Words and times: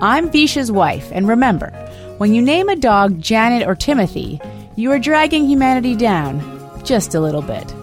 I'm 0.00 0.30
Visha's 0.30 0.70
wife, 0.70 1.10
and 1.12 1.26
remember, 1.26 1.70
when 2.18 2.32
you 2.32 2.40
name 2.40 2.68
a 2.68 2.76
dog 2.76 3.20
Janet 3.20 3.66
or 3.66 3.74
Timothy, 3.74 4.40
you 4.76 4.92
are 4.92 4.98
dragging 5.00 5.44
humanity 5.44 5.96
down 5.96 6.40
just 6.84 7.16
a 7.16 7.20
little 7.20 7.42
bit. 7.42 7.74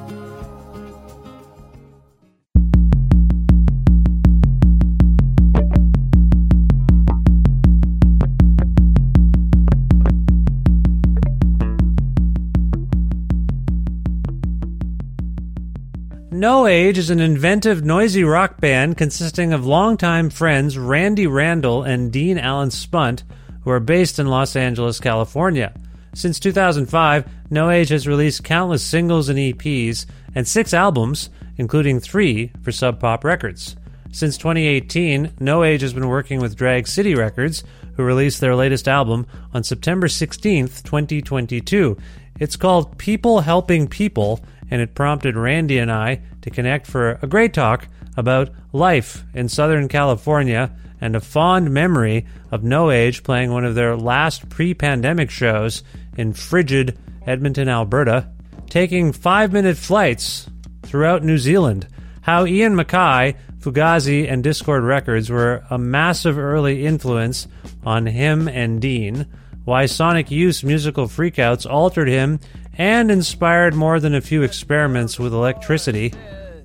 No 16.45 16.67
Age 16.67 16.99
is 16.99 17.09
an 17.09 17.19
inventive, 17.19 17.83
noisy 17.83 18.23
rock 18.23 18.61
band 18.61 18.97
consisting 18.97 19.51
of 19.51 19.65
longtime 19.65 20.29
friends 20.29 20.77
Randy 20.77 21.25
Randall 21.25 21.81
and 21.81 22.11
Dean 22.11 22.37
Allen 22.37 22.69
Spunt, 22.69 23.23
who 23.63 23.71
are 23.71 23.79
based 23.79 24.19
in 24.19 24.27
Los 24.27 24.55
Angeles, 24.55 24.99
California. 24.99 25.73
Since 26.13 26.39
2005, 26.39 27.27
No 27.49 27.71
Age 27.71 27.89
has 27.89 28.07
released 28.07 28.43
countless 28.43 28.83
singles 28.83 29.27
and 29.27 29.39
EPs 29.39 30.05
and 30.35 30.47
six 30.47 30.71
albums, 30.71 31.31
including 31.57 31.99
three 31.99 32.51
for 32.61 32.71
Sub 32.71 32.99
Pop 32.99 33.23
Records. 33.23 33.75
Since 34.11 34.37
2018, 34.37 35.33
No 35.39 35.63
Age 35.63 35.81
has 35.81 35.93
been 35.93 36.09
working 36.09 36.39
with 36.41 36.55
Drag 36.55 36.87
City 36.87 37.15
Records, 37.15 37.63
who 37.95 38.03
released 38.03 38.39
their 38.39 38.55
latest 38.55 38.87
album 38.87 39.25
on 39.55 39.63
September 39.63 40.07
16th, 40.07 40.83
2022. 40.83 41.97
It's 42.39 42.55
called 42.55 42.99
People 42.99 43.39
Helping 43.39 43.87
People 43.87 44.41
and 44.69 44.81
it 44.81 44.95
prompted 44.95 45.35
Randy 45.35 45.77
and 45.77 45.91
I 45.91 46.21
to 46.41 46.49
connect 46.49 46.87
for 46.87 47.19
a 47.21 47.27
great 47.27 47.53
talk 47.53 47.87
about 48.17 48.49
life 48.73 49.23
in 49.33 49.49
Southern 49.49 49.87
California 49.87 50.71
and 51.01 51.15
a 51.15 51.21
fond 51.21 51.71
memory 51.71 52.25
of 52.51 52.63
No 52.63 52.89
Age 52.89 53.23
playing 53.23 53.51
one 53.51 53.65
of 53.65 53.75
their 53.75 53.95
last 53.95 54.49
pre 54.49 54.73
pandemic 54.73 55.29
shows 55.29 55.83
in 56.17 56.33
frigid 56.33 56.97
Edmonton, 57.25 57.67
Alberta, 57.67 58.29
taking 58.69 59.11
five 59.11 59.51
minute 59.51 59.77
flights 59.77 60.49
throughout 60.83 61.23
New 61.23 61.37
Zealand. 61.37 61.87
How 62.21 62.45
Ian 62.45 62.75
MacKaye, 62.75 63.35
Fugazi, 63.59 64.31
and 64.31 64.43
Dischord 64.43 64.85
Records 64.85 65.29
were 65.29 65.63
a 65.69 65.77
massive 65.77 66.37
early 66.37 66.85
influence 66.85 67.47
on 67.85 68.05
him 68.05 68.47
and 68.47 68.81
Dean. 68.81 69.27
Why 69.63 69.87
Sonic 69.87 70.29
Youth's 70.29 70.63
musical 70.63 71.07
freakouts 71.07 71.69
altered 71.69 72.07
him 72.07 72.39
and 72.77 73.09
inspired 73.09 73.73
more 73.73 73.99
than 73.99 74.15
a 74.15 74.21
few 74.21 74.43
experiments 74.43 75.19
with 75.19 75.33
electricity. 75.33 76.13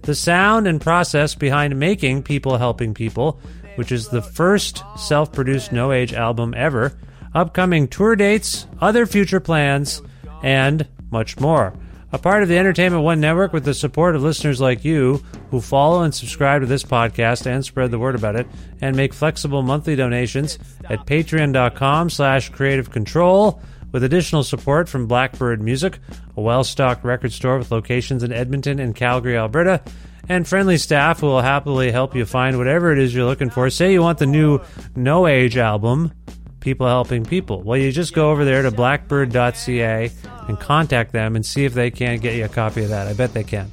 The 0.03 0.15
sound 0.15 0.66
and 0.66 0.81
process 0.81 1.34
behind 1.34 1.78
making 1.78 2.22
People 2.22 2.59
Helping 2.59 2.95
People, 2.95 3.41
which 3.77 3.92
is 3.92 4.09
the 4.09 4.22
first 4.22 4.83
self 4.97 5.33
produced 5.33 5.72
No 5.72 5.92
Age 5.92 6.12
album 6.12 6.54
ever, 6.57 6.97
upcoming 7.34 7.86
tour 7.86 8.16
dates, 8.16 8.66
other 8.80 9.07
future 9.07 9.41
plans, 9.41 10.03
and 10.42 10.86
much 11.10 11.39
more. 11.39 11.74
A 12.12 12.18
part 12.18 12.42
of 12.42 12.48
the 12.48 12.59
Entertainment 12.59 13.04
One 13.04 13.21
Network 13.21 13.53
with 13.53 13.65
the 13.65 13.74
support 13.74 14.16
of 14.16 14.22
listeners 14.22 14.60
like 14.60 14.84
you 14.84 15.22
who 15.53 15.60
follow 15.60 16.03
and 16.03 16.12
subscribe 16.12 16.62
to 16.62 16.66
this 16.66 16.83
podcast 16.83 17.47
and 17.47 17.65
spread 17.65 17.92
the 17.92 18.01
word 18.01 18.16
about 18.16 18.34
it 18.34 18.48
and 18.80 18.97
make 18.97 19.15
flexible 19.15 19.62
monthly 19.62 19.95
donations 19.95 20.59
at 20.89 21.07
patreon.com 21.07 22.10
slash 22.10 22.48
creative 22.48 22.91
control 22.91 23.62
with 23.92 24.04
additional 24.04 24.42
support 24.42 24.89
from 24.89 25.07
Blackbird 25.07 25.60
Music, 25.60 25.98
a 26.37 26.41
well 26.41 26.65
stocked 26.65 27.04
record 27.04 27.33
store 27.33 27.59
with 27.59 27.71
locations 27.71 28.22
in 28.22 28.33
Edmonton 28.33 28.78
and 28.78 28.95
Calgary, 28.95 29.37
Alberta, 29.37 29.83
and 30.28 30.47
friendly 30.47 30.78
staff 30.78 31.21
who 31.21 31.27
will 31.27 31.41
happily 31.41 31.91
help 31.91 32.15
you 32.15 32.25
find 32.25 32.57
whatever 32.59 32.92
it 32.92 32.98
is 32.98 33.15
you're 33.15 33.27
looking 33.27 33.51
for. 33.51 33.69
Say 33.71 33.92
you 33.92 34.03
want 34.03 34.19
the 34.19 34.27
new 34.27 34.60
No 34.95 35.27
Age 35.27 35.57
album, 35.57 36.13
People 36.60 36.87
Helping 36.87 37.25
People. 37.25 37.63
Well, 37.63 37.78
you 37.78 37.91
just 37.91 38.15
go 38.15 38.31
over 38.31 38.45
there 38.45 38.63
to 38.63 38.71
blackbird.ca 38.71 40.10
and 40.48 40.60
contact 40.60 41.13
them 41.13 41.36
and 41.36 41.45
see 41.45 41.65
if 41.65 41.75
they 41.75 41.91
can 41.91 42.19
get 42.19 42.36
you 42.36 42.45
a 42.45 42.48
copy 42.48 42.83
of 42.84 42.91
that. 42.91 43.09
I 43.09 43.13
bet 43.15 43.34
they 43.34 43.45
can. 43.45 43.71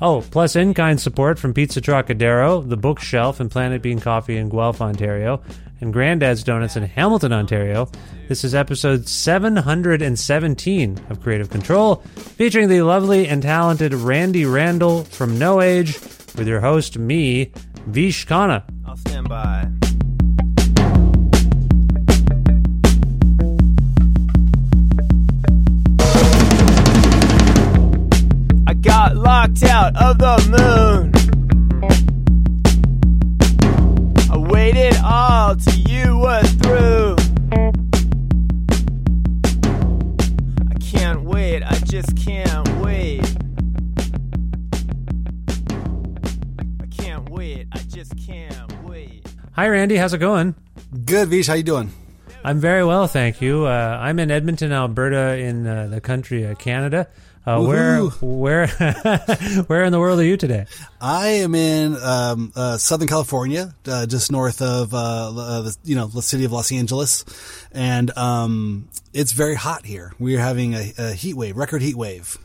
Oh, 0.00 0.20
plus 0.20 0.56
in 0.56 0.74
kind 0.74 1.00
support 1.00 1.38
from 1.38 1.54
Pizza 1.54 1.80
Trocadero, 1.80 2.68
The 2.68 2.76
Bookshelf, 2.76 3.38
and 3.38 3.48
Planet 3.48 3.82
Bean 3.82 4.00
Coffee 4.00 4.36
in 4.36 4.48
Guelph, 4.48 4.80
Ontario, 4.80 5.42
and 5.82 5.92
Granddad's 5.92 6.44
Donuts 6.44 6.76
in 6.76 6.84
Hamilton, 6.84 7.32
Ontario. 7.32 7.90
This 8.28 8.44
is 8.44 8.54
episode 8.54 9.08
717 9.08 11.00
of 11.10 11.20
Creative 11.20 11.50
Control, 11.50 11.96
featuring 12.36 12.68
the 12.68 12.82
lovely 12.82 13.26
and 13.26 13.42
talented 13.42 13.92
Randy 13.92 14.46
Randall 14.46 15.02
from 15.04 15.38
No 15.38 15.60
Age, 15.60 15.98
with 16.36 16.46
your 16.46 16.60
host, 16.60 16.98
me, 16.98 17.52
Vish 17.86 18.26
Khanna. 18.26 18.62
I'll 18.86 18.96
stand 18.96 19.28
by. 19.28 19.68
I 28.68 28.74
got 28.74 29.16
locked 29.16 29.64
out 29.64 29.96
of 29.96 30.18
the 30.18 31.02
moon. 31.12 31.21
Waited 34.52 34.94
all 35.02 35.56
till 35.56 35.78
you 35.88 36.18
were 36.18 36.42
through. 36.60 37.16
I 40.68 40.74
can't 40.78 41.22
wait, 41.24 41.62
I 41.62 41.76
just 41.86 42.14
can't 42.18 42.68
wait. 42.82 43.24
I 46.80 46.86
can't 46.90 47.30
wait, 47.30 47.66
I 47.72 47.78
just 47.88 48.14
can't 48.18 48.84
wait. 48.84 49.26
Hi, 49.52 49.68
Randy. 49.68 49.96
How's 49.96 50.12
it 50.12 50.18
going? 50.18 50.54
Good, 51.06 51.28
Vish. 51.28 51.46
How 51.46 51.54
you 51.54 51.62
doing? 51.62 51.90
I'm 52.44 52.60
very 52.60 52.84
well, 52.84 53.06
thank 53.06 53.40
you. 53.40 53.64
Uh, 53.64 53.98
I'm 54.02 54.18
in 54.18 54.30
Edmonton, 54.30 54.70
Alberta, 54.70 55.38
in 55.38 55.66
uh, 55.66 55.86
the 55.86 56.00
country 56.02 56.42
of 56.44 56.58
Canada. 56.58 57.08
Uh, 57.44 57.60
where, 57.60 58.02
where, 58.20 58.66
where 59.66 59.84
in 59.84 59.90
the 59.90 59.98
world 59.98 60.20
are 60.20 60.24
you 60.24 60.36
today? 60.36 60.66
I 61.00 61.28
am 61.28 61.54
in 61.56 61.96
um, 62.00 62.52
uh, 62.54 62.78
Southern 62.78 63.08
California, 63.08 63.74
uh, 63.86 64.06
just 64.06 64.30
north 64.30 64.62
of 64.62 64.94
uh, 64.94 64.96
uh, 64.96 65.62
the 65.62 65.76
you 65.82 65.96
know 65.96 66.06
the 66.06 66.22
city 66.22 66.44
of 66.44 66.52
Los 66.52 66.70
Angeles, 66.70 67.24
and 67.72 68.16
um, 68.16 68.88
it's 69.12 69.32
very 69.32 69.56
hot 69.56 69.84
here. 69.84 70.12
We 70.20 70.36
are 70.36 70.40
having 70.40 70.74
a, 70.74 70.92
a 70.98 71.12
heat 71.14 71.34
wave, 71.34 71.56
record 71.56 71.82
heat 71.82 71.96
wave. 71.96 72.38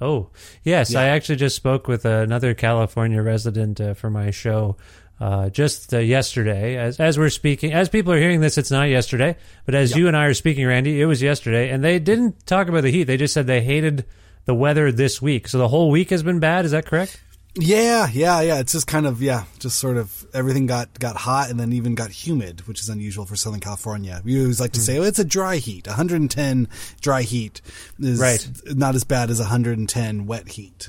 Oh, 0.00 0.28
yes. 0.64 0.94
I 0.94 1.08
actually 1.08 1.36
just 1.36 1.56
spoke 1.56 1.88
with 1.88 2.04
another 2.04 2.52
California 2.52 3.22
resident 3.22 3.80
uh, 3.80 3.94
for 3.94 4.10
my 4.10 4.30
show 4.30 4.76
uh, 5.20 5.48
just 5.48 5.94
uh, 5.94 5.98
yesterday. 5.98 6.76
As, 6.76 7.00
as 7.00 7.18
we're 7.18 7.30
speaking, 7.30 7.72
as 7.72 7.88
people 7.88 8.12
are 8.12 8.18
hearing 8.18 8.40
this, 8.40 8.58
it's 8.58 8.70
not 8.70 8.88
yesterday, 8.88 9.36
but 9.64 9.74
as 9.74 9.96
you 9.96 10.08
and 10.08 10.16
I 10.16 10.26
are 10.26 10.34
speaking, 10.34 10.66
Randy, 10.66 11.00
it 11.00 11.06
was 11.06 11.22
yesterday. 11.22 11.70
And 11.70 11.82
they 11.82 11.98
didn't 11.98 12.46
talk 12.46 12.68
about 12.68 12.82
the 12.82 12.90
heat. 12.90 13.04
They 13.04 13.16
just 13.16 13.32
said 13.32 13.46
they 13.46 13.62
hated 13.62 14.04
the 14.44 14.54
weather 14.54 14.92
this 14.92 15.20
week. 15.22 15.48
So 15.48 15.58
the 15.58 15.68
whole 15.68 15.90
week 15.90 16.10
has 16.10 16.22
been 16.22 16.40
bad. 16.40 16.64
Is 16.64 16.70
that 16.72 16.86
correct? 16.86 17.20
Yeah, 17.56 18.08
yeah, 18.12 18.40
yeah. 18.40 18.58
It's 18.58 18.72
just 18.72 18.88
kind 18.88 19.06
of 19.06 19.22
yeah, 19.22 19.44
just 19.60 19.78
sort 19.78 19.96
of 19.96 20.26
everything 20.34 20.66
got 20.66 20.98
got 20.98 21.14
hot 21.16 21.50
and 21.50 21.60
then 21.60 21.72
even 21.72 21.94
got 21.94 22.10
humid, 22.10 22.66
which 22.66 22.80
is 22.80 22.88
unusual 22.88 23.26
for 23.26 23.36
Southern 23.36 23.60
California. 23.60 24.20
We 24.24 24.40
always 24.40 24.60
like 24.60 24.72
to 24.72 24.80
say, 24.80 24.98
oh, 24.98 25.04
it's 25.04 25.20
a 25.20 25.24
dry 25.24 25.56
heat. 25.58 25.86
110 25.86 26.68
dry 27.00 27.22
heat 27.22 27.60
is 28.00 28.18
Right. 28.20 28.46
not 28.66 28.96
as 28.96 29.04
bad 29.04 29.30
as 29.30 29.38
110 29.38 30.26
wet 30.26 30.48
heat. 30.48 30.88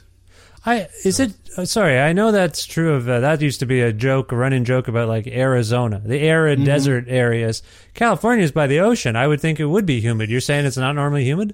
I 0.65 0.87
is 1.03 1.19
it 1.19 1.33
uh, 1.55 1.65
sorry, 1.65 1.99
I 1.99 2.13
know 2.13 2.31
that's 2.31 2.65
true 2.65 2.93
of 2.95 3.07
uh, 3.07 3.19
that 3.19 3.39
used 3.41 3.59
to 3.59 3.67
be 3.67 3.81
a 3.81 3.93
joke, 3.93 4.31
a 4.31 4.35
running 4.35 4.65
joke 4.65 4.87
about 4.87 5.07
like 5.07 5.27
Arizona, 5.27 6.01
the 6.03 6.17
arid 6.19 6.65
desert 6.65 7.05
areas. 7.07 7.61
California's 7.93 8.51
by 8.51 8.65
the 8.65 8.79
ocean. 8.79 9.15
I 9.15 9.27
would 9.27 9.39
think 9.39 9.59
it 9.59 9.65
would 9.67 9.85
be 9.85 10.01
humid. 10.01 10.31
You're 10.31 10.41
saying 10.41 10.65
it's 10.65 10.77
not 10.77 10.93
normally 10.95 11.23
humid? 11.23 11.53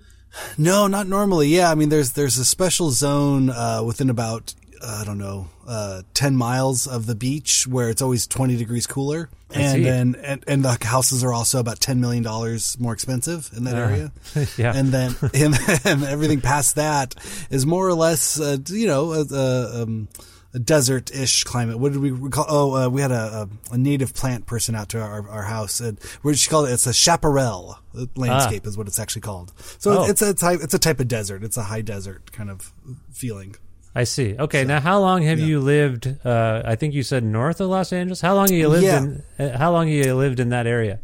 No, 0.58 0.88
not 0.88 1.08
normally. 1.08 1.50
Yeah, 1.50 1.72
I 1.72 1.76
mean, 1.76 1.90
there's 1.90 2.14
there's 2.14 2.38
a 2.38 2.46
special 2.46 2.92
zone 2.92 3.50
uh, 3.50 3.84
within 3.84 4.10
about 4.10 4.54
uh, 4.82 5.00
I 5.02 5.06
don't 5.06 5.18
know 5.18 5.48
uh, 5.68 6.02
ten 6.14 6.36
miles 6.36 6.88
of 6.88 7.06
the 7.06 7.16
beach 7.16 7.68
where 7.68 7.90
it's 7.90 8.02
always 8.02 8.28
twenty 8.28 8.58
degrees 8.58 8.88
cooler, 8.88 9.30
and 9.54 9.86
then 9.86 10.16
and, 10.24 10.44
and 10.48 10.66
the 10.66 10.78
houses 10.82 11.24
are 11.24 11.34
also 11.34 11.60
about 11.60 11.80
ten 11.80 12.00
million 12.00 12.24
dollars 12.24 12.80
more 12.80 12.94
expensive 12.94 13.50
in 13.56 13.66
that 13.66 13.76
area. 13.76 14.12
yeah. 14.58 14.74
and 14.76 14.90
then 14.90 15.16
and, 15.34 15.56
and 15.86 16.04
everything 16.04 16.42
past 16.42 16.76
that 16.76 17.16
is 17.50 17.66
more 17.66 17.88
or 17.88 17.94
less 17.94 18.40
uh, 18.40 18.58
you 18.68 18.88
know 18.88 19.14
a, 19.14 19.26
a, 19.32 19.84
um, 19.84 20.08
a 20.54 20.60
desert-ish 20.60 21.44
climate. 21.46 21.80
What 21.80 21.94
did 21.94 22.02
we 22.02 22.30
call? 22.30 22.46
Oh, 22.50 22.76
uh, 22.76 22.90
we 22.90 23.02
had 23.02 23.12
a, 23.12 23.48
a, 23.72 23.74
a 23.74 23.78
native 23.78 24.14
plant 24.14 24.46
person 24.46 24.76
out 24.76 24.90
to 24.90 25.02
our, 25.02 25.28
our 25.30 25.44
house, 25.44 25.80
and 25.80 25.98
what 26.22 26.32
did 26.32 26.40
she 26.40 26.50
call 26.50 26.66
it? 26.66 26.74
It's 26.74 26.88
a 26.88 26.94
chaparral 26.94 27.80
landscape, 28.16 28.66
is 28.68 28.78
what 28.78 28.88
it's 28.88 29.00
actually 29.00 29.22
called. 29.22 29.54
So 29.80 30.00
Oh. 30.00 30.10
it's 30.10 30.22
a 30.22 30.34
type. 30.34 30.60
It's 30.62 30.74
a 30.74 30.80
type 30.80 31.00
of 31.00 31.08
desert. 31.08 31.44
It's 31.44 31.58
a 31.58 31.64
high 31.64 31.82
desert 31.82 32.32
kind 32.32 32.50
of 32.50 32.74
feeling. 33.12 33.56
I 33.94 34.06
see. 34.06 34.36
Okay, 34.38 34.64
now 34.64 34.80
how 34.80 35.00
long 35.02 35.22
have 35.24 35.40
you 35.40 35.60
lived? 35.60 36.08
Uh, 36.26 36.62
I 36.64 36.76
think 36.76 36.94
you 36.94 37.04
said 37.04 37.24
north 37.24 37.60
of 37.60 37.70
Los 37.70 37.92
Angeles. 37.92 38.22
How 38.22 38.36
long 38.36 38.48
have 38.48 38.58
you 38.58 38.70
lived 38.70 38.86
Yeah. 38.86 38.98
in? 39.00 39.24
Uh, 39.38 39.58
how 39.58 39.72
long 39.74 39.88
have 39.88 40.06
you 40.06 40.16
lived 40.16 40.40
in 40.40 40.50
that 40.50 40.66
area? 40.66 41.00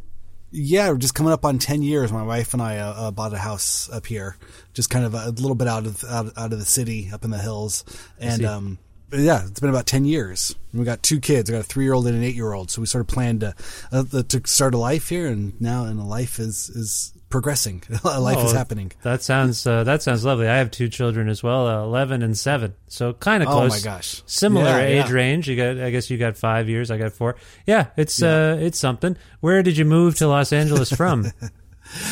Yeah, 0.52 0.90
we're 0.92 0.98
just 0.98 1.14
coming 1.14 1.34
up 1.34 1.44
on 1.44 1.60
ten 1.60 1.82
years. 1.84 2.14
My 2.14 2.24
wife 2.24 2.54
and 2.54 2.62
I 2.62 2.78
uh, 2.78 2.94
uh, 2.94 3.12
bought 3.12 3.34
a 3.34 3.38
house 3.38 3.90
up 3.92 4.06
here, 4.06 4.38
just 4.74 4.90
kind 4.90 5.04
of 5.06 5.14
a, 5.14 5.32
little 5.32 5.56
bit 5.56 5.68
out 5.68 5.86
of 5.86 6.02
out, 6.06 6.32
out 6.38 6.54
of 6.54 6.60
the 6.60 6.66
city, 6.66 7.10
up 7.12 7.26
in 7.26 7.32
the 7.32 7.38
hills, 7.38 7.84
and 8.18 8.46
um, 8.46 8.78
yeah, 9.12 9.46
it's 9.48 9.60
been 9.60 9.70
about 9.70 9.86
ten 9.86 10.06
years. 10.06 10.56
We 10.74 10.84
got 10.86 11.02
two 11.04 11.20
kids. 11.20 11.50
I 11.50 11.54
got 11.54 11.60
a 11.60 11.64
three 11.64 11.84
year 11.86 11.94
old 11.94 12.08
and 12.08 12.16
an 12.18 12.24
eight 12.24 12.36
year 12.36 12.54
old. 12.54 12.70
So 12.72 12.82
we 12.82 12.88
sort 12.88 13.02
of 13.02 13.08
planned 13.08 13.42
to 13.42 13.56
uh, 13.92 14.04
to 14.28 14.42
start 14.46 14.74
a 14.74 14.78
life 14.78 15.10
here, 15.10 15.28
and 15.28 15.60
now 15.62 15.86
and 15.86 16.00
a 16.00 16.04
life 16.04 16.40
is 16.40 16.70
is 16.70 17.14
progressing. 17.30 17.84
a 18.06 18.20
life 18.22 18.38
is 18.46 18.54
Oh, 18.54 18.56
happening. 18.56 18.92
That 19.04 19.22
sounds 19.24 19.66
uh, 19.66 19.84
that 19.86 20.02
sounds 20.04 20.24
lovely. 20.24 20.48
I 20.48 20.58
have 20.58 20.72
two 20.72 20.88
children 20.90 21.30
as 21.30 21.42
well, 21.44 21.68
uh, 21.68 21.84
eleven 21.84 22.22
and 22.22 22.38
seven. 22.38 22.74
So 22.88 23.14
kind 23.14 23.44
of 23.44 23.50
Oh, 23.50 23.68
my 23.68 23.80
gosh. 23.80 24.22
similar 24.26 24.66
Yeah, 24.66 24.80
age 24.82 25.08
yeah. 25.08 25.12
range. 25.14 25.50
You 25.50 25.56
got, 25.56 25.78
I 25.84 25.90
guess 25.90 26.10
you 26.10 26.18
got 26.18 26.38
five 26.38 26.70
years. 26.70 26.92
I 26.92 26.98
got 26.98 27.14
four. 27.14 27.36
Yeah, 27.66 27.88
it's 27.98 28.22
uh, 28.22 28.58
it's 28.60 28.80
something. 28.80 29.18
Where 29.40 29.64
did 29.64 29.78
you 29.78 29.86
move 29.86 30.16
to 30.18 30.28
Los 30.28 30.52
Angeles 30.54 30.92
from? 30.92 31.32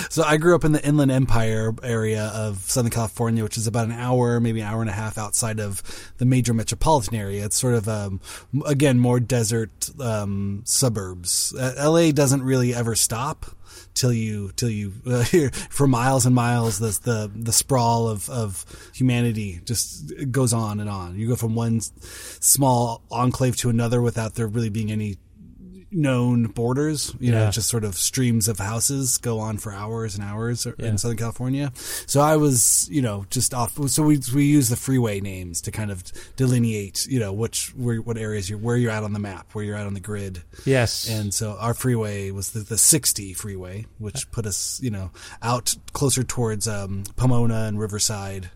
So 0.09 0.23
I 0.23 0.37
grew 0.37 0.55
up 0.55 0.63
in 0.63 0.71
the 0.71 0.85
Inland 0.85 1.11
Empire 1.11 1.73
area 1.83 2.31
of 2.33 2.59
Southern 2.59 2.91
California, 2.91 3.43
which 3.43 3.57
is 3.57 3.67
about 3.67 3.85
an 3.85 3.91
hour, 3.91 4.39
maybe 4.39 4.61
an 4.61 4.67
hour 4.67 4.81
and 4.81 4.89
a 4.89 4.93
half 4.93 5.17
outside 5.17 5.59
of 5.59 5.83
the 6.17 6.25
major 6.25 6.53
metropolitan 6.53 7.15
area. 7.15 7.45
It's 7.45 7.55
sort 7.55 7.75
of, 7.75 7.87
um, 7.87 8.21
again, 8.65 8.99
more 8.99 9.19
desert 9.19 9.89
um, 9.99 10.61
suburbs. 10.65 11.53
Uh, 11.57 11.73
LA 11.89 12.11
doesn't 12.11 12.43
really 12.43 12.73
ever 12.73 12.95
stop 12.95 13.45
till 13.93 14.13
you 14.13 14.51
till 14.55 14.69
you 14.69 14.93
uh, 15.07 15.21
hear 15.23 15.49
for 15.69 15.87
miles 15.87 16.25
and 16.25 16.35
miles. 16.35 16.79
The 16.79 16.99
the 17.03 17.31
the 17.33 17.53
sprawl 17.53 18.07
of 18.07 18.29
of 18.29 18.65
humanity 18.93 19.61
just 19.65 20.31
goes 20.31 20.53
on 20.53 20.79
and 20.79 20.89
on. 20.89 21.17
You 21.17 21.29
go 21.29 21.35
from 21.35 21.55
one 21.55 21.81
small 21.81 23.01
enclave 23.09 23.57
to 23.57 23.69
another 23.69 24.01
without 24.01 24.35
there 24.35 24.47
really 24.47 24.69
being 24.69 24.91
any 24.91 25.17
known 25.95 26.47
borders. 26.47 27.15
You 27.19 27.31
know, 27.31 27.49
just 27.49 27.69
sort 27.69 27.83
of 27.83 27.95
streams 27.95 28.47
of 28.47 28.59
houses 28.59 29.17
go 29.17 29.39
on 29.39 29.57
for 29.57 29.71
hours 29.73 30.15
and 30.15 30.23
hours 30.23 30.67
Yeah. 30.77 30.87
in 30.87 30.97
Southern 30.97 31.17
California. 31.17 31.71
So 32.05 32.19
I 32.21 32.35
was, 32.35 32.87
you 32.91 33.01
know, 33.01 33.25
just 33.29 33.53
off. 33.53 33.77
So 33.89 34.03
we 34.03 34.19
we 34.33 34.43
use 34.45 34.69
the 34.69 34.75
freeway 34.75 35.21
names 35.21 35.61
to 35.61 35.71
kind 35.71 35.89
of 35.91 36.03
delineate, 36.35 37.07
you 37.07 37.19
know, 37.19 37.31
which 37.33 37.69
where 37.75 37.97
what 38.01 38.17
areas 38.17 38.49
you're 38.49 38.59
where 38.59 38.77
you're 38.77 38.91
at 38.91 39.03
on 39.03 39.13
the 39.13 39.19
map, 39.19 39.47
where 39.53 39.63
you're 39.63 39.75
at 39.77 39.87
on 39.87 39.93
the 39.93 39.99
grid. 39.99 40.43
yes. 40.65 41.09
And 41.09 41.33
so 41.33 41.55
our 41.59 41.73
freeway 41.73 42.31
was 42.31 42.51
the, 42.51 42.59
the 42.59 42.77
60 42.77 43.33
freeway, 43.33 43.85
which 43.97 44.29
put 44.31 44.45
us, 44.45 44.79
you 44.83 44.91
know, 44.91 45.11
out 45.41 45.75
closer 45.93 46.23
towards 46.23 46.67
um, 46.67 47.03
Pomona 47.15 47.63
and 47.65 47.79
Riverside, 47.79 48.49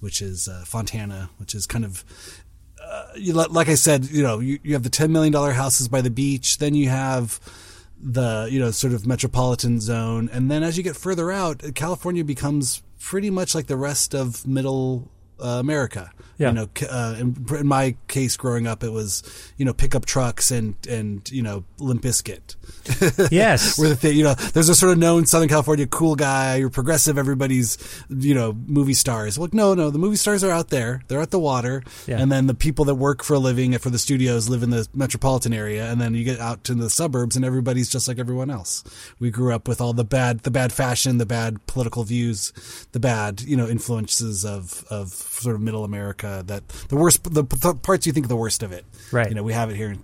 which 0.00 0.20
is 0.22 0.48
uh, 0.48 0.64
Fontana, 0.66 1.30
which 1.38 1.54
is 1.54 1.66
kind 1.66 1.84
of 1.84 2.02
uh, 2.02 2.39
like 3.50 3.68
I 3.68 3.74
said, 3.74 4.10
you 4.10 4.22
know, 4.22 4.40
you, 4.40 4.58
you 4.62 4.72
have 4.74 4.82
the 4.82 4.90
ten 4.90 5.12
million 5.12 5.32
dollar 5.32 5.52
houses 5.52 5.88
by 5.88 6.00
the 6.00 6.10
beach, 6.10 6.58
then 6.58 6.74
you 6.74 6.88
have 6.88 7.40
the 8.02 8.48
you 8.50 8.58
know 8.58 8.70
sort 8.70 8.92
of 8.92 9.06
metropolitan 9.06 9.80
zone, 9.80 10.28
and 10.32 10.50
then 10.50 10.62
as 10.62 10.76
you 10.76 10.82
get 10.82 10.96
further 10.96 11.30
out, 11.30 11.62
California 11.74 12.24
becomes 12.24 12.82
pretty 12.98 13.30
much 13.30 13.54
like 13.54 13.66
the 13.66 13.76
rest 13.76 14.14
of 14.14 14.46
middle 14.46 15.10
uh, 15.42 15.58
America. 15.60 16.12
Yeah. 16.38 16.48
You 16.48 16.54
know, 16.54 16.68
uh, 16.88 17.16
in, 17.18 17.46
in 17.50 17.66
my 17.66 17.96
case, 18.08 18.36
growing 18.36 18.66
up, 18.66 18.82
it 18.82 18.90
was 18.90 19.22
you 19.58 19.64
know 19.64 19.74
pickup 19.74 20.06
trucks 20.06 20.50
and 20.50 20.74
and 20.86 21.30
you 21.30 21.42
know 21.42 21.64
Limp 21.78 22.02
Bizkit. 22.02 22.56
yes. 23.30 23.78
Where 23.78 23.88
the 23.90 23.96
thing, 23.96 24.16
you 24.16 24.24
know, 24.24 24.34
there's 24.34 24.68
a 24.68 24.74
sort 24.74 24.92
of 24.92 24.98
known 24.98 25.26
Southern 25.26 25.48
California 25.48 25.86
cool 25.86 26.14
guy, 26.14 26.56
you're 26.56 26.70
progressive, 26.70 27.18
everybody's, 27.18 27.78
you 28.08 28.34
know, 28.34 28.56
movie 28.66 28.94
stars. 28.94 29.38
Well, 29.38 29.48
no, 29.52 29.74
no, 29.74 29.90
the 29.90 29.98
movie 29.98 30.16
stars 30.16 30.42
are 30.44 30.50
out 30.50 30.68
there. 30.68 31.02
They're 31.08 31.20
at 31.20 31.30
the 31.30 31.38
water. 31.38 31.82
Yeah. 32.06 32.18
And 32.18 32.30
then 32.30 32.46
the 32.46 32.54
people 32.54 32.84
that 32.86 32.94
work 32.94 33.22
for 33.22 33.34
a 33.34 33.38
living 33.38 33.76
for 33.78 33.90
the 33.90 33.98
studios 33.98 34.48
live 34.48 34.62
in 34.62 34.70
the 34.70 34.88
metropolitan 34.94 35.52
area. 35.52 35.90
And 35.90 36.00
then 36.00 36.14
you 36.14 36.24
get 36.24 36.40
out 36.40 36.64
to 36.64 36.74
the 36.74 36.90
suburbs 36.90 37.36
and 37.36 37.44
everybody's 37.44 37.88
just 37.88 38.08
like 38.08 38.18
everyone 38.18 38.50
else. 38.50 38.82
We 39.18 39.30
grew 39.30 39.54
up 39.54 39.68
with 39.68 39.80
all 39.80 39.92
the 39.92 40.04
bad, 40.04 40.40
the 40.40 40.50
bad 40.50 40.72
fashion, 40.72 41.18
the 41.18 41.26
bad 41.26 41.64
political 41.66 42.04
views, 42.04 42.52
the 42.92 43.00
bad, 43.00 43.42
you 43.42 43.56
know, 43.56 43.68
influences 43.68 44.44
of, 44.44 44.84
of 44.90 45.12
sort 45.40 45.56
of 45.56 45.62
middle 45.62 45.84
America 45.84 46.42
that 46.46 46.68
the 46.68 46.96
worst, 46.96 47.24
the, 47.24 47.42
the 47.42 47.74
parts 47.82 48.06
you 48.06 48.12
think 48.12 48.28
the 48.28 48.36
worst 48.36 48.62
of 48.62 48.72
it. 48.72 48.84
Right. 49.12 49.28
You 49.28 49.34
know, 49.34 49.42
we 49.42 49.52
have 49.52 49.70
it 49.70 49.76
here 49.76 49.90
in 49.90 50.02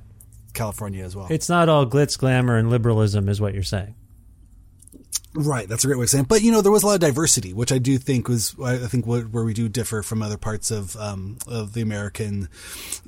California 0.54 1.04
as 1.04 1.14
well. 1.14 1.26
it's 1.30 1.48
not 1.48 1.68
all 1.68 1.86
glitz, 1.86 2.18
glamour, 2.18 2.56
and 2.56 2.70
liberalism, 2.70 3.28
is 3.28 3.40
what 3.40 3.54
you're 3.54 3.62
saying. 3.62 3.94
Right, 5.36 5.68
that's 5.68 5.84
a 5.84 5.86
great 5.86 5.98
way 5.98 6.04
of 6.04 6.10
saying. 6.10 6.24
It. 6.24 6.28
But 6.28 6.42
you 6.42 6.50
know, 6.50 6.62
there 6.62 6.72
was 6.72 6.82
a 6.82 6.86
lot 6.86 6.94
of 6.94 7.00
diversity, 7.00 7.52
which 7.52 7.70
I 7.72 7.78
do 7.78 7.98
think 7.98 8.28
was, 8.28 8.54
I 8.62 8.78
think, 8.78 9.06
what, 9.06 9.30
where 9.30 9.44
we 9.44 9.52
do 9.54 9.68
differ 9.68 10.02
from 10.02 10.22
other 10.22 10.38
parts 10.38 10.70
of 10.70 10.96
um, 10.96 11.38
of 11.46 11.74
the 11.74 11.82
American 11.82 12.48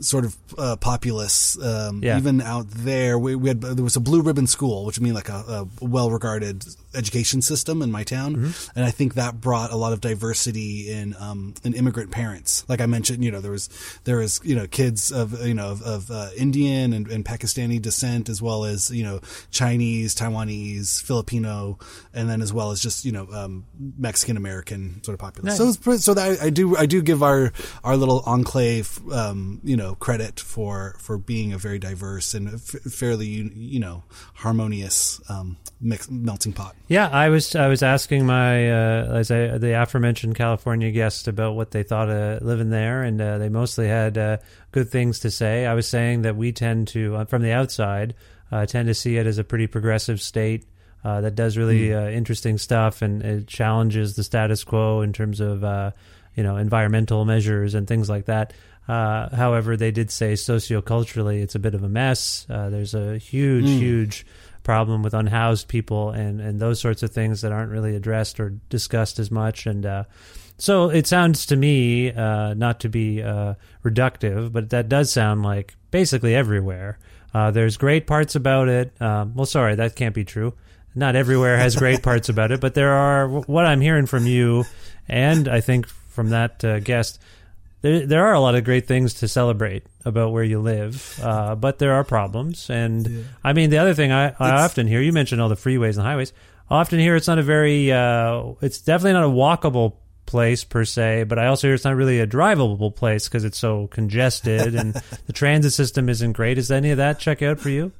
sort 0.00 0.25
of 0.25 0.37
uh, 0.56 0.76
populace. 0.76 1.56
Um, 1.62 2.02
Yeah. 2.02 2.18
Even 2.18 2.40
out 2.40 2.66
there, 2.68 3.18
we, 3.18 3.35
we 3.35 3.49
had 3.49 3.61
there 3.62 3.82
was 3.85 3.97
a 3.97 4.00
blue 4.00 4.20
ribbon 4.23 4.47
school, 4.47 4.85
which 4.85 4.99
would 4.99 5.04
mean 5.04 5.14
like 5.14 5.28
a, 5.28 5.66
a 5.80 5.85
well 5.85 6.11
regarded 6.11 6.64
education 6.94 7.42
system 7.42 7.82
in 7.82 7.90
my 7.90 8.02
town, 8.04 8.35
Mm-hmm. 8.37 8.70
and 8.76 8.85
I 8.85 8.90
think 8.90 9.14
that 9.14 9.40
brought 9.40 9.73
a 9.73 9.76
lot 9.76 9.92
of 9.92 10.00
diversity 10.00 10.90
in 10.90 11.14
um, 11.18 11.54
in 11.64 11.75
immigrant 11.75 12.11
parents. 12.11 12.64
Like 12.68 12.80
I 12.80 12.87
mentioned, 12.87 13.25
you 13.25 13.30
know, 13.30 13.40
there 13.40 13.52
was 13.52 13.68
there 14.04 14.18
was 14.18 14.40
you 14.44 14.54
know 14.54 14.66
kids 14.66 15.11
of 15.12 15.44
you 15.47 15.54
know 15.54 15.70
of, 15.70 15.82
of 15.82 16.11
uh, 16.11 16.28
Indian 16.37 16.92
and, 16.92 17.08
and 17.08 17.25
Pakistani 17.25 17.80
descent, 17.80 18.28
as 18.28 18.40
well 18.42 18.64
as 18.64 18.90
you 18.90 19.02
know 19.04 19.20
Chinese, 19.50 20.14
Taiwanese, 20.14 21.02
Filipino, 21.02 21.78
and 22.19 22.29
then 22.29 22.43
as 22.43 22.53
well 22.53 22.73
as 22.73 22.81
just 22.81 23.05
you 23.05 23.13
know 23.13 23.29
um, 23.33 23.65
Mexican 23.97 24.37
American 24.37 25.03
sort 25.05 25.15
of 25.15 25.21
population. 25.21 25.73
So 25.73 25.93
it's, 25.93 26.05
so 26.05 26.15
that 26.15 26.41
I, 26.43 26.47
I 26.47 26.51
do 26.51 26.77
I 26.77 26.87
do 26.87 27.01
give 27.01 27.23
our 27.23 27.53
our 27.85 27.97
little 27.97 28.21
enclave 28.27 28.99
um, 29.13 29.61
you 29.63 29.77
know 29.77 29.95
credit 29.95 30.41
for 30.41 30.97
for 30.99 31.17
being 31.17 31.53
a 31.53 31.59
very 31.59 31.79
diverse 31.79 32.35
and 32.35 32.55
f- 32.55 32.93
fairly 32.93 33.27
you, 33.27 33.51
you 33.55 33.81
know 33.81 34.03
harmonious 34.35 35.21
um, 35.29 35.57
mix, 35.81 36.11
melting 36.11 36.53
pot. 36.53 36.75
Yeah, 36.89 37.09
I 37.09 37.29
was 37.29 37.55
I 37.55 37.69
was 37.69 37.85
asking 37.85 38.27
my 38.27 38.69
uh, 38.69 39.19
as 39.19 39.31
I, 39.31 39.57
the 39.59 39.81
aforementioned 39.81 40.35
California 40.35 40.91
guest 40.91 41.29
about 41.29 41.55
what 41.55 41.71
they 41.71 41.85
thought 41.85 42.11
of 42.11 42.43
living 42.43 42.71
there, 42.71 43.05
and 43.05 43.21
uh, 43.21 43.39
they 43.39 43.49
mostly 43.49 43.87
had 43.87 44.19
uh, 44.19 44.39
good 44.73 44.91
things 44.91 45.21
to 45.21 45.31
say. 45.31 45.67
I 45.67 45.75
was 45.75 45.87
saying 45.87 46.23
that 46.23 46.37
we 46.37 46.51
tend 46.51 46.89
to, 46.89 47.17
uh, 47.17 47.25
from 47.27 47.43
the 47.43 47.53
outside, 47.53 48.15
uh, 48.51 48.67
tend 48.67 48.89
to 48.89 48.95
see 48.95 49.17
it 49.17 49.27
as 49.27 49.39
a 49.39 49.45
pretty 49.45 49.69
progressive 49.69 50.21
state 50.21 50.67
uh, 51.05 51.21
that 51.21 51.35
does 51.35 51.57
really 51.57 51.95
uh, 51.95 52.09
interesting 52.09 52.59
stuff, 52.59 53.02
and 53.02 53.23
it 53.23 53.47
challenges 53.47 54.17
the 54.17 54.23
status 54.23 54.64
quo 54.64 55.00
in 55.00 55.12
terms 55.12 55.40
of 55.40 55.64
uh, 55.64 55.93
you 56.35 56.43
know 56.43 56.57
environmental 56.57 57.25
measures 57.25 57.75
and 57.75 57.87
things 57.87 58.09
like 58.09 58.26
that. 58.26 58.52
Uh, 58.88 59.35
however, 59.35 59.76
they 59.76 59.90
did 59.90 60.11
say 60.11 60.33
socioculturally 60.33 61.43
it's 61.43 61.55
a 61.55 61.59
bit 61.59 61.75
of 61.75 61.83
a 61.85 61.88
mess. 61.88 62.47
Uh, 62.49 62.71
there's 62.71 62.95
a 62.95 63.19
huge, 63.19 63.69
huge 63.69 64.25
problem 64.62 65.02
with 65.02 65.14
unhoused 65.14 65.69
people 65.69 66.11
and, 66.11 66.40
and 66.40 66.59
those 66.59 66.81
sorts 66.81 67.02
of 67.02 67.11
things 67.11 67.43
that 67.43 67.52
aren't 67.52 67.71
really 67.71 67.95
addressed 67.95 68.40
or 68.40 68.50
discussed 68.71 69.19
as 69.19 69.31
much. 69.31 69.67
And 69.67 69.85
uh, 69.85 70.05
so 70.57 70.90
it 70.90 71.07
sounds 71.07 71.47
to 71.47 71.57
me, 71.57 72.12
uh, 72.12 72.55
not 72.55 72.81
to 72.81 72.88
be 72.88 73.23
uh, 73.23 73.55
reductive, 73.85 74.52
but 74.52 74.71
that 74.71 74.88
does 74.88 75.12
sound 75.12 75.43
like 75.43 75.75
basically 75.90 76.35
everywhere. 76.35 76.99
Uh, 77.33 77.50
there's 77.50 77.76
great 77.76 78.07
parts 78.07 78.35
about 78.35 78.69
it. 78.69 79.00
Um, 79.00 79.35
well, 79.35 79.47
sorry, 79.47 79.75
that 79.75 79.97
can't 79.97 80.14
be 80.14 80.25
true. 80.25 80.55
Not 80.99 81.14
everywhere 81.17 81.57
has 81.57 81.76
great 81.76 82.02
parts 82.09 82.28
about 82.28 82.50
it, 82.50 82.61
but 82.61 82.75
there 82.75 82.93
are. 82.93 83.28
What 83.28 83.64
I'm 83.64 83.81
hearing 83.81 84.07
from 84.07 84.26
you, 84.26 84.64
and 85.09 85.49
I 85.49 85.61
think 85.61 85.87
from 85.87 86.31
that 86.31 86.64
uh, 86.64 86.81
guest, 86.81 87.21
there, 87.83 88.05
there 88.05 88.26
are 88.26 88.35
a 88.35 88.40
lot 88.40 88.57
of 88.57 88.64
great 88.64 88.87
things 88.87 89.14
to 89.14 89.28
celebrate 89.28 89.85
about 90.05 90.33
where 90.33 90.43
you 90.43 90.59
live, 90.61 91.21
uh, 91.23 91.55
but 91.55 91.78
there 91.78 91.93
are 91.95 92.02
problems. 92.02 92.69
And 92.69 93.26
I 93.45 93.52
mean, 93.52 93.71
the 93.71 93.78
other 93.78 93.95
thing 93.95 94.11
I, 94.11 94.35
I 94.38 94.64
often 94.64 94.87
hear, 94.87 95.00
you 95.00 95.12
mentioned 95.12 95.40
all 95.40 95.49
the 95.49 95.55
freeways 95.55 95.95
and 95.95 96.02
highways. 96.02 96.33
I 96.69 96.81
often 96.81 96.99
hear 96.99 97.14
it's 97.14 97.28
not 97.28 97.38
a 97.38 97.43
very, 97.43 97.93
uh, 97.93 98.55
it's 98.61 98.81
definitely 98.81 99.12
not 99.12 99.25
a 99.25 99.28
walkable 99.28 99.95
place 100.26 100.64
per 100.64 100.85
se, 100.85 101.25
but 101.25 101.38
I 101.38 101.47
also 101.47 101.69
hear 101.69 101.75
it's 101.75 101.85
not 101.85 101.97
really 101.97 102.21
a 102.21 102.26
drivable 102.26 102.95
place 102.95 103.28
because 103.28 103.45
it's 103.45 103.59
so 103.59 103.87
congested 103.87 104.75
and 104.75 104.95
the 105.26 105.33
transit 105.33 105.73
system 105.73 106.09
isn't 106.09 106.33
great. 106.33 106.55
Does 106.55 106.71
any 106.71 106.90
of 106.90 106.99
that 106.99 107.21
check 107.21 107.43
out 107.43 107.61
for 107.61 107.71
you? 107.71 107.93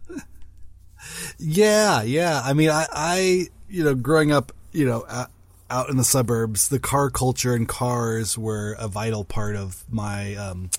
Yeah, 1.38 2.03
yeah. 2.03 2.41
I 2.45 2.53
mean, 2.53 2.71
I, 2.71 2.87
I 2.93 3.47
you 3.69 3.85
know, 3.85 3.95
growing 3.95 4.33
up, 4.33 4.53
you 4.73 4.87
know, 4.87 5.05
out, 5.09 5.31
out 5.71 5.91
in 5.91 5.97
the 5.97 6.05
suburbs, 6.05 6.69
the 6.69 6.79
car 6.79 7.11
culture 7.11 7.55
and 7.55 7.69
cars 7.69 8.38
were 8.38 8.77
a 8.79 8.88
vital 8.88 9.25
part 9.25 9.57
of 9.57 9.85
my, 9.91 10.35
um, 10.37 10.71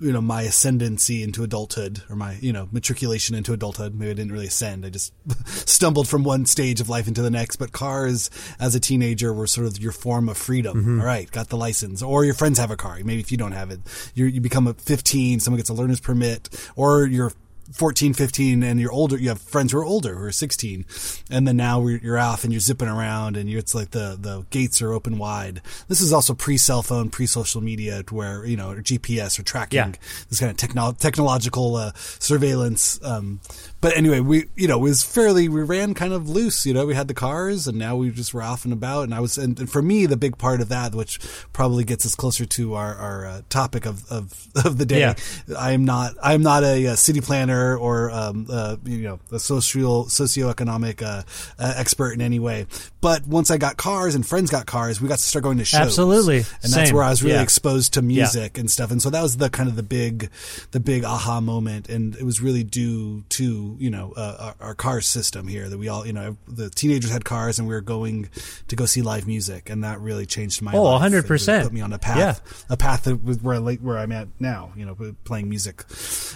you 0.00 0.12
know, 0.12 0.20
my 0.20 0.42
ascendancy 0.42 1.22
into 1.22 1.42
adulthood 1.42 2.02
or 2.08 2.14
my, 2.14 2.36
you 2.40 2.52
know, 2.52 2.68
matriculation 2.70 3.34
into 3.34 3.52
adulthood. 3.52 3.94
Maybe 3.94 4.10
I 4.10 4.14
didn't 4.14 4.32
really 4.32 4.46
ascend. 4.46 4.84
I 4.84 4.90
just 4.90 5.12
stumbled 5.68 6.08
from 6.08 6.24
one 6.24 6.46
stage 6.46 6.80
of 6.80 6.88
life 6.88 7.08
into 7.08 7.22
the 7.22 7.30
next. 7.30 7.56
But 7.56 7.72
cars 7.72 8.30
as 8.60 8.74
a 8.74 8.80
teenager 8.80 9.32
were 9.32 9.46
sort 9.46 9.66
of 9.66 9.78
your 9.78 9.92
form 9.92 10.28
of 10.28 10.36
freedom. 10.36 11.00
All 11.00 11.06
right. 11.06 11.28
Got 11.30 11.48
the 11.48 11.56
license 11.56 12.02
or 12.02 12.24
your 12.24 12.34
friends 12.34 12.58
have 12.58 12.70
a 12.70 12.76
car. 12.76 12.98
Maybe 13.02 13.20
if 13.20 13.32
you 13.32 13.38
don't 13.38 13.52
have 13.52 13.70
it, 13.70 13.80
you 14.14 14.26
you 14.26 14.40
become 14.40 14.66
a 14.66 14.74
15, 14.74 15.40
someone 15.40 15.56
gets 15.56 15.70
a 15.70 15.74
learner's 15.74 16.00
permit 16.00 16.48
or 16.76 17.06
you're 17.06 17.32
14, 17.72 18.14
15, 18.14 18.62
and 18.62 18.80
you're 18.80 18.92
older. 18.92 19.16
You 19.18 19.28
have 19.28 19.40
friends 19.40 19.72
who 19.72 19.78
are 19.78 19.84
older, 19.84 20.14
who 20.16 20.24
are 20.24 20.32
16, 20.32 20.84
and 21.30 21.46
then 21.46 21.56
now 21.56 21.86
you're 21.86 22.18
off 22.18 22.44
and 22.44 22.52
you're 22.52 22.60
zipping 22.60 22.88
around, 22.88 23.36
and 23.36 23.48
it's 23.50 23.74
like 23.74 23.90
the 23.90 24.16
the 24.20 24.46
gates 24.50 24.80
are 24.80 24.92
open 24.92 25.18
wide. 25.18 25.60
This 25.88 26.00
is 26.00 26.12
also 26.12 26.34
pre 26.34 26.56
cell 26.56 26.82
phone, 26.82 27.10
pre 27.10 27.26
social 27.26 27.60
media, 27.60 28.02
where 28.10 28.44
you 28.46 28.56
know 28.56 28.70
or 28.70 28.76
GPS 28.82 29.38
or 29.38 29.42
tracking 29.42 29.76
Yeah. 29.76 29.92
this 30.30 30.40
kind 30.40 30.50
of 30.50 30.56
techno- 30.56 30.92
technological 30.92 31.76
uh, 31.76 31.92
surveillance. 32.18 32.98
Um, 33.02 33.40
but 33.80 33.96
anyway, 33.96 34.20
we 34.20 34.46
you 34.56 34.66
know 34.68 34.78
it 34.78 34.82
was 34.82 35.02
fairly 35.02 35.48
we 35.48 35.62
ran 35.62 35.94
kind 35.94 36.12
of 36.12 36.28
loose. 36.28 36.66
You 36.66 36.74
know, 36.74 36.86
we 36.86 36.94
had 36.94 37.08
the 37.08 37.14
cars, 37.14 37.66
and 37.68 37.78
now 37.78 37.96
we 37.96 38.10
just 38.10 38.34
were 38.34 38.42
off 38.42 38.64
and 38.64 38.72
about. 38.72 39.02
And 39.04 39.14
I 39.14 39.20
was 39.20 39.38
and, 39.38 39.58
and 39.60 39.70
for 39.70 39.82
me, 39.82 40.06
the 40.06 40.16
big 40.16 40.36
part 40.38 40.60
of 40.60 40.68
that, 40.68 40.94
which 40.94 41.18
probably 41.52 41.84
gets 41.84 42.04
us 42.04 42.14
closer 42.14 42.44
to 42.46 42.74
our 42.74 42.94
our 42.94 43.26
uh, 43.26 43.42
topic 43.48 43.86
of, 43.86 44.10
of 44.10 44.48
of 44.64 44.78
the 44.78 44.86
day. 44.86 45.00
Yeah. 45.00 45.14
I 45.56 45.72
am 45.72 45.84
not 45.84 46.14
I 46.22 46.34
am 46.34 46.42
not 46.42 46.64
a, 46.64 46.88
uh 46.88 46.96
city 46.96 47.20
planner 47.20 47.76
or 47.76 48.10
um, 48.10 48.46
uh, 48.50 48.76
you 48.84 49.02
know 49.02 49.20
a 49.30 49.38
social 49.38 50.04
socioeconomic 50.06 51.02
uh, 51.02 51.22
uh, 51.58 51.74
expert 51.76 52.12
in 52.12 52.20
any 52.20 52.38
way. 52.38 52.66
But 53.00 53.26
once 53.26 53.50
I 53.50 53.58
got 53.58 53.76
cars 53.76 54.14
and 54.14 54.26
friends 54.26 54.50
got 54.50 54.66
cars, 54.66 55.00
we 55.00 55.08
got 55.08 55.18
to 55.18 55.24
start 55.24 55.44
going 55.44 55.58
to 55.58 55.64
shows. 55.64 55.80
Absolutely. 55.80 56.38
and 56.62 56.72
that's 56.72 56.92
where 56.92 57.04
I 57.04 57.10
was 57.10 57.22
really 57.22 57.36
Yeah. 57.36 57.42
exposed 57.42 57.94
to 57.94 58.02
music 58.02 58.58
and 58.58 58.70
stuff. 58.70 58.90
And 58.90 59.00
so 59.00 59.10
that 59.10 59.22
was 59.22 59.36
the 59.36 59.48
kind 59.50 59.68
of 59.68 59.76
the 59.76 59.82
big 59.84 60.30
the 60.72 60.80
big 60.80 61.04
aha 61.04 61.40
moment, 61.40 61.88
and 61.88 62.16
it 62.16 62.24
was 62.24 62.40
really 62.40 62.64
due 62.64 63.22
to 63.30 63.67
you 63.78 63.90
know 63.90 64.12
uh, 64.16 64.52
our, 64.60 64.68
our 64.68 64.74
car 64.74 65.00
system 65.00 65.48
here 65.48 65.68
that 65.68 65.78
we 65.78 65.88
all 65.88 66.06
you 66.06 66.12
know 66.12 66.36
the 66.46 66.70
teenagers 66.70 67.10
had 67.10 67.24
cars 67.24 67.58
and 67.58 67.68
we 67.68 67.74
were 67.74 67.80
going 67.80 68.28
to 68.68 68.76
go 68.76 68.86
see 68.86 69.02
live 69.02 69.26
music, 69.26 69.68
and 69.70 69.84
that 69.84 70.00
really 70.00 70.26
changed 70.26 70.62
my 70.62 70.72
Oh, 70.72 70.82
life. 70.84 71.12
It 71.12 71.24
100%. 71.24 71.46
really 71.48 71.62
Put 71.64 71.72
me 71.72 71.80
on 71.80 71.92
a 71.92 71.98
path 71.98 72.66
a 72.70 72.76
path 72.76 73.04
that 73.04 73.22
was 73.24 73.42
where 73.42 73.58
like 73.60 73.80
where 73.80 73.98
I'm 73.98 74.12
at 74.12 74.28
now, 74.38 74.72
you 74.76 74.84
know, 74.86 74.96
playing 75.24 75.48
music. 75.48 75.84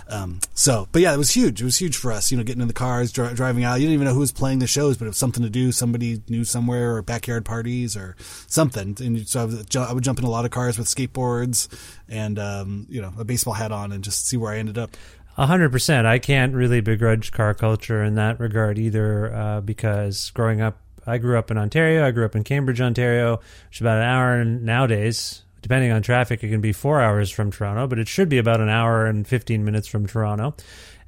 Um, 0.09 0.41
so, 0.55 0.89
but 0.93 1.03
yeah, 1.03 1.15
it 1.15 1.19
was 1.19 1.31
huge. 1.31 1.61
It 1.61 1.65
was 1.65 1.77
huge 1.79 1.97
for 1.97 2.13
us, 2.13 2.31
you 2.31 2.37
know, 2.37 2.45
getting 2.45 2.63
in 2.63 2.69
the 2.69 2.75
cars, 2.75 3.13
dri- 3.13 3.35
driving 3.35 3.65
out. 3.65 3.75
You 3.81 3.87
didn't 3.87 3.95
even 3.95 4.07
know 4.07 4.15
who 4.15 4.21
was 4.21 4.33
playing 4.33 4.59
the 4.59 4.67
shows, 4.67 4.97
but 4.97 5.07
it 5.07 5.09
was 5.09 5.17
something 5.19 5.43
to 5.43 5.51
do. 5.51 5.73
Somebody 5.73 6.23
knew 6.29 6.45
somewhere, 6.45 6.97
or 6.97 7.03
backyard 7.03 7.45
parties, 7.45 7.97
or 7.97 8.17
something. 8.47 8.97
And 9.01 9.27
so 9.29 9.43
I, 9.43 9.45
was, 9.45 9.77
I 9.77 9.93
would 9.93 10.05
jump 10.05 10.19
in 10.19 10.25
a 10.25 10.31
lot 10.31 10.45
of 10.45 10.51
cars 10.51 10.79
with 10.79 10.87
skateboards 10.89 11.69
and 12.09 12.39
um, 12.39 12.87
you 12.91 13.01
know 13.01 13.13
a 13.19 13.25
baseball 13.25 13.55
hat 13.55 13.73
on, 13.73 13.93
and 13.93 14.03
just 14.05 14.27
see 14.27 14.37
where 14.37 14.53
I 14.53 14.59
ended 14.59 14.79
up. 14.79 14.97
Hundred 15.35 15.73
percent. 15.73 16.07
I 16.07 16.19
can't 16.19 16.55
really 16.55 16.81
begrudge 16.81 17.33
car 17.33 17.55
culture 17.55 18.05
in 18.05 18.17
that 18.17 18.39
regard 18.39 18.79
either, 18.79 19.35
uh, 19.35 19.61
because 19.63 20.31
growing 20.31 20.61
up, 20.61 20.79
I 21.07 21.19
grew 21.19 21.39
up 21.39 21.51
in 21.51 21.59
Ontario. 21.59 22.07
I 22.07 22.11
grew 22.11 22.25
up 22.25 22.37
in 22.37 22.45
Cambridge, 22.45 22.81
Ontario, 22.81 23.37
which 23.69 23.79
is 23.79 23.81
about 23.81 23.99
an 23.99 24.05
hour 24.05 24.45
nowadays, 24.45 25.43
depending 25.63 25.91
on 25.91 26.03
traffic, 26.03 26.45
it 26.45 26.51
can 26.51 26.61
be 26.61 26.73
four 26.73 27.01
hours 27.01 27.31
from 27.31 27.51
Toronto, 27.51 27.87
but 27.87 27.99
it 27.99 28.09
should 28.09 28.29
be 28.29 28.39
about 28.39 28.61
an 28.61 28.69
hour 28.69 29.07
and 29.07 29.27
fifteen 29.27 29.65
minutes 29.65 29.89
from 29.89 30.07
Toronto. 30.07 30.55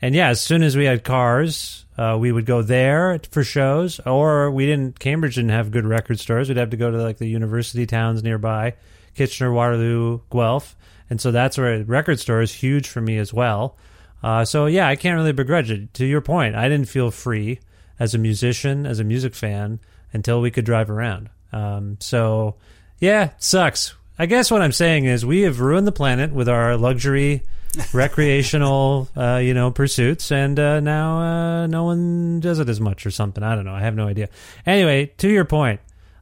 And 0.01 0.15
yeah, 0.15 0.29
as 0.29 0.41
soon 0.41 0.63
as 0.63 0.77
we 0.77 0.85
had 0.85 1.05
cars, 1.05 1.85
uh, 1.99 2.17
we 2.19 2.33
would 2.33 2.47
go 2.47 2.63
there 2.63 3.21
for 3.31 3.45
shows, 3.45 4.01
or 4.01 4.51
we 4.51 4.65
didn't. 4.67 4.99
Cambridge 4.99 5.35
didn't 5.35 5.51
have 5.51 5.71
good 5.71 5.87
record 5.87 6.19
stores. 6.19 6.49
We'd 6.49 6.57
have 6.57 6.71
to 6.71 6.77
go 6.77 6.91
to 6.91 7.03
like 7.03 7.19
the 7.19 7.29
university 7.29 7.87
towns 7.87 8.23
nearby, 8.23 8.75
Kitchener, 9.15 9.53
Waterloo, 9.53 10.21
Guelph, 10.33 10.77
and 11.11 11.21
so 11.21 11.31
that's 11.31 11.59
where 11.59 11.85
record 11.85 12.21
store 12.21 12.41
is 12.41 12.53
huge 12.53 12.89
for 12.89 13.01
me 13.01 13.19
as 13.19 13.33
well. 13.35 13.77
Uh, 14.25 14.43
so 14.43 14.65
yeah, 14.65 14.89
I 14.89 14.97
can't 14.97 15.17
really 15.17 15.33
begrudge 15.33 15.71
it. 15.71 15.93
To 15.95 16.07
your 16.07 16.23
point, 16.23 16.55
I 16.55 16.67
didn't 16.67 16.89
feel 16.89 17.11
free 17.11 17.61
as 18.01 18.15
a 18.15 18.19
musician, 18.19 18.87
as 18.87 18.99
a 18.99 19.05
music 19.05 19.35
fan, 19.35 19.81
until 20.15 20.41
we 20.41 20.51
could 20.51 20.65
drive 20.65 20.89
around. 20.89 21.29
Um, 21.53 21.99
so 22.01 22.55
yeah, 23.01 23.25
it 23.25 23.43
sucks. 23.43 23.95
I 24.19 24.25
guess 24.25 24.51
what 24.51 24.63
I'm 24.63 24.73
saying 24.73 25.05
is 25.05 25.27
we 25.27 25.43
have 25.43 25.61
ruined 25.61 25.87
the 25.87 25.93
planet 25.93 26.33
with 26.33 26.49
our 26.49 26.79
luxury, 26.79 27.43
recreational, 27.93 29.09
uh, 29.15 29.43
you 29.43 29.53
know, 29.53 29.71
pursuits, 29.71 30.33
and 30.33 30.59
uh, 30.59 30.81
now 30.81 31.19
uh, 31.19 31.67
no 31.67 31.85
one 31.85 32.41
does 32.41 32.61
it 32.61 32.71
as 32.71 32.81
much 32.81 33.05
or 33.05 33.11
something. 33.11 33.45
I 33.45 33.55
don't 33.55 33.67
know. 33.67 33.75
I 33.75 33.81
have 33.81 33.95
no 33.95 34.07
idea. 34.07 34.31
Anyway, 34.65 35.13
to 35.19 35.29
your 35.29 35.45
point, 35.45 35.81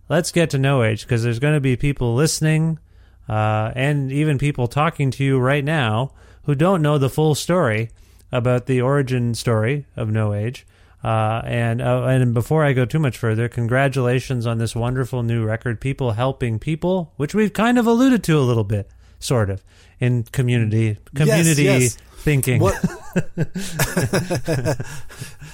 let's 0.08 0.32
get 0.32 0.50
to 0.50 0.58
no 0.58 0.82
age 0.82 1.02
because 1.02 1.22
there's 1.22 1.38
going 1.38 1.54
to 1.54 1.60
be 1.60 1.76
people 1.76 2.16
listening, 2.16 2.80
uh, 3.28 3.70
and 3.76 4.10
even 4.10 4.38
people 4.38 4.66
talking 4.66 5.12
to 5.12 5.24
you 5.24 5.38
right 5.38 5.64
now 5.64 6.14
who 6.44 6.54
don't 6.54 6.82
know 6.82 6.98
the 6.98 7.10
full 7.10 7.34
story 7.34 7.90
about 8.30 8.66
the 8.66 8.80
origin 8.80 9.34
story 9.34 9.86
of 9.96 10.10
no 10.10 10.32
age. 10.32 10.66
Uh, 11.04 11.42
and 11.44 11.82
uh, 11.82 12.04
and 12.04 12.32
before 12.32 12.64
I 12.64 12.72
go 12.72 12.84
too 12.84 13.00
much 13.00 13.18
further, 13.18 13.48
congratulations 13.48 14.46
on 14.46 14.58
this 14.58 14.76
wonderful 14.76 15.24
new 15.24 15.44
record, 15.44 15.80
"People 15.80 16.12
Helping 16.12 16.60
People," 16.60 17.12
which 17.16 17.34
we've 17.34 17.52
kind 17.52 17.76
of 17.76 17.86
alluded 17.88 18.22
to 18.24 18.38
a 18.38 18.40
little 18.40 18.62
bit, 18.62 18.88
sort 19.18 19.50
of, 19.50 19.64
in 19.98 20.22
community 20.22 20.98
community 21.14 21.64
yes. 21.64 21.98
Thinking. 22.22 22.60
What? 22.60 22.74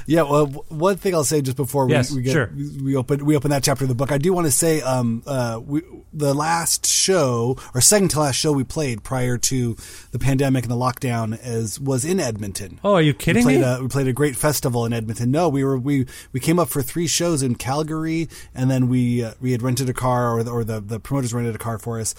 Yeah, 0.08 0.22
well, 0.22 0.46
one 0.68 0.96
thing 0.96 1.14
I'll 1.14 1.22
say 1.22 1.42
just 1.42 1.58
before 1.58 1.84
we, 1.84 1.92
Yes, 1.92 2.10
we 2.10 2.22
get 2.22 2.32
sure. 2.32 2.50
we 2.82 2.96
open 2.96 3.26
we 3.26 3.36
open 3.36 3.50
that 3.50 3.62
chapter 3.62 3.84
of 3.84 3.88
the 3.88 3.94
book, 3.94 4.10
I 4.10 4.16
do 4.16 4.32
want 4.32 4.46
to 4.46 4.50
say 4.50 4.80
um 4.80 5.22
uh 5.26 5.60
we, 5.62 5.82
the 6.14 6.32
last 6.32 6.86
show 6.86 7.58
or 7.74 7.82
second 7.82 8.08
to 8.12 8.20
last 8.20 8.36
show 8.36 8.50
we 8.50 8.64
played 8.64 9.04
prior 9.04 9.36
to 9.36 9.76
the 10.12 10.18
pandemic 10.18 10.64
and 10.64 10.70
the 10.70 10.76
lockdown 10.76 11.38
is 11.42 11.78
was 11.78 12.06
in 12.06 12.20
Edmonton. 12.20 12.80
Oh, 12.82 12.94
are 12.94 13.02
you 13.02 13.12
kidding 13.12 13.44
we 13.44 13.58
played 13.58 13.60
me? 13.60 13.66
A, 13.66 13.82
we 13.82 13.88
played 13.88 14.08
a 14.08 14.14
great 14.14 14.34
festival 14.34 14.86
in 14.86 14.94
Edmonton. 14.94 15.30
No, 15.30 15.50
we 15.50 15.62
were 15.62 15.76
we 15.76 16.06
we 16.32 16.40
came 16.40 16.58
up 16.58 16.70
for 16.70 16.80
three 16.80 17.06
shows 17.06 17.42
in 17.42 17.56
Calgary, 17.56 18.30
and 18.54 18.70
then 18.70 18.88
we 18.88 19.22
uh, 19.22 19.34
we 19.42 19.52
had 19.52 19.60
rented 19.60 19.90
a 19.90 19.94
car, 19.94 20.32
or 20.32 20.42
the, 20.42 20.50
or 20.50 20.64
the 20.64 20.80
the 20.80 20.98
promoters 20.98 21.34
rented 21.34 21.54
a 21.54 21.58
car 21.58 21.78
for 21.78 22.00
us. 22.00 22.14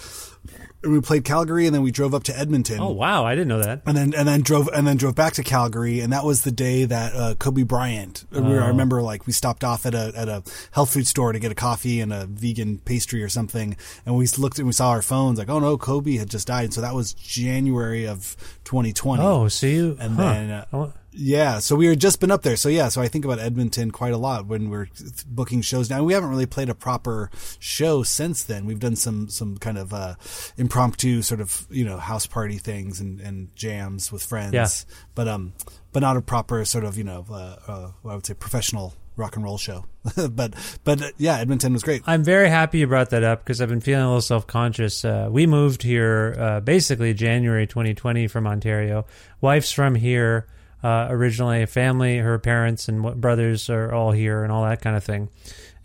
And 0.81 0.93
we 0.93 1.01
played 1.01 1.25
Calgary, 1.25 1.65
and 1.65 1.75
then 1.75 1.81
we 1.83 1.91
drove 1.91 2.13
up 2.13 2.23
to 2.23 2.39
Edmonton. 2.39 2.79
Oh 2.79 2.91
wow, 2.91 3.25
I 3.25 3.35
didn't 3.35 3.49
know 3.49 3.59
that. 3.61 3.81
and 3.85 3.97
then 3.97 4.13
and 4.13 4.25
then 4.27 4.41
drove 4.41 4.69
and 4.73 4.87
then 4.87 4.95
drove 4.95 5.13
back 5.13 5.33
to 5.33 5.43
Calgary, 5.43 5.99
and 5.99 6.13
that 6.13 6.23
was 6.23 6.43
the 6.43 6.51
day 6.53 6.85
that 6.85 7.13
uh, 7.13 7.35
Kobe 7.35 7.63
Bryant. 7.63 8.23
We 8.31 8.39
I 8.39 8.41
Oh. 8.41 8.67
remember 8.67 9.01
like 9.01 9.27
we 9.27 9.33
stopped 9.33 9.65
off 9.65 9.85
at 9.85 9.93
a 9.93 10.13
at 10.15 10.29
a 10.29 10.41
health 10.71 10.93
food 10.93 11.05
store 11.05 11.33
to 11.33 11.39
get 11.39 11.51
a 11.51 11.55
coffee 11.55 11.99
and 11.99 12.13
a 12.13 12.25
vegan 12.27 12.77
pastry 12.79 13.21
or 13.21 13.27
something, 13.29 13.75
and 14.05 14.15
we 14.15 14.25
looked 14.37 14.57
and 14.57 14.67
we 14.67 14.73
saw 14.73 14.91
our 14.91 15.01
phones 15.01 15.37
like, 15.37 15.49
oh 15.49 15.59
no, 15.59 15.77
Kobe 15.77 16.15
had 16.15 16.29
just 16.29 16.47
died. 16.47 16.73
So 16.73 16.79
that 16.79 16.95
was 16.95 17.11
January 17.13 18.07
of 18.07 18.37
2020. 18.63 19.21
Oh, 19.21 19.47
so 19.49 19.67
you 19.67 19.97
and 19.99 20.15
huh. 20.15 20.33
then. 20.33 20.49
Uh, 20.51 20.65
Oh, 20.71 20.93
yeah, 21.11 21.59
so 21.59 21.75
we 21.75 21.87
had 21.87 21.99
just 21.99 22.19
been 22.19 22.31
up 22.31 22.43
there. 22.43 22.55
So 22.55 22.69
yeah, 22.69 22.89
so 22.89 23.01
I 23.01 23.07
think 23.07 23.25
about 23.25 23.39
Edmonton 23.39 23.91
quite 23.91 24.13
a 24.13 24.17
lot 24.17 24.45
when 24.45 24.69
we're 24.69 24.87
booking 25.27 25.61
shows 25.61 25.89
now. 25.89 26.03
We 26.03 26.13
haven't 26.13 26.29
really 26.29 26.45
played 26.45 26.69
a 26.69 26.75
proper 26.75 27.31
show 27.59 28.03
since 28.03 28.43
then. 28.43 28.65
We've 28.65 28.79
done 28.79 28.95
some 28.95 29.29
some 29.29 29.57
kind 29.57 29.77
of 29.77 29.93
uh, 29.93 30.15
impromptu 30.57 31.21
sort 31.21 31.41
of 31.41 31.67
you 31.69 31.83
know 31.83 31.97
house 31.97 32.27
party 32.27 32.57
things 32.57 32.99
and, 32.99 33.19
and 33.19 33.55
jams 33.55 34.11
with 34.11 34.23
friends. 34.23 34.53
Yeah. 34.53 34.67
but 35.15 35.27
um, 35.27 35.53
but 35.91 36.01
not 36.01 36.17
a 36.17 36.21
proper 36.21 36.63
sort 36.65 36.83
of 36.83 36.97
you 36.97 37.03
know 37.03 37.25
uh, 37.29 37.55
uh, 37.67 37.91
I 38.05 38.15
would 38.15 38.25
say 38.25 38.33
professional 38.35 38.93
rock 39.15 39.35
and 39.35 39.43
roll 39.43 39.57
show. 39.57 39.85
but 40.31 40.53
but 40.83 41.01
uh, 41.01 41.11
yeah, 41.17 41.37
Edmonton 41.37 41.73
was 41.73 41.83
great. 41.83 42.01
I'm 42.05 42.23
very 42.23 42.49
happy 42.49 42.79
you 42.79 42.87
brought 42.87 43.09
that 43.11 43.23
up 43.23 43.43
because 43.43 43.61
I've 43.61 43.69
been 43.69 43.81
feeling 43.81 44.03
a 44.03 44.07
little 44.07 44.21
self 44.21 44.47
conscious. 44.47 45.03
Uh, 45.03 45.27
we 45.31 45.47
moved 45.47 45.83
here 45.83 46.35
uh, 46.39 46.59
basically 46.59 47.13
January 47.13 47.67
2020 47.67 48.27
from 48.27 48.47
Ontario. 48.47 49.05
Wife's 49.41 49.71
from 49.71 49.95
here 49.95 50.47
uh, 50.83 51.07
originally. 51.09 51.65
Family, 51.65 52.17
her 52.17 52.39
parents 52.39 52.87
and 52.87 53.19
brothers 53.19 53.69
are 53.69 53.93
all 53.93 54.11
here 54.11 54.43
and 54.43 54.51
all 54.51 54.63
that 54.63 54.81
kind 54.81 54.95
of 54.95 55.03
thing. 55.03 55.29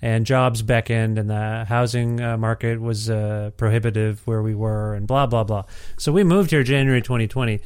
And 0.02 0.26
jobs 0.26 0.60
beckoned, 0.60 1.18
and 1.18 1.30
the 1.30 1.64
housing 1.64 2.20
uh, 2.20 2.36
market 2.36 2.78
was 2.80 3.08
uh, 3.08 3.52
prohibitive 3.56 4.20
where 4.26 4.42
we 4.42 4.54
were, 4.54 4.94
and 4.94 5.06
blah 5.06 5.26
blah 5.26 5.44
blah. 5.44 5.64
So 5.96 6.12
we 6.12 6.24
moved 6.24 6.50
here 6.50 6.62
January 6.62 7.00
2020. 7.00 7.60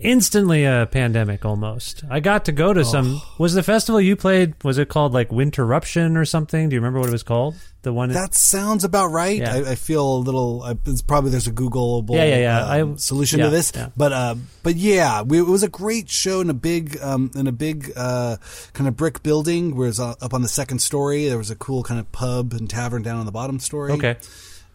Instantly 0.00 0.64
a 0.64 0.88
pandemic 0.90 1.44
almost. 1.44 2.02
I 2.10 2.18
got 2.18 2.46
to 2.46 2.52
go 2.52 2.72
to 2.72 2.84
some. 2.84 3.22
Was 3.38 3.54
the 3.54 3.62
festival 3.62 4.00
you 4.00 4.16
played? 4.16 4.54
Was 4.64 4.76
it 4.76 4.88
called 4.88 5.12
like 5.14 5.28
Winterruption 5.28 6.16
or 6.16 6.24
something? 6.24 6.68
Do 6.68 6.74
you 6.74 6.80
remember 6.80 6.98
what 6.98 7.10
it 7.10 7.12
was 7.12 7.22
called? 7.22 7.54
The 7.84 7.92
one 7.92 8.08
That 8.10 8.34
sounds 8.34 8.82
about 8.82 9.08
right. 9.12 9.38
Yeah. 9.38 9.54
I, 9.54 9.70
I 9.72 9.74
feel 9.76 10.16
a 10.16 10.18
little. 10.18 10.62
Uh, 10.62 10.74
it's 10.86 11.02
probably 11.02 11.30
there's 11.30 11.46
a 11.46 11.52
Googleable 11.52 12.14
Yeah, 12.16 12.24
yeah, 12.24 12.38
yeah. 12.38 12.82
um, 12.82 12.94
I- 12.94 12.96
solution 12.96 13.38
yeah, 13.38 13.44
to 13.44 13.50
this, 13.50 13.72
yeah. 13.74 13.90
but 13.96 14.12
uh, 14.12 14.34
but 14.62 14.74
yeah, 14.76 15.22
we, 15.22 15.38
it 15.38 15.46
was 15.46 15.62
a 15.62 15.68
great 15.68 16.08
show 16.10 16.40
in 16.40 16.50
a 16.50 16.54
big 16.54 16.98
um, 17.00 17.30
in 17.34 17.46
a 17.46 17.52
big 17.52 17.92
uh, 17.94 18.38
kind 18.72 18.88
of 18.88 18.96
brick 18.96 19.22
building. 19.22 19.76
Where 19.76 19.88
it's 19.88 20.00
uh, 20.00 20.14
up 20.20 20.34
on 20.34 20.42
the 20.42 20.48
second 20.48 20.80
story, 20.80 21.28
there 21.28 21.38
was 21.38 21.50
a 21.50 21.56
cool 21.56 21.82
kind 21.82 22.00
of 22.00 22.10
pub 22.10 22.52
and 22.54 22.68
tavern 22.68 23.02
down 23.02 23.18
on 23.20 23.26
the 23.26 23.32
bottom 23.32 23.60
story. 23.60 23.92
Okay. 23.92 24.16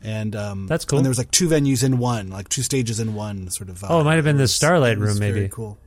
and 0.03 0.35
um, 0.35 0.67
That's 0.67 0.85
cool. 0.85 0.99
And 0.99 1.05
there 1.05 1.09
was 1.09 1.17
like 1.17 1.31
two 1.31 1.49
venues 1.49 1.83
in 1.83 1.97
one, 1.97 2.29
like 2.29 2.47
two 2.47 2.61
stages 2.61 2.99
in 2.99 3.15
one, 3.15 3.49
sort 3.49 3.69
of. 3.69 3.83
Oh, 3.89 3.99
it 3.99 4.03
might 4.03 4.15
have 4.15 4.23
been 4.23 4.37
the 4.37 4.47
Starlight 4.47 4.97
Room, 4.97 5.19
maybe. 5.19 5.49
Cool. 5.49 5.77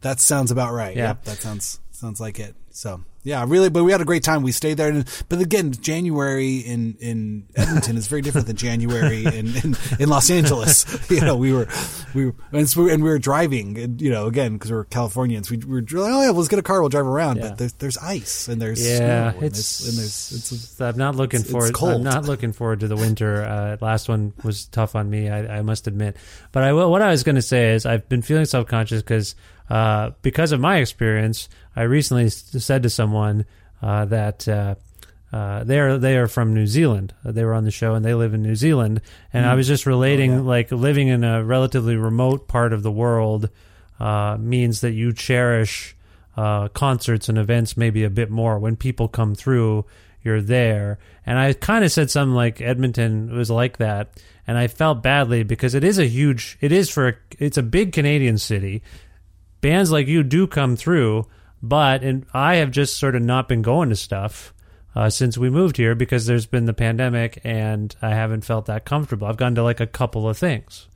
That 0.00 0.20
sounds 0.20 0.50
about 0.50 0.72
right. 0.74 0.96
Yeah. 0.96 1.08
Yep, 1.08 1.24
that 1.24 1.38
sounds 1.38 1.80
sounds 1.92 2.20
like 2.20 2.38
it. 2.40 2.54
So 2.70 3.02
yeah, 3.24 3.44
really, 3.48 3.70
but 3.70 3.82
we 3.84 3.90
had 3.92 4.00
a 4.00 4.04
great 4.04 4.22
time. 4.22 4.42
We 4.42 4.52
stayed 4.52 4.74
there, 4.76 4.88
and, 4.90 5.24
but 5.28 5.40
again, 5.40 5.72
January 5.72 6.58
in 6.58 6.96
in 7.00 7.46
Edmonton 7.56 7.96
is 7.96 8.06
very 8.06 8.20
different 8.22 8.46
than 8.46 8.56
January 8.56 9.24
in, 9.24 9.56
in, 9.56 9.76
in 9.98 10.08
Los 10.08 10.30
Angeles. 10.30 10.84
you 11.10 11.22
know, 11.22 11.34
we 11.34 11.52
were 11.52 11.66
we 12.14 12.26
were 12.26 12.34
and, 12.52 12.68
so 12.68 12.84
we, 12.84 12.92
and 12.92 13.02
we 13.02 13.08
were 13.08 13.18
driving, 13.18 13.78
and, 13.78 14.00
you 14.00 14.10
know, 14.10 14.26
again 14.26 14.52
because 14.52 14.70
we're 14.70 14.84
Californians, 14.84 15.50
we, 15.50 15.56
we 15.56 15.80
were 15.80 15.80
like, 15.80 16.12
oh 16.12 16.20
yeah, 16.20 16.26
well, 16.26 16.34
let's 16.34 16.48
get 16.48 16.58
a 16.58 16.62
car, 16.62 16.80
we'll 16.80 16.90
drive 16.90 17.06
around. 17.06 17.38
Yeah. 17.38 17.48
But 17.48 17.58
there's, 17.58 17.72
there's 17.74 17.98
ice 17.98 18.46
and 18.48 18.60
there's 18.60 18.86
Yeah, 18.86 18.98
snow, 19.32 19.38
and 19.38 19.46
it's, 19.46 19.78
there's, 19.78 19.88
and 19.88 19.98
there's 19.98 20.52
it's 20.52 20.80
I'm 20.80 20.98
not 20.98 21.16
looking 21.16 21.40
it's- 21.40 21.50
forward. 21.50 21.70
it's 21.70 21.78
cold. 21.78 21.94
I'm 21.94 22.02
not 22.02 22.26
looking 22.26 22.52
forward 22.52 22.80
to 22.80 22.88
the 22.88 22.96
winter. 22.96 23.42
Uh, 23.42 23.76
last 23.80 24.08
one 24.08 24.34
was 24.44 24.66
tough 24.66 24.94
on 24.94 25.08
me. 25.08 25.30
I, 25.30 25.58
I 25.58 25.62
must 25.62 25.86
admit. 25.86 26.16
But 26.52 26.62
I 26.64 26.72
will- 26.74 26.90
what 26.90 27.00
I 27.02 27.10
was 27.10 27.22
going 27.22 27.36
to 27.36 27.42
say 27.42 27.72
is 27.72 27.86
I've 27.86 28.06
been 28.08 28.22
feeling 28.22 28.44
self 28.44 28.66
conscious 28.68 29.00
because 29.00 29.34
uh, 29.70 30.10
because 30.20 30.52
of 30.52 30.60
my 30.60 30.76
experience. 30.76 31.48
I 31.76 31.82
recently 31.82 32.28
said 32.30 32.82
to 32.82 32.90
someone 32.90 33.46
uh, 33.82 34.04
that. 34.06 34.48
Uh, 34.48 34.74
uh, 35.32 35.64
they 35.64 35.80
are 35.80 35.98
they 35.98 36.16
are 36.16 36.28
from 36.28 36.54
New 36.54 36.68
Zealand. 36.68 37.12
Uh, 37.24 37.32
They 37.32 37.44
were 37.44 37.54
on 37.54 37.64
the 37.64 37.72
show 37.72 37.94
and 37.94 38.04
they 38.04 38.14
live 38.14 38.34
in 38.34 38.42
New 38.42 38.54
Zealand. 38.54 39.00
And 39.32 39.44
I 39.44 39.56
was 39.56 39.66
just 39.66 39.84
relating 39.84 40.46
like 40.46 40.70
living 40.70 41.08
in 41.08 41.24
a 41.24 41.42
relatively 41.42 41.96
remote 41.96 42.46
part 42.46 42.72
of 42.72 42.84
the 42.84 42.92
world 42.92 43.50
uh, 43.98 44.36
means 44.38 44.80
that 44.82 44.92
you 44.92 45.12
cherish 45.12 45.96
uh, 46.36 46.68
concerts 46.68 47.28
and 47.28 47.36
events 47.36 47.76
maybe 47.76 48.04
a 48.04 48.10
bit 48.10 48.30
more. 48.30 48.60
When 48.60 48.76
people 48.76 49.08
come 49.08 49.34
through, 49.34 49.86
you're 50.22 50.42
there. 50.42 50.98
And 51.26 51.38
I 51.38 51.52
kind 51.52 51.84
of 51.84 51.92
said 51.92 52.10
something 52.10 52.34
like 52.34 52.60
Edmonton 52.60 53.34
was 53.34 53.50
like 53.50 53.78
that, 53.78 54.20
and 54.46 54.58
I 54.58 54.68
felt 54.68 55.02
badly 55.02 55.42
because 55.42 55.74
it 55.74 55.84
is 55.84 55.98
a 55.98 56.06
huge. 56.06 56.58
It 56.60 56.72
is 56.72 56.90
for 56.90 57.08
a, 57.08 57.14
it's 57.38 57.58
a 57.58 57.62
big 57.62 57.92
Canadian 57.92 58.38
city. 58.38 58.82
Bands 59.60 59.90
like 59.90 60.06
you 60.06 60.22
do 60.22 60.46
come 60.46 60.76
through, 60.76 61.26
but 61.68 62.02
and 62.02 62.26
I 62.34 62.56
have 62.56 62.70
just 62.70 62.98
sort 62.98 63.14
of 63.16 63.22
not 63.22 63.48
been 63.48 63.62
going 63.62 63.88
to 63.90 63.96
stuff. 63.96 64.52
Uh, 64.96 65.10
since 65.10 65.36
we 65.36 65.50
moved 65.50 65.76
here, 65.76 65.96
because 65.96 66.24
there's 66.26 66.46
been 66.46 66.66
the 66.66 66.72
pandemic 66.72 67.40
and 67.42 67.96
I 68.00 68.10
haven't 68.10 68.44
felt 68.44 68.66
that 68.66 68.84
comfortable. 68.84 69.26
I've 69.26 69.36
gone 69.36 69.56
to 69.56 69.62
like 69.64 69.80
a 69.80 69.88
couple 69.88 70.28
of 70.28 70.38
things. 70.38 70.86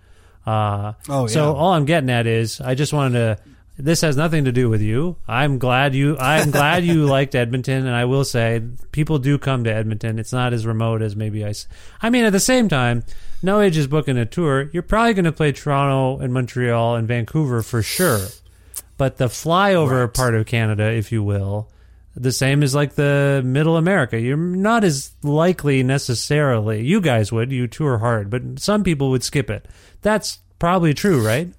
Uh, 0.47 0.93
Oh, 1.09 1.27
So 1.27 1.53
all 1.55 1.73
I'm 1.73 1.85
getting 1.85 2.09
at 2.09 2.27
is 2.29 2.61
I 2.61 2.77
just 2.77 2.93
wanted 2.93 3.19
to. 3.19 3.43
This 3.77 4.01
has 4.03 4.17
nothing 4.17 4.45
to 4.45 4.53
do 4.53 4.69
with 4.69 4.83
you. 4.83 5.17
I'm 5.27 5.59
glad 5.59 5.95
you. 5.97 6.17
I'm 6.19 6.51
glad 6.53 6.85
you 6.85 7.07
liked 7.17 7.35
Edmonton, 7.35 7.87
and 7.87 7.95
I 7.95 8.05
will 8.05 8.25
say 8.25 8.63
people 8.93 9.19
do 9.19 9.37
come 9.37 9.65
to 9.65 9.73
Edmonton. 9.75 10.19
It's 10.21 10.33
not 10.33 10.53
as 10.53 10.65
remote 10.65 11.03
as 11.03 11.15
maybe 11.17 11.45
I. 11.45 11.53
I 12.01 12.11
mean, 12.11 12.25
at 12.25 12.33
the 12.33 12.39
same 12.41 12.69
time, 12.69 13.03
No 13.43 13.61
Age 13.61 13.77
is 13.77 13.87
booking 13.89 14.17
a 14.17 14.27
tour. 14.27 14.71
You're 14.73 14.83
probably 14.85 15.15
going 15.15 15.25
to 15.27 15.33
play 15.33 15.51
Toronto 15.53 16.23
and 16.23 16.33
Montreal 16.33 16.95
and 16.97 17.07
Vancouver 17.09 17.63
for 17.63 17.83
sure, 17.83 18.27
but 18.97 19.17
the 19.19 19.27
flyover 19.27 20.05
Right. 20.05 20.15
part 20.15 20.35
of 20.35 20.47
Canada, 20.47 20.91
if 20.93 21.13
you 21.13 21.23
will, 21.23 21.69
the 22.17 22.33
same 22.33 22.63
as 22.63 22.75
like 22.75 22.95
the 22.95 23.43
Middle 23.45 23.77
America. 23.77 24.19
You're 24.19 24.37
not 24.37 24.83
as 24.85 25.13
likely 25.23 25.83
necessarily. 25.83 26.85
You 26.85 27.01
guys 27.01 27.31
would. 27.31 27.53
You 27.53 27.67
tour 27.67 27.99
hard, 27.99 28.31
but 28.31 28.59
some 28.59 28.83
people 28.83 29.11
would 29.11 29.23
skip 29.23 29.51
it. 29.51 29.67
That's 30.03 30.39
probably 30.59 30.95
true, 30.95 31.25
right? 31.25 31.53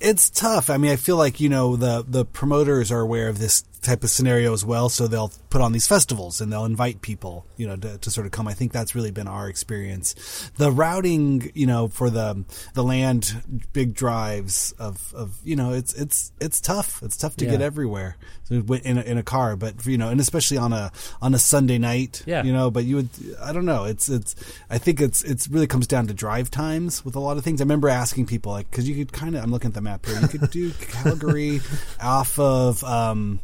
it's 0.00 0.28
tough. 0.28 0.68
I 0.68 0.76
mean, 0.76 0.90
I 0.90 0.96
feel 0.96 1.16
like 1.16 1.40
you 1.40 1.48
know 1.48 1.76
the 1.76 2.04
the 2.06 2.24
promoters 2.26 2.90
are 2.92 3.00
aware 3.00 3.28
of 3.28 3.38
this 3.38 3.62
type 3.84 4.02
of 4.02 4.10
scenario 4.10 4.52
as 4.52 4.64
well, 4.64 4.88
so 4.88 5.06
they'll 5.06 5.30
put 5.50 5.60
on 5.60 5.70
these 5.72 5.86
festivals 5.86 6.40
and 6.40 6.52
they'll 6.52 6.64
invite 6.64 7.00
people, 7.02 7.46
you 7.56 7.66
know, 7.68 7.76
to, 7.76 7.98
to 7.98 8.10
sort 8.10 8.26
of 8.26 8.32
come. 8.32 8.48
I 8.48 8.54
think 8.54 8.72
that's 8.72 8.94
really 8.96 9.12
been 9.12 9.28
our 9.28 9.48
experience. 9.48 10.50
The 10.56 10.72
routing, 10.72 11.52
you 11.54 11.66
know, 11.66 11.88
for 11.88 12.10
the 12.10 12.44
the 12.74 12.82
land 12.82 13.42
big 13.72 13.94
drives 13.94 14.72
of 14.78 15.12
of 15.14 15.38
you 15.44 15.54
know, 15.54 15.72
it's 15.72 15.92
it's 15.94 16.32
it's 16.40 16.60
tough. 16.60 17.02
It's 17.02 17.16
tough 17.16 17.36
to 17.36 17.44
Yeah. 17.44 17.52
get 17.52 17.60
everywhere 17.62 18.16
so 18.44 18.56
in 18.56 18.98
a, 18.98 19.02
in 19.02 19.16
a 19.18 19.22
car, 19.22 19.56
but 19.56 19.86
you 19.86 19.96
know, 19.96 20.08
and 20.08 20.20
especially 20.20 20.56
on 20.58 20.72
a 20.72 20.90
on 21.22 21.34
a 21.34 21.38
Sunday 21.38 21.78
night, 21.78 22.22
Yeah. 22.26 22.42
you 22.42 22.52
know. 22.52 22.70
But 22.70 22.84
you 22.84 22.96
would, 22.96 23.08
I 23.40 23.52
don't 23.52 23.64
know. 23.66 23.84
It's 23.84 24.08
it's. 24.08 24.34
I 24.70 24.78
think 24.78 25.00
it's 25.00 25.22
it's 25.22 25.48
really 25.48 25.66
comes 25.66 25.86
down 25.86 26.06
to 26.08 26.14
drive 26.14 26.50
times 26.50 27.04
with 27.04 27.14
a 27.16 27.20
lot 27.20 27.36
of 27.36 27.44
things. 27.44 27.60
I 27.60 27.64
remember 27.64 27.88
asking 27.88 28.26
people 28.26 28.52
like, 28.52 28.70
because 28.70 28.88
you 28.88 28.94
could 28.96 29.12
kind 29.12 29.36
of. 29.36 29.42
I'm 29.42 29.50
looking 29.50 29.68
at 29.68 29.74
the 29.74 29.80
map 29.80 30.04
here. 30.06 30.20
You 30.20 30.28
could 30.28 30.50
do 30.50 30.72
Calgary 30.80 31.60
off 32.02 32.38
of. 32.38 32.82
um 32.84 33.40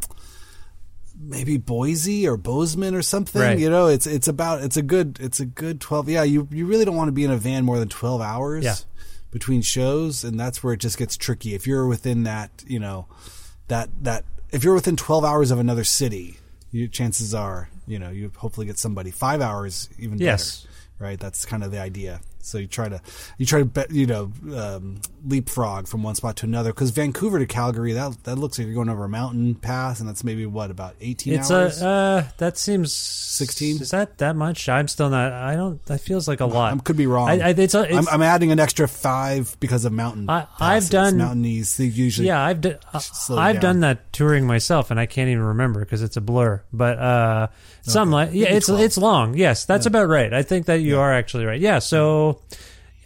maybe 1.22 1.56
Boise 1.58 2.26
or 2.26 2.36
Bozeman 2.36 2.94
or 2.94 3.02
something. 3.02 3.40
Right. 3.42 3.58
You 3.58 3.68
know, 3.70 3.86
it's 3.88 4.06
it's 4.06 4.28
about 4.28 4.62
it's 4.62 4.76
a 4.76 4.82
good 4.82 5.18
it's 5.20 5.40
a 5.40 5.46
good 5.46 5.80
twelve. 5.80 6.08
Yeah, 6.08 6.22
you 6.22 6.48
you 6.50 6.66
really 6.66 6.84
don't 6.84 6.96
want 6.96 7.08
to 7.08 7.12
be 7.12 7.24
in 7.24 7.30
a 7.30 7.36
van 7.36 7.64
more 7.64 7.78
than 7.78 7.88
twelve 7.88 8.20
hours 8.20 8.64
Yeah. 8.64 8.76
between 9.30 9.62
shows, 9.62 10.24
and 10.24 10.38
that's 10.40 10.62
where 10.62 10.72
it 10.74 10.80
just 10.80 10.98
gets 10.98 11.16
tricky. 11.16 11.54
If 11.54 11.66
you're 11.66 11.86
within 11.86 12.24
that, 12.24 12.50
you 12.66 12.78
know, 12.78 13.06
that 13.68 13.90
that 14.02 14.24
if 14.50 14.64
you're 14.64 14.74
within 14.74 14.96
twelve 14.96 15.24
hours 15.24 15.50
of 15.50 15.58
another 15.58 15.84
city, 15.84 16.38
you, 16.72 16.88
chances 16.88 17.34
are, 17.34 17.68
you 17.86 17.98
know, 17.98 18.10
you 18.10 18.32
hopefully 18.36 18.66
get 18.66 18.78
somebody 18.78 19.10
five 19.10 19.40
hours 19.40 19.88
even 19.98 20.18
Yes. 20.18 20.60
better. 20.62 20.66
Right, 20.98 21.18
that's 21.20 21.46
kind 21.46 21.64
of 21.64 21.70
the 21.70 21.80
idea. 21.80 22.20
So 22.42 22.58
you 22.58 22.66
try 22.66 22.88
to 22.88 23.00
you 23.38 23.46
try 23.46 23.62
to 23.62 23.86
you 23.90 24.06
know 24.06 24.32
um, 24.56 25.00
leapfrog 25.26 25.86
from 25.88 26.02
one 26.02 26.14
spot 26.14 26.36
to 26.36 26.46
another 26.46 26.72
because 26.72 26.90
Vancouver 26.90 27.38
to 27.38 27.46
Calgary 27.46 27.92
that 27.92 28.24
that 28.24 28.36
looks 28.36 28.58
like 28.58 28.66
you're 28.66 28.74
going 28.74 28.88
over 28.88 29.04
a 29.04 29.08
mountain 29.08 29.54
pass 29.54 30.00
and 30.00 30.08
that's 30.08 30.24
maybe 30.24 30.46
what 30.46 30.70
about 30.70 30.94
18 31.00 31.34
It's 31.34 31.50
hours. 31.50 31.82
a 31.82 31.86
uh, 31.88 32.24
that 32.38 32.56
seems 32.58 32.92
16? 32.94 33.82
Is 33.82 33.90
that 33.90 34.18
that 34.18 34.36
much? 34.36 34.68
I'm 34.68 34.88
still 34.88 35.10
not. 35.10 35.32
I 35.32 35.54
don't. 35.56 35.84
That 35.86 36.00
feels 36.00 36.26
like 36.28 36.40
a 36.40 36.46
lot. 36.46 36.72
I 36.74 36.76
could 36.78 36.96
be 36.96 37.06
wrong. 37.06 37.28
I, 37.28 37.38
I, 37.40 37.48
it's, 37.50 37.74
a, 37.74 37.82
it's 37.82 37.96
I'm, 38.08 38.08
I'm 38.14 38.22
adding 38.22 38.52
an 38.52 38.58
extra 38.60 38.86
five 38.88 39.56
because 39.60 39.84
of 39.84 39.92
mountain. 39.92 40.28
I- 40.28 40.46
I've 40.58 40.88
done- 40.90 41.14
mountainese. 41.18 41.76
They 41.76 41.84
usually 41.86 42.28
yeah. 42.28 42.42
I've 42.44 42.60
d- 42.60 42.74
slow 43.00 43.38
I've 43.38 43.56
down. 43.56 43.62
done 43.62 43.80
that 43.80 44.12
touring 44.12 44.46
myself, 44.46 44.90
and 44.90 44.98
I 45.00 45.06
can't 45.06 45.28
even 45.30 45.42
remember 45.44 45.80
because 45.80 46.02
it's 46.02 46.16
a 46.16 46.20
blur. 46.20 46.62
But 46.72 46.98
uh, 46.98 47.48
some 47.82 48.10
like 48.10 48.30
yeah, 48.32 48.44
Maybe 48.44 48.56
it's 48.56 48.66
12. 48.66 48.80
it's 48.82 48.98
long. 48.98 49.34
Yes, 49.36 49.64
that's 49.64 49.86
about 49.86 50.08
right. 50.08 50.32
I 50.32 50.42
think 50.42 50.66
that 50.66 50.76
you 50.80 50.98
are 50.98 51.12
actually 51.12 51.44
right. 51.46 51.60
Yeah. 51.60 51.78
So 51.78 52.29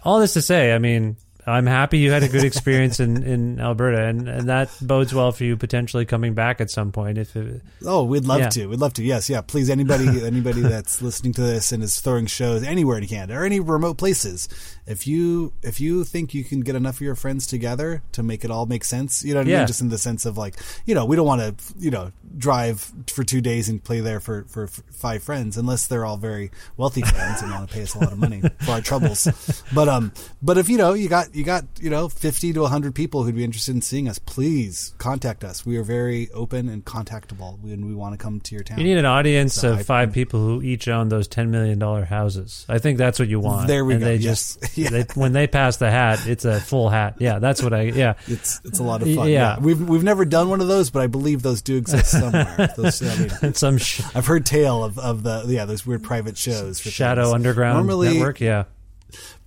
all 0.02 0.20
this 0.20 0.34
to 0.34 0.42
say, 0.42 0.72
I 0.72 0.78
mean. 0.78 1.16
I'm 1.46 1.66
happy 1.66 1.98
you 1.98 2.10
had 2.10 2.22
a 2.22 2.28
good 2.28 2.44
experience 2.44 3.00
in, 3.00 3.22
in 3.22 3.60
Alberta, 3.60 4.04
and, 4.06 4.28
and 4.28 4.48
that 4.48 4.70
bodes 4.80 5.12
well 5.12 5.30
for 5.32 5.44
you 5.44 5.56
potentially 5.56 6.04
coming 6.06 6.32
back 6.34 6.60
at 6.60 6.70
some 6.70 6.90
point. 6.92 7.18
If 7.18 7.36
it, 7.36 7.60
Oh, 7.84 8.04
we'd 8.04 8.24
love 8.24 8.40
Yeah. 8.40 8.48
to. 8.50 8.66
We'd 8.66 8.80
love 8.80 8.94
to. 8.94 9.04
Yes, 9.04 9.28
yeah. 9.28 9.40
Please, 9.42 9.68
anybody, 9.68 10.06
anybody 10.24 10.62
that's 10.62 11.02
listening 11.02 11.32
to 11.34 11.42
this 11.42 11.70
and 11.72 11.82
is 11.82 12.00
throwing 12.00 12.26
shows 12.26 12.62
anywhere 12.62 12.98
in 12.98 13.06
Canada 13.06 13.38
or 13.38 13.44
any 13.44 13.60
remote 13.60 13.98
places, 13.98 14.48
if 14.86 15.06
you 15.06 15.52
if 15.62 15.80
you 15.80 16.04
think 16.04 16.34
you 16.34 16.44
can 16.44 16.60
get 16.60 16.74
enough 16.76 16.96
of 16.96 17.00
your 17.02 17.14
friends 17.14 17.46
together 17.46 18.02
to 18.12 18.22
make 18.22 18.44
it 18.44 18.50
all 18.50 18.66
make 18.66 18.84
sense, 18.84 19.24
you 19.24 19.34
know 19.34 19.40
what 19.40 19.48
I 19.48 19.50
mean? 19.58 19.66
Just 19.66 19.80
in 19.80 19.88
the 19.90 19.98
sense 19.98 20.24
of 20.26 20.36
like, 20.38 20.56
you 20.86 20.94
know, 20.94 21.04
we 21.04 21.16
don't 21.16 21.26
want 21.26 21.40
to, 21.58 21.74
you 21.78 21.90
know, 21.90 22.12
drive 22.38 22.90
for 23.08 23.22
two 23.24 23.40
days 23.40 23.68
and 23.68 23.82
play 23.82 24.00
there 24.00 24.20
for 24.20 24.44
for 24.48 24.66
five 24.66 25.22
friends 25.22 25.56
unless 25.56 25.86
they're 25.86 26.04
all 26.04 26.16
very 26.16 26.50
wealthy 26.76 27.02
friends 27.02 27.42
and 27.42 27.50
want 27.50 27.68
to 27.68 27.74
pay 27.74 27.82
us 27.82 27.94
a 27.94 27.98
lot 27.98 28.12
of 28.12 28.18
money 28.18 28.42
for 28.60 28.72
our 28.72 28.80
troubles. 28.80 29.28
But 29.74 29.88
um, 29.88 30.12
but 30.42 30.58
if 30.58 30.68
you 30.68 30.76
know 30.78 30.94
you 30.94 31.08
got 31.08 31.33
you 31.34 31.44
got 31.44 31.64
you 31.80 31.90
know 31.90 32.08
fifty 32.08 32.52
to 32.52 32.64
hundred 32.66 32.94
people 32.94 33.22
who'd 33.24 33.34
be 33.34 33.44
interested 33.44 33.74
in 33.74 33.82
seeing 33.82 34.08
us, 34.08 34.18
please 34.18 34.94
contact 34.98 35.44
us. 35.44 35.66
We 35.66 35.76
are 35.76 35.82
very 35.82 36.30
open 36.32 36.68
and 36.68 36.84
contactable 36.84 37.62
and 37.64 37.86
we 37.86 37.94
want 37.94 38.12
to 38.14 38.18
come 38.22 38.40
to 38.40 38.54
your 38.54 38.64
town. 38.64 38.78
You 38.78 38.84
need 38.84 38.96
an 38.98 39.04
audience 39.06 39.54
So 39.54 39.72
of 39.72 39.80
I- 39.80 39.82
five 39.82 40.12
people 40.12 40.40
who 40.40 40.62
each 40.62 40.88
own 40.88 41.08
those 41.08 41.28
ten 41.28 41.50
million 41.50 41.78
dollar 41.78 42.04
houses. 42.04 42.64
I 42.68 42.78
think 42.78 42.98
that's 42.98 43.18
what 43.18 43.28
you 43.28 43.40
want. 43.40 43.66
There 43.68 43.84
we 43.84 43.94
and 43.94 44.00
go, 44.00 44.06
They 44.06 44.16
yes. 44.16 44.56
just 44.56 44.78
Yeah. 44.78 44.90
they, 44.90 45.02
when 45.14 45.32
they 45.32 45.46
pass 45.46 45.76
the 45.78 45.90
hat, 45.90 46.26
it's 46.26 46.44
a 46.44 46.60
full 46.60 46.88
hat. 46.88 47.16
Yeah, 47.18 47.38
that's 47.38 47.62
what 47.62 47.72
I. 47.72 47.82
Yeah, 47.82 48.14
It's 48.26 48.60
it's 48.64 48.78
a 48.78 48.82
lot 48.84 49.02
of 49.02 49.08
fun. 49.14 49.28
Yeah. 49.28 49.56
Yeah. 49.56 49.58
we've 49.58 49.80
we've 49.88 50.04
never 50.04 50.24
done 50.24 50.48
one 50.48 50.60
of 50.60 50.68
those, 50.68 50.90
but 50.90 51.02
I 51.02 51.06
believe 51.06 51.42
those 51.42 51.62
do 51.62 51.76
exist 51.76 52.10
somewhere. 52.12 52.72
those, 52.76 53.02
I 53.02 53.16
mean, 53.42 53.54
Some 53.54 53.78
sh- 53.78 54.00
I've 54.14 54.26
heard 54.26 54.46
tale 54.46 54.84
of, 54.84 54.98
of 54.98 55.22
the 55.22 55.44
yeah 55.48 55.64
those 55.64 55.84
weird 55.86 56.02
private 56.02 56.36
shows. 56.38 56.80
for 56.80 56.90
shadow 56.90 57.24
things. 57.24 57.34
underground 57.34 57.86
Normally, 57.86 58.14
network. 58.14 58.40
Yeah, 58.40 58.64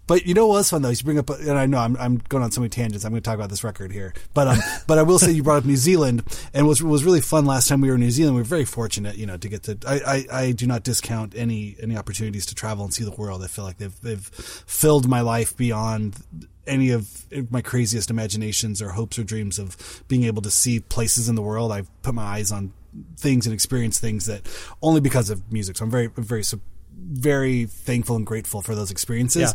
But 0.07 0.25
you 0.25 0.33
know 0.33 0.47
what 0.47 0.55
was 0.55 0.69
fun 0.69 0.81
though? 0.81 0.89
You 0.89 0.97
bring 1.03 1.19
up, 1.19 1.29
and 1.29 1.51
I 1.51 1.65
know 1.65 1.79
I'm, 1.79 1.97
I'm 1.97 2.17
going 2.29 2.43
on 2.43 2.51
so 2.51 2.61
many 2.61 2.69
tangents. 2.69 3.03
I'm 3.03 3.11
going 3.11 3.21
to 3.21 3.25
talk 3.25 3.35
about 3.35 3.49
this 3.49 3.63
record 3.63 3.91
here, 3.91 4.13
but 4.33 4.47
um, 4.47 4.57
but 4.87 4.97
I 4.97 5.03
will 5.03 5.19
say 5.19 5.31
you 5.31 5.43
brought 5.43 5.57
up 5.57 5.65
New 5.65 5.75
Zealand, 5.75 6.23
and 6.53 6.65
was 6.65 6.81
was 6.81 7.03
really 7.03 7.21
fun 7.21 7.45
last 7.45 7.67
time 7.67 7.81
we 7.81 7.89
were 7.89 7.95
in 7.95 8.01
New 8.01 8.11
Zealand. 8.11 8.35
We 8.35 8.41
were 8.41 8.45
very 8.45 8.65
fortunate, 8.65 9.17
you 9.17 9.25
know, 9.25 9.37
to 9.37 9.49
get 9.49 9.63
to. 9.63 9.77
I, 9.85 9.99
I, 9.99 10.25
I 10.43 10.51
do 10.53 10.65
not 10.65 10.83
discount 10.83 11.35
any 11.35 11.75
any 11.81 11.97
opportunities 11.97 12.45
to 12.47 12.55
travel 12.55 12.85
and 12.85 12.93
see 12.93 13.03
the 13.03 13.11
world. 13.11 13.43
I 13.43 13.47
feel 13.47 13.65
like 13.65 13.77
they've 13.77 13.99
they've 14.01 14.25
filled 14.25 15.09
my 15.09 15.21
life 15.21 15.55
beyond 15.57 16.15
any 16.65 16.91
of 16.91 17.25
my 17.51 17.61
craziest 17.61 18.09
imaginations 18.09 18.81
or 18.81 18.89
hopes 18.89 19.19
or 19.19 19.23
dreams 19.23 19.59
of 19.59 20.03
being 20.07 20.23
able 20.23 20.41
to 20.41 20.51
see 20.51 20.79
places 20.79 21.27
in 21.27 21.35
the 21.35 21.41
world. 21.41 21.71
I've 21.71 21.89
put 22.01 22.13
my 22.13 22.23
eyes 22.23 22.51
on 22.51 22.73
things 23.17 23.45
and 23.45 23.53
experienced 23.53 24.01
things 24.01 24.25
that 24.25 24.41
only 24.81 25.01
because 25.01 25.29
of 25.29 25.51
music. 25.51 25.77
So 25.77 25.85
I'm 25.85 25.91
very 25.91 26.07
very 26.07 26.43
very 27.07 27.65
thankful 27.65 28.15
and 28.15 28.25
grateful 28.25 28.61
for 28.61 28.75
those 28.75 28.91
experiences. 28.91 29.53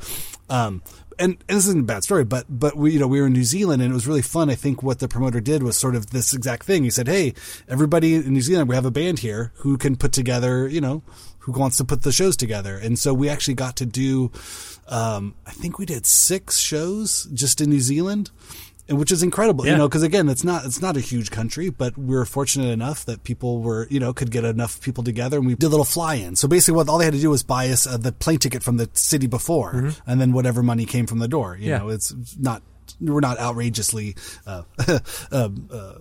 Um, 0.48 0.82
and, 1.18 1.36
and 1.48 1.58
this 1.58 1.66
isn't 1.66 1.80
a 1.80 1.84
bad 1.84 2.02
story, 2.04 2.24
but 2.24 2.46
but 2.48 2.76
we 2.76 2.92
you 2.92 2.98
know 2.98 3.06
we 3.06 3.20
were 3.20 3.26
in 3.26 3.32
New 3.32 3.44
Zealand 3.44 3.82
and 3.82 3.90
it 3.90 3.94
was 3.94 4.06
really 4.06 4.22
fun. 4.22 4.50
I 4.50 4.54
think 4.54 4.82
what 4.82 4.98
the 4.98 5.08
promoter 5.08 5.40
did 5.40 5.62
was 5.62 5.76
sort 5.76 5.94
of 5.94 6.10
this 6.10 6.32
exact 6.32 6.64
thing. 6.64 6.84
He 6.84 6.90
said, 6.90 7.06
"Hey, 7.06 7.34
everybody 7.68 8.14
in 8.14 8.32
New 8.32 8.40
Zealand, 8.40 8.68
we 8.68 8.74
have 8.74 8.86
a 8.86 8.90
band 8.90 9.20
here 9.20 9.52
who 9.56 9.76
can 9.76 9.96
put 9.96 10.12
together, 10.12 10.66
you 10.66 10.80
know, 10.80 11.02
who 11.40 11.52
wants 11.52 11.76
to 11.78 11.84
put 11.84 12.02
the 12.02 12.12
shows 12.12 12.36
together." 12.36 12.76
And 12.76 12.98
so 12.98 13.12
we 13.14 13.28
actually 13.28 13.54
got 13.54 13.76
to 13.76 13.86
do, 13.86 14.30
um, 14.88 15.34
I 15.46 15.52
think 15.52 15.78
we 15.78 15.86
did 15.86 16.06
six 16.06 16.58
shows 16.58 17.28
just 17.32 17.60
in 17.60 17.70
New 17.70 17.80
Zealand. 17.80 18.30
Which 18.92 19.10
is 19.10 19.22
incredible, 19.22 19.64
Yeah. 19.66 19.72
you 19.72 19.78
know, 19.78 19.88
because 19.88 20.02
again, 20.02 20.28
it's 20.28 20.44
not 20.44 20.64
it's 20.64 20.80
not 20.82 20.96
a 20.96 21.00
huge 21.00 21.30
country, 21.30 21.70
but 21.70 21.96
we 21.98 22.14
were 22.14 22.24
fortunate 22.24 22.70
enough 22.70 23.04
that 23.06 23.24
people 23.24 23.60
were, 23.60 23.86
you 23.90 23.98
know, 24.00 24.12
could 24.12 24.30
get 24.30 24.44
enough 24.44 24.80
people 24.80 25.02
together, 25.04 25.38
and 25.38 25.46
we 25.46 25.54
did 25.54 25.66
a 25.66 25.68
little 25.70 25.84
fly-in. 25.84 26.36
So 26.36 26.46
basically, 26.48 26.76
what 26.76 26.88
all 26.88 26.98
they 26.98 27.04
had 27.06 27.14
to 27.14 27.20
do 27.20 27.30
was 27.30 27.42
buy 27.42 27.68
us 27.68 27.86
uh, 27.86 27.96
the 27.96 28.12
plane 28.12 28.38
ticket 28.38 28.62
from 28.62 28.76
the 28.76 28.88
city 28.94 29.26
before, 29.26 29.92
and 30.06 30.20
then 30.20 30.32
whatever 30.32 30.62
money 30.62 30.84
came 30.84 31.06
from 31.06 31.18
the 31.18 31.28
door. 31.28 31.56
You 31.58 31.70
Yeah. 31.70 31.78
know, 31.78 31.88
it's 31.88 32.14
not 32.38 32.62
we're 33.00 33.20
not 33.20 33.38
outrageously 33.40 34.14
uh, 34.46 34.62
um, 35.32 35.68
uh, 35.72 35.92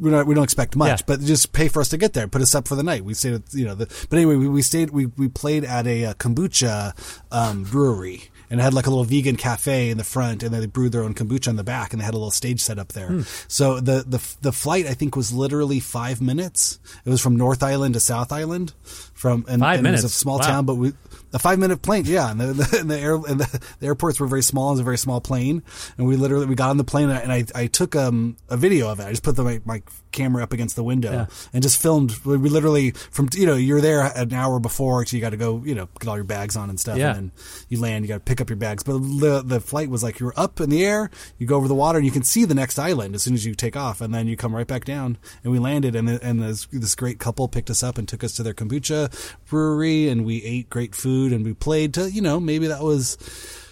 we 0.00 0.10
don't 0.10 0.26
we 0.26 0.34
don't 0.34 0.44
expect 0.44 0.76
much, 0.76 1.00
Yeah. 1.00 1.04
but 1.06 1.20
just 1.20 1.52
pay 1.52 1.68
for 1.68 1.80
us 1.80 1.88
to 1.90 1.96
get 1.98 2.14
there, 2.14 2.26
put 2.28 2.42
us 2.42 2.54
up 2.54 2.66
for 2.66 2.74
the 2.76 2.82
night. 2.82 3.04
We 3.04 3.14
stayed 3.14 3.34
at 3.34 3.42
you 3.54 3.64
know, 3.66 3.74
the, 3.74 3.86
but 4.08 4.16
anyway, 4.16 4.36
we, 4.36 4.48
we 4.48 4.62
stayed 4.62 4.90
we 4.90 5.06
we 5.06 5.28
played 5.28 5.64
at 5.64 5.86
a, 5.86 6.06
uh 6.06 6.14
kombucha 6.14 6.94
um, 7.30 7.64
brewery. 7.64 8.30
And 8.50 8.60
it 8.60 8.62
had 8.62 8.74
like 8.74 8.86
a 8.86 8.90
little 8.90 9.04
vegan 9.04 9.36
cafe 9.36 9.90
in 9.90 9.98
the 9.98 10.04
front, 10.04 10.42
and 10.42 10.52
then 10.52 10.60
they 10.60 10.66
brewed 10.66 10.92
their 10.92 11.02
own 11.02 11.14
kombucha 11.14 11.48
in 11.48 11.56
the 11.56 11.64
back, 11.64 11.92
and 11.92 12.00
they 12.00 12.04
had 12.04 12.14
a 12.14 12.16
little 12.16 12.30
stage 12.30 12.60
set 12.60 12.78
up 12.78 12.92
there. 12.92 13.08
Hmm. 13.08 13.20
So 13.46 13.80
the, 13.80 14.04
the 14.06 14.36
the 14.40 14.52
flight 14.52 14.86
I 14.86 14.94
think 14.94 15.16
was 15.16 15.32
literally 15.32 15.80
five 15.80 16.20
minutes. 16.20 16.80
It 17.04 17.10
was 17.10 17.20
from 17.20 17.36
North 17.36 17.62
Island 17.62 17.94
to 17.94 18.00
South 18.00 18.32
Island, 18.32 18.72
from 19.14 19.44
and, 19.48 19.60
Five 19.60 19.78
and 19.80 19.88
It 19.88 19.92
was 19.92 20.04
a 20.04 20.08
small 20.08 20.38
Wow. 20.38 20.46
town, 20.46 20.64
but 20.64 20.76
we 20.76 20.92
a 21.32 21.38
five 21.38 21.58
minute 21.58 21.82
plane, 21.82 22.04
yeah. 22.06 22.30
And 22.30 22.40
the, 22.40 22.46
the, 22.54 22.78
and 22.80 22.90
the 22.90 22.98
air 22.98 23.14
and 23.16 23.40
the, 23.40 23.60
the 23.80 23.86
airports 23.86 24.18
were 24.18 24.26
very 24.26 24.42
small. 24.42 24.68
It 24.68 24.72
was 24.72 24.80
a 24.80 24.84
very 24.84 24.98
small 24.98 25.20
plane, 25.20 25.62
and 25.98 26.06
we 26.06 26.16
literally 26.16 26.46
we 26.46 26.54
got 26.54 26.70
on 26.70 26.76
the 26.78 26.84
plane, 26.84 27.10
and 27.10 27.18
I, 27.18 27.20
and 27.20 27.32
I, 27.32 27.62
I 27.62 27.66
took 27.66 27.94
um, 27.96 28.36
a 28.48 28.56
video 28.56 28.88
of 28.88 29.00
it. 29.00 29.04
I 29.04 29.10
just 29.10 29.22
put 29.22 29.36
the, 29.36 29.44
my, 29.44 29.60
my 29.64 29.82
camera 30.12 30.42
up 30.42 30.52
against 30.52 30.76
the 30.76 30.82
window 30.84 31.12
Yeah. 31.12 31.26
and 31.52 31.62
just 31.62 31.80
filmed. 31.80 32.12
We 32.24 32.36
literally 32.38 32.90
from 32.92 33.28
you 33.34 33.46
know 33.46 33.54
you're 33.54 33.80
there 33.80 34.00
an 34.14 34.32
hour 34.32 34.58
before, 34.60 35.04
so 35.06 35.16
you 35.16 35.20
got 35.20 35.30
to 35.30 35.36
go 35.36 35.62
you 35.64 35.74
know 35.74 35.88
get 36.00 36.08
all 36.08 36.16
your 36.16 36.24
bags 36.24 36.56
on 36.56 36.70
and 36.70 36.78
stuff, 36.80 36.96
Yeah. 36.98 37.08
and 37.08 37.16
then 37.16 37.32
you 37.68 37.80
land. 37.80 38.04
You 38.04 38.08
got 38.08 38.14
to 38.14 38.20
pick 38.20 38.40
up 38.40 38.48
your 38.50 38.56
bags, 38.56 38.82
but 38.82 38.98
the 38.98 39.42
the 39.44 39.60
flight 39.60 39.88
was 39.90 40.02
like 40.02 40.18
you're 40.20 40.34
up 40.36 40.60
in 40.60 40.70
the 40.70 40.84
air, 40.84 41.10
you 41.38 41.46
go 41.46 41.56
over 41.56 41.68
the 41.68 41.74
water, 41.74 41.98
and 41.98 42.06
you 42.06 42.12
can 42.12 42.22
see 42.24 42.44
the 42.44 42.54
next 42.54 42.78
island 42.78 43.14
as 43.14 43.22
soon 43.22 43.34
as 43.34 43.44
you 43.44 43.54
take 43.54 43.76
off, 43.76 44.00
and 44.00 44.14
then 44.14 44.26
you 44.28 44.36
come 44.36 44.54
right 44.54 44.66
back 44.66 44.84
down. 44.84 45.18
And 45.44 45.52
we 45.52 45.58
landed, 45.58 45.94
and 45.94 46.08
the- 46.08 46.22
and 46.24 46.42
this, 46.42 46.66
this 46.72 46.94
great 46.94 47.18
couple 47.18 47.48
picked 47.48 47.70
us 47.70 47.82
up 47.82 47.98
and 47.98 48.08
took 48.08 48.24
us 48.24 48.32
to 48.34 48.42
their 48.42 48.54
kombucha 48.54 49.10
brewery, 49.48 50.08
and 50.08 50.24
we 50.24 50.42
ate 50.44 50.68
great 50.70 50.94
food, 50.94 51.32
and 51.32 51.44
we 51.44 51.52
played 51.54 51.94
to 51.94 52.10
you 52.10 52.22
know 52.22 52.40
maybe 52.40 52.66
that 52.68 52.82
was 52.82 53.16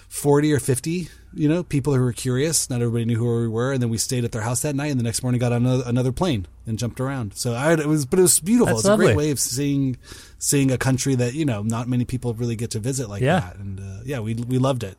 forty 0.08 0.52
or 0.52 0.60
fifty. 0.60 1.08
You 1.36 1.48
know, 1.48 1.62
people 1.62 1.94
who 1.94 2.00
were 2.00 2.12
curious. 2.12 2.68
Not 2.70 2.80
everybody 2.82 3.04
knew 3.04 3.16
who 3.18 3.40
we 3.42 3.48
were, 3.48 3.72
and 3.72 3.80
then 3.82 3.90
we 3.90 3.98
stayed 3.98 4.24
at 4.24 4.32
their 4.32 4.42
house 4.42 4.62
that 4.62 4.74
night. 4.74 4.90
And 4.90 4.98
the 4.98 5.04
next 5.04 5.22
morning, 5.22 5.38
got 5.38 5.52
on 5.52 5.64
another, 5.66 5.84
another 5.86 6.12
plane 6.12 6.46
and 6.66 6.78
jumped 6.78 6.98
around. 6.98 7.34
So 7.34 7.52
I, 7.52 7.72
it 7.74 7.86
was, 7.86 8.06
but 8.06 8.18
it 8.18 8.22
was 8.22 8.40
beautiful. 8.40 8.74
That's 8.74 8.86
it's 8.86 8.88
a 8.88 8.96
great 8.96 9.16
way 9.16 9.30
of 9.30 9.38
seeing 9.38 9.96
seeing 10.38 10.70
a 10.70 10.78
country 10.78 11.14
that 11.14 11.34
you 11.34 11.44
know 11.44 11.62
not 11.62 11.88
many 11.88 12.04
people 12.04 12.34
really 12.34 12.56
get 12.56 12.70
to 12.72 12.78
visit 12.78 13.08
like 13.08 13.22
Yeah. 13.22 13.40
that. 13.40 13.56
And 13.56 13.78
uh, 13.80 14.00
yeah, 14.04 14.20
we 14.20 14.34
we 14.34 14.58
loved 14.58 14.82
it. 14.82 14.96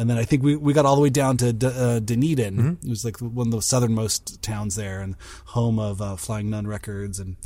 And 0.00 0.08
then 0.08 0.16
I 0.16 0.24
think 0.24 0.44
we, 0.44 0.54
we 0.54 0.72
got 0.74 0.86
all 0.86 0.94
the 0.94 1.02
way 1.02 1.10
down 1.10 1.36
to 1.38 1.52
D- 1.52 1.66
uh, 1.66 1.98
Dunedin. 1.98 2.56
Mm-hmm. 2.56 2.86
It 2.86 2.90
was 2.90 3.04
like 3.04 3.16
one 3.18 3.48
of 3.48 3.52
the 3.52 3.60
southernmost 3.62 4.40
towns 4.42 4.76
there, 4.76 5.00
and 5.00 5.16
home 5.46 5.78
of 5.80 6.00
uh, 6.00 6.14
Flying 6.14 6.50
Nun 6.50 6.68
Records. 6.68 7.18
And 7.18 7.36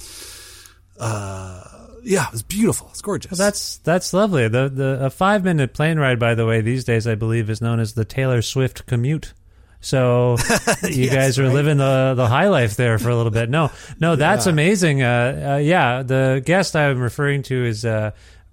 uh, 1.01 1.65
yeah, 2.03 2.27
it 2.27 2.33
was 2.33 2.43
beautiful. 2.43 2.89
It's 2.91 3.01
gorgeous. 3.03 3.37
that's 3.39 3.79
that's 3.79 4.13
lovely. 4.13 4.49
The 4.49 4.69
the 4.69 5.07
a 5.07 5.11
five 5.11 5.45
minute 5.45 5.73
plane 5.75 5.99
ride, 5.99 6.19
by 6.19 6.35
the 6.35 6.47
way, 6.47 6.61
these 6.61 6.85
days 6.85 7.07
I 7.07 7.15
believe 7.15 7.49
is 7.51 7.61
known 7.61 7.81
as 7.81 7.95
the 7.95 8.05
Taylor 8.05 8.43
Swift 8.43 8.87
commute. 8.87 9.33
So 9.81 10.37
you 10.85 11.07
Yes, 11.07 11.15
guys 11.15 11.39
are 11.41 11.45
right. 11.45 11.55
living 11.55 11.77
the 11.79 12.15
the 12.17 12.29
high 12.29 12.49
life 12.49 12.77
there 12.77 12.99
for 12.99 13.09
a 13.11 13.17
little 13.17 13.33
bit. 13.33 13.51
No, 13.51 13.71
no, 13.99 14.15
that's 14.25 14.47
Yeah. 14.47 14.53
amazing. 14.53 15.03
Uh, 15.03 15.55
uh, 15.55 15.57
yeah, 15.59 16.03
the 16.03 16.43
guest 16.45 16.77
I'm 16.77 17.01
referring 17.01 17.43
to 17.45 17.65
is 17.67 17.85
uh, 17.85 18.13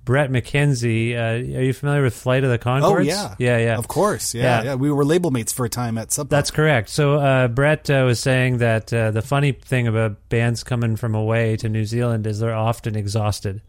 Bret 0.10 0.32
McKenzie. 0.32 1.14
Uh, 1.16 1.58
are 1.60 1.62
you 1.62 1.72
familiar 1.72 2.02
with 2.02 2.16
Flight 2.16 2.44
of 2.44 2.50
the 2.50 2.56
Oh 2.56 2.58
Conchords? 2.82 3.06
yeah, 3.06 3.36
yeah, 3.38 3.58
yeah. 3.60 3.78
Of 3.78 3.88
course, 3.88 4.34
yeah, 4.34 4.42
Yeah. 4.42 4.64
yeah. 4.64 4.74
We 4.76 4.90
were 4.92 5.06
label 5.06 5.30
mates 5.30 5.54
for 5.54 5.66
a 5.66 5.70
time 5.70 6.00
at 6.00 6.12
Sub. 6.12 6.26
Pop. 6.26 6.30
That's 6.32 6.50
correct. 6.50 6.90
So 6.90 7.18
uh, 7.20 7.48
Bret 7.48 7.88
uh, 7.92 8.06
was 8.08 8.20
saying 8.20 8.58
that 8.58 8.92
uh, 8.92 9.12
the 9.12 9.22
funny 9.22 9.52
thing 9.52 9.86
about 9.86 10.28
bands 10.30 10.64
coming 10.64 10.96
from 10.96 11.14
away 11.14 11.58
to 11.58 11.70
New 11.70 11.86
Zealand 11.86 12.26
is 12.26 12.40
they're 12.40 12.56
often 12.56 12.96
exhausted 12.96 13.62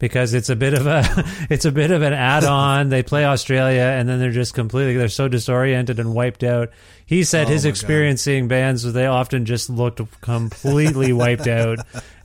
because 0.00 0.34
it's 0.34 0.48
a 0.48 0.56
bit 0.56 0.74
of 0.74 0.88
a 0.88 1.04
it's 1.48 1.64
a 1.64 1.70
bit 1.70 1.92
of 1.92 2.02
an 2.02 2.12
add-on. 2.12 2.88
they 2.88 3.04
play 3.04 3.24
Australia 3.24 3.82
and 3.82 4.08
then 4.08 4.18
they're 4.18 4.32
just 4.32 4.52
completely 4.52 4.96
they're 4.96 5.08
so 5.08 5.28
disoriented 5.28 6.00
and 6.00 6.12
wiped 6.12 6.42
out. 6.42 6.70
He 7.06 7.22
said 7.24 7.46
Oh 7.48 7.50
his 7.50 7.64
experience 7.64 8.22
seeing 8.22 8.48
bands 8.48 8.90
they 8.92 9.06
often 9.06 9.44
just 9.44 9.68
looked 9.68 10.00
completely 10.20 11.12
wiped 11.12 11.46
out 11.46 11.78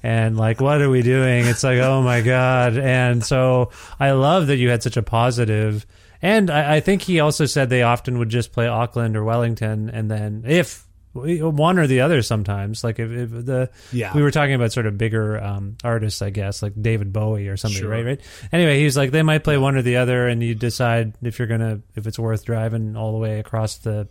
and 0.04 0.38
like 0.38 0.62
what 0.62 0.82
are 0.82 0.90
we 0.90 1.02
doing? 1.02 1.46
It's 1.46 1.64
like 1.64 1.80
oh 1.80 2.02
my 2.02 2.22
god. 2.22 2.78
And 2.78 3.24
so 3.26 3.72
I 4.00 4.12
love 4.12 4.48
that 4.48 4.58
you 4.58 4.70
had 4.70 4.82
such 4.84 4.98
a 4.98 5.04
positive 5.04 5.86
and 6.22 6.50
I, 6.50 6.76
I 6.78 6.80
think 6.80 7.02
he 7.02 7.20
also 7.20 7.46
said 7.46 7.70
they 7.70 7.84
often 7.84 8.20
would 8.20 8.30
just 8.30 8.52
play 8.52 8.68
Auckland 8.68 9.16
or 9.16 9.24
Wellington, 9.24 9.90
and 9.90 10.12
then 10.12 10.44
if 10.46 10.86
one 11.14 11.80
or 11.80 11.88
the 11.88 12.02
other 12.02 12.22
sometimes. 12.22 12.84
Like 12.84 13.00
if, 13.00 13.10
if 13.12 13.46
the 13.46 13.70
Yeah. 13.92 14.14
we 14.14 14.22
were 14.22 14.32
talking 14.32 14.54
about 14.54 14.72
sort 14.72 14.86
of 14.86 14.98
bigger 14.98 15.42
um, 15.42 15.76
artists, 15.84 16.22
I 16.22 16.30
guess, 16.30 16.62
like 16.62 16.74
David 16.80 17.12
Bowie 17.14 17.48
or 17.48 17.58
somebody, 17.58 17.80
Sure. 17.82 17.90
right? 17.90 18.06
Right. 18.06 18.22
Anyway, 18.52 18.80
he's 18.80 18.96
like 18.98 19.12
they 19.12 19.24
might 19.24 19.44
play 19.44 19.58
one 19.58 19.76
or 19.76 19.82
the 19.82 19.98
other, 19.98 20.28
and 20.28 20.44
you 20.44 20.56
decide 20.56 21.14
if 21.22 21.40
you're 21.40 21.48
gonna 21.48 21.80
if 21.96 22.06
it's 22.06 22.20
worth 22.20 22.46
driving 22.46 22.96
all 22.96 23.12
the 23.14 23.18
way 23.18 23.40
across 23.40 23.78
the 23.78 24.08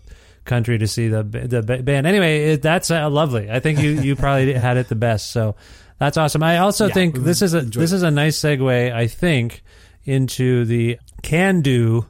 country 0.49 0.79
to 0.79 0.89
see 0.89 1.07
the 1.09 1.23
the 1.23 1.63
band. 1.63 2.07
Anyway, 2.07 2.53
it, 2.55 2.63
that's 2.63 2.91
uh, 2.91 3.09
lovely. 3.09 3.49
I 3.51 3.61
think 3.61 3.79
you 3.79 3.91
you 3.91 4.17
probably 4.17 4.53
had 4.67 4.77
it 4.77 4.89
the 4.89 4.97
best. 4.97 5.31
So 5.31 5.55
that's 5.99 6.17
awesome. 6.17 6.43
I 6.43 6.59
also 6.59 6.89
Yeah, 6.89 6.95
think 6.95 7.19
this 7.19 7.43
is 7.43 7.55
a 7.55 7.61
this 7.61 7.93
it. 7.93 7.97
is 7.97 8.03
a 8.03 8.11
nice 8.11 8.39
segue. 8.41 8.93
I 8.93 9.07
think 9.07 9.63
into 10.05 10.65
the 10.65 10.99
can 11.23 11.61
do 11.61 12.07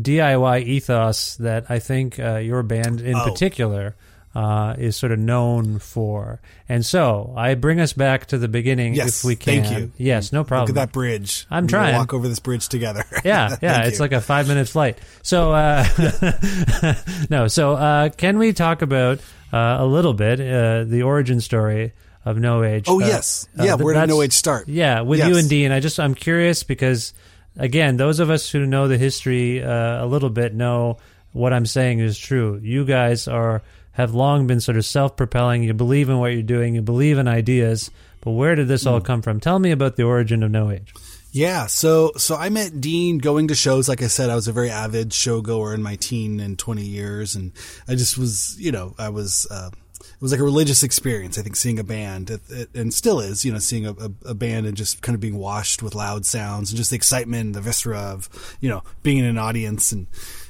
DIY 0.00 0.64
ethos 0.64 1.36
that 1.36 1.66
I 1.70 1.78
think 1.78 2.18
uh, 2.18 2.36
your 2.36 2.62
band 2.64 3.00
in 3.00 3.14
Oh. 3.14 3.30
particular 3.30 3.94
uh, 4.34 4.74
is 4.78 4.96
sort 4.96 5.12
of 5.12 5.18
known 5.18 5.78
for. 5.78 6.40
And 6.68 6.84
so 6.84 7.32
I 7.36 7.54
bring 7.54 7.78
us 7.80 7.92
back 7.92 8.26
to 8.26 8.38
the 8.38 8.48
beginning 8.48 8.94
Yes, 8.94 9.20
if 9.20 9.24
we 9.24 9.36
can. 9.36 9.62
thank 9.64 9.78
you. 9.78 9.92
Yes, 9.96 10.32
no 10.32 10.42
problem. 10.42 10.66
Look 10.74 10.76
at 10.76 10.88
that 10.88 10.92
bridge. 10.92 11.46
I'm 11.50 11.64
We're 11.64 11.68
gonna 11.68 11.82
trying. 11.84 11.94
Walk 11.96 12.14
over 12.14 12.26
this 12.28 12.40
bridge 12.40 12.68
together. 12.68 13.04
Yeah, 13.24 13.56
yeah, 13.62 13.84
it's 13.84 13.98
you. 13.98 14.02
like 14.02 14.12
a 14.12 14.20
five 14.20 14.48
minute 14.48 14.68
flight. 14.68 14.98
So, 15.22 15.52
uh, 15.52 15.86
no, 17.30 17.48
so 17.48 17.72
uh, 17.74 18.08
can 18.10 18.38
we 18.38 18.52
talk 18.52 18.82
about 18.82 19.18
uh, 19.52 19.76
a 19.80 19.86
little 19.86 20.14
bit 20.14 20.40
uh, 20.40 20.84
the 20.84 21.02
origin 21.04 21.40
story 21.40 21.92
of 22.24 22.38
No 22.38 22.62
Age? 22.62 22.84
Oh, 22.88 23.00
Uh, 23.00 23.06
yes. 23.06 23.48
Yeah, 23.58 23.74
where 23.74 23.94
did 23.94 24.08
No 24.08 24.22
Age 24.22 24.32
start? 24.32 24.68
Yeah, 24.68 25.02
with 25.02 25.20
Yes. 25.20 25.28
you 25.28 25.36
and 25.36 25.48
Dean. 25.48 25.72
I 25.72 25.80
just 25.80 25.98
I'm 26.00 26.14
curious 26.14 26.62
because 26.62 27.12
again, 27.56 27.96
those 27.96 28.18
of 28.20 28.30
us 28.30 28.50
who 28.50 28.66
know 28.66 28.88
the 28.88 28.98
history 28.98 29.62
uh, 29.62 30.04
a 30.04 30.06
little 30.06 30.30
bit 30.30 30.54
know 30.54 30.98
what 31.32 31.52
I'm 31.52 31.66
saying 31.66 32.00
is 32.00 32.18
true. 32.18 32.60
You 32.62 32.84
guys 32.84 33.26
are 33.28 33.62
have 33.94 34.14
long 34.14 34.46
been 34.46 34.60
sort 34.60 34.76
of 34.76 34.84
self 34.84 35.16
propelling. 35.16 35.64
You 35.64 35.74
believe 35.74 36.08
in 36.08 36.18
what 36.18 36.32
you're 36.32 36.42
doing. 36.42 36.74
You 36.76 36.82
believe 36.82 37.18
in 37.18 37.26
ideas. 37.26 37.90
But 38.20 38.32
where 38.32 38.54
did 38.54 38.68
this 38.68 38.86
all 38.86 39.00
Hmm. 39.00 39.04
come 39.04 39.22
from? 39.22 39.40
Tell 39.40 39.58
me 39.58 39.70
about 39.70 39.96
the 39.96 40.04
origin 40.04 40.42
of 40.42 40.50
No 40.50 40.70
Age. 40.70 40.94
Yeah, 41.32 41.66
so 41.66 42.12
so 42.16 42.36
I 42.36 42.48
met 42.48 42.80
Dean 42.80 43.18
going 43.18 43.48
to 43.48 43.54
shows. 43.56 43.88
Like 43.88 44.02
I 44.02 44.06
said, 44.06 44.30
I 44.30 44.36
was 44.36 44.46
a 44.46 44.52
very 44.52 44.70
avid 44.70 45.10
showgoer 45.10 45.74
in 45.74 45.82
my 45.82 45.96
teen 45.96 46.38
and 46.38 46.56
twenty 46.58 46.84
years, 46.86 47.34
and 47.34 47.50
I 47.88 47.96
just 47.96 48.16
was, 48.16 48.56
you 48.58 48.70
know, 48.70 48.94
I 48.98 49.08
was. 49.08 49.46
Uh, 49.50 49.70
it 50.00 50.20
was 50.20 50.30
like 50.32 50.40
a 50.40 50.44
religious 50.44 50.82
experience. 50.82 51.36
I 51.36 51.42
think 51.42 51.56
seeing 51.56 51.78
a 51.78 51.84
band, 51.84 52.30
it, 52.30 52.40
it, 52.50 52.68
and 52.74 52.94
still 52.94 53.20
is, 53.20 53.44
you 53.44 53.52
know, 53.52 53.58
seeing 53.58 53.84
a, 53.84 53.92
a, 53.92 54.10
a 54.26 54.34
band 54.34 54.64
and 54.66 54.76
just 54.76 55.02
kind 55.02 55.14
of 55.14 55.20
being 55.20 55.36
washed 55.36 55.82
with 55.82 55.94
loud 55.94 56.24
sounds 56.24 56.70
and 56.70 56.76
just 56.76 56.90
the 56.90 56.96
excitement, 56.96 57.52
the 57.54 57.60
viscera 57.60 57.98
of, 57.98 58.28
you 58.60 58.68
know, 58.70 58.82
being 59.02 59.18
in 59.18 59.24
an 59.24 59.38
audience 59.38 59.92
and. 59.92 60.06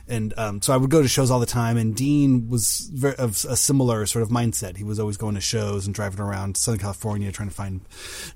And 0.08 0.34
um, 0.36 0.60
so 0.62 0.72
I 0.74 0.76
would 0.76 0.90
go 0.90 1.02
to 1.02 1.08
shows 1.08 1.30
all 1.30 1.40
the 1.40 1.46
time, 1.46 1.76
and 1.76 1.94
Dean 1.94 2.48
was 2.48 2.90
very, 2.92 3.14
of 3.16 3.44
a 3.48 3.56
similar 3.56 4.04
sort 4.06 4.22
of 4.22 4.28
mindset. 4.28 4.76
He 4.76 4.84
was 4.84 5.00
always 5.00 5.16
going 5.16 5.34
to 5.34 5.40
shows 5.40 5.86
and 5.86 5.94
driving 5.94 6.20
around 6.20 6.56
Southern 6.56 6.80
California 6.80 7.32
trying 7.32 7.48
to 7.48 7.54
find 7.54 7.80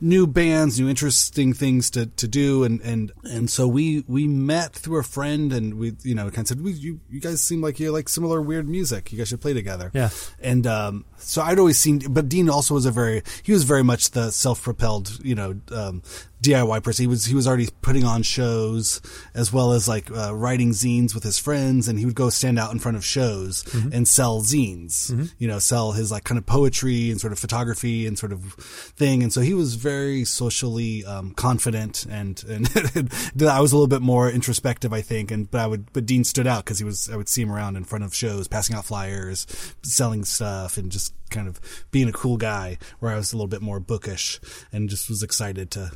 new 0.01 0.27
bands, 0.27 0.81
new 0.81 0.89
interesting 0.89 1.53
things 1.53 1.91
to, 1.91 2.07
to 2.07 2.27
do, 2.29 2.65
and, 2.65 2.81
and 2.81 3.13
and 3.25 3.51
so 3.51 3.69
we 3.69 4.05
we 4.09 4.27
met 4.27 4.73
through 4.73 4.99
a 4.99 5.03
friend, 5.03 5.53
and 5.53 5.75
we 5.75 5.95
you 6.03 6.15
know 6.15 6.25
kind 6.31 6.39
of 6.39 6.49
said, 6.49 6.61
we, 6.63 6.73
you 6.73 7.01
you 7.11 7.21
guys 7.21 7.43
seem 7.43 7.61
like 7.61 7.79
you 7.79 7.93
like 7.93 8.09
similar 8.09 8.41
weird 8.41 8.69
music. 8.69 9.13
You 9.13 9.19
guys 9.19 9.29
should 9.29 9.41
play 9.41 9.53
together. 9.53 9.91
Yeah. 9.93 10.11
And 10.41 10.67
um, 10.67 11.05
so 11.19 11.43
I'd 11.43 11.59
always 11.59 11.79
seen, 11.79 12.01
but 12.11 12.29
Dean 12.29 12.49
also 12.49 12.75
was 12.75 12.87
a 12.87 12.91
very 12.91 13.23
he 13.43 13.53
was 13.53 13.65
very 13.65 13.85
much 13.85 14.11
the 14.13 14.31
self 14.31 14.63
propelled 14.63 15.19
you 15.23 15.35
know 15.35 15.61
um, 15.73 16.03
DIY 16.43 16.83
person. 16.83 17.03
He 17.03 17.07
was 17.07 17.25
he 17.25 17.35
was 17.35 17.49
already 17.49 17.69
putting 17.83 18.05
on 18.05 18.23
shows 18.23 19.01
as 19.35 19.53
well 19.53 19.73
as 19.73 19.89
like 19.89 20.11
uh, 20.11 20.35
writing 20.35 20.71
zines 20.71 21.15
with 21.15 21.25
his 21.25 21.39
friends, 21.39 21.89
and 21.89 21.99
he 21.99 22.07
would 22.07 22.15
go 22.15 22.31
stand 22.31 22.59
out 22.59 22.73
in 22.73 22.79
front 22.79 22.97
of 22.97 23.05
shows 23.05 23.65
and 23.93 24.07
sell 24.07 24.41
zines. 24.41 25.11
You 25.39 25.49
know, 25.49 25.59
sell 25.59 25.93
his 25.93 26.13
like 26.13 26.25
kind 26.25 26.39
of 26.39 26.47
poetry 26.47 27.11
and 27.11 27.21
sort 27.21 27.33
of 27.33 27.39
photography 27.39 28.07
and 28.07 28.19
sort 28.19 28.33
of 28.33 28.43
thing. 28.55 29.23
And 29.23 29.33
so 29.33 29.41
he 29.41 29.55
was 29.55 29.75
very 29.75 30.25
socially 30.25 31.05
um, 31.05 31.33
confident, 31.35 32.07
and 32.09 32.43
and 32.49 32.69
I 33.43 33.61
was 33.61 33.73
a 33.73 33.77
little 33.77 33.89
bit 33.89 34.03
more 34.03 34.31
introspective, 34.31 34.93
I 34.93 35.01
think. 35.01 35.31
And 35.33 35.51
but 35.51 35.61
I 35.61 35.67
would 35.67 35.93
but 35.93 36.07
Dean 36.07 36.23
stood 36.23 36.47
out 36.47 36.65
because 36.65 36.79
he 36.79 36.85
was 36.85 37.11
I 37.11 37.17
would 37.17 37.29
see 37.29 37.43
him 37.43 37.51
around 37.51 37.77
in 37.77 37.85
front 37.85 38.05
of 38.05 38.15
shows, 38.15 38.47
passing 38.47 38.77
out 38.77 38.85
flyers, 38.85 39.47
selling 39.83 40.25
stuff, 40.25 40.77
and 40.77 40.93
just 40.93 41.15
kind 41.31 41.49
of 41.49 41.61
being 41.91 42.09
a 42.09 42.13
cool 42.13 42.37
guy. 42.37 42.79
Where 43.01 43.13
I 43.13 43.17
was 43.17 43.33
a 43.33 43.37
little 43.37 43.49
bit 43.49 43.63
more 43.63 43.81
bookish 43.81 44.41
and 44.73 44.89
just 44.89 45.09
was 45.09 45.23
excited 45.23 45.73
to 45.73 45.91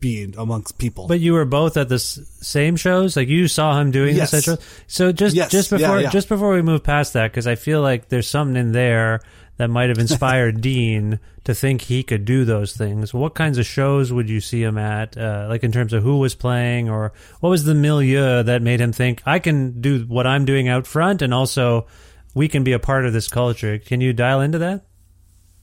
be 0.00 0.32
amongst 0.36 0.78
people. 0.78 1.06
But 1.06 1.20
you 1.20 1.32
were 1.32 1.44
both 1.44 1.76
at 1.76 1.88
the 1.88 1.96
s- 1.96 2.20
same 2.40 2.76
shows. 2.76 3.16
Like 3.16 3.28
you 3.28 3.48
saw 3.48 3.78
him 3.80 3.90
doing 3.90 4.16
Yes. 4.16 4.30
this 4.30 4.44
shows. 4.44 4.58
So 4.86 5.12
just 5.12 5.34
Yes. 5.36 5.50
just 5.50 5.70
Yeah, 5.72 5.78
before 5.78 6.00
yeah. 6.00 6.10
just 6.10 6.28
before 6.28 6.52
we 6.54 6.62
move 6.62 6.82
past 6.82 7.12
that, 7.14 7.30
because 7.30 7.46
I 7.46 7.54
feel 7.54 7.80
like 7.82 8.08
there's 8.08 8.28
something 8.28 8.56
in 8.56 8.72
there 8.72 9.20
that 9.56 9.68
might 9.70 9.88
have 9.88 9.98
inspired 9.98 10.60
Dean 10.68 11.18
to 11.44 11.52
think 11.54 11.80
he 11.82 12.02
could 12.02 12.24
do 12.24 12.44
those 12.44 12.74
things. 12.76 13.12
What 13.12 13.34
kinds 13.34 13.58
of 13.58 13.66
shows 13.66 14.12
would 14.12 14.28
you 14.30 14.40
see 14.40 14.62
him 14.62 14.78
at? 14.78 15.16
Uh, 15.18 15.46
like 15.48 15.64
in 15.64 15.72
terms 15.72 15.92
of 15.92 16.02
who 16.02 16.18
was 16.18 16.34
playing, 16.34 16.88
or 16.88 17.12
what 17.40 17.50
was 17.50 17.64
the 17.64 17.74
milieu 17.74 18.42
that 18.44 18.62
made 18.62 18.80
him 18.80 18.92
think 18.92 19.22
I 19.26 19.38
can 19.40 19.80
do 19.80 20.04
what 20.06 20.26
I'm 20.26 20.44
doing 20.44 20.68
out 20.68 20.86
front, 20.86 21.22
and 21.22 21.34
also 21.34 21.86
we 22.34 22.46
can 22.48 22.62
be 22.62 22.72
a 22.72 22.78
part 22.78 23.04
of 23.06 23.12
this 23.12 23.26
culture. 23.28 23.78
Can 23.78 24.00
you 24.00 24.12
dial 24.12 24.40
into 24.40 24.58
that? 24.58 24.82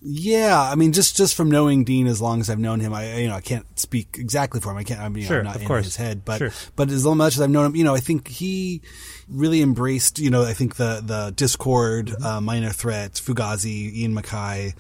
Yeah, 0.02 0.62
I 0.62 0.76
mean, 0.76 0.92
just 0.92 1.18
just 1.18 1.34
from 1.36 1.50
knowing 1.50 1.84
Dean 1.84 2.06
as 2.06 2.22
long 2.22 2.40
as 2.40 2.50
I've 2.50 2.60
known 2.60 2.80
him, 2.80 2.94
I 2.94 3.18
you 3.18 3.28
know 3.28 3.34
I 3.36 3.42
can't 3.42 3.66
speak 3.80 4.18
exactly 4.20 4.60
for 4.62 4.72
him. 4.72 4.78
I 4.78 4.84
can't. 4.84 5.00
I 5.00 5.10
mean, 5.10 5.26
Sure, 5.26 5.40
I'm 5.40 5.46
not 5.46 5.56
of 5.56 5.62
in 5.64 5.68
course. 5.68 5.86
his 5.86 5.96
head, 5.96 6.24
but 6.24 6.38
Sure. 6.38 6.52
but 6.76 6.92
as 6.92 7.06
much 7.06 7.36
as 7.36 7.42
I've 7.42 7.50
known 7.50 7.68
him, 7.68 7.76
you 7.76 7.84
know, 7.84 7.96
I 7.96 8.00
think 8.02 8.28
he 8.28 8.82
really 9.28 9.62
embraced. 9.64 10.20
You 10.20 10.30
know, 10.30 10.44
I 10.44 10.54
think 10.54 10.76
the 10.76 11.02
the 11.04 11.34
Dischord, 11.36 12.22
uh, 12.24 12.40
Minor 12.40 12.70
Threat, 12.72 13.14
Fugazi, 13.14 13.96
Ian 13.96 14.14
MacKaye, 14.14 14.74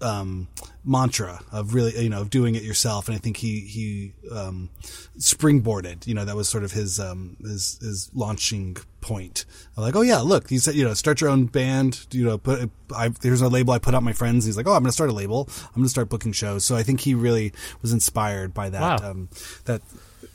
um, 0.00 0.48
mantra 0.84 1.40
of 1.52 1.74
really 1.74 1.96
you 2.02 2.08
know 2.08 2.20
of 2.22 2.30
doing 2.30 2.54
it 2.54 2.62
yourself, 2.62 3.08
and 3.08 3.14
I 3.16 3.18
think 3.18 3.36
he 3.36 3.60
he 3.60 4.12
um, 4.34 4.70
springboarded. 5.18 6.06
You 6.06 6.14
know, 6.14 6.24
that 6.24 6.36
was 6.36 6.48
sort 6.48 6.64
of 6.64 6.72
his 6.72 6.98
um, 7.00 7.36
his 7.42 7.78
his 7.80 8.10
launching 8.14 8.76
point. 9.00 9.44
Like, 9.76 9.96
oh 9.96 10.02
yeah, 10.02 10.18
look, 10.18 10.48
he 10.48 10.58
said, 10.58 10.74
you 10.74 10.84
know, 10.84 10.94
start 10.94 11.20
your 11.20 11.30
own 11.30 11.46
band. 11.46 12.06
You 12.12 12.24
know, 12.24 12.38
put 12.38 12.70
I, 12.94 13.10
here's 13.22 13.40
a 13.40 13.48
label 13.48 13.72
I 13.72 13.78
put 13.78 13.94
out 13.94 14.02
my 14.02 14.12
friends. 14.12 14.44
He's 14.44 14.56
like, 14.56 14.66
oh, 14.66 14.72
I'm 14.72 14.82
going 14.82 14.86
to 14.88 14.92
start 14.92 15.10
a 15.10 15.14
label. 15.14 15.48
I'm 15.68 15.74
going 15.74 15.84
to 15.84 15.90
start 15.90 16.08
booking 16.08 16.32
shows. 16.32 16.64
So 16.64 16.76
I 16.76 16.82
think 16.82 17.00
he 17.00 17.14
really 17.14 17.52
was 17.80 17.92
inspired 17.92 18.52
by 18.54 18.70
that 18.70 19.00
Wow. 19.02 19.10
um, 19.10 19.28
that 19.64 19.82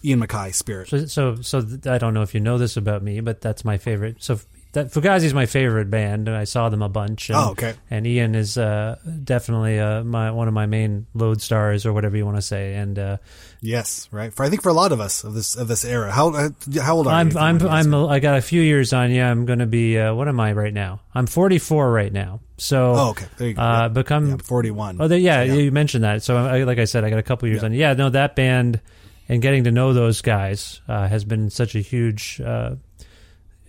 Ian 0.03 0.21
MacKaye 0.21 0.53
spirit. 0.53 0.89
So, 0.89 1.05
so, 1.05 1.35
so 1.41 1.61
th- 1.61 1.87
I 1.87 1.97
don't 1.97 2.13
know 2.13 2.21
if 2.21 2.33
you 2.33 2.39
know 2.39 2.57
this 2.57 2.77
about 2.77 3.01
me, 3.03 3.19
but 3.19 3.41
that's 3.41 3.63
my 3.65 3.77
favorite. 3.77 4.17
So, 4.19 4.39
that 4.73 4.91
Fugazi's 4.91 5.33
my 5.33 5.45
favorite 5.45 5.89
band, 5.89 6.27
and 6.27 6.35
I 6.37 6.43
saw 6.43 6.69
them 6.69 6.81
a 6.81 6.89
bunch. 6.89 7.29
And, 7.29 7.37
Oh, 7.37 7.51
okay. 7.51 7.73
And 7.89 8.05
Ian 8.05 8.35
is 8.35 8.57
uh, 8.57 8.97
definitely 9.23 9.79
uh, 9.79 10.03
my 10.03 10.31
one 10.31 10.47
of 10.47 10.53
my 10.53 10.65
main 10.65 11.07
load 11.13 11.41
stars, 11.41 11.85
or 11.85 11.93
whatever 11.93 12.15
you 12.17 12.25
want 12.25 12.37
to 12.37 12.41
say. 12.41 12.75
And 12.75 12.99
uh, 12.99 13.17
Yes, 13.61 14.07
right. 14.11 14.33
For 14.33 14.43
I 14.45 14.49
think 14.49 14.61
for 14.61 14.69
a 14.69 14.73
lot 14.73 14.91
of 14.91 14.99
us 14.99 15.23
of 15.23 15.33
this 15.33 15.55
of 15.55 15.67
this 15.67 15.83
era. 15.83 16.11
How 16.11 16.29
uh, 16.29 16.49
how 16.81 16.97
old 16.97 17.07
are 17.07 17.11
you? 17.11 17.15
I'm 17.15 17.31
you 17.31 17.37
I'm 17.39 17.67
I'm 17.67 17.93
a, 17.93 18.07
I 18.07 18.19
got 18.19 18.37
a 18.37 18.41
few 18.41 18.61
years 18.61 18.93
on 18.93 19.11
you. 19.11 19.23
I'm 19.23 19.45
going 19.45 19.59
to 19.59 19.65
be 19.65 19.97
uh, 19.97 20.13
what 20.13 20.27
am 20.27 20.39
I 20.39 20.51
right 20.53 20.73
now? 20.73 21.01
I'm 21.15 21.25
44 21.27 21.91
right 21.91 22.13
now. 22.13 22.41
So 22.57 22.93
Oh, 22.95 23.09
okay. 23.09 23.25
There 23.37 23.47
you 23.47 23.53
go. 23.55 23.61
Uh, 23.61 23.81
Yeah. 23.83 23.87
become 23.89 24.27
Yeah, 24.27 24.33
I'm 24.33 24.39
41. 24.39 24.97
Oh, 24.99 25.07
they, 25.07 25.19
yeah, 25.19 25.45
So, 25.45 25.53
you 25.53 25.71
mentioned 25.71 26.03
that. 26.03 26.23
So, 26.23 26.37
I, 26.37 26.63
like 26.63 26.79
I 26.79 26.85
said, 26.85 27.03
I 27.03 27.09
got 27.09 27.19
a 27.19 27.23
couple 27.23 27.47
years 27.47 27.61
Yeah. 27.61 27.65
on. 27.67 27.73
Yeah, 27.73 27.93
no, 27.93 28.09
that 28.09 28.35
band 28.35 28.81
and 29.29 29.41
getting 29.41 29.63
to 29.65 29.71
know 29.71 29.93
those 29.93 30.21
guys 30.21 30.81
uh, 30.87 31.07
has 31.07 31.23
been 31.23 31.49
such 31.49 31.75
a 31.75 31.79
huge, 31.79 32.39
uh, 32.43 32.75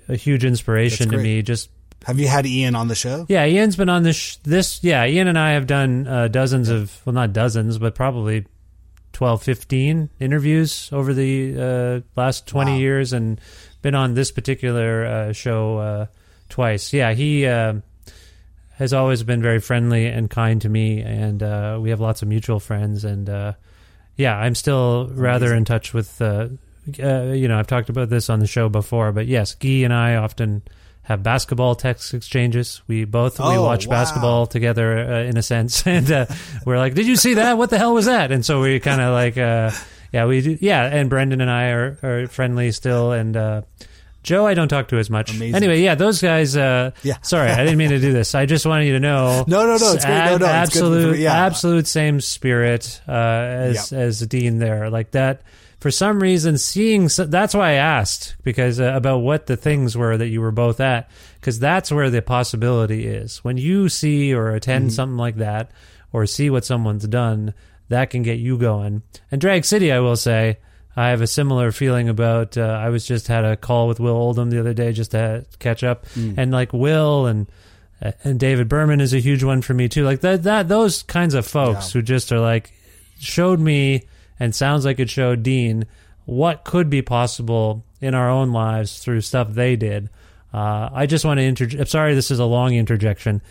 a 0.08 0.16
huge 0.16 0.44
inspiration 0.44 1.10
to 1.10 1.18
me. 1.18 1.42
Just 1.42 1.70
Have 2.06 2.18
you 2.18 2.28
had 2.28 2.46
Ian 2.46 2.74
on 2.74 2.88
the 2.88 2.94
show? 2.94 3.26
yeah, 3.28 3.44
Ian's 3.46 3.76
been 3.76 3.88
on 3.88 4.02
this. 4.02 4.16
Sh- 4.16 4.36
this 4.44 4.82
yeah, 4.82 5.06
Ian 5.06 5.28
and 5.28 5.38
I 5.38 5.52
have 5.52 5.66
done 5.66 6.06
uh, 6.06 6.28
dozens 6.28 6.68
of 6.68 7.00
well, 7.04 7.12
not 7.14 7.32
dozens, 7.32 7.78
but 7.78 7.94
probably 7.94 8.46
12, 9.12 9.42
15 9.42 10.10
interviews 10.20 10.88
over 10.92 11.12
the 11.14 11.56
uh, 11.60 12.20
last 12.20 12.46
twenty 12.46 12.72
Wow. 12.72 12.78
years, 12.78 13.12
and 13.12 13.40
been 13.82 13.94
on 13.94 14.14
this 14.14 14.30
particular 14.30 15.06
uh, 15.06 15.32
show 15.32 15.78
uh, 15.78 16.06
twice. 16.48 16.92
Yeah, 16.92 17.12
he. 17.14 17.46
Uh, 17.46 17.74
has 18.78 18.92
always 18.92 19.24
been 19.24 19.42
very 19.42 19.58
friendly 19.58 20.06
and 20.06 20.30
kind 20.30 20.62
to 20.62 20.68
me, 20.68 21.00
and 21.00 21.42
uh, 21.42 21.80
we 21.82 21.90
have 21.90 21.98
lots 21.98 22.22
of 22.22 22.28
mutual 22.28 22.60
friends. 22.60 23.04
And 23.04 23.28
uh, 23.28 23.54
yeah, 24.14 24.36
I'm 24.38 24.54
still 24.54 25.08
rather 25.14 25.52
in 25.52 25.64
touch 25.64 25.92
with. 25.92 26.22
Uh, 27.02 27.32
you 27.34 27.48
know, 27.48 27.58
I've 27.58 27.66
talked 27.66 27.88
about 27.88 28.08
this 28.08 28.30
on 28.30 28.40
the 28.40 28.46
show 28.46 28.68
before, 28.68 29.12
but 29.12 29.26
yes, 29.26 29.54
Guy 29.54 29.82
and 29.84 29.92
I 29.92 30.16
often 30.16 30.62
have 31.02 31.22
basketball 31.22 31.74
text 31.74 32.12
exchanges. 32.14 32.82
We 32.86 33.04
both 33.04 33.38
we 33.38 33.46
Oh, 33.46 33.62
watch 33.62 33.86
wow. 33.86 33.96
basketball 33.96 34.46
together 34.46 34.98
uh, 34.98 35.22
in 35.22 35.36
a 35.36 35.42
sense, 35.42 35.86
and 35.86 36.10
uh, 36.10 36.26
we're 36.66 36.78
like, 36.78 36.94
"Did 36.94 37.06
you 37.06 37.16
see 37.16 37.34
that? 37.34 37.56
What 37.58 37.70
the 37.70 37.78
hell 37.78 37.94
was 37.94 38.06
that?" 38.06 38.30
And 38.32 38.44
so 38.44 38.60
we 38.60 38.78
kind 38.80 39.00
of 39.00 39.12
like, 39.12 39.38
uh, 39.38 39.70
yeah, 40.12 40.26
we 40.26 40.40
do, 40.42 40.58
yeah. 40.60 40.84
And 40.84 41.08
Brendan 41.10 41.40
and 41.40 41.50
I 41.50 41.68
are, 41.70 41.98
are 42.02 42.26
friendly 42.28 42.72
still, 42.72 43.12
and 43.12 43.36
uh, 43.36 43.62
Joe 44.22 44.46
I 44.46 44.52
don't 44.52 44.68
talk 44.68 44.88
to 44.88 44.98
as 44.98 45.08
much. 45.08 45.30
Amazing. 45.34 45.54
Anyway, 45.54 45.80
yeah, 45.80 45.94
those 45.94 46.20
guys. 46.20 46.54
Uh, 46.56 46.90
Yeah. 47.02 47.16
sorry, 47.22 47.50
I 47.50 47.64
didn't 47.64 47.78
mean 47.78 47.90
to 47.90 48.00
do 48.00 48.12
this. 48.12 48.34
I 48.34 48.44
just 48.44 48.66
wanted 48.66 48.84
you 48.84 48.92
to 48.94 49.00
know. 49.00 49.44
No, 49.46 49.62
no, 49.66 49.76
no, 49.78 49.92
it's 49.94 50.04
great. 50.04 50.14
No, 50.26 50.36
no, 50.36 50.62
it's 50.62 50.78
good 50.78 51.18
yeah. 51.18 51.46
absolute 51.46 51.86
same 51.86 52.20
spirit 52.20 53.00
uh, 53.08 53.12
as 53.12 53.92
Yep. 53.92 53.98
as 54.00 54.20
Dean 54.26 54.58
there. 54.58 54.90
Like 54.90 55.12
that 55.12 55.40
for 55.78 55.90
some 55.90 56.20
reason, 56.20 56.58
seeing 56.58 57.08
so, 57.08 57.24
that's 57.24 57.54
why 57.54 57.70
I 57.70 57.74
asked 57.74 58.36
because 58.42 58.80
uh, 58.80 58.92
about 58.94 59.18
what 59.18 59.46
the 59.46 59.56
things 59.56 59.96
were 59.96 60.16
that 60.16 60.28
you 60.28 60.40
were 60.40 60.50
both 60.50 60.80
at, 60.80 61.08
because 61.40 61.58
that's 61.60 61.92
where 61.92 62.10
the 62.10 62.20
possibility 62.20 63.06
is. 63.06 63.44
When 63.44 63.56
you 63.56 63.88
see 63.88 64.34
or 64.34 64.50
attend 64.54 64.92
something 64.92 65.16
like 65.16 65.36
that, 65.36 65.70
or 66.12 66.26
see 66.26 66.50
what 66.50 66.64
someone's 66.64 67.06
done, 67.06 67.54
that 67.88 68.10
can 68.10 68.22
get 68.22 68.38
you 68.38 68.58
going. 68.58 69.02
And 69.30 69.40
Drag 69.40 69.64
City, 69.64 69.92
I 69.92 70.00
will 70.00 70.16
say, 70.16 70.58
I 70.96 71.10
have 71.10 71.20
a 71.20 71.26
similar 71.28 71.70
feeling 71.70 72.08
about. 72.08 72.58
Uh, 72.58 72.62
I 72.62 72.88
was 72.88 73.06
just 73.06 73.28
had 73.28 73.44
a 73.44 73.56
call 73.56 73.86
with 73.86 74.00
Will 74.00 74.16
Oldham 74.16 74.50
the 74.50 74.58
other 74.58 74.74
day 74.74 74.92
just 74.92 75.12
to 75.12 75.46
catch 75.60 75.84
up, 75.84 76.06
and 76.36 76.50
like 76.50 76.72
Will 76.72 77.26
and 77.26 77.46
and 78.24 78.40
David 78.40 78.68
Berman 78.68 79.00
is 79.00 79.14
a 79.14 79.20
huge 79.20 79.44
one 79.44 79.62
for 79.62 79.74
me 79.74 79.88
too. 79.88 80.04
Like 80.04 80.20
that, 80.22 80.42
that 80.44 80.68
those 80.68 81.02
kinds 81.04 81.34
of 81.34 81.46
folks 81.46 81.92
who 81.92 82.02
just 82.02 82.32
are 82.32 82.40
like 82.40 82.72
showed 83.20 83.60
me 83.60 84.06
and 84.40 84.54
sounds 84.54 84.84
like 84.84 84.98
it 85.00 85.10
showed 85.10 85.42
Dean 85.42 85.86
what 86.24 86.64
could 86.64 86.90
be 86.90 87.02
possible 87.02 87.84
in 88.00 88.14
our 88.14 88.28
own 88.30 88.52
lives 88.52 88.98
through 88.98 89.20
stuff 89.22 89.48
they 89.50 89.76
did. 89.76 90.10
Uh, 90.52 90.88
I 90.92 91.06
just 91.06 91.24
want 91.24 91.38
to 91.38 91.44
interject. 91.44 91.80
I'm 91.80 91.86
sorry, 91.86 92.14
this 92.14 92.30
is 92.30 92.38
a 92.38 92.44
long 92.44 92.74
interjection. 92.74 93.42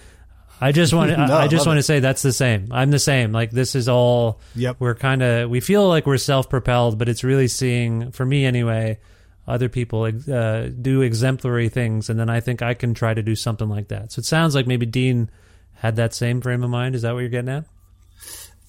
I 0.60 0.71
just 0.71 0.93
want 0.93 1.12
to, 1.12 1.17
No, 1.28 1.36
I, 1.38 1.47
just 1.47 1.67
want 1.67 1.78
it. 1.78 1.82
to 1.82 1.84
say 1.84 2.00
that's 2.00 2.21
the 2.23 2.32
same. 2.34 2.69
I'm 2.71 2.89
the 2.89 3.00
same. 3.00 3.32
Like 3.32 3.52
this 3.52 3.76
is 3.76 3.88
all. 3.88 4.39
Yep. 4.56 4.78
We're 4.80 4.95
kind 4.95 5.21
of 5.21 5.50
we 5.50 5.60
feel 5.60 5.88
like 5.88 6.06
we're 6.08 6.17
self 6.17 6.50
propelled, 6.50 6.97
but 6.97 7.10
it's 7.10 7.23
really 7.23 7.47
seeing 7.47 8.12
for 8.12 8.26
me 8.26 8.45
anyway. 8.45 9.00
Other 9.47 9.69
people 9.69 10.04
uh, 10.04 10.67
do 10.67 11.02
exemplary 11.04 11.69
things, 11.69 12.10
and 12.10 12.19
then 12.19 12.30
I 12.30 12.41
think 12.41 12.62
I 12.62 12.73
can 12.73 12.93
try 12.93 13.13
to 13.13 13.21
do 13.23 13.34
something 13.34 13.69
like 13.69 13.88
that. 13.89 14.12
So 14.12 14.19
it 14.19 14.26
sounds 14.26 14.56
like 14.56 14.67
maybe 14.67 14.86
Dean 14.86 15.30
had 15.76 15.95
that 15.97 16.13
same 16.13 16.41
frame 16.41 16.63
of 16.63 16.69
mind. 16.69 16.95
Is 16.95 17.04
that 17.04 17.13
what 17.13 17.19
you're 17.19 17.30
getting 17.30 17.50
at? 17.50 17.63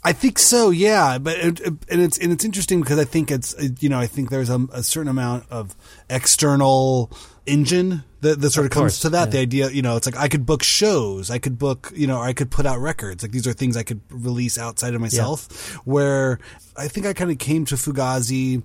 I 0.08 0.12
think 0.12 0.38
so, 0.38 0.70
yeah. 0.70 1.18
But 1.18 1.36
it, 1.38 1.60
it- 1.60 1.74
and 1.90 2.00
it's 2.00 2.16
and 2.18 2.32
it's 2.32 2.44
interesting 2.44 2.80
because 2.80 2.98
I 2.98 3.04
think 3.04 3.30
it's 3.30 3.52
it- 3.54 3.82
you 3.82 3.88
know 3.88 3.98
I 3.98 4.06
think 4.06 4.30
there's 4.30 4.50
a, 4.50 4.60
a 4.72 4.82
certain 4.82 5.10
amount 5.10 5.44
of 5.50 5.76
external 6.08 7.10
engine 7.46 8.04
that, 8.20 8.40
that 8.40 8.50
sort 8.50 8.66
of, 8.66 8.72
Of 8.72 8.74
comes 8.74 8.82
course, 8.82 9.00
to 9.00 9.10
that. 9.10 9.28
yeah. 9.28 9.30
The 9.32 9.38
idea, 9.38 9.70
you 9.70 9.82
know, 9.82 9.96
it's 9.96 10.06
like 10.06 10.16
I 10.16 10.28
could 10.28 10.44
book 10.44 10.62
shows, 10.62 11.30
I 11.30 11.38
could 11.38 11.58
book, 11.58 11.92
you 11.94 12.06
know, 12.06 12.20
I 12.20 12.32
could 12.32 12.50
put 12.50 12.66
out 12.66 12.78
records. 12.80 13.22
Like 13.22 13.32
these 13.32 13.46
are 13.46 13.52
things 13.52 13.76
I 13.76 13.82
could 13.84 14.00
release 14.10 14.58
outside 14.58 14.94
of 14.94 15.00
myself. 15.00 15.72
Where 15.86 16.38
I 16.76 16.88
think 16.88 17.06
I 17.06 17.12
kind 17.12 17.30
of 17.30 17.38
came 17.38 17.64
to 17.66 17.74
Fugazi 17.76 18.62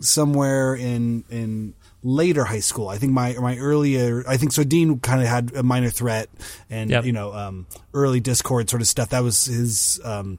somewhere 0.00 0.74
in 0.74 1.24
in 1.30 1.74
later 2.06 2.44
high 2.44 2.60
school. 2.60 2.88
I 2.88 2.98
think 2.98 3.12
my 3.12 3.32
my 3.40 3.56
earlier 3.56 4.22
I 4.28 4.36
think 4.36 4.52
so 4.52 4.62
Dean 4.62 5.00
kind 5.00 5.22
of 5.22 5.26
had 5.26 5.56
a 5.56 5.62
minor 5.62 5.88
threat 5.90 6.28
and 6.68 6.90
Yep. 6.90 7.04
you 7.06 7.12
know 7.12 7.32
um 7.32 7.66
early 7.94 8.20
Dischord 8.20 8.68
sort 8.68 8.82
of 8.82 8.86
stuff. 8.88 9.08
That 9.08 9.22
was 9.22 9.46
his 9.46 10.00
um 10.04 10.38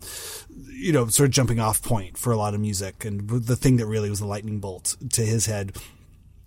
you 0.69 0.91
know 0.93 1.07
sort 1.07 1.27
of 1.29 1.33
jumping 1.33 1.59
off 1.59 1.81
point 1.81 2.17
for 2.19 2.31
a 2.31 2.37
lot 2.37 2.53
of 2.53 2.59
music 2.61 3.03
and 3.03 3.27
the 3.27 3.55
thing 3.55 3.77
that 3.77 3.87
really 3.87 4.09
was 4.11 4.19
the 4.19 4.27
lightning 4.27 4.59
bolt 4.59 4.95
to 5.13 5.25
his 5.25 5.47
head. 5.47 5.75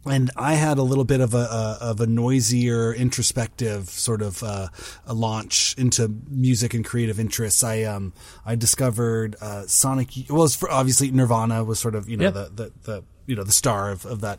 And 0.07 0.31
I 0.37 0.54
had 0.54 0.78
a 0.78 0.83
little 0.83 1.04
bit 1.04 1.20
of 1.20 1.35
a, 1.35 1.38
a 1.38 1.78
of 1.81 2.00
a 2.00 2.07
noisier, 2.07 2.94
introspective 2.94 3.90
sort 3.90 4.22
of 4.22 4.42
uh, 4.44 4.68
a 5.04 5.12
launch 5.12 5.74
into 5.76 6.09
music 6.31 6.72
and 6.72 6.85
creative 6.85 7.18
interests. 7.18 7.64
I 7.64 7.83
um 7.83 8.12
I 8.46 8.54
discovered 8.54 9.35
uh, 9.40 9.66
Sonic. 9.66 10.11
Well, 10.31 10.46
for, 10.48 10.70
obviously 10.70 11.11
Nirvana 11.11 11.64
was 11.64 11.81
sort 11.81 11.96
of 11.96 12.09
you 12.09 12.16
know 12.16 12.26
Yep. 12.26 12.35
the, 12.35 12.48
the 12.54 12.72
the 12.85 13.04
you 13.28 13.36
know 13.36 13.44
the 13.44 13.52
star 13.52 13.90
of, 13.90 14.04
of 14.06 14.22
that 14.22 14.38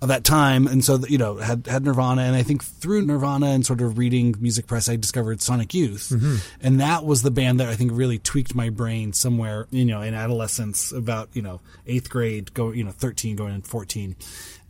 of 0.00 0.08
that 0.08 0.24
time, 0.24 0.66
and 0.66 0.84
so 0.84 0.98
you 1.08 1.18
know 1.18 1.36
had 1.38 1.66
had 1.66 1.84
Nirvana, 1.84 2.22
and 2.22 2.36
I 2.36 2.42
think 2.42 2.62
through 2.62 3.02
Nirvana 3.02 3.46
and 3.46 3.64
sort 3.64 3.80
of 3.80 3.98
reading 3.98 4.36
music 4.38 4.66
press, 4.66 4.88
I 4.88 4.96
discovered 4.96 5.40
Sonic 5.40 5.74
Youth, 5.74 6.10
mm-hmm. 6.14 6.36
and 6.60 6.80
that 6.80 7.04
was 7.04 7.22
the 7.22 7.30
band 7.30 7.60
that 7.60 7.68
I 7.68 7.74
think 7.74 7.92
really 7.94 8.18
tweaked 8.18 8.54
my 8.54 8.70
brain 8.70 9.12
somewhere 9.12 9.66
you 9.70 9.84
know 9.84 10.02
in 10.02 10.14
adolescence, 10.14 10.92
about 10.92 11.30
you 11.32 11.42
know 11.42 11.60
eighth 11.86 12.10
grade, 12.10 12.52
go 12.54 12.72
you 12.72 12.84
know 12.84 12.92
thirteen 12.92 13.36
going 13.36 13.54
in 13.54 13.62
fourteen, 13.62 14.16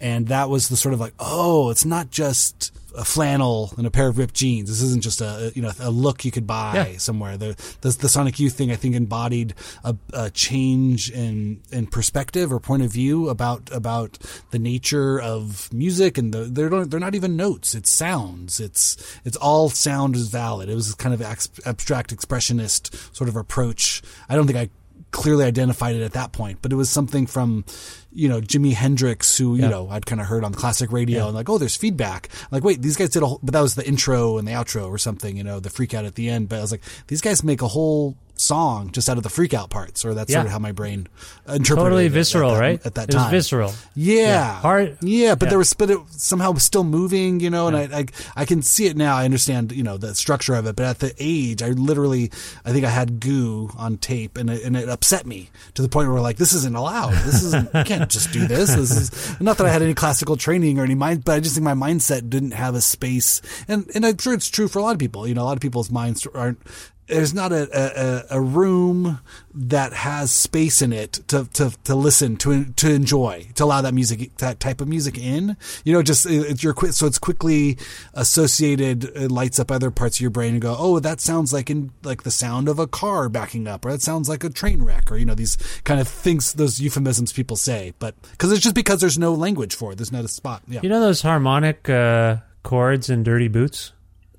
and 0.01 0.29
that 0.29 0.49
was 0.49 0.69
the 0.69 0.77
sort 0.77 0.95
of 0.95 1.01
like 1.01 1.15
oh, 1.19 1.71
it's 1.71 1.85
not 1.85 2.11
just 2.11 2.73
a 2.99 3.05
flannel 3.05 3.75
and 3.77 3.87
a 3.87 3.91
pair 3.91 4.09
of 4.09 4.17
ripped 4.17 4.33
jeans. 4.33 4.71
This 4.71 4.81
isn't 4.81 5.03
just 5.03 5.21
a 5.21 5.53
you 5.55 5.61
know 5.61 5.71
a 5.81 5.91
look 5.91 6.25
you 6.25 6.31
could 6.31 6.47
buy 6.47 6.89
Yeah. 6.93 6.97
somewhere. 6.99 7.37
The, 7.37 7.55
the 7.83 7.91
the 7.91 8.09
Sonic 8.09 8.41
Youth 8.41 8.55
thing 8.55 8.71
I 8.73 8.77
think 8.77 8.95
embodied 8.95 9.53
a, 9.85 9.95
a 10.15 10.31
change 10.31 11.11
in 11.11 11.61
in 11.71 11.89
perspective 11.89 12.51
or 12.51 12.59
point 12.59 12.83
of 12.83 12.91
view 12.91 13.29
about 13.29 13.69
about 13.71 14.17
the 14.51 14.59
nature 14.59 15.21
of 15.21 15.71
music 15.75 16.17
and 16.17 16.33
the, 16.33 16.45
they're 16.45 16.71
not, 16.71 16.89
they're 16.91 16.99
not 17.01 17.15
even 17.15 17.37
notes. 17.37 17.75
It's 17.75 17.91
sounds. 17.91 18.61
It's 18.61 18.97
it's 19.27 19.37
all 19.37 19.69
sound 19.69 20.17
is 20.17 20.29
valid. 20.29 20.71
It 20.71 20.75
was 20.75 20.95
kind 20.95 21.13
of 21.15 21.21
abstract 21.67 22.17
expressionist 22.17 23.15
sort 23.15 23.29
of 23.29 23.37
approach. 23.37 24.01
I 24.31 24.37
don't 24.37 24.47
think 24.47 24.59
I 24.59 24.71
clearly 25.13 25.45
identified 25.45 25.97
it 25.97 26.03
at 26.03 26.13
that 26.13 26.33
point, 26.33 26.59
but 26.63 26.73
it 26.73 26.77
was 26.77 26.91
something 26.91 27.27
from, 27.27 27.65
you 28.13 28.29
know, 28.29 28.41
Jimi 28.41 28.73
Hendrix, 28.75 29.39
who, 29.39 29.55
you 29.57 29.67
know, 29.69 29.89
I'd 29.89 30.05
kind 30.05 30.21
of 30.21 30.27
heard 30.27 30.45
on 30.45 30.53
classic 30.53 30.93
radio 30.93 31.21
Yeah. 31.21 31.27
and 31.27 31.35
like, 31.35 31.49
oh, 31.49 31.57
there's 31.59 31.77
feedback. 31.77 32.29
Like, 32.51 32.65
wait, 32.65 32.83
these 32.83 32.97
guys 32.97 33.11
did 33.11 33.23
a 33.23 33.27
whole, 33.27 33.41
but 33.43 33.53
that 33.53 33.61
was 33.63 33.77
the 33.77 33.87
intro 33.87 34.37
and 34.37 34.47
the 34.47 34.53
outro 34.53 34.89
or 34.89 34.99
something, 34.99 35.37
you 35.37 35.45
know, 35.45 35.59
the 35.61 35.71
freak 35.71 35.95
out 35.95 36.05
at 36.05 36.17
the 36.17 36.29
end. 36.29 36.49
But 36.49 36.59
I 36.59 36.61
was 36.63 36.71
like, 36.73 36.83
these 37.07 37.21
guys 37.21 37.43
make 37.43 37.63
a 37.63 37.69
whole 37.69 38.17
song 38.41 38.91
just 38.93 39.09
out 39.09 39.17
of 39.17 39.23
the 39.23 39.29
freak 39.29 39.55
out 39.55 39.71
parts, 39.71 40.05
or 40.05 40.15
that's 40.15 40.31
Yeah. 40.31 40.37
sort 40.39 40.47
of 40.47 40.53
how 40.53 40.59
my 40.59 40.73
brain 40.73 41.07
interpreted 41.49 41.67
Totally 41.67 42.05
it 42.05 42.07
at 42.09 42.13
visceral, 42.13 42.53
that- 42.55 42.61
right? 42.61 42.81
At 42.87 42.95
that 42.95 43.09
It 43.09 43.15
was 43.15 43.23
time. 43.25 43.31
visceral. 43.31 43.75
Yeah. 43.95 44.15
Yeah. 44.17 44.53
Hard- 44.61 44.99
Yeah, 45.03 45.35
but 45.35 45.47
yeah. 45.47 45.51
there 45.51 45.59
was, 45.59 45.73
but 45.73 45.91
it 45.91 45.99
somehow 46.11 46.51
was 46.53 46.63
still 46.63 46.85
moving, 46.85 47.41
you 47.41 47.51
know, 47.51 47.69
and 47.69 47.77
I, 47.77 47.99
I, 48.01 48.07
I 48.37 48.45
can 48.45 48.63
see 48.63 48.87
it 48.87 48.97
now. 48.97 49.17
I 49.17 49.25
understand, 49.25 49.73
you 49.73 49.83
know, 49.83 49.97
the 49.97 50.15
structure 50.15 50.55
of 50.55 50.67
it, 50.67 50.77
but 50.77 50.87
at 50.87 50.99
the 50.99 51.15
age, 51.19 51.63
I 51.63 51.69
literally, 51.71 52.31
I 52.65 52.73
think 52.73 52.85
I 52.85 52.91
had 52.91 53.21
goo 53.21 53.71
on 53.77 53.99
tape 53.99 54.37
and 54.37 54.51
it, 54.51 54.65
and 54.65 54.77
it 54.77 54.89
upset 54.89 55.27
me 55.27 55.51
to 55.75 55.83
the 55.83 55.89
point 55.89 56.11
where 56.11 56.21
like, 56.21 56.37
this 56.37 56.53
isn't 56.53 56.77
allowed. 56.77 57.15
This 57.25 57.43
isn't, 57.43 57.71
you 57.75 57.85
can't 57.85 58.11
just 58.11 58.33
do 58.33 58.47
this. 58.47 58.75
This 58.75 58.91
is 58.91 59.41
not 59.41 59.57
that 59.59 59.67
I 59.67 59.71
had 59.71 59.83
any 59.83 59.95
classical 59.95 60.37
training 60.37 60.79
or 60.79 60.85
any 60.85 60.95
mind, 60.95 61.25
but 61.25 61.33
I 61.37 61.41
just 61.41 61.55
think 61.55 61.65
my 61.65 61.75
mindset 61.75 62.29
didn't 62.31 62.53
have 62.53 62.75
a 62.75 62.81
space. 62.81 63.41
And, 63.69 63.91
and 63.95 64.05
I'm 64.07 64.19
sure 64.19 64.35
it's 64.35 64.49
true 64.51 64.69
for 64.69 64.79
a 64.79 64.83
lot 64.83 64.93
of 64.93 64.99
people. 64.99 65.27
You 65.27 65.35
know, 65.35 65.43
a 65.43 65.45
lot 65.47 65.57
of 65.57 65.61
people's 65.63 65.91
minds 65.91 66.27
aren't, 66.35 66.59
there's 67.07 67.33
not 67.33 67.53
a, 67.53 67.69
a, 67.73 68.39
a 68.39 68.41
room 68.41 69.21
that 69.55 69.93
has 69.93 70.31
space 70.31 70.83
in 70.83 70.93
it 70.93 71.13
to, 71.29 71.49
to, 71.53 71.73
to 71.85 71.95
listen 71.95 72.37
to 72.37 72.65
to 72.65 72.91
enjoy 72.93 73.47
to 73.55 73.65
allow 73.65 73.81
that 73.81 73.95
music 73.95 74.37
that 74.37 74.61
type 74.61 74.81
of 74.81 74.89
music 74.89 75.17
in. 75.19 75.57
You 75.85 75.93
know 75.93 76.03
just 76.03 76.27
it's 76.27 76.63
your 76.63 76.75
quick 76.75 76.93
so 76.93 77.07
it's 77.07 77.19
quickly 77.19 77.79
associated 78.15 79.05
it 79.05 79.31
lights 79.31 79.59
up 79.59 79.71
other 79.71 79.91
parts 79.91 80.19
of 80.19 80.21
your 80.21 80.31
brain 80.31 80.53
and 80.53 80.61
go 80.61 80.77
oh 80.79 80.99
that 81.01 81.21
sounds 81.21 81.53
like 81.53 81.71
in 81.71 81.93
like 82.03 82.23
the 82.23 82.31
sound 82.31 82.69
of 82.69 82.79
a 82.79 82.87
car 82.87 83.29
backing 83.29 83.67
up 83.67 83.85
or 83.85 83.93
that 83.93 84.03
sounds 84.03 84.29
like 84.29 84.45
a 84.45 84.51
train 84.51 84.83
wreck 84.83 85.11
or 85.11 85.17
you 85.17 85.25
know 85.25 85.35
these 85.35 85.57
kind 85.85 86.01
of 86.01 86.09
things 86.09 86.53
those 86.55 86.81
euphemisms 86.81 87.33
people 87.33 87.57
say. 87.57 87.95
But 87.99 88.15
because 88.33 88.53
it's 88.53 88.63
just 88.63 88.75
because 88.75 89.01
there's 89.01 89.19
no 89.19 89.33
language 89.33 89.75
for 89.75 89.93
it. 89.93 89.97
There's 89.97 90.13
not 90.13 90.25
a 90.25 90.29
spot 90.29 90.63
yeah. 90.69 90.81
You 90.83 90.89
know 90.89 91.01
those 91.01 91.23
harmonic 91.23 91.89
uh, 91.89 92.37
chords 92.63 93.11
in 93.11 93.23
Dirty 93.23 93.49
Boots? 93.49 93.93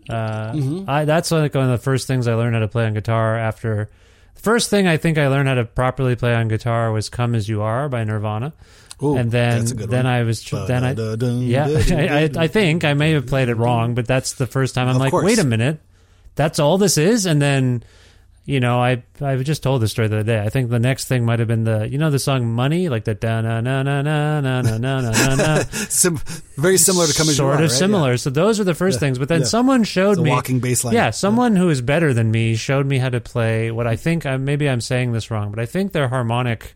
Uh, 0.10 0.54
Mm-hmm. 0.54 0.90
I, 0.90 1.06
that's 1.06 1.32
like 1.32 1.54
one 1.56 1.66
of 1.66 1.72
the 1.72 1.78
first 1.84 2.08
things 2.08 2.28
I 2.28 2.34
learned 2.36 2.56
how 2.56 2.62
to 2.62 2.68
play 2.68 2.86
on 2.86 2.94
guitar. 2.94 3.38
After 3.38 3.90
the 4.36 4.42
first 4.42 4.70
thing 4.70 4.88
I 4.88 4.98
think 4.98 5.18
I 5.18 5.28
learned 5.28 5.48
how 5.50 5.56
to 5.56 5.66
properly 5.66 6.16
play 6.16 6.34
on 6.34 6.48
guitar 6.48 6.92
was 6.92 7.10
"Come 7.10 7.36
as 7.36 7.48
You 7.50 7.62
Are" 7.62 7.90
by 7.90 8.04
Nirvana. 8.04 8.54
Ooh, 9.04 9.16
and 9.16 9.30
then 9.32 9.60
that's 9.60 9.72
a 9.72 9.76
good 9.76 9.90
then 9.90 10.06
one. 10.06 10.14
I 10.14 10.24
was 10.24 10.42
tr- 10.42 10.66
then 10.68 10.84
I 10.84 10.94
yeah 10.94 11.68
I, 11.90 12.24
I, 12.40 12.44
I 12.44 12.48
think 12.48 12.84
I 12.84 12.94
may 12.94 13.12
have 13.12 13.28
played 13.28 13.50
it 13.50 13.56
wrong, 13.56 13.94
but 13.96 14.08
that's 14.08 14.34
the 14.34 14.48
first 14.48 14.74
time 14.76 14.88
I'm 14.88 14.96
Of 14.96 15.02
like, 15.02 15.12
course. 15.12 15.26
wait 15.26 15.38
a 15.40 15.44
minute, 15.44 15.80
that's 16.36 16.60
all 16.60 16.78
this 16.78 16.98
is, 16.98 17.26
and 17.26 17.42
then. 17.42 17.84
You 18.50 18.62
know, 18.62 18.80
I 18.82 19.04
I 19.20 19.36
just 19.44 19.62
told 19.62 19.82
the 19.82 19.90
story 19.90 20.08
the 20.08 20.20
other 20.20 20.24
day. 20.24 20.40
I 20.42 20.48
think 20.48 20.70
the 20.70 20.80
next 20.80 21.10
thing 21.10 21.26
might 21.26 21.40
have 21.40 21.50
been 21.50 21.66
the 21.66 21.86
you 21.90 21.98
know 21.98 22.10
the 22.10 22.18
song 22.18 22.48
"Money" 22.48 22.88
like 22.88 23.04
the 23.04 23.14
da 23.14 23.42
na 23.42 23.60
na 23.60 23.84
na 23.84 24.02
na 24.02 24.40
na 24.40 24.62
na 24.62 24.78
na 24.78 25.02
na 25.02 25.36
na. 25.36 25.56
Sim- 25.90 26.22
very 26.56 26.78
similar 26.78 27.08
to 27.08 27.14
come 27.14 27.28
sort 27.28 27.50
are, 27.52 27.54
of 27.56 27.70
right? 27.70 27.78
similar. 27.78 28.16
So 28.16 28.30
those 28.30 28.62
are 28.62 28.64
the 28.64 28.74
first 28.74 29.02
things. 29.02 29.20
But 29.20 29.28
then 29.28 29.42
yeah. 29.42 29.48
someone 29.48 29.84
showed 29.84 30.12
It's 30.12 30.20
a 30.20 30.24
me 30.24 30.30
walking 30.30 30.62
bass 30.62 30.86
line. 30.86 30.94
Yeah, 30.94 31.10
someone 31.10 31.58
who 31.58 31.70
is 31.70 31.82
better 31.82 32.14
than 32.14 32.32
me 32.32 32.56
showed 32.56 32.86
me 32.86 33.00
how 33.00 33.10
to 33.10 33.20
play 33.20 33.70
what 33.70 33.86
I 33.86 33.98
think. 33.98 34.26
I, 34.26 34.38
maybe 34.38 34.70
I'm 34.70 34.80
saying 34.80 35.12
this 35.12 35.30
wrong, 35.30 35.50
but 35.52 35.60
I 35.60 35.66
think 35.66 35.92
they're 35.92 36.08
harmonic 36.08 36.74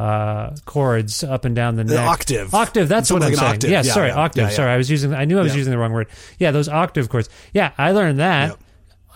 uh, 0.00 0.56
chords 0.64 1.22
up 1.22 1.44
and 1.44 1.54
down 1.54 1.76
the 1.76 1.84
The 1.84 1.94
neck. 1.94 2.08
octave. 2.08 2.52
Octave. 2.52 2.88
That's 2.88 3.12
what 3.12 3.22
I'm 3.22 3.28
like 3.30 3.38
saying. 3.38 3.52
octave. 3.52 3.70
Yeah, 3.70 3.82
Yeah, 3.84 3.92
sorry, 3.92 4.08
yeah. 4.08 4.16
octave. 4.16 4.42
Yeah, 4.42 4.48
yeah. 4.50 4.56
Sorry, 4.56 4.70
I 4.72 4.76
was 4.78 4.90
using. 4.90 5.14
I 5.14 5.26
knew 5.26 5.38
I 5.38 5.42
was 5.42 5.52
Yeah. 5.52 5.58
using 5.58 5.70
the 5.70 5.78
wrong 5.78 5.92
word. 5.92 6.08
Yeah, 6.40 6.50
those 6.50 6.68
octave 6.68 7.08
chords. 7.08 7.28
Yeah, 7.52 7.70
I 7.78 7.92
learned 7.92 8.18
that. 8.18 8.48
Yep. 8.48 8.58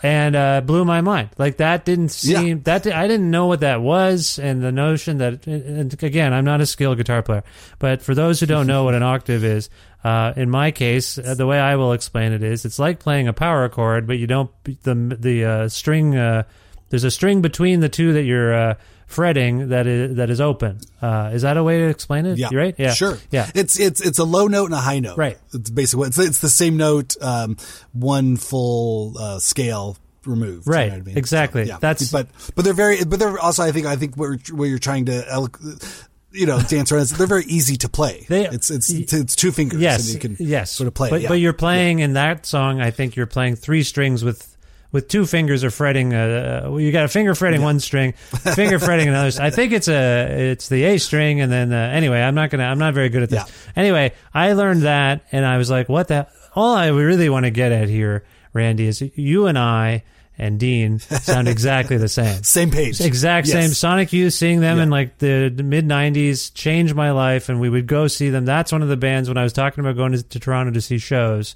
And 0.01 0.37
uh, 0.37 0.61
blew 0.61 0.85
my 0.85 1.01
mind. 1.01 1.31
Like 1.39 1.57
that 1.57 1.85
didn't 1.85 2.17
Yeah. 2.23 2.39
seem 2.41 2.63
that 2.63 2.85
di- 2.85 2.93
I 2.93 3.09
didn't 3.09 3.31
know 3.33 3.47
what 3.47 3.61
that 3.61 3.81
was, 3.83 4.39
and 4.39 4.63
the 4.63 4.71
notion 4.71 5.19
that 5.19 5.45
and 5.47 5.93
again 6.03 6.33
I'm 6.33 6.45
not 6.45 6.61
a 6.61 6.67
skilled 6.67 6.99
guitar 6.99 7.21
player, 7.23 7.43
but 7.81 8.01
for 8.01 8.15
those 8.15 8.39
who 8.39 8.47
don't 8.47 8.69
know 8.69 8.85
what 8.85 8.95
an 8.95 9.03
octave 9.03 9.43
is, 9.43 9.69
uh, 10.05 10.33
in 10.37 10.51
my 10.51 10.71
case, 10.71 11.19
uh, 11.19 11.35
the 11.35 11.47
way 11.49 11.59
I 11.59 11.75
will 11.75 11.93
explain 11.93 12.33
it 12.33 12.45
is 12.45 12.65
it's 12.65 12.79
like 12.79 13.01
playing 13.01 13.27
a 13.27 13.33
power 13.33 13.69
chord, 13.69 14.07
but 14.07 14.19
you 14.19 14.29
don't 14.29 14.51
the 14.85 14.95
the 15.19 15.45
uh, 15.45 15.69
string. 15.69 16.15
Uh, 16.17 16.45
there's 16.91 17.05
a 17.05 17.11
string 17.11 17.43
between 17.43 17.81
the 17.81 17.89
two 17.89 18.13
that 18.13 18.23
you're 18.23 18.55
uh, 18.55 18.75
fretting 19.09 19.71
that 19.71 19.87
is 19.89 20.17
that 20.17 20.31
is 20.31 20.41
open. 20.41 20.79
Uh, 21.03 21.31
is 21.33 21.43
that 21.43 21.57
a 21.57 21.65
way 21.65 21.79
to 21.79 21.89
explain 21.89 22.27
it? 22.27 22.39
Yeah, 22.39 22.49
You 22.53 22.59
right? 22.59 22.75
Yeah, 22.79 22.93
sure. 22.93 23.19
Yeah, 23.33 23.51
it's 23.55 23.81
it's 23.81 24.01
it's 24.01 24.19
a 24.21 24.25
low 24.25 24.47
note 24.47 24.67
and 24.67 24.75
a 24.75 24.79
high 24.81 25.01
note. 25.01 25.17
Right. 25.19 25.39
It's 25.53 25.71
basically 25.71 26.07
it's 26.09 26.19
it's 26.19 26.39
the 26.41 26.49
same 26.49 26.77
note, 26.77 27.17
um, 27.21 27.57
one 27.93 28.37
full 28.37 29.19
uh, 29.19 29.39
scale 29.41 29.97
removed. 30.25 30.67
you 30.67 30.73
know 30.73 30.79
Right, 30.79 30.93
I 30.93 31.01
mean? 31.01 31.19
exactly. 31.19 31.65
yeah. 31.65 31.79
That's- 31.81 32.13
but 32.13 32.29
but 32.55 32.65
they're 32.65 32.75
very 32.75 33.03
but 33.05 33.19
they're 33.19 33.39
also 33.39 33.65
I 33.65 33.73
think 33.73 33.87
I 33.87 33.97
think 33.97 34.17
what 34.17 34.47
you're, 34.49 34.67
you're 34.67 34.79
trying 34.79 35.07
to 35.07 35.49
you 36.31 36.45
know, 36.45 36.61
dance 36.61 36.93
around. 36.93 37.07
They're 37.07 37.27
very 37.27 37.47
easy 37.47 37.77
to 37.79 37.89
play. 37.89 38.27
They- 38.29 38.47
it's 38.47 38.71
it's 38.71 38.91
it's 38.91 39.35
two 39.35 39.51
fingers. 39.53 39.81
Yes, 39.81 40.05
and 40.05 40.15
you 40.15 40.21
can 40.21 40.37
yes, 40.47 40.71
sort 40.71 40.87
of 40.87 40.93
play. 40.95 41.09
But 41.09 41.23
yeah. 41.23 41.29
but 41.29 41.41
you're 41.41 41.55
playing 41.55 42.01
in 42.01 42.13
that 42.13 42.45
song. 42.45 42.81
I 42.83 42.91
think 42.91 43.17
you're 43.17 43.27
playing 43.27 43.57
three 43.57 43.83
strings 43.83 44.23
with 44.23 44.55
with 44.93 45.09
two 45.09 45.27
fingers 45.27 45.65
or 45.65 45.71
fretting. 45.71 46.15
Uh, 46.15 46.63
well, 46.65 46.81
you 46.81 46.93
got 46.93 47.05
a 47.05 47.09
finger 47.09 47.35
fretting 47.35 47.63
one 47.63 47.81
string, 47.81 48.13
finger 48.13 48.79
fretting 48.79 49.09
another. 49.09 49.43
I 49.43 49.51
think 49.51 49.73
it's 49.73 49.89
a 49.89 50.51
it's 50.53 50.69
the 50.69 50.85
A 50.85 50.99
string, 50.99 51.41
and 51.41 51.51
then 51.53 51.73
uh, 51.73 51.77
anyway, 51.77 52.21
I'm 52.21 52.35
not 52.35 52.51
gonna. 52.51 52.65
I'm 52.65 52.79
not 52.79 52.95
very 52.95 53.09
good 53.09 53.23
at 53.23 53.31
this. 53.31 53.39
Yeah. 53.47 53.73
Anyway, 53.77 54.13
I 54.33 54.53
learned 54.55 54.83
that, 54.83 55.23
and 55.33 55.45
I 55.45 55.59
was 55.59 55.71
like, 55.71 55.89
what 55.89 56.09
the. 56.09 56.27
All 56.55 56.75
I 56.75 56.89
really 56.89 57.29
want 57.29 57.45
to 57.45 57.51
get 57.51 57.71
at 57.71 57.89
here, 57.89 58.25
Randy, 58.53 58.87
is 58.89 59.01
you 59.15 59.47
and 59.47 59.57
I 59.59 60.03
and 60.39 60.59
Dean 60.59 60.99
sound 60.99 61.47
exactly 61.49 61.97
the 61.99 62.09
same. 62.09 62.43
Same 62.43 62.71
page. 62.71 63.01
Exact 63.01 63.47
Yes. 63.49 63.53
same. 63.55 63.71
Sonic 63.71 64.13
Youth, 64.13 64.35
seeing 64.35 64.61
them 64.61 64.79
Yeah. 64.79 64.85
in 64.85 64.91
like 64.91 65.19
the, 65.19 65.53
the 65.55 65.63
mid 65.63 65.85
'90s 65.87 66.53
changed 66.55 66.95
my 66.95 67.11
life, 67.13 67.49
and 67.49 67.61
we 67.61 67.69
would 67.69 67.87
go 67.87 68.07
see 68.09 68.31
them. 68.31 68.45
That's 68.45 68.73
one 68.73 68.83
of 68.83 68.89
the 68.89 68.97
bands 68.97 69.29
when 69.29 69.37
I 69.37 69.43
was 69.43 69.53
talking 69.53 69.85
about 69.85 69.97
going 69.97 70.13
to, 70.13 70.23
to 70.23 70.41
Toronto 70.41 70.73
to 70.73 70.81
see 70.81 70.99
shows. 70.99 71.55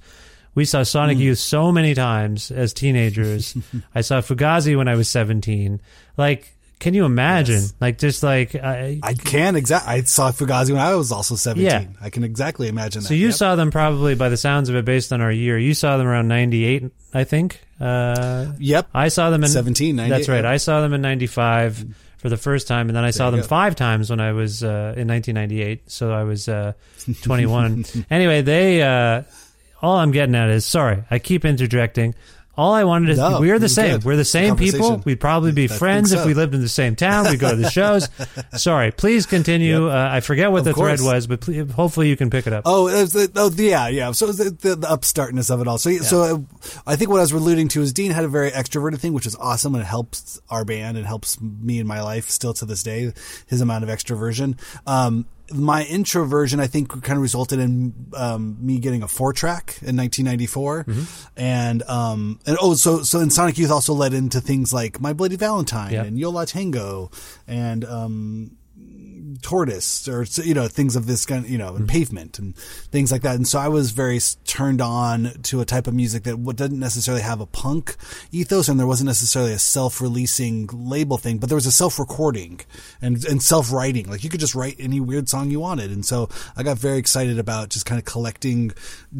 We 0.55 0.65
saw 0.65 0.83
Sonic 0.83 1.17
Hmm. 1.17 1.23
Youth 1.23 1.39
so 1.39 1.73
many 1.73 1.95
times 1.95 2.51
as 2.51 2.73
teenagers. 2.75 3.57
I 3.95 4.03
saw 4.03 4.21
Fugazi 4.21 4.77
when 4.77 4.89
I 4.89 4.97
was 4.97 5.09
17. 5.09 5.81
Like, 6.17 6.53
can 6.79 6.95
you 6.95 7.05
imagine? 7.05 7.63
Like, 7.81 7.97
just 7.99 8.23
like 8.25 8.55
I, 8.57 8.99
I 9.03 9.15
can 9.15 9.55
exactly. 9.57 9.93
I 9.95 10.03
saw 10.03 10.33
Fugazi 10.33 10.71
when 10.73 10.81
I 10.81 10.97
was 10.97 11.13
also 11.13 11.37
seventeen. 11.37 11.65
Yeah. 11.65 11.87
I 12.01 12.11
can 12.11 12.25
exactly 12.25 12.67
imagine 12.67 13.03
that. 13.03 13.09
so 13.09 13.15
you 13.15 13.27
Yep. 13.29 13.35
saw 13.37 13.55
them 13.55 13.71
probably 13.71 14.17
by 14.17 14.29
the 14.31 14.37
sounds 14.37 14.69
of 14.69 14.75
it, 14.75 14.85
based 14.85 15.13
on 15.13 15.21
our 15.21 15.31
year. 15.31 15.57
You 15.57 15.75
saw 15.75 15.97
them 15.97 16.09
around 16.09 16.27
'98, 16.27 16.91
I 17.15 17.23
think. 17.23 17.61
Uh, 17.81 18.47
Yep. 18.59 18.89
I 18.93 19.09
saw 19.09 19.31
them 19.31 19.45
in 19.45 19.51
17, 19.51 19.95
98, 19.95 20.17
That's 20.17 20.29
right. 20.29 20.45
I 20.45 20.57
saw 20.57 20.81
them 20.81 20.93
in 20.93 21.03
'95 21.03 21.85
for 22.19 22.29
the 22.29 22.37
first 22.37 22.67
time, 22.67 22.89
and 22.89 22.97
then 22.97 23.05
I 23.05 23.11
saw 23.13 23.31
them 23.31 23.41
go. 23.43 23.47
five 23.47 23.77
times 23.77 24.11
when 24.11 24.19
I 24.19 24.33
was 24.33 24.65
uh, 24.65 24.95
in 24.97 25.07
1998. 25.07 25.89
So 25.89 26.13
I 26.13 26.25
was 26.25 26.49
uh, 26.49 26.73
21. 27.23 27.85
anyway, 28.11 28.43
they. 28.43 28.83
Uh, 28.83 29.23
all 29.83 29.97
I'm 29.99 30.11
getting 30.13 30.35
at 30.35 30.49
is 30.51 30.65
sorry. 30.65 31.05
I 31.11 31.19
keep 31.19 31.45
interjecting. 31.45 32.15
All 32.55 32.75
I 32.75 32.85
wanted 32.85 33.15
to 33.15 33.17
No, 33.17 33.41
we're 33.41 33.59
the 33.59 33.67
same. 33.67 33.93
good. 33.93 34.05
We're 34.05 34.17
the 34.17 34.27
same 34.27 34.57
people. 34.57 34.99
We'd 35.07 35.19
probably 35.21 35.53
be 35.53 35.65
I 35.65 35.69
friends 35.69 36.13
if 36.13 36.27
we 36.27 36.35
lived 36.35 36.55
in 36.55 36.61
the 36.61 36.69
same 36.69 36.95
town. 36.97 37.25
We'd 37.31 37.41
go 37.41 37.49
to 37.49 37.57
the 37.57 37.71
shows. 37.81 38.11
sorry. 38.55 38.91
Please 38.91 39.25
continue. 39.25 39.87
Yep. 39.87 39.95
Uh, 39.95 40.09
I 40.17 40.21
forget 40.21 40.53
what 40.53 40.59
Of 40.59 40.65
the 40.67 40.75
thread 40.75 41.01
was, 41.01 41.27
but 41.27 41.41
please, 41.41 41.71
hopefully 41.73 42.11
you 42.11 42.17
can 42.17 42.29
pick 42.29 42.47
it 42.47 42.53
up. 42.53 42.65
Oh, 42.67 42.89
it 42.89 43.07
the, 43.11 43.33
oh, 43.37 43.51
yeah, 43.57 43.89
yeah. 43.89 44.13
So 44.13 44.27
the, 44.31 44.51
the, 44.51 44.77
the 44.77 44.87
upstartness 44.87 45.49
of 45.51 45.63
it 45.63 45.67
all. 45.67 45.79
So, 45.79 45.97
so 45.97 46.21
uh, 46.23 46.39
I 46.87 46.97
think 46.97 47.11
what 47.11 47.21
I 47.21 47.23
was 47.23 47.33
alluding 47.33 47.69
to 47.69 47.81
is 47.81 47.95
Dean 47.95 48.11
had 48.11 48.25
a 48.25 48.29
very 48.29 48.51
extroverted 48.51 48.99
thing, 48.99 49.15
which 49.15 49.25
is 49.27 49.35
awesome, 49.37 49.75
and 49.75 49.83
it 49.83 49.87
helps 49.87 50.39
our 50.51 50.67
band 50.67 50.99
and 50.99 51.07
helps 51.07 51.41
me 51.41 51.79
in 51.81 51.87
my 51.87 52.03
life 52.03 52.29
still 52.29 52.53
to 52.53 52.67
this 52.67 52.83
day. 52.83 53.15
His 53.47 53.63
amount 53.63 53.83
of 53.85 53.89
extroversion. 53.89 54.59
Um, 54.87 55.25
my 55.55 55.85
introversion, 55.85 56.61
I 56.61 56.67
think, 56.67 56.91
kind 57.03 57.17
of 57.17 57.23
resulted 57.23 57.59
in 57.59 57.93
um, 58.15 58.57
me 58.65 58.79
getting 58.79 59.03
a 59.03 59.09
four 59.09 59.33
track 59.33 59.79
in 59.83 59.97
1994, 59.97 60.87
and 61.37 61.83
um, 61.85 62.41
and 62.47 62.57
oh, 62.61 62.75
so 62.75 63.03
so 63.03 63.21
in 63.21 63.31
Sonic 63.31 63.59
Youth 63.59 63.71
also 63.71 63.93
led 63.95 64.15
into 64.15 64.41
things 64.41 64.73
like 64.73 65.01
My 65.01 65.13
Bloody 65.13 65.37
Valentine 65.37 65.93
Yep. 65.93 66.07
and 66.07 66.19
Yo 66.19 66.31
La 66.31 66.45
Tengo, 66.45 67.11
and 67.47 67.85
um, 67.85 68.57
tortoise 69.41 70.07
or 70.09 70.25
you 70.45 70.55
know 70.55 70.69
things 70.69 70.97
of 70.97 71.07
this 71.07 71.25
kind 71.25 71.49
you 71.49 71.59
know 71.59 71.75
and 71.75 71.89
pavement 71.89 72.39
and 72.39 72.57
things 72.57 73.11
like 73.13 73.23
that. 73.23 73.37
And 73.37 73.47
so 73.49 73.59
i 73.59 73.69
was 73.69 73.91
very 73.93 74.19
turned 74.45 74.81
on 74.83 75.33
to 75.45 75.61
a 75.61 75.65
type 75.65 75.87
of 75.87 75.95
music 75.95 76.25
that 76.25 76.37
didn't 76.57 76.79
necessarily 76.81 77.23
have 77.23 77.41
a 77.41 77.47
punk 77.47 77.97
ethos 78.33 78.69
and 78.69 78.79
there 78.79 78.87
wasn't 78.87 79.07
necessarily 79.07 79.53
a 79.53 79.59
self-releasing 79.59 80.67
label 80.73 81.17
thing 81.17 81.39
but 81.39 81.49
there 81.49 81.57
was 81.57 81.67
a 81.67 81.73
self-recording 81.73 82.61
and 83.01 83.25
and 83.25 83.43
self-writing. 83.43 84.09
Like 84.11 84.25
you 84.25 84.31
could 84.31 84.41
just 84.41 84.55
write 84.55 84.77
any 84.79 85.01
weird 85.01 85.29
song 85.29 85.51
you 85.51 85.61
wanted. 85.61 85.91
And 85.91 86.05
so 86.05 86.29
i 86.57 86.63
got 86.63 86.79
very 86.79 86.99
excited 86.99 87.39
about 87.39 87.71
just 87.71 87.87
kind 87.87 87.99
of 87.99 88.05
collecting 88.05 88.73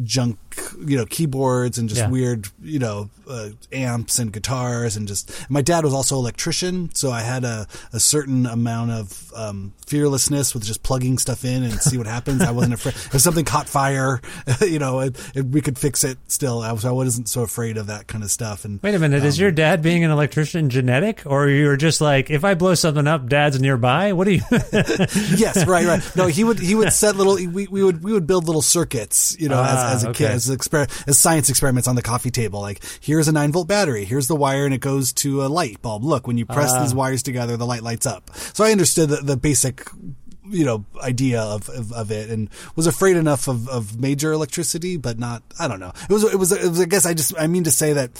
junk 0.03 0.37
you 0.85 0.97
know 0.97 1.05
keyboards 1.05 1.77
and 1.77 1.89
just 1.89 2.01
Yeah. 2.01 2.09
weird 2.09 2.47
you 2.61 2.79
know 2.79 3.09
uh, 3.29 3.49
amps 3.71 4.19
and 4.19 4.31
guitars 4.33 4.95
and 4.97 5.07
just 5.07 5.31
my 5.49 5.61
dad 5.61 5.83
was 5.83 5.93
also 5.93 6.15
an 6.15 6.19
electrician 6.19 6.89
so 6.93 7.11
i 7.11 7.21
had 7.21 7.43
a, 7.43 7.67
a 7.93 7.99
certain 7.99 8.45
amount 8.45 8.91
of 8.91 9.31
um, 9.35 9.73
fearlessness 10.03 10.53
with 10.53 10.65
just 10.65 10.83
plugging 10.83 11.17
stuff 11.17 11.45
in 11.45 11.63
and 11.63 11.73
see 11.81 11.97
what 11.97 12.07
happens 12.07 12.41
i 12.41 12.51
wasn't 12.51 12.73
afraid 12.73 12.93
if 12.93 13.21
something 13.21 13.45
caught 13.45 13.69
fire 13.69 14.19
you 14.61 14.77
know 14.79 14.99
it, 14.99 15.17
it, 15.33 15.45
we 15.45 15.61
could 15.61 15.77
fix 15.79 16.03
it 16.03 16.17
still 16.27 16.61
I, 16.61 16.73
was, 16.73 16.83
I 16.83 16.91
wasn't 16.91 17.29
so 17.29 17.41
afraid 17.43 17.77
of 17.77 17.87
that 17.87 18.07
kind 18.07 18.21
of 18.21 18.29
stuff 18.29 18.65
and 18.65 18.81
Wait 18.83 18.95
a 18.95 18.99
minute. 18.99 19.23
is 19.23 19.39
your 19.39 19.51
dad 19.51 19.81
being 19.81 20.03
an 20.03 20.11
electrician 20.11 20.69
genetic, 20.69 21.23
or 21.25 21.47
you're 21.47 21.77
just 21.77 22.01
like, 22.01 22.29
if 22.29 22.43
I 22.43 22.53
blow 22.53 22.75
something 22.75 23.07
up, 23.07 23.29
dad's 23.29 23.59
nearby? 23.61 24.11
What 24.13 24.25
do 24.25 24.33
you? 24.33 24.41
yes, 24.51 25.65
right, 25.65 25.85
right. 25.85 26.15
No, 26.15 26.27
he 26.27 26.43
would 26.43 26.59
he 26.59 26.75
would 26.75 26.91
set 26.91 27.15
little 27.15 27.35
we, 27.35 27.67
we 27.67 27.83
would 27.83 28.03
we 28.03 28.11
would 28.13 28.27
build 28.27 28.45
little 28.45 28.61
circuits, 28.61 29.35
you 29.39 29.47
know, 29.49 29.57
Ah, 29.59 29.93
as, 29.93 30.03
as 30.03 30.03
a 30.03 30.13
kid, 30.13 30.25
okay. 30.25 30.33
as 30.33 30.49
exper- 30.49 31.07
as 31.07 31.17
science 31.17 31.49
experiments 31.49 31.87
on 31.87 31.95
the 31.95 32.01
coffee 32.01 32.31
table. 32.31 32.59
Like 32.61 32.83
here's 33.01 33.27
a 33.27 33.31
nine 33.31 33.51
volt 33.51 33.67
battery, 33.67 34.05
here's 34.05 34.27
the 34.27 34.35
wire, 34.35 34.65
and 34.65 34.73
it 34.73 34.81
goes 34.81 35.13
to 35.13 35.43
a 35.45 35.47
light 35.47 35.81
bulb. 35.81 36.03
Look, 36.03 36.27
when 36.27 36.37
you 36.37 36.45
press 36.45 36.71
Ah. 36.73 36.81
these 36.81 36.93
wires 36.93 37.23
together, 37.23 37.55
the 37.57 37.65
light 37.65 37.83
lights 37.83 38.05
up. 38.05 38.29
So 38.53 38.63
I 38.63 38.71
understood 38.71 39.09
the, 39.09 39.17
the 39.17 39.37
basic. 39.37 39.83
You 40.45 40.65
know, 40.65 40.85
idea 41.01 41.41
of, 41.41 41.69
of, 41.69 41.93
of 41.93 42.11
it, 42.11 42.29
and 42.29 42.49
was 42.75 42.85
afraid 42.85 43.15
enough 43.15 43.47
of, 43.47 43.69
of 43.69 43.99
major 43.99 44.33
electricity, 44.33 44.97
but 44.97 45.17
not. 45.17 45.41
I 45.57 45.69
don't 45.69 45.79
know. 45.79 45.93
It 46.09 46.13
was. 46.13 46.23
It 46.25 46.37
was. 46.37 46.51
It 46.51 46.67
was. 46.67 46.81
I 46.81 46.85
guess 46.85 47.05
I 47.05 47.13
just. 47.13 47.33
I 47.39 47.47
mean 47.47 47.63
to 47.63 47.71
say 47.71 47.93
that 47.93 48.11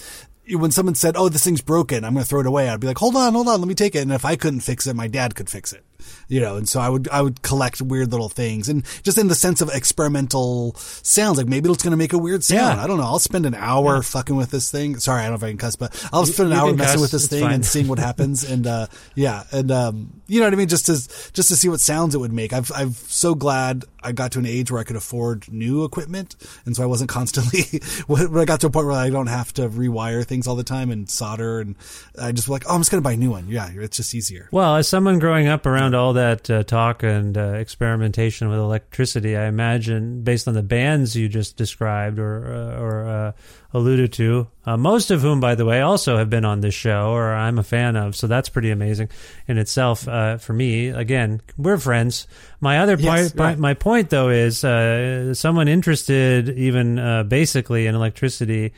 when 0.51 0.71
someone 0.71 0.95
said, 0.95 1.15
"Oh, 1.17 1.29
this 1.29 1.43
thing's 1.43 1.61
broken," 1.61 2.05
I'm 2.05 2.13
going 2.13 2.23
to 2.23 2.29
throw 2.29 2.39
it 2.39 2.45
away. 2.45 2.69
I'd 2.69 2.79
be 2.79 2.87
like, 2.87 2.97
"Hold 2.97 3.15
on, 3.15 3.33
hold 3.33 3.47
on, 3.47 3.59
let 3.59 3.67
me 3.67 3.75
take 3.75 3.95
it." 3.95 3.99
And 3.99 4.11
if 4.11 4.25
I 4.25 4.35
couldn't 4.35 4.61
fix 4.61 4.87
it, 4.87 4.95
my 4.95 5.07
dad 5.07 5.35
could 5.35 5.49
fix 5.49 5.73
it. 5.73 5.83
You 6.27 6.39
know, 6.41 6.57
and 6.57 6.67
so 6.67 6.79
I 6.79 6.89
would 6.89 7.07
I 7.09 7.21
would 7.21 7.41
collect 7.41 7.81
weird 7.81 8.11
little 8.11 8.29
things, 8.29 8.69
and 8.69 8.83
just 9.03 9.17
in 9.17 9.27
the 9.27 9.35
sense 9.35 9.61
of 9.61 9.69
experimental 9.69 10.73
sounds, 10.75 11.37
like 11.37 11.47
maybe 11.47 11.69
it's 11.69 11.83
going 11.83 11.91
to 11.91 11.97
make 11.97 12.13
a 12.13 12.17
weird 12.17 12.43
sound. 12.43 12.77
Yeah. 12.77 12.83
I 12.83 12.87
don't 12.87 12.97
know. 12.97 13.03
I'll 13.03 13.19
spend 13.19 13.45
an 13.45 13.55
hour 13.55 14.01
fucking 14.01 14.35
with 14.35 14.51
this 14.51 14.71
thing. 14.71 14.97
Sorry, 14.99 15.21
I 15.21 15.23
don't 15.23 15.31
know 15.31 15.35
if 15.37 15.43
I 15.43 15.49
can 15.49 15.57
cuss, 15.57 15.75
but 15.75 16.09
I'll 16.11 16.25
spend 16.25 16.51
an 16.51 16.55
you 16.57 16.61
hour 16.61 16.73
messing 16.73 16.93
cuss. 16.95 17.01
with 17.01 17.11
this 17.11 17.23
It's 17.23 17.31
thing 17.33 17.41
fine. 17.43 17.53
and 17.53 17.65
seeing 17.65 17.87
what 17.87 17.99
happens. 18.09 18.43
and 18.49 18.65
uh, 18.67 18.87
yeah, 19.15 19.43
and 19.51 19.71
um, 19.71 20.21
you 20.27 20.39
know 20.39 20.45
what 20.47 20.53
I 20.53 20.57
mean. 20.57 20.67
Just 20.67 20.85
to 20.87 20.93
just 21.33 21.49
to 21.49 21.55
see 21.55 21.69
what 21.69 21.79
sounds 21.79 22.15
it 22.15 22.19
would 22.19 22.33
make. 22.33 22.53
I've 22.53 22.71
I'm 22.73 22.93
so 22.93 23.35
glad 23.35 23.85
I 24.01 24.11
got 24.11 24.31
to 24.33 24.39
an 24.39 24.45
age 24.45 24.71
where 24.71 24.81
I 24.81 24.83
could 24.83 24.95
afford 24.95 25.51
new 25.51 25.83
equipment, 25.83 26.35
and 26.65 26.75
so 26.75 26.83
I 26.83 26.85
wasn't 26.85 27.09
constantly. 27.17 27.81
when 28.07 28.35
I 28.37 28.45
got 28.45 28.61
to 28.61 28.67
a 28.67 28.69
point 28.69 28.87
where 28.87 28.95
I 28.95 29.09
don't 29.09 29.27
have 29.27 29.53
to 29.53 29.69
rewire 29.69 30.25
things 30.25 30.47
all 30.47 30.55
the 30.55 30.63
time 30.63 30.91
and 30.91 31.09
solder, 31.09 31.59
and 31.59 31.75
I 32.21 32.31
just 32.31 32.49
like, 32.49 32.63
oh, 32.67 32.75
I'm 32.75 32.81
just 32.81 32.91
gonna 32.91 33.01
buy 33.01 33.13
a 33.13 33.17
new 33.17 33.31
one. 33.31 33.47
Yeah, 33.47 33.69
it's 33.73 33.97
just 33.97 34.13
easier. 34.15 34.49
Well, 34.51 34.75
as 34.75 34.87
someone 34.87 35.19
growing 35.19 35.47
up 35.47 35.65
around 35.65 35.92
all 35.95 36.13
that 36.13 36.49
uh, 36.49 36.63
talk 36.63 37.03
and 37.03 37.37
uh, 37.37 37.53
experimentation 37.53 38.49
with 38.49 38.59
electricity, 38.59 39.35
I 39.37 39.45
imagine, 39.47 40.23
based 40.23 40.47
on 40.47 40.53
the 40.53 40.63
bands 40.63 41.15
you 41.15 41.29
just 41.29 41.57
described 41.57 42.19
or 42.19 42.53
uh, 42.53 42.79
or 42.79 43.07
uh, 43.07 43.31
alluded 43.73 44.13
to, 44.13 44.47
uh, 44.65 44.77
most 44.77 45.09
of 45.09 45.21
whom, 45.21 45.39
by 45.39 45.55
the 45.55 45.65
way, 45.65 45.81
also 45.81 46.17
have 46.17 46.29
been 46.29 46.45
on 46.45 46.61
this 46.61 46.75
show 46.75 47.09
or 47.11 47.33
I'm 47.33 47.57
a 47.57 47.63
fan 47.63 47.95
of, 47.95 48.15
so 48.15 48.27
that's 48.27 48.47
pretty 48.49 48.69
amazing 48.69 49.09
in 49.47 49.57
itself. 49.57 50.07
Uh, 50.07 50.37
for 50.37 50.53
me, 50.53 50.89
again, 50.89 51.41
we're 51.57 51.77
friends. 51.77 52.27
My 52.59 52.79
other 52.79 52.95
Yes, 52.99 53.31
point, 53.31 53.39
right. 53.39 53.57
my 53.57 53.73
point 53.73 54.09
though, 54.11 54.29
is 54.29 54.63
uh, 54.63 55.33
someone 55.33 55.67
interested, 55.67 56.49
even 56.49 56.99
uh, 56.99 57.23
basically 57.23 57.87
in 57.87 57.95
electricity. 57.95 58.73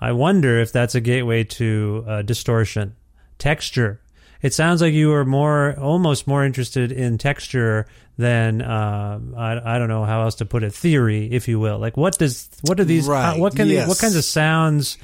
I 0.00 0.12
wonder 0.12 0.60
if 0.60 0.72
that's 0.72 0.94
a 0.94 1.00
gateway 1.00 1.44
to 1.44 2.04
uh, 2.06 2.22
distortion, 2.22 2.96
texture. 3.38 4.00
It 4.44 4.52
sounds 4.52 4.82
like 4.82 4.92
you 4.92 5.10
are 5.14 5.24
more, 5.24 5.74
almost 5.80 6.26
more 6.26 6.44
interested 6.44 6.92
in 6.92 7.16
texture 7.16 7.86
than 8.18 8.60
uh, 8.60 9.18
I, 9.34 9.76
I 9.76 9.78
don't 9.78 9.88
know 9.88 10.04
how 10.04 10.20
else 10.20 10.34
to 10.34 10.44
put 10.44 10.62
it, 10.62 10.74
theory, 10.74 11.32
if 11.32 11.48
you 11.48 11.58
will. 11.58 11.78
Like, 11.78 11.96
what 11.96 12.18
does, 12.18 12.50
what 12.60 12.78
are 12.78 12.84
these? 12.84 13.06
Right, 13.08 13.24
how- 13.36 13.38
what 13.38 13.56
can, 13.56 13.68
yes. 13.68 13.88
what 13.88 13.98
kinds 13.98 14.16
of 14.16 14.22
sounds, 14.24 14.98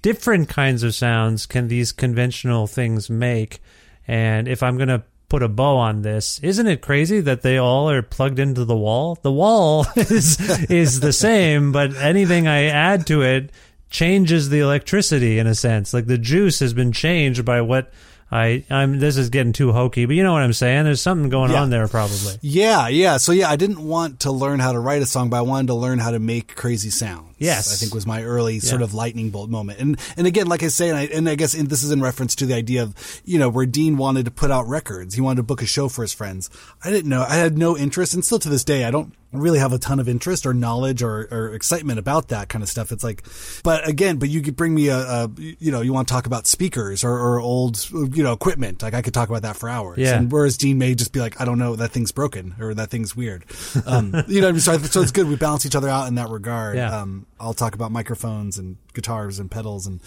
different 0.00 0.48
kinds 0.48 0.82
of 0.82 0.94
sounds, 0.94 1.44
can 1.44 1.68
these 1.68 1.92
conventional 1.92 2.66
things 2.66 3.10
make? 3.10 3.60
And 4.08 4.48
if 4.48 4.62
I'm 4.62 4.78
gonna 4.78 5.04
put 5.28 5.42
a 5.42 5.48
bow 5.48 5.76
on 5.76 6.00
this, 6.00 6.38
isn't 6.38 6.66
it 6.66 6.80
crazy 6.80 7.20
that 7.20 7.42
they 7.42 7.58
all 7.58 7.90
are 7.90 8.00
plugged 8.00 8.38
into 8.38 8.64
the 8.64 8.76
wall? 8.76 9.18
The 9.20 9.30
wall 9.30 9.86
is 9.96 10.40
is 10.70 11.00
the 11.00 11.12
same, 11.12 11.70
but 11.70 11.94
anything 11.96 12.48
I 12.48 12.64
add 12.64 13.06
to 13.08 13.20
it 13.20 13.50
changes 13.90 14.48
the 14.48 14.60
electricity 14.60 15.38
in 15.38 15.46
a 15.46 15.54
sense. 15.54 15.92
Like 15.92 16.06
the 16.06 16.16
juice 16.16 16.60
has 16.60 16.72
been 16.72 16.92
changed 16.92 17.44
by 17.44 17.60
what 17.60 17.92
I 18.30 18.64
I'm 18.70 18.98
this 18.98 19.16
is 19.16 19.30
getting 19.30 19.52
too 19.52 19.72
hokey, 19.72 20.04
but 20.04 20.16
you 20.16 20.24
know 20.24 20.32
what 20.32 20.42
I'm 20.42 20.52
saying? 20.52 20.84
There's 20.84 21.00
something 21.00 21.28
going 21.28 21.52
Yeah. 21.52 21.62
on 21.62 21.70
there 21.70 21.86
probably. 21.86 22.34
Yeah, 22.40 22.88
yeah. 22.88 23.18
So 23.18 23.30
yeah, 23.32 23.48
I 23.48 23.54
didn't 23.56 23.78
want 23.78 24.20
to 24.20 24.32
learn 24.32 24.58
how 24.58 24.72
to 24.72 24.80
write 24.80 25.00
a 25.00 25.06
song, 25.06 25.30
but 25.30 25.36
I 25.36 25.42
wanted 25.42 25.68
to 25.68 25.74
learn 25.74 25.98
how 26.00 26.10
to 26.10 26.18
make 26.18 26.56
crazy 26.56 26.90
sounds. 26.90 27.34
Yes. 27.38 27.72
I 27.72 27.76
think 27.76 27.94
was 27.94 28.06
my 28.06 28.22
early 28.24 28.60
sort 28.60 28.80
of 28.82 28.94
lightning 28.94 29.30
bolt 29.30 29.48
moment. 29.50 29.78
And 29.78 29.96
and 30.16 30.26
again, 30.26 30.46
like 30.48 30.62
I 30.64 30.68
say, 30.68 30.88
and 30.88 30.98
I, 30.98 31.02
and 31.04 31.28
I 31.28 31.34
guess 31.36 31.54
in, 31.54 31.68
this 31.68 31.82
is 31.84 31.90
in 31.92 32.00
reference 32.00 32.34
to 32.36 32.46
the 32.46 32.54
idea 32.54 32.82
of 32.82 32.94
you 33.24 33.38
know 33.38 33.48
where 33.48 33.66
Dean 33.66 33.96
wanted 33.96 34.24
to 34.24 34.30
put 34.32 34.50
out 34.50 34.66
records. 34.66 35.14
He 35.14 35.20
wanted 35.20 35.36
to 35.36 35.42
book 35.44 35.62
a 35.62 35.66
show 35.66 35.88
for 35.88 36.02
his 36.02 36.12
friends. 36.12 36.50
I 36.82 36.90
didn't 36.90 37.08
know. 37.10 37.22
I 37.28 37.36
had 37.36 37.56
no 37.56 37.76
interest, 37.76 38.12
and 38.14 38.24
still 38.24 38.38
to 38.40 38.48
this 38.48 38.64
day, 38.64 38.84
I 38.84 38.90
don't 38.90 39.12
really 39.38 39.58
have 39.58 39.72
a 39.72 39.78
ton 39.78 40.00
of 40.00 40.08
interest 40.08 40.46
or 40.46 40.54
knowledge 40.54 41.02
or, 41.02 41.28
or 41.30 41.54
excitement 41.54 41.98
about 41.98 42.28
that 42.28 42.48
kind 42.48 42.62
of 42.62 42.68
stuff. 42.68 42.92
It's 42.92 43.04
like, 43.04 43.24
but 43.62 43.88
again, 43.88 44.16
but 44.16 44.28
you 44.28 44.42
could 44.42 44.56
bring 44.56 44.74
me 44.74 44.88
a, 44.88 44.98
a 44.98 45.30
you 45.36 45.70
know, 45.72 45.80
you 45.80 45.92
want 45.92 46.08
to 46.08 46.12
talk 46.12 46.26
about 46.26 46.46
speakers 46.46 47.04
or, 47.04 47.12
or 47.12 47.40
old, 47.40 47.88
you 47.90 48.22
know, 48.22 48.32
equipment. 48.32 48.82
Like 48.82 48.94
I 48.94 49.02
could 49.02 49.14
talk 49.14 49.28
about 49.28 49.42
that 49.42 49.56
for 49.56 49.68
hours. 49.68 49.98
Yeah. 49.98 50.16
And 50.16 50.30
whereas 50.30 50.56
Dean 50.56 50.78
may 50.78 50.94
just 50.94 51.12
be 51.12 51.20
like, 51.20 51.40
I 51.40 51.44
don't 51.44 51.58
know, 51.58 51.76
that 51.76 51.90
thing's 51.90 52.12
broken 52.12 52.54
or 52.60 52.74
that 52.74 52.90
thing's 52.90 53.16
weird. 53.16 53.44
Um, 53.86 54.24
you 54.28 54.40
know, 54.40 54.48
I 54.48 54.52
mean? 54.52 54.60
so, 54.60 54.78
so 54.78 55.00
it's 55.00 55.12
good. 55.12 55.28
We 55.28 55.36
balance 55.36 55.66
each 55.66 55.76
other 55.76 55.88
out 55.88 56.08
in 56.08 56.16
that 56.16 56.28
regard. 56.28 56.76
Yeah. 56.76 57.00
Um, 57.00 57.26
I'll 57.38 57.54
talk 57.54 57.74
about 57.74 57.92
microphones 57.92 58.58
and 58.58 58.76
guitars 58.94 59.38
and 59.38 59.50
pedals 59.50 59.86
and 59.86 60.00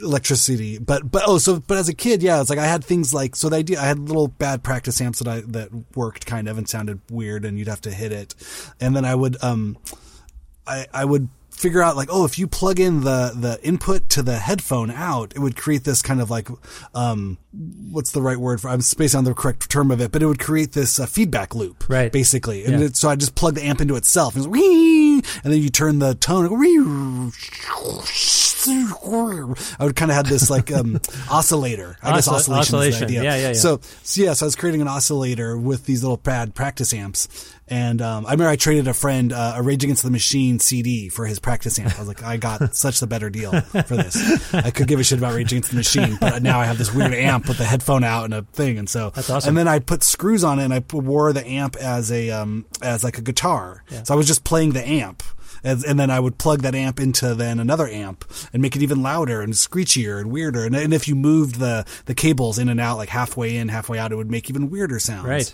electricity. 0.00 0.78
But, 0.78 1.10
but, 1.10 1.24
oh, 1.26 1.38
so, 1.38 1.60
but 1.60 1.78
as 1.78 1.88
a 1.88 1.94
kid, 1.94 2.22
yeah, 2.22 2.40
it's 2.40 2.50
like 2.50 2.58
I 2.58 2.66
had 2.66 2.84
things 2.84 3.12
like, 3.12 3.34
so 3.34 3.48
the 3.48 3.56
idea, 3.56 3.80
I 3.80 3.84
had 3.84 3.98
little 3.98 4.28
bad 4.28 4.62
practice 4.62 5.00
amps 5.00 5.18
that 5.18 5.28
I, 5.28 5.40
that 5.48 5.70
worked 5.96 6.26
kind 6.26 6.48
of 6.48 6.58
and 6.58 6.68
sounded 6.68 7.00
weird 7.10 7.44
and 7.44 7.58
you'd 7.58 7.68
have 7.68 7.80
to 7.82 7.90
hit 7.90 8.12
it. 8.12 8.34
And 8.80 8.94
then 8.94 9.04
I 9.04 9.14
would, 9.14 9.42
um, 9.42 9.76
I, 10.66 10.86
I 10.92 11.04
would 11.04 11.28
figure 11.52 11.82
out 11.82 11.96
like, 11.96 12.08
oh, 12.10 12.24
if 12.24 12.38
you 12.38 12.46
plug 12.48 12.80
in 12.80 13.02
the, 13.02 13.32
the 13.36 13.58
input 13.62 14.08
to 14.10 14.22
the 14.22 14.36
headphone 14.38 14.90
out, 14.90 15.32
it 15.36 15.38
would 15.38 15.56
create 15.56 15.84
this 15.84 16.02
kind 16.02 16.20
of 16.20 16.30
like, 16.30 16.48
um, 16.94 17.38
what's 17.90 18.10
the 18.12 18.22
right 18.22 18.38
word 18.38 18.60
for, 18.60 18.68
I'm 18.68 18.80
spacing 18.80 19.18
on 19.18 19.24
the 19.24 19.34
correct 19.34 19.70
term 19.70 19.90
of 19.90 20.00
it, 20.00 20.10
but 20.10 20.22
it 20.22 20.26
would 20.26 20.40
create 20.40 20.72
this 20.72 20.98
uh, 20.98 21.06
feedback 21.06 21.54
loop. 21.54 21.88
Right. 21.88 22.10
Basically. 22.10 22.64
And 22.64 22.80
Yeah. 22.80 22.86
it, 22.86 22.96
so 22.96 23.08
I 23.08 23.16
just 23.16 23.34
plug 23.34 23.54
the 23.54 23.64
amp 23.64 23.80
into 23.80 23.94
itself 23.96 24.34
and, 24.34 24.46
it's 24.48 25.28
and 25.44 25.52
then 25.52 25.60
you 25.62 25.68
turn 25.70 25.98
the 26.00 26.14
tone, 26.14 26.46
I 28.66 29.84
would 29.84 29.96
kind 29.96 30.10
of 30.10 30.16
have 30.16 30.28
this 30.28 30.50
like, 30.50 30.72
um, 30.72 31.00
oscillator. 31.30 31.96
I 32.02 32.14
guess 32.14 32.28
Oscill- 32.28 32.34
oscillation 32.56 32.60
is 32.60 32.70
the 32.70 32.76
oscillation. 32.78 33.04
idea. 33.04 33.22
Yeah, 33.22 33.36
yeah, 33.36 33.46
yeah. 33.48 33.52
So, 33.54 33.80
so 34.02 34.22
yeah, 34.22 34.32
so 34.34 34.46
I 34.46 34.48
was 34.48 34.56
creating 34.56 34.80
an 34.82 34.88
oscillator 34.88 35.56
with 35.58 35.84
these 35.86 36.02
little 36.02 36.18
pad 36.18 36.54
practice 36.54 36.92
amps. 36.94 37.28
And 37.72 38.02
um, 38.02 38.26
I 38.26 38.32
remember 38.32 38.50
I 38.50 38.56
traded 38.56 38.86
a 38.86 38.92
friend 38.92 39.32
uh, 39.32 39.54
a 39.56 39.62
Rage 39.62 39.82
Against 39.82 40.02
the 40.02 40.10
Machine 40.10 40.58
CD 40.58 41.08
for 41.08 41.24
his 41.24 41.38
practice 41.38 41.78
amp. 41.78 41.96
I 41.96 42.00
was 42.00 42.08
like, 42.08 42.22
I 42.22 42.36
got 42.36 42.76
such 42.76 43.00
the 43.00 43.06
better 43.06 43.30
deal 43.30 43.50
for 43.62 43.96
this. 43.96 44.52
I 44.52 44.70
could 44.70 44.86
give 44.88 45.00
a 45.00 45.04
shit 45.04 45.16
about 45.16 45.32
Rage 45.32 45.52
Against 45.52 45.70
the 45.70 45.76
Machine, 45.76 46.18
but 46.20 46.42
now 46.42 46.60
I 46.60 46.66
have 46.66 46.76
this 46.76 46.92
weird 46.92 47.14
amp 47.14 47.48
with 47.48 47.58
a 47.60 47.64
headphone 47.64 48.04
out 48.04 48.26
and 48.26 48.34
a 48.34 48.42
thing, 48.42 48.76
and 48.76 48.90
so 48.90 49.08
That's 49.08 49.30
awesome. 49.30 49.48
And 49.48 49.56
then 49.56 49.68
I 49.68 49.78
put 49.78 50.02
screws 50.02 50.44
on 50.44 50.58
it, 50.58 50.64
and 50.64 50.74
I 50.74 50.84
wore 50.92 51.32
the 51.32 51.46
amp 51.46 51.76
as 51.76 52.12
a 52.12 52.30
um, 52.30 52.66
as 52.82 53.04
like 53.04 53.16
a 53.16 53.22
guitar. 53.22 53.84
So 54.04 54.12
I 54.12 54.18
was 54.18 54.26
just 54.26 54.44
playing 54.44 54.72
the 54.72 54.86
amp. 54.86 55.22
And, 55.64 55.84
and 55.84 55.98
then 55.98 56.10
I 56.10 56.18
would 56.18 56.38
plug 56.38 56.62
that 56.62 56.74
amp 56.74 56.98
into 56.98 57.36
then 57.36 57.60
another 57.60 57.86
amp 57.86 58.24
and 58.52 58.60
make 58.60 58.74
it 58.74 58.82
even 58.82 59.00
louder 59.00 59.40
and 59.40 59.52
screechier 59.52 60.20
and 60.20 60.32
weirder. 60.32 60.64
And, 60.64 60.74
and 60.74 60.92
if 60.92 61.06
you 61.06 61.14
moved 61.14 61.60
the, 61.60 61.86
the 62.06 62.16
cables 62.16 62.58
in 62.58 62.68
and 62.68 62.80
out, 62.80 62.96
like 62.96 63.10
halfway 63.10 63.56
in, 63.56 63.68
halfway 63.68 63.96
out, 64.00 64.10
it 64.10 64.16
would 64.16 64.28
make 64.28 64.50
even 64.50 64.70
weirder 64.70 64.98
sounds 64.98 65.28
Right. 65.28 65.52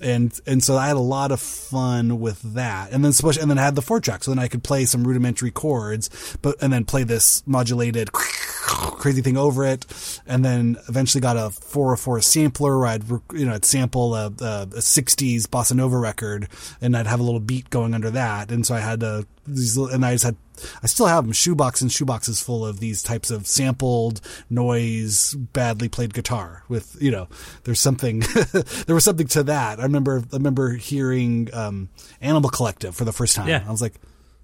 And 0.00 0.38
and 0.46 0.62
so 0.62 0.76
I 0.76 0.88
had 0.88 0.96
a 0.96 1.00
lot 1.00 1.32
of 1.32 1.40
fun 1.40 2.20
with 2.20 2.40
that, 2.54 2.92
and 2.92 3.04
then 3.04 3.10
especially, 3.10 3.42
and 3.42 3.50
then 3.50 3.58
I 3.58 3.64
had 3.64 3.74
the 3.74 3.82
four 3.82 4.00
track, 4.00 4.24
so 4.24 4.30
then 4.30 4.38
I 4.38 4.48
could 4.48 4.62
play 4.62 4.84
some 4.84 5.04
rudimentary 5.04 5.50
chords, 5.50 6.36
but 6.42 6.56
and 6.62 6.72
then 6.72 6.84
play 6.84 7.04
this 7.04 7.42
modulated 7.46 8.12
crazy 8.12 9.22
thing 9.22 9.36
over 9.36 9.64
it, 9.64 9.86
and 10.26 10.44
then 10.44 10.76
eventually 10.88 11.20
got 11.20 11.36
a 11.36 11.50
four 11.50 11.96
four 11.96 12.20
sampler 12.20 12.78
where 12.78 12.88
I'd 12.88 13.08
you 13.32 13.46
know 13.46 13.54
I'd 13.54 13.64
sample 13.64 14.14
a, 14.14 14.26
a, 14.26 14.62
a 14.62 14.80
'60s 14.80 15.42
bossa 15.42 15.74
nova 15.74 15.98
record, 15.98 16.48
and 16.80 16.96
I'd 16.96 17.06
have 17.06 17.20
a 17.20 17.24
little 17.24 17.40
beat 17.40 17.70
going 17.70 17.94
under 17.94 18.10
that, 18.10 18.50
and 18.50 18.66
so 18.66 18.74
I 18.74 18.80
had 18.80 19.02
uh, 19.02 19.22
these, 19.46 19.76
and 19.76 20.04
I 20.04 20.14
just 20.14 20.24
had 20.24 20.36
I 20.82 20.86
still 20.86 21.06
have 21.06 21.24
them 21.24 21.32
shoebox 21.32 21.80
and 21.82 21.90
shoeboxes 21.90 22.42
full 22.42 22.66
of 22.66 22.80
these 22.80 23.02
types 23.02 23.30
of 23.30 23.46
sampled 23.46 24.20
noise, 24.50 25.34
badly 25.34 25.88
played 25.88 26.14
guitar 26.14 26.64
with, 26.68 26.96
you 27.00 27.10
know, 27.10 27.28
there's 27.64 27.80
something, 27.80 28.20
there 28.86 28.94
was 28.94 29.04
something 29.04 29.26
to 29.28 29.42
that. 29.44 29.80
I 29.80 29.82
remember, 29.82 30.22
I 30.32 30.36
remember 30.36 30.72
hearing, 30.72 31.48
um, 31.52 31.88
Animal 32.20 32.50
Collective 32.50 32.94
for 32.94 33.04
the 33.04 33.12
first 33.12 33.36
time. 33.36 33.48
Yeah. 33.48 33.64
I 33.66 33.70
was 33.70 33.82
like, 33.82 33.94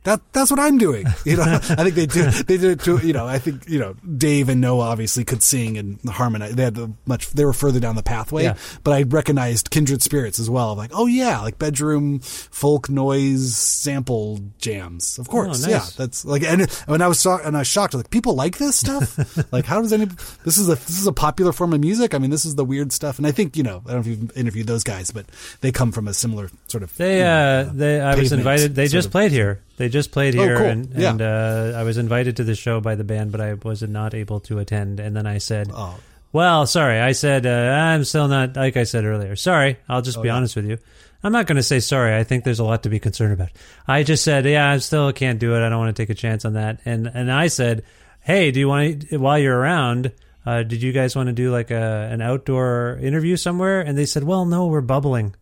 that, 0.05 0.21
that's 0.33 0.51
what 0.51 0.61
I'm 0.61 0.79
doing. 0.79 1.07
You 1.25 1.37
know, 1.39 1.43
I 1.45 1.59
think 1.59 1.95
they 1.95 2.07
do, 2.07 2.23
they 2.31 2.59
did 2.59 2.65
it 2.65 2.81
to, 2.85 2.99
you 2.99 3.13
know, 3.15 3.27
I 3.27 3.39
think, 3.39 3.67
you 3.69 3.79
know, 3.79 3.95
Dave 4.17 4.49
and 4.51 4.61
Noah 4.61 4.85
obviously 4.91 5.25
could 5.25 5.43
sing 5.43 5.79
and 5.79 5.99
harmonize. 6.09 6.55
They 6.55 6.65
had 6.65 6.79
much, 7.07 7.31
they 7.31 7.45
were 7.47 7.55
further 7.55 7.81
down 7.81 7.97
the 7.97 8.03
pathway, 8.03 8.45
Yeah. 8.45 8.57
but 8.83 8.93
I 8.93 9.03
recognized 9.05 9.71
kindred 9.71 10.03
spirits 10.03 10.39
as 10.39 10.51
well. 10.51 10.75
Like, 10.77 10.91
oh 10.93 11.07
yeah, 11.07 11.41
like 11.41 11.59
bedroom 11.59 12.19
folk 12.21 12.89
noise 12.91 13.57
sample 13.57 14.41
jams. 14.59 15.19
Of 15.19 15.29
course. 15.29 15.65
Oh, 15.67 15.71
Yeah. 15.71 15.85
That's 15.97 16.25
like, 16.25 16.43
and 16.43 16.71
when 16.87 17.01
I 17.01 17.09
was 17.09 17.19
so, 17.21 17.39
and 17.43 17.57
I 17.57 17.61
was 17.61 17.69
shocked, 17.69 17.95
like 17.95 18.11
people 18.11 18.35
like 18.35 18.59
this 18.59 18.77
stuff. 18.77 19.17
like, 19.53 19.65
how 19.65 19.81
does 19.81 19.93
any? 19.93 20.07
This 20.45 20.59
is 20.59 20.69
a 20.69 20.75
this 20.75 20.99
is 20.99 21.07
a 21.07 21.13
popular 21.13 21.53
form 21.53 21.73
of 21.73 21.81
music. 21.81 22.15
I 22.15 22.19
mean, 22.19 22.31
this 22.31 22.45
is 22.45 22.55
the 22.55 22.65
weird 22.65 22.93
stuff. 22.93 23.19
And 23.19 23.27
I 23.27 23.31
think 23.33 23.57
you 23.57 23.63
know, 23.63 23.83
I 23.87 23.93
don't 23.93 24.07
know 24.07 24.13
if 24.13 24.19
you've 24.21 24.37
interviewed 24.37 24.67
those 24.67 24.85
guys, 24.85 25.11
but 25.11 25.27
they 25.63 25.73
come 25.73 25.91
from 25.93 26.07
a 26.09 26.15
similar 26.15 26.51
sort 26.69 26.83
of. 26.83 26.95
They, 26.97 27.19
you 27.19 27.25
know, 27.25 27.31
uh, 27.69 27.71
they, 27.73 28.01
I 28.01 28.15
was 28.15 28.33
invited. 28.33 28.75
They 28.75 28.89
just 28.89 29.07
of- 29.07 29.13
played 29.13 29.33
here. 29.33 29.61
They 29.77 29.89
just 29.89 30.13
played 30.13 30.37
Oh, 30.37 30.43
here, 30.43 30.57
cool. 30.57 30.67
and, 30.67 30.95
Yeah. 30.95 31.11
and 31.11 31.23
uh, 31.23 31.73
I 31.77 31.83
was 31.83 31.99
invited 31.99 32.37
to 32.37 32.45
the 32.45 32.55
show 32.55 32.81
by 32.81 32.95
the 32.95 33.05
band, 33.05 33.33
but 33.33 33.41
I 33.41 33.55
was 33.55 33.83
not 33.83 34.15
able 34.15 34.41
to 34.41 34.59
attend. 34.61 35.01
And 35.01 35.17
then 35.17 35.27
I 35.27 35.39
said, 35.39 35.71
Oh. 35.75 35.99
"Well, 36.33 36.67
sorry." 36.67 37.01
I 37.01 37.13
said, 37.13 37.45
uh, 37.47 37.51
"I'm 37.51 38.05
still 38.05 38.29
not." 38.29 38.55
Like 38.57 38.77
I 38.77 38.85
said 38.85 39.05
earlier, 39.05 39.35
sorry. 39.37 39.79
I'll 39.89 39.99
Oh, 39.99 40.03
just 40.03 40.23
be 40.23 40.31
honest 40.31 40.55
with 40.57 40.67
you. 40.67 40.79
I'm 41.25 41.33
not 41.33 41.47
going 41.47 41.57
to 41.57 41.63
say 41.63 41.81
sorry. 41.81 42.15
I 42.15 42.23
think 42.23 42.45
there's 42.45 42.59
a 42.61 42.65
lot 42.65 42.83
to 42.83 42.89
be 42.91 42.99
concerned 43.01 43.33
about. 43.33 43.49
I 43.89 44.03
just 44.05 44.23
said, 44.25 44.45
"Yeah, 44.45 44.71
I 44.71 44.79
still 44.79 45.13
can't 45.13 45.39
do 45.41 45.55
it. 45.57 45.65
I 45.65 45.69
don't 45.71 45.79
want 45.79 45.97
to 45.97 46.01
take 46.03 46.11
a 46.11 46.15
chance 46.15 46.45
on 46.45 46.53
that." 46.55 46.81
And 46.85 47.07
and 47.13 47.33
I 47.33 47.49
said, 47.49 47.83
"Hey, 48.21 48.51
do 48.53 48.61
you 48.61 48.69
want 48.69 49.09
to, 49.09 49.17
while 49.19 49.39
you're 49.39 49.59
around?" 49.59 50.13
Uh, 50.47 50.63
did 50.63 50.83
you 50.83 50.93
guys 50.93 51.17
want 51.17 51.29
to 51.29 51.33
do 51.33 51.51
like 51.51 51.71
a 51.71 52.09
an 52.13 52.21
outdoor 52.21 52.99
interview 53.03 53.37
somewhere? 53.37 53.81
And 53.81 53.97
they 53.97 54.05
said, 54.07 54.23
"Well, 54.25 54.45
no, 54.45 54.67
we're 54.67 54.83
bubbling." 54.83 55.35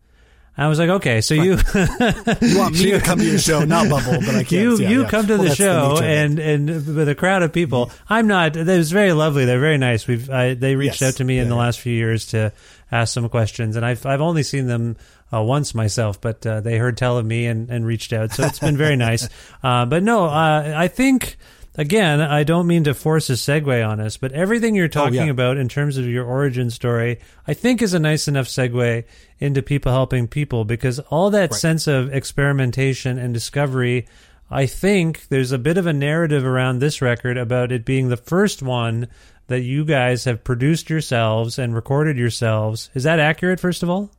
I 0.57 0.69
was 0.69 0.79
like, 0.79 0.91
"Okay, 0.91 1.21
so 1.23 1.33
you 1.35 1.53
You 1.53 2.59
want 2.59 2.75
me 2.79 2.91
to 2.93 3.01
come 3.03 3.19
to 3.19 3.25
your 3.25 3.39
show, 3.39 3.65
not 3.65 3.89
bubble, 3.89 4.21
but 4.21 4.35
I 4.35 4.45
can't. 4.45 4.51
you 4.53 4.77
yeah, 4.79 4.89
you 4.91 5.03
yeah. 5.03 5.09
come 5.09 5.27
to 5.27 5.37
Well, 5.39 5.45
the 5.49 5.55
show 5.55 5.97
it. 5.97 6.05
and 6.05 6.39
and 6.39 6.69
with 6.95 7.09
a 7.09 7.15
crowd 7.15 7.43
of 7.43 7.53
people. 7.53 7.91
I'm 8.09 8.27
not. 8.27 8.57
It 8.57 8.67
was 8.67 8.93
very 8.93 9.13
lovely. 9.13 9.47
They're 9.47 9.61
very 9.61 9.79
nice. 9.79 10.07
We've 10.07 10.29
I, 10.29 10.53
they 10.55 10.77
reached 10.77 11.01
Yes. 11.01 11.15
out 11.15 11.17
to 11.19 11.25
me 11.25 11.39
in 11.39 11.49
the 11.49 11.57
last 11.57 11.81
few 11.81 11.95
years 11.95 12.27
to 12.29 12.53
ask 12.91 13.15
some 13.15 13.29
questions, 13.31 13.77
and 13.77 13.85
I've 13.87 14.05
I've 14.07 14.21
only 14.21 14.43
seen 14.43 14.67
them. 14.67 14.97
Uh, 15.35 15.41
once 15.41 15.75
myself, 15.75 16.21
but 16.21 16.47
uh, 16.47 16.61
they 16.61 16.77
heard 16.77 16.95
tell 16.99 17.17
of 17.17 17.25
me 17.25 17.47
and, 17.47 17.71
and 17.71 17.87
reached 17.87 18.13
out, 18.13 18.33
so 18.33 18.45
it's 18.45 18.59
been 18.59 18.77
very 18.77 18.97
nice. 19.09 19.31
Uh, 19.63 19.87
but 19.87 20.03
no, 20.03 20.27
uh, 20.27 20.75
I 20.77 20.89
think 20.89 21.39
again, 21.77 22.21
I 22.21 22.45
don't 22.45 22.67
mean 22.67 22.85
to 22.85 22.95
force 22.95 23.31
a 23.31 23.35
segue 23.35 23.89
on 23.89 24.01
us, 24.01 24.17
but 24.17 24.33
everything 24.33 24.75
you're 24.75 24.89
talking 24.89 25.21
Oh, 25.21 25.25
yeah. 25.25 25.31
about 25.31 25.57
in 25.57 25.69
terms 25.69 25.97
of 25.99 26.07
your 26.07 26.25
origin 26.25 26.71
story, 26.71 27.19
I 27.47 27.55
think 27.55 27.81
is 27.83 27.95
a 27.95 27.99
nice 27.99 28.29
enough 28.29 28.47
segue 28.47 29.05
into 29.39 29.63
people 29.63 29.93
helping 29.93 30.29
people 30.29 30.65
because 30.65 30.99
all 30.99 31.31
that 31.31 31.51
Right. 31.53 31.55
sense 31.61 31.87
of 31.87 32.13
experimentation 32.13 33.19
and 33.19 33.33
discovery, 33.33 34.07
I 34.51 34.67
think 34.67 35.29
there's 35.29 35.53
a 35.53 35.59
bit 35.59 35.79
of 35.79 35.87
a 35.87 35.93
narrative 35.93 36.45
around 36.45 36.79
this 36.81 37.01
record 37.01 37.39
about 37.39 37.73
it 37.73 37.85
being 37.85 38.09
the 38.09 38.17
first 38.19 38.63
one 38.63 39.09
that 39.49 39.61
you 39.63 39.85
guys 39.85 40.25
have 40.25 40.45
produced 40.45 40.91
yourselves 40.91 41.59
and 41.59 41.75
recorded 41.75 42.17
yourselves. 42.17 42.91
Is 42.95 43.03
that 43.05 43.19
accurate, 43.19 43.61
first 43.61 43.83
of 43.83 43.89
all? 43.91 44.11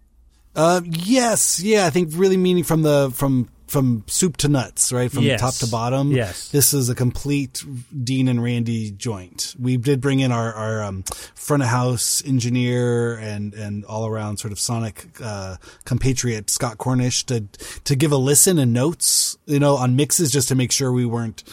Uh, 0.56 0.82
yes, 0.86 1.60
yeah, 1.60 1.86
I 1.86 1.90
think 1.90 2.10
really 2.14 2.38
meaning 2.38 2.64
from 2.64 2.82
the 2.84 3.12
from 3.14 3.50
from 3.74 4.04
soup 4.08 4.38
to 4.38 4.48
nuts, 4.48 4.94
right? 4.94 5.12
From 5.12 5.24
Yes. 5.24 5.42
top 5.42 5.56
to 5.56 5.68
bottom. 5.68 6.12
Yes. 6.12 6.50
This 6.50 6.74
is 6.74 6.88
a 6.90 6.96
complete 6.96 7.64
Dean 8.04 8.28
and 8.28 8.42
Randy 8.42 8.92
joint. 8.92 9.56
We 9.60 9.76
did 9.78 10.00
bring 10.00 10.20
in 10.22 10.32
our, 10.32 10.54
our 10.54 10.84
um, 10.84 11.04
front 11.36 11.64
of 11.64 11.70
house 11.70 12.24
engineer 12.26 13.16
and, 13.18 13.54
and 13.56 13.84
all 13.86 14.06
around 14.08 14.38
sort 14.38 14.52
of 14.54 14.60
sonic 14.60 15.08
uh, 15.22 15.58
compatriot 15.86 16.50
Scott 16.50 16.78
Cornish 16.78 17.26
to 17.26 17.46
to 17.84 17.96
give 17.96 18.12
a 18.12 18.18
listen 18.18 18.60
and 18.60 18.72
notes, 18.74 19.38
you 19.48 19.60
know, 19.60 19.76
on 19.76 19.96
mixes 19.96 20.32
just 20.32 20.48
to 20.50 20.56
make 20.56 20.72
sure 20.72 20.92
we 20.92 21.06
weren't 21.06 21.44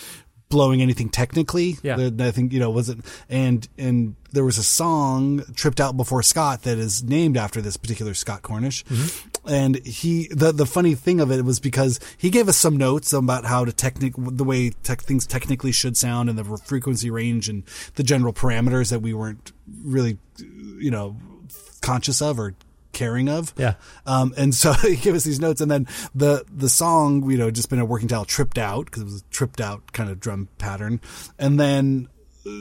blowing 0.51 0.83
anything 0.83 1.09
technically. 1.09 1.79
Yeah. 1.83 2.11
I 2.19 2.31
think 2.31 2.53
you 2.53 2.61
know 2.61 2.71
was 2.71 2.91
it 2.91 2.99
and 3.31 3.67
and 3.79 4.17
there 4.33 4.45
was 4.45 4.59
a 4.59 4.63
song 4.63 5.43
tripped 5.55 5.81
out 5.81 5.97
before 5.97 6.23
Scott 6.23 6.63
that 6.63 6.79
is 6.79 7.03
named 7.03 7.37
after 7.37 7.61
this 7.61 7.77
particular 7.77 8.15
Scott 8.15 8.43
Cornish, 8.43 8.85
mm-hmm. 8.85 9.49
and 9.49 9.85
he 9.87 10.29
the 10.31 10.53
the 10.53 10.67
funny 10.67 10.95
thing 10.95 11.21
of 11.21 11.31
it 11.31 11.45
was 11.45 11.59
because 11.61 11.99
he 12.19 12.31
gave 12.31 12.49
us 12.49 12.57
some 12.57 12.77
notes 12.77 13.13
about 13.13 13.45
how 13.45 13.65
to 13.65 13.73
technic 13.73 14.13
the 14.17 14.45
way 14.45 14.71
tech 14.71 15.01
things 15.01 15.27
technically 15.27 15.73
should 15.73 15.97
sound 15.97 16.29
and 16.29 16.39
the 16.39 16.45
frequency 16.59 17.11
range 17.11 17.49
and 17.49 17.65
the 17.95 18.03
general 18.03 18.33
parameters 18.33 18.91
that 18.91 19.01
we 19.01 19.15
weren't 19.15 19.53
really 19.83 20.19
you 20.79 20.91
know 20.91 21.17
conscious 21.81 22.21
of 22.21 22.39
or 22.39 22.55
caring 22.93 23.29
of. 23.29 23.55
Yeah. 23.57 23.75
Um, 24.07 24.35
and 24.37 24.55
so 24.55 24.73
he 24.83 24.97
gave 24.97 25.15
us 25.15 25.25
these 25.25 25.41
notes, 25.41 25.61
and 25.61 25.71
then 25.71 25.87
the 26.15 26.45
the 26.53 26.69
song, 26.69 27.31
you 27.31 27.39
know, 27.39 27.51
just 27.51 27.71
been 27.71 27.79
a 27.79 27.85
working 27.85 28.09
title, 28.09 28.25
tripped 28.25 28.59
out 28.59 28.87
because 28.87 29.03
it 29.03 29.07
was 29.07 29.21
a 29.21 29.25
tripped 29.31 29.61
out 29.61 29.93
kind 29.93 30.11
of 30.11 30.21
drum 30.21 30.49
pattern, 30.59 31.01
and 31.39 31.59
then 31.59 32.09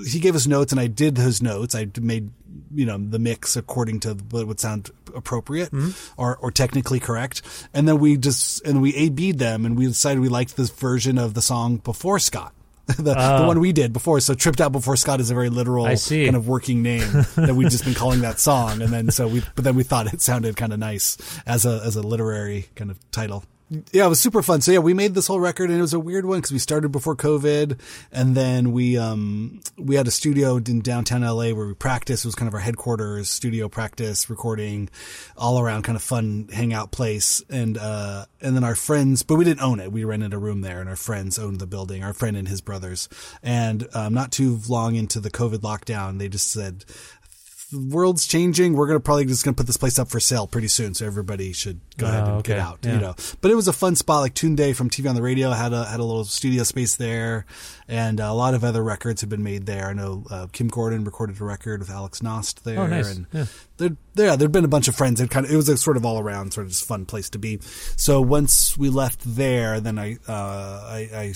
he 0.05 0.19
gave 0.19 0.35
us 0.35 0.47
notes, 0.47 0.71
and 0.71 0.79
I 0.79 0.87
did 0.87 1.17
his 1.17 1.41
notes. 1.41 1.75
I 1.75 1.87
made 1.99 2.31
you 2.73 2.85
know 2.85 2.97
the 2.97 3.19
mix 3.19 3.55
according 3.55 4.01
to 4.01 4.13
what 4.31 4.47
would 4.47 4.59
sound 4.59 4.91
appropriate 5.15 5.69
or 6.17 6.37
or 6.37 6.51
technically 6.51 6.99
correct, 6.99 7.41
and 7.73 7.87
then 7.87 7.99
we 7.99 8.17
just 8.17 8.65
and 8.65 8.81
we 8.81 8.95
A 8.95 9.09
B'd 9.09 9.39
them, 9.39 9.65
and 9.65 9.77
we 9.77 9.85
decided 9.85 10.19
we 10.19 10.29
liked 10.29 10.57
this 10.57 10.69
version 10.69 11.17
of 11.17 11.33
the 11.33 11.41
song 11.41 11.77
before 11.77 12.19
Scott. 12.19 12.53
the, 12.97 13.03
the 13.03 13.15
ah. 13.17 13.45
one 13.45 13.59
we 13.59 13.71
did 13.71 13.93
before, 13.93 14.19
so 14.19 14.33
tripped 14.33 14.59
out 14.59 14.71
before 14.71 14.95
Scott 14.95 15.19
is 15.19 15.29
a 15.29 15.33
very 15.33 15.49
literal 15.49 15.85
kind 15.85 16.35
of 16.35 16.47
working 16.47 16.81
name 16.81 17.07
that 17.35 17.53
we've 17.55 17.69
just 17.69 17.85
been 17.85 17.93
calling 17.95 18.21
that 18.21 18.39
song, 18.39 18.81
and 18.81 18.91
then 18.91 19.11
so 19.11 19.27
we, 19.27 19.43
but 19.55 19.63
then 19.63 19.75
we 19.75 19.83
thought 19.83 20.11
it 20.11 20.21
sounded 20.21 20.57
kind 20.57 20.73
of 20.73 20.79
nice 20.79 21.17
as 21.45 21.65
a 21.65 21.81
as 21.85 21.95
a 21.95 22.01
literary 22.01 22.67
kind 22.75 22.89
of 22.89 23.11
title. 23.11 23.43
Yeah, 23.91 24.05
it 24.05 24.09
was 24.09 24.19
super 24.19 24.41
fun. 24.41 24.61
So 24.61 24.71
yeah, 24.71 24.79
we 24.79 24.95
made 24.95 25.13
this 25.13 25.27
whole 25.27 25.39
record 25.39 25.69
and 25.69 25.77
it 25.77 25.81
was 25.81 25.93
a 25.93 25.99
weird 25.99 26.25
one 26.25 26.39
because 26.39 26.51
we 26.51 26.57
started 26.57 26.89
before 26.89 27.15
COVID 27.15 27.79
and 28.11 28.35
then 28.35 28.71
we, 28.71 28.97
um, 28.97 29.61
we 29.77 29.95
had 29.95 30.07
a 30.07 30.11
studio 30.11 30.57
in 30.57 30.81
downtown 30.81 31.21
LA 31.21 31.51
where 31.51 31.67
we 31.67 31.75
practiced. 31.75 32.25
It 32.25 32.27
was 32.27 32.35
kind 32.35 32.47
of 32.47 32.55
our 32.55 32.59
headquarters, 32.59 33.29
studio 33.29 33.69
practice, 33.69 34.29
recording, 34.29 34.89
all 35.37 35.59
around 35.59 35.83
kind 35.83 35.95
of 35.95 36.01
fun 36.01 36.49
hangout 36.51 36.91
place. 36.91 37.43
And, 37.49 37.77
uh, 37.77 38.25
and 38.41 38.55
then 38.55 38.63
our 38.63 38.75
friends, 38.75 39.21
but 39.21 39.35
we 39.35 39.45
didn't 39.45 39.61
own 39.61 39.79
it. 39.79 39.91
We 39.91 40.03
rented 40.03 40.33
a 40.33 40.39
room 40.39 40.61
there 40.61 40.79
and 40.79 40.89
our 40.89 40.95
friends 40.95 41.37
owned 41.37 41.59
the 41.59 41.67
building, 41.67 42.03
our 42.03 42.13
friend 42.13 42.35
and 42.35 42.47
his 42.47 42.61
brothers. 42.61 43.07
And, 43.43 43.87
um, 43.93 44.15
not 44.15 44.31
too 44.31 44.59
long 44.67 44.95
into 44.95 45.19
the 45.19 45.29
COVID 45.29 45.59
lockdown, 45.59 46.17
they 46.17 46.27
just 46.27 46.51
said, 46.51 46.85
the 47.71 47.79
world's 47.95 48.25
changing. 48.27 48.73
We're 48.73 48.87
gonna 48.87 48.99
probably 48.99 49.25
just 49.25 49.43
gonna 49.45 49.55
put 49.55 49.67
this 49.67 49.77
place 49.77 49.99
up 49.99 50.09
for 50.09 50.19
sale 50.19 50.47
pretty 50.47 50.67
soon, 50.67 50.93
so 50.93 51.05
everybody 51.05 51.53
should 51.53 51.79
go 51.97 52.07
Oh, 52.07 52.09
ahead 52.09 52.23
and 52.23 52.31
okay. 52.37 52.53
get 52.53 52.59
out. 52.59 52.79
Yeah. 52.83 52.93
You 52.95 52.99
know, 52.99 53.15
but 53.41 53.51
it 53.51 53.55
was 53.55 53.67
a 53.67 53.73
fun 53.73 53.95
spot. 53.95 54.21
Like 54.21 54.33
Tunde 54.33 54.75
from 54.75 54.89
TV 54.89 55.07
on 55.09 55.15
the 55.15 55.21
Radio 55.21 55.51
had 55.51 55.73
a 55.73 55.85
had 55.85 55.99
a 55.99 56.03
little 56.03 56.25
studio 56.25 56.63
space 56.63 56.95
there, 56.95 57.45
and 57.87 58.19
a 58.19 58.33
lot 58.33 58.53
of 58.53 58.63
other 58.63 58.83
records 58.83 59.21
have 59.21 59.29
been 59.29 59.43
made 59.43 59.65
there. 59.65 59.87
I 59.87 59.93
know 59.93 60.23
uh, 60.31 60.47
Kim 60.51 60.67
Gordon 60.67 61.03
recorded 61.03 61.39
a 61.39 61.43
record 61.45 61.79
with 61.81 61.89
Alex 61.89 62.19
Knost 62.21 62.63
there, 62.63 62.79
Oh, 62.79 62.87
nice. 62.87 63.15
and 63.15 63.27
Yeah. 63.31 63.45
there, 63.77 63.95
yeah, 64.15 64.35
there'd 64.35 64.51
been 64.51 64.65
a 64.65 64.67
bunch 64.69 64.87
of 64.87 64.95
friends. 64.95 65.21
It 65.21 65.29
kind 65.29 65.45
of, 65.45 65.51
it 65.51 65.55
was 65.55 65.69
a 65.69 65.77
sort 65.77 65.97
of 65.97 66.05
all 66.05 66.19
around 66.19 66.53
sort 66.53 66.65
of 66.65 66.71
just 66.71 66.85
fun 66.85 67.05
place 67.05 67.29
to 67.31 67.37
be. 67.37 67.59
So 67.95 68.19
once 68.19 68.77
we 68.77 68.89
left 68.89 69.21
there, 69.25 69.79
then 69.79 69.99
I, 69.99 70.17
uh, 70.27 70.31
I, 70.85 71.09
I, 71.13 71.33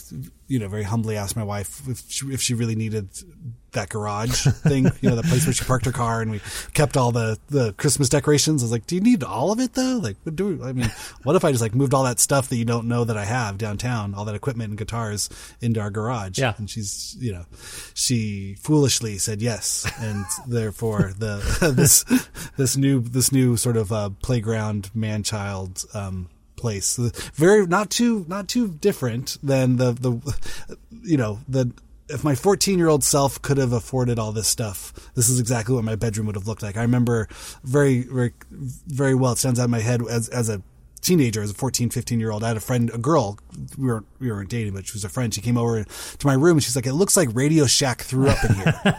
you 0.47 0.59
know, 0.59 0.67
very 0.67 0.83
humbly 0.83 1.15
asked 1.15 1.35
my 1.35 1.43
wife 1.43 1.81
if 1.87 2.03
she, 2.09 2.25
if 2.33 2.41
she 2.41 2.53
really 2.53 2.75
needed 2.75 3.09
that 3.73 3.89
garage 3.89 4.45
thing, 4.45 4.85
you 5.01 5.09
know, 5.09 5.15
the 5.15 5.23
place 5.23 5.45
where 5.45 5.53
she 5.53 5.65
parked 5.65 5.85
her 5.85 5.91
car 5.91 6.21
and 6.21 6.31
we 6.31 6.41
kept 6.73 6.97
all 6.97 7.11
the, 7.11 7.37
the 7.49 7.73
Christmas 7.73 8.09
decorations. 8.09 8.61
I 8.61 8.65
was 8.65 8.71
like, 8.71 8.87
do 8.87 8.95
you 8.95 9.01
need 9.01 9.23
all 9.23 9.51
of 9.51 9.59
it 9.59 9.73
though? 9.73 9.99
Like, 10.01 10.17
what 10.23 10.35
do, 10.35 10.63
I 10.63 10.73
mean, 10.73 10.91
what 11.23 11.35
if 11.35 11.43
I 11.45 11.51
just 11.51 11.61
like 11.61 11.75
moved 11.75 11.93
all 11.93 12.03
that 12.03 12.19
stuff 12.19 12.49
that 12.49 12.55
you 12.55 12.65
don't 12.65 12.87
know 12.87 13.03
that 13.03 13.17
I 13.17 13.25
have 13.25 13.57
downtown, 13.57 14.13
all 14.13 14.25
that 14.25 14.35
equipment 14.35 14.69
and 14.69 14.77
guitars 14.77 15.29
into 15.61 15.79
our 15.79 15.91
garage? 15.91 16.39
Yeah. 16.39 16.53
And 16.57 16.69
she's, 16.69 17.15
you 17.19 17.31
know, 17.31 17.45
she 17.93 18.55
foolishly 18.59 19.17
said 19.17 19.41
yes. 19.41 19.89
And 19.99 20.25
therefore 20.47 21.13
the, 21.17 21.73
this, 21.75 22.03
this 22.57 22.77
new, 22.77 23.01
this 23.01 23.31
new 23.31 23.57
sort 23.57 23.77
of, 23.77 23.91
uh, 23.91 24.09
playground 24.21 24.89
man 24.95 25.23
child, 25.23 25.83
um, 25.93 26.29
place. 26.63 26.95
Very, 27.35 27.67
not 27.67 27.89
too, 27.89 28.25
not 28.29 28.47
too 28.47 28.69
different 28.69 29.37
than 29.43 29.75
the, 29.75 29.91
the, 29.91 30.77
you 31.03 31.17
know, 31.17 31.39
the, 31.47 31.71
if 32.13 32.23
my 32.23 32.35
14 32.35 32.77
year 32.77 32.87
old 32.87 33.03
self 33.03 33.41
could 33.41 33.57
have 33.57 33.73
afforded 33.73 34.19
all 34.19 34.31
this 34.31 34.47
stuff, 34.47 34.93
this 35.15 35.29
is 35.29 35.39
exactly 35.39 35.75
what 35.75 35.83
my 35.83 35.95
bedroom 35.95 36.27
would 36.27 36.35
have 36.35 36.47
looked 36.47 36.61
like. 36.61 36.77
I 36.77 36.81
remember 36.81 37.27
very, 37.63 38.03
very, 38.03 38.33
very 38.51 39.15
well. 39.15 39.33
It 39.33 39.39
stands 39.39 39.59
out 39.59 39.65
in 39.65 39.71
my 39.71 39.79
head 39.79 40.01
as, 40.09 40.29
as 40.29 40.49
a 40.49 40.61
teenager, 41.01 41.41
as 41.41 41.51
a 41.51 41.55
14, 41.55 41.89
15 41.89 42.19
year 42.19 42.31
old. 42.31 42.43
I 42.43 42.49
had 42.49 42.57
a 42.57 42.61
friend, 42.61 42.91
a 42.93 42.97
girl, 42.97 43.39
we 43.77 43.87
weren't, 43.87 44.05
we 44.19 44.31
weren't 44.31 44.49
dating, 44.49 44.73
but 44.73 44.85
she 44.87 44.93
was 44.93 45.03
a 45.03 45.09
friend. 45.09 45.33
She 45.33 45.41
came 45.41 45.57
over 45.57 45.83
to 45.83 46.27
my 46.27 46.33
room 46.33 46.57
and 46.57 46.63
she's 46.63 46.75
like, 46.75 46.85
it 46.85 46.93
looks 46.93 47.15
like 47.17 47.29
Radio 47.33 47.65
Shack 47.65 48.01
threw 48.01 48.27
up 48.29 48.43
in 48.43 48.53
here. 48.55 48.73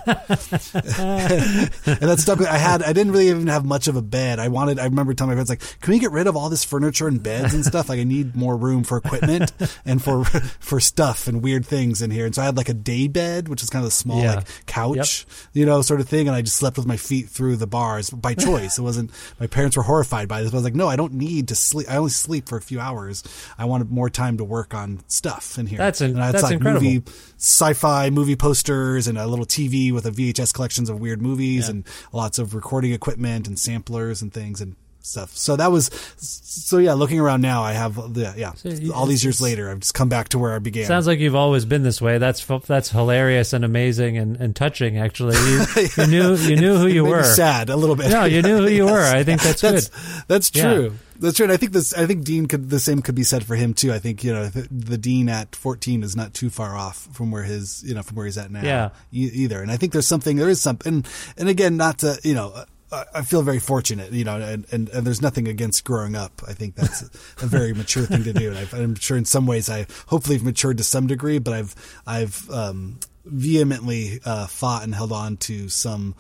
and 1.87 2.01
that 2.01 2.17
stuck 2.19 2.41
I 2.41 2.59
had, 2.59 2.83
I 2.83 2.93
didn't 2.93 3.13
really 3.13 3.29
even 3.29 3.47
have 3.49 3.65
much 3.65 3.89
of 3.89 3.97
a 3.97 4.03
bed. 4.03 4.39
I 4.39 4.49
wanted, 4.49 4.79
I 4.79 4.85
remember 4.85 5.15
telling 5.15 5.31
my 5.31 5.37
friends, 5.37 5.51
like, 5.51 5.81
can 5.81 5.93
we 5.93 5.99
get 5.99 6.11
rid 6.11 6.27
of 6.27 6.37
all 6.37 6.49
this 6.49 6.65
furniture 6.65 7.09
and 7.09 7.23
beds 7.23 7.55
and 7.55 7.65
stuff? 7.65 7.89
Like, 7.89 7.99
I 8.01 8.05
need 8.05 8.35
more 8.37 8.57
room 8.57 8.85
for 8.85 8.99
equipment 8.99 9.53
and 9.85 10.03
for, 10.03 10.25
for 10.61 10.81
stuff 10.81 11.27
and 11.27 11.43
weird 11.43 11.65
things 11.67 12.03
in 12.03 12.11
here. 12.11 12.27
And 12.27 12.35
so 12.35 12.43
I 12.43 12.47
had 12.47 12.57
like 12.57 12.69
a 12.69 12.75
day 12.75 13.09
bed, 13.09 13.49
which 13.49 13.63
is 13.63 13.71
kind 13.71 13.85
of 13.85 13.89
a 13.89 13.93
small, 13.93 14.23
Yeah. 14.23 14.37
like, 14.37 14.67
couch, 14.67 15.27
you 15.53 15.67
know, 15.67 15.83
sort 15.83 16.01
of 16.01 16.09
thing. 16.09 16.29
And 16.29 16.37
I 16.37 16.43
just 16.43 16.57
slept 16.57 16.77
with 16.77 16.87
my 16.87 16.97
feet 16.97 17.29
through 17.29 17.57
the 17.57 17.67
bars 17.67 18.11
by 18.11 18.35
choice. 18.35 18.79
it 18.79 18.83
wasn't, 18.83 19.11
my 19.41 19.47
parents 19.47 19.77
were 19.77 19.83
horrified 19.83 20.29
by 20.29 20.43
this. 20.43 20.51
But 20.51 20.57
I 20.57 20.59
was 20.59 20.65
like, 20.65 20.75
no, 20.75 20.89
I 20.89 20.97
don't 20.97 21.15
need 21.15 21.49
to 21.49 21.55
sleep. 21.55 21.89
I 21.91 21.97
only 21.97 22.11
sleep 22.11 22.49
for 22.49 22.57
a 22.57 22.63
few 22.63 22.81
hours. 22.81 23.23
I 23.59 23.65
wanted 23.65 23.91
more 23.91 24.11
time 24.11 24.37
to 24.39 24.44
work 24.45 24.75
on 24.75 25.01
stuff 25.09 25.59
in 25.59 25.67
here. 25.67 25.79
That's 25.79 26.01
in- 26.01 26.13
and 26.13 26.21
that's 26.21 26.43
like, 26.43 26.53
incredible. 26.53 26.85
Movie, 26.85 27.03
sci-fi 27.37 28.11
movie 28.11 28.37
posters 28.37 29.07
and 29.09 29.19
a 29.19 29.27
little 29.27 29.47
TV 29.47 29.93
with 29.93 30.07
a 30.07 30.11
VHS 30.11 30.53
collections 30.53 30.89
of 30.89 31.01
weird 31.01 31.21
movies 31.21 31.69
and 31.69 31.85
lots 32.13 32.39
of 32.39 32.55
recording 32.55 32.93
equipment 32.93 33.47
and 33.49 33.59
samplers 33.59 34.23
and 34.23 34.33
things 34.33 34.61
and 34.61 34.77
stuff. 35.05 35.37
So 35.37 35.57
that 35.57 35.71
was, 35.71 35.91
so 36.19 36.79
yeah, 36.79 36.95
looking 36.95 37.21
around 37.21 37.41
now, 37.43 37.63
I 37.63 37.73
have 37.73 37.95
the, 38.15 38.35
yeah, 38.37 38.53
you- 38.65 38.93
all 38.93 39.07
these 39.07 39.23
years 39.25 39.41
later, 39.41 39.71
I've 39.71 39.81
just 39.81 39.95
come 39.95 40.09
back 40.09 40.29
to 40.31 40.39
where 40.39 40.55
I 40.55 40.59
began. 40.59 40.87
Sounds 40.87 41.07
like 41.07 41.19
you've 41.19 41.35
always 41.35 41.65
been 41.65 41.83
this 41.83 42.01
way. 42.01 42.19
That's 42.19 42.45
that's 42.67 42.91
hilarious 42.91 43.53
and 43.53 43.65
amazing 43.65 44.17
and, 44.19 44.37
and 44.37 44.57
touching. 44.57 44.99
Actually, 44.99 45.37
you, 45.37 45.65
you 45.97 46.07
knew 46.07 46.35
you 46.37 46.57
knew 46.57 46.77
who 46.77 46.87
you 46.87 47.05
were. 47.05 47.23
sad 47.23 47.69
a 47.71 47.77
little 47.77 47.97
bit. 47.97 48.11
No, 48.11 48.25
you 48.25 48.43
knew 48.43 48.59
who 48.59 48.69
you 48.69 48.85
Yes. 48.87 48.93
were. 48.93 49.17
I 49.19 49.23
think 49.25 49.43
that's, 49.43 49.61
that's 49.61 49.89
good. 49.89 50.25
that's 50.29 50.51
Yeah. 50.55 50.63
true. 50.75 50.95
That's 51.21 51.37
true. 51.37 51.45
And 51.45 51.53
I 51.53 51.57
think 51.57 51.73
this. 51.73 51.95
I 51.95 52.07
think 52.07 52.25
Dean 52.25 52.47
could. 52.47 52.71
The 52.71 52.81
same 52.81 53.01
could 53.01 53.15
be 53.15 53.23
said 53.23 53.45
for 53.47 53.55
him 53.55 53.73
too. 53.73 53.93
I 53.93 53.99
think 54.01 54.25
you 54.25 54.33
know 54.33 54.47
the, 54.49 54.67
the 54.71 54.99
Dean 54.99 55.29
at 55.29 55.55
14 55.55 56.03
is 56.03 56.17
not 56.17 56.35
too 56.35 56.51
far 56.51 56.77
off 56.77 57.07
from 57.13 57.31
where 57.31 57.45
his 57.45 57.85
you 57.87 57.95
know 57.95 58.03
from 58.03 58.17
where 58.17 58.27
he's 58.27 58.37
at 58.37 58.51
now. 58.51 58.63
Yeah. 58.63 58.91
e- 59.13 59.31
either. 59.33 59.63
And 59.63 59.71
I 59.71 59.77
think 59.77 59.93
there's 59.93 60.09
something. 60.09 60.37
There 60.37 60.49
is 60.49 60.61
something. 60.61 60.93
And, 60.93 61.09
and 61.39 61.49
again, 61.49 61.77
not 61.77 61.99
to 61.99 62.19
you 62.25 62.35
know. 62.35 62.65
I- 62.95 63.19
I 63.19 63.23
feel 63.23 63.43
very 63.43 63.59
fortunate, 63.59 64.13
you 64.13 64.25
know, 64.25 64.37
and, 64.41 64.67
and, 64.73 64.89
and 64.89 65.07
there's 65.07 65.21
nothing 65.23 65.49
against 65.49 65.85
growing 65.85 66.15
up. 66.15 66.43
I 66.49 66.53
think 66.55 66.75
that's 66.77 67.03
a 67.43 67.47
very 67.47 67.73
mature 67.75 68.05
thing 68.07 68.25
to 68.25 68.33
do. 68.33 68.49
And 68.51 68.59
I've, 68.59 68.73
I'm 68.75 68.95
sure 68.95 69.17
in 69.17 69.25
some 69.25 69.47
ways 69.47 69.69
I 69.69 69.87
hopefully 70.07 70.37
have 70.37 70.45
matured 70.45 70.79
to 70.79 70.85
some 70.85 71.07
degree, 71.07 71.39
but 71.39 71.55
I've, 71.55 71.75
I've, 72.07 72.49
um, 72.51 72.99
vehemently, 73.25 74.21
uh, 74.25 74.47
fought 74.47 74.83
and 74.85 74.95
held 74.95 75.13
on 75.13 75.37
to 75.39 75.69
some, 75.69 76.15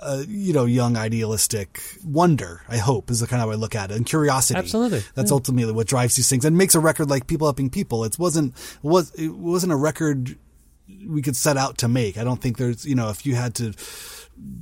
uh, 0.00 0.22
you 0.26 0.52
know, 0.52 0.64
young 0.64 0.96
idealistic 0.96 1.80
wonder, 2.04 2.62
I 2.68 2.78
hope 2.78 3.10
is 3.10 3.20
the 3.20 3.26
kind 3.26 3.42
of 3.42 3.48
way 3.48 3.54
I 3.54 3.58
look 3.58 3.74
at 3.74 3.90
it 3.90 3.96
and 3.96 4.06
curiosity. 4.06 4.58
Absolutely. 4.58 5.02
That's 5.14 5.30
ultimately 5.32 5.72
what 5.72 5.86
drives 5.86 6.16
these 6.16 6.28
things 6.28 6.44
and 6.44 6.56
makes 6.56 6.74
a 6.74 6.80
record 6.80 7.10
like 7.10 7.26
people 7.26 7.46
helping 7.46 7.70
people. 7.70 8.04
It 8.04 8.18
wasn't, 8.18 8.54
was, 8.82 9.12
it 9.14 9.28
wasn't 9.34 9.72
a 9.72 9.76
record 9.76 10.36
we 11.06 11.22
could 11.22 11.36
set 11.36 11.56
out 11.56 11.78
to 11.78 11.88
make. 11.88 12.18
I 12.18 12.24
don't 12.24 12.40
think 12.42 12.56
there's, 12.58 12.84
you 12.84 12.94
know, 12.94 13.10
if 13.10 13.24
you 13.24 13.34
had 13.34 13.54
to 13.56 13.72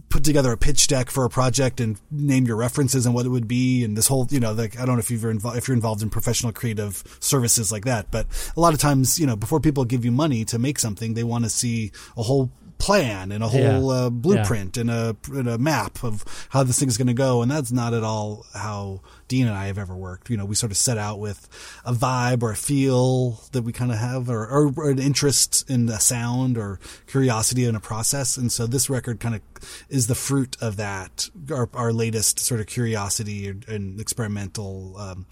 put 0.09 0.25
together 0.25 0.51
a 0.53 0.57
pitch 0.57 0.87
deck 0.89 1.11
for 1.11 1.25
a 1.25 1.29
project 1.29 1.81
and 1.81 2.01
name 2.11 2.47
your 2.47 2.57
references 2.57 3.05
and 3.07 3.15
what 3.15 3.27
it 3.27 3.29
would 3.29 3.47
be 3.47 3.85
and 3.85 3.97
this 3.97 4.07
whole, 4.09 4.27
you 4.31 4.41
know, 4.41 4.53
like 4.53 4.79
I 4.81 4.87
don't 4.87 4.95
know 4.97 5.01
if 5.01 5.11
you're 5.11 5.31
involved 5.31 5.59
if 5.59 5.69
you're 5.69 5.75
involved 5.77 6.03
in 6.03 6.11
professional 6.11 6.53
creative 6.53 7.03
services 7.21 7.71
like 7.71 7.85
that, 7.85 8.11
but 8.11 8.27
a 8.57 8.61
lot 8.61 8.73
of 8.75 8.81
times, 8.81 9.19
you 9.19 9.27
know, 9.27 9.37
before 9.37 9.61
people 9.61 9.85
give 9.85 10.05
you 10.05 10.11
money 10.13 10.45
to 10.47 10.59
make 10.59 10.79
something, 10.79 11.15
they 11.15 11.25
want 11.25 11.45
to 11.45 11.51
see 11.51 11.93
a 12.17 12.23
whole 12.23 12.51
plan 12.79 13.33
and 13.33 13.43
a 13.43 13.49
whole 13.49 13.61
Yeah. 13.61 14.07
uh, 14.07 14.11
blueprint 14.11 14.77
and 14.77 14.89
a 14.89 15.17
and 15.33 15.49
a 15.49 15.59
map 15.59 16.03
of 16.05 16.25
how 16.51 16.63
this 16.63 16.79
thing 16.79 16.89
is 16.89 16.97
going 16.97 17.09
to 17.09 17.13
go 17.15 17.43
and 17.43 17.51
that's 17.51 17.73
not 17.73 17.93
at 17.93 18.05
all 18.05 18.47
how 18.55 19.01
Dean 19.29 19.47
and 19.47 19.57
I 19.57 19.67
have 19.67 19.79
ever 19.79 19.95
worked. 19.95 20.31
You 20.31 20.37
know, 20.37 20.45
we 20.45 20.55
sort 20.55 20.73
of 20.73 20.79
set 20.79 20.99
out 20.99 21.19
with 21.19 21.49
a 21.85 21.93
vibe 21.93 22.43
or 22.43 22.51
a 22.51 22.57
feel 22.57 23.43
that 23.53 23.63
we 23.63 23.73
kind 23.73 23.93
of 23.93 23.99
have 23.99 24.29
or, 24.29 24.47
or, 24.47 24.73
or 24.77 24.91
an 24.91 24.99
interest 24.99 25.69
in 25.71 25.89
a 25.89 26.01
sound 26.01 26.59
or 26.59 26.81
curiosity 27.07 27.65
in 27.65 27.77
a 27.77 27.81
process. 27.81 28.37
And 28.37 28.51
so 28.51 28.67
this 28.67 28.89
record 28.91 29.21
kind 29.21 29.35
of 29.35 29.43
is 29.89 30.07
the 30.07 30.15
fruit 30.15 30.57
of 30.61 30.77
that, 30.77 31.29
our, 31.51 31.69
our 31.75 31.93
latest 31.93 32.41
sort 32.41 32.61
of 32.61 32.67
curiosity 32.67 33.49
and, 33.49 34.01
experimental, 34.01 34.97
um, 34.97 35.27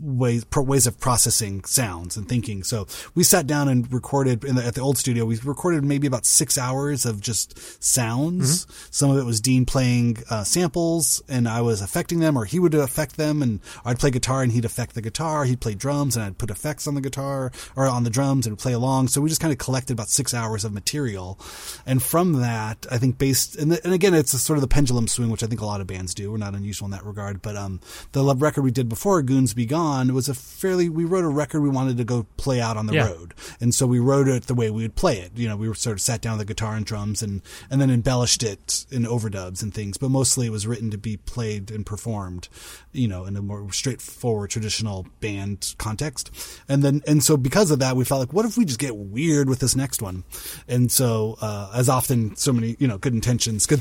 ways, 0.00 0.44
pro, 0.44 0.62
ways 0.62 0.86
of 0.86 0.98
processing 0.98 1.62
sounds 1.64 2.16
and 2.16 2.28
thinking. 2.28 2.62
So 2.62 2.86
we 3.14 3.22
sat 3.22 3.46
down 3.46 3.68
and 3.68 3.92
recorded 3.92 4.44
in 4.44 4.56
the, 4.56 4.64
at 4.64 4.74
the 4.74 4.80
old 4.80 4.98
studio. 4.98 5.24
We 5.24 5.38
recorded 5.44 5.84
maybe 5.84 6.06
about 6.06 6.26
six 6.26 6.58
hours 6.58 7.06
of 7.06 7.20
just 7.20 7.82
sounds. 7.82 8.66
Some 8.90 9.10
of 9.10 9.18
it 9.18 9.24
was 9.24 9.40
Dean 9.40 9.66
playing 9.66 10.18
uh, 10.30 10.44
samples 10.44 11.22
and 11.28 11.46
I 11.46 11.60
was 11.60 11.82
affecting 11.82 12.20
them 12.20 12.36
or 12.36 12.44
he 12.44 12.58
would 12.58 12.74
affect 12.74 13.16
them 13.20 13.42
and 13.42 13.60
I'd 13.84 13.98
play 13.98 14.10
guitar 14.10 14.42
and 14.42 14.50
he'd 14.52 14.64
affect 14.64 14.94
the 14.94 15.02
guitar. 15.02 15.44
He'd 15.44 15.60
play 15.60 15.74
drums 15.74 16.16
and 16.16 16.24
I'd 16.24 16.38
put 16.38 16.50
effects 16.50 16.86
on 16.88 16.94
the 16.94 17.00
guitar 17.00 17.52
or 17.76 17.86
on 17.86 18.04
the 18.04 18.10
drums 18.10 18.46
and 18.46 18.58
play 18.58 18.72
along. 18.72 19.08
So 19.08 19.20
we 19.20 19.28
just 19.28 19.40
kind 19.40 19.52
of 19.52 19.58
collected 19.58 19.92
about 19.92 20.08
six 20.08 20.32
hours 20.34 20.64
of 20.64 20.72
material. 20.72 21.38
And 21.86 22.02
from 22.02 22.32
that, 22.40 22.86
I 22.90 22.98
think 22.98 23.18
based, 23.18 23.56
and, 23.56 23.72
the, 23.72 23.84
and 23.84 23.92
again, 23.92 24.14
it's 24.14 24.32
a 24.34 24.38
sort 24.38 24.56
of 24.56 24.62
the 24.62 24.68
pendulum 24.68 25.06
swing, 25.08 25.30
which 25.30 25.42
I 25.42 25.46
think 25.46 25.60
a 25.60 25.66
lot 25.66 25.80
of 25.80 25.86
bands 25.86 26.14
do. 26.14 26.30
We're 26.32 26.38
not 26.38 26.54
unusual 26.54 26.86
in 26.86 26.92
that 26.92 27.04
regard, 27.04 27.42
but, 27.42 27.56
um, 27.56 27.80
the 28.12 28.22
love 28.22 28.42
record 28.42 28.62
we 28.62 28.70
did 28.70 28.88
before 28.88 29.22
Goons 29.22 29.54
Be 29.54 29.66
Gone 29.66 30.12
was 30.14 30.28
a 30.28 30.34
fairly, 30.34 30.88
we 30.88 31.04
wrote 31.04 31.24
a 31.24 31.28
record 31.28 31.60
we 31.62 31.68
wanted 31.68 31.96
to 31.98 32.04
go 32.04 32.26
play 32.36 32.60
out 32.60 32.76
on 32.76 32.86
the 32.86 32.94
Yeah. 32.94 33.06
road. 33.06 33.34
And 33.60 33.74
so 33.74 33.86
we 33.86 33.98
wrote 34.00 34.28
it 34.28 34.46
the 34.46 34.54
way 34.54 34.70
we 34.70 34.82
would 34.82 34.96
play 34.96 35.18
it. 35.20 35.32
You 35.36 35.48
know, 35.48 35.56
we 35.56 35.68
were 35.68 35.74
sort 35.74 35.94
of 35.96 36.00
sat 36.00 36.20
down 36.20 36.38
with 36.38 36.46
the 36.46 36.54
guitar 36.54 36.74
and 36.74 36.84
drums 36.86 37.22
and, 37.22 37.42
and 37.70 37.80
then 37.80 37.90
embellished 37.90 38.42
it 38.42 38.86
in 38.90 39.04
overdubs 39.04 39.62
and 39.62 39.72
things, 39.74 39.96
but 39.98 40.10
mostly 40.10 40.46
it 40.46 40.50
was 40.50 40.66
written 40.66 40.90
to 40.90 40.98
be 40.98 41.16
played 41.18 41.70
and 41.70 41.84
performed, 41.84 42.48
you 42.92 43.06
know, 43.06 43.24
in 43.24 43.36
a 43.36 43.42
more 43.42 43.70
straightforward 43.72 44.50
traditional 44.50 45.06
band 45.20 45.74
context. 45.78 46.30
And 46.68 46.82
then, 46.82 47.02
and 47.06 47.22
so 47.22 47.36
because 47.36 47.70
of 47.70 47.78
that, 47.78 47.96
we 47.96 48.04
felt 48.04 48.20
like, 48.20 48.32
what 48.32 48.44
if 48.44 48.56
we 48.56 48.64
just 48.64 48.80
get 48.80 48.96
weird 48.96 49.48
with 49.48 49.60
this 49.60 49.76
next 49.76 50.02
one? 50.02 50.24
And 50.66 50.90
so, 50.90 51.36
uh, 51.40 51.70
as 51.74 51.88
often 51.88 52.34
so 52.36 52.52
many, 52.52 52.76
you 52.78 52.88
know, 52.88 52.98
good 52.98 53.14
intentions, 53.14 53.66
good, 53.66 53.80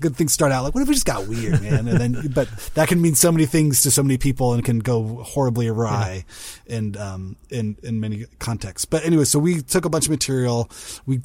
good 0.00 0.16
things 0.16 0.32
start 0.32 0.52
out 0.52 0.64
like, 0.64 0.74
what 0.74 0.82
if 0.82 0.88
we 0.88 0.94
just 0.94 1.06
got 1.06 1.28
weird, 1.28 1.62
man? 1.62 1.86
And 1.86 2.00
then, 2.00 2.28
but 2.34 2.48
that 2.74 2.88
can 2.88 3.00
mean 3.00 3.14
so 3.14 3.30
many 3.30 3.46
things 3.46 3.82
to 3.82 3.90
so 3.90 4.02
many 4.02 4.18
people 4.18 4.52
and 4.52 4.64
can 4.64 4.80
go 4.80 5.22
horribly 5.22 5.68
awry 5.68 6.24
and, 6.68 6.96
um, 6.96 7.36
in, 7.50 7.76
in 7.82 8.00
many 8.00 8.26
contexts. 8.38 8.84
But 8.84 9.04
anyway, 9.04 9.24
so 9.24 9.38
we 9.38 9.62
took 9.62 9.84
a 9.84 9.90
bunch 9.90 10.06
of 10.06 10.10
material. 10.10 10.68
We, 11.06 11.20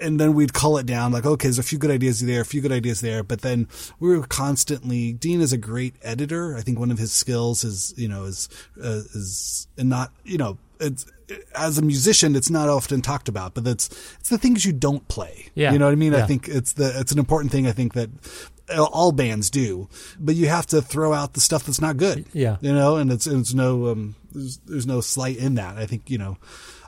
and 0.00 0.20
then 0.20 0.34
we'd 0.34 0.52
cull 0.52 0.78
it 0.78 0.86
down 0.86 1.12
like 1.12 1.24
okay 1.24 1.46
there's 1.46 1.58
a 1.58 1.62
few 1.62 1.78
good 1.78 1.90
ideas 1.90 2.20
there 2.20 2.40
a 2.40 2.44
few 2.44 2.60
good 2.60 2.72
ideas 2.72 3.00
there. 3.00 3.22
But 3.22 3.42
then 3.42 3.68
we 4.00 4.16
were 4.16 4.26
constantly 4.26 5.12
dean 5.12 5.40
is 5.40 5.52
a 5.52 5.58
great 5.58 5.94
editor. 6.02 6.56
I 6.56 6.60
think 6.60 6.78
one 6.78 6.90
of 6.90 6.98
his 6.98 7.12
skills 7.12 7.64
is 7.64 7.94
you 7.96 8.08
know 8.08 8.24
is 8.24 8.48
uh, 8.82 9.02
is 9.14 9.66
and 9.78 9.88
not 9.88 10.12
you 10.24 10.38
know 10.38 10.58
it's 10.80 11.06
as 11.54 11.78
a 11.78 11.82
musician 11.82 12.36
it's 12.36 12.50
not 12.50 12.68
often 12.68 13.00
talked 13.00 13.28
about 13.28 13.54
but 13.54 13.66
it's 13.66 13.88
it's 14.20 14.28
the 14.28 14.38
things 14.38 14.64
you 14.64 14.72
don't 14.72 15.06
play. 15.08 15.46
Yeah. 15.54 15.72
you 15.72 15.78
know 15.78 15.86
what 15.86 15.92
i 15.92 15.96
mean? 15.96 16.12
Yeah. 16.12 16.24
i 16.24 16.26
think 16.26 16.48
it's 16.48 16.74
the 16.74 16.98
it's 17.00 17.12
an 17.12 17.18
important 17.18 17.52
thing 17.52 17.66
i 17.66 17.72
think 17.72 17.94
that 17.94 18.10
all 18.78 19.12
bands 19.12 19.50
do. 19.50 19.88
But 20.18 20.36
you 20.36 20.48
have 20.48 20.66
to 20.68 20.80
throw 20.80 21.12
out 21.12 21.34
the 21.34 21.40
stuff 21.40 21.64
that's 21.64 21.80
not 21.80 21.96
good. 21.96 22.24
Yeah. 22.32 22.56
you 22.60 22.72
know 22.72 22.96
and 22.96 23.12
it's 23.12 23.26
it's 23.26 23.54
no 23.54 23.88
um 23.88 24.16
there's, 24.32 24.58
there's 24.66 24.86
no 24.86 25.00
slight 25.00 25.36
in 25.36 25.54
that. 25.54 25.76
I 25.76 25.86
think 25.86 26.10
you 26.10 26.18
know 26.18 26.38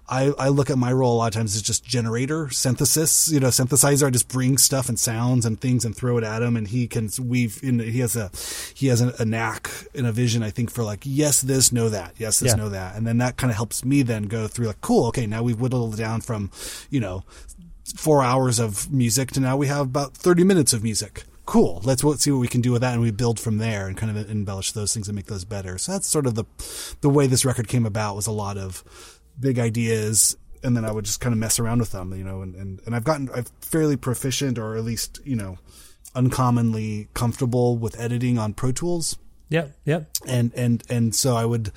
I, 0.08 0.32
I 0.38 0.48
look 0.48 0.70
at 0.70 0.78
my 0.78 0.92
role 0.92 1.14
a 1.14 1.18
lot 1.18 1.26
of 1.28 1.34
times 1.34 1.56
as 1.56 1.62
just 1.62 1.84
generator 1.84 2.48
synthesis, 2.50 3.28
you 3.28 3.40
know, 3.40 3.48
synthesizer. 3.48 4.06
I 4.06 4.10
just 4.10 4.28
bring 4.28 4.56
stuff 4.56 4.88
and 4.88 4.98
sounds 4.98 5.44
and 5.44 5.60
things 5.60 5.84
and 5.84 5.96
throw 5.96 6.16
it 6.18 6.24
at 6.24 6.42
him, 6.42 6.56
and 6.56 6.68
he 6.68 6.86
can 6.86 7.10
weave. 7.20 7.58
In, 7.62 7.80
he 7.80 7.98
has 8.00 8.14
a 8.14 8.30
he 8.74 8.86
has 8.86 9.00
a, 9.00 9.14
a 9.18 9.24
knack 9.24 9.68
and 9.94 10.06
a 10.06 10.12
vision, 10.12 10.42
I 10.42 10.50
think, 10.50 10.70
for 10.70 10.84
like 10.84 11.00
yes, 11.04 11.40
this, 11.40 11.72
no, 11.72 11.88
that, 11.88 12.14
yes, 12.18 12.38
this, 12.38 12.52
Yeah. 12.52 12.56
no, 12.56 12.68
that, 12.68 12.94
and 12.96 13.06
then 13.06 13.18
that 13.18 13.36
kind 13.36 13.50
of 13.50 13.56
helps 13.56 13.84
me 13.84 14.02
then 14.02 14.24
go 14.24 14.46
through 14.46 14.68
like 14.68 14.80
cool. 14.80 15.06
Okay, 15.08 15.26
now 15.26 15.42
we've 15.42 15.60
whittled 15.60 15.94
it 15.94 15.96
down 15.96 16.20
from, 16.20 16.50
you 16.88 17.00
know, 17.00 17.24
four 17.96 18.22
hours 18.22 18.58
of 18.58 18.92
music 18.92 19.30
to 19.32 19.40
now 19.40 19.56
we 19.56 19.66
have 19.66 19.86
about 19.86 20.14
30 20.14 20.44
minutes 20.44 20.72
of 20.72 20.82
music. 20.82 21.24
Cool. 21.46 21.80
Let's 21.84 22.02
see 22.22 22.32
what 22.32 22.40
we 22.40 22.48
can 22.48 22.60
do 22.60 22.72
with 22.72 22.82
that. 22.82 22.94
And 22.94 23.00
we 23.00 23.12
build 23.12 23.38
from 23.38 23.58
there 23.58 23.86
and 23.86 23.96
kind 23.96 24.16
of 24.16 24.28
embellish 24.28 24.72
those 24.72 24.92
things 24.92 25.06
and 25.06 25.14
make 25.14 25.26
those 25.26 25.44
better. 25.44 25.78
So 25.78 25.92
that's 25.92 26.08
sort 26.08 26.26
of 26.26 26.34
the, 26.34 26.44
the 27.02 27.08
way 27.08 27.28
this 27.28 27.44
record 27.44 27.68
came 27.68 27.86
about 27.86 28.16
was 28.16 28.26
a 28.26 28.32
lot 28.32 28.56
of 28.58 28.82
big 29.38 29.58
ideas. 29.58 30.36
And 30.62 30.76
then 30.76 30.84
I 30.84 30.90
would 30.90 31.04
just 31.04 31.20
kind 31.20 31.32
of 31.32 31.38
mess 31.38 31.60
around 31.60 31.78
with 31.78 31.92
them, 31.92 32.12
you 32.14 32.24
know, 32.24 32.42
and, 32.42 32.54
and, 32.56 32.80
and 32.86 32.96
I've 32.96 33.04
gotten, 33.04 33.28
I'm 33.34 33.44
fairly 33.60 33.96
proficient 33.96 34.58
or 34.58 34.76
at 34.76 34.84
least, 34.84 35.20
you 35.24 35.36
know, 35.36 35.58
uncommonly 36.14 37.08
comfortable 37.14 37.76
with 37.76 38.00
editing 38.00 38.38
on 38.38 38.54
Pro 38.54 38.72
Tools 38.72 39.16
Yep, 39.48 39.76
yep. 39.84 40.10
and 40.26 40.52
and 40.54 40.82
and 40.88 41.14
so 41.14 41.36
I 41.36 41.44
would 41.44 41.70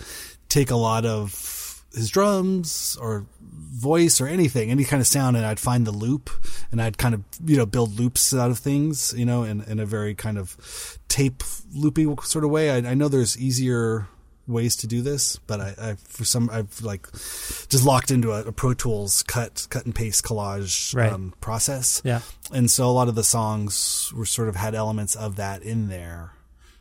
take 0.47 0.71
a 0.71 0.75
lot 0.75 1.05
of 1.05 1.83
his 1.93 2.09
drums 2.09 2.97
or 2.99 3.25
voice 3.41 4.19
or 4.19 4.27
anything, 4.27 4.71
any 4.71 4.83
kind 4.83 5.01
of 5.01 5.07
sound, 5.07 5.37
and 5.37 5.45
I'd 5.45 5.59
find 5.59 5.85
the 5.85 5.91
loop, 5.91 6.29
and 6.71 6.81
I'd 6.81 6.97
kind 6.97 7.13
of 7.13 7.23
you 7.45 7.57
know 7.57 7.67
build 7.67 7.99
loops 7.99 8.33
out 8.33 8.49
of 8.49 8.57
things, 8.57 9.13
you 9.15 9.25
know, 9.25 9.43
in 9.43 9.61
in 9.61 9.79
a 9.79 9.85
very 9.85 10.15
kind 10.15 10.39
of 10.39 10.97
tape 11.09 11.43
loopy 11.73 12.07
sort 12.23 12.43
of 12.43 12.49
way. 12.49 12.71
I, 12.71 12.91
I 12.91 12.93
know 12.95 13.07
there's 13.07 13.37
easier 13.37 14.07
ways 14.49 14.75
to 14.77 14.87
do 14.87 15.01
this, 15.01 15.37
but 15.47 15.61
I, 15.61 15.75
I 15.79 15.95
for 15.95 16.25
some 16.25 16.49
I've 16.51 16.81
like 16.81 17.09
just 17.13 17.85
locked 17.85 18.11
into 18.11 18.31
a, 18.33 18.41
a 18.45 18.51
Pro 18.51 18.73
Tools 18.73 19.23
cut 19.23 19.67
cut 19.69 19.85
and 19.85 19.93
paste 19.95 20.25
collage 20.25 20.93
Right. 20.95 21.11
um, 21.13 21.33
process, 21.39 22.01
Yeah. 22.03 22.21
and 22.51 22.69
so 22.69 22.89
a 22.89 22.91
lot 22.91 23.07
of 23.07 23.15
the 23.15 23.23
songs 23.23 24.11
were 24.15 24.25
sort 24.25 24.49
of 24.49 24.55
had 24.55 24.75
elements 24.75 25.15
of 25.15 25.35
that 25.37 25.61
in 25.63 25.87
there 25.89 26.33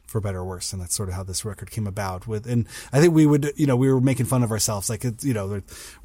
for 0.07 0.23
better 0.23 0.39
or 0.39 0.45
worse 0.47 0.73
and 0.73 0.81
that's 0.81 0.95
sort 0.97 1.11
of 1.11 1.15
how 1.15 1.23
this 1.23 1.45
record 1.45 1.71
came 1.71 1.87
about 1.87 2.27
with 2.27 2.47
and 2.47 2.67
i 2.95 2.99
think 2.99 3.13
we 3.13 3.27
would 3.27 3.53
you 3.57 3.67
know 3.67 3.77
we 3.77 3.93
were 3.93 4.01
making 4.01 4.25
fun 4.25 4.43
of 4.43 4.51
ourselves 4.51 4.89
like 4.89 5.05
you 5.23 5.35
know 5.35 5.47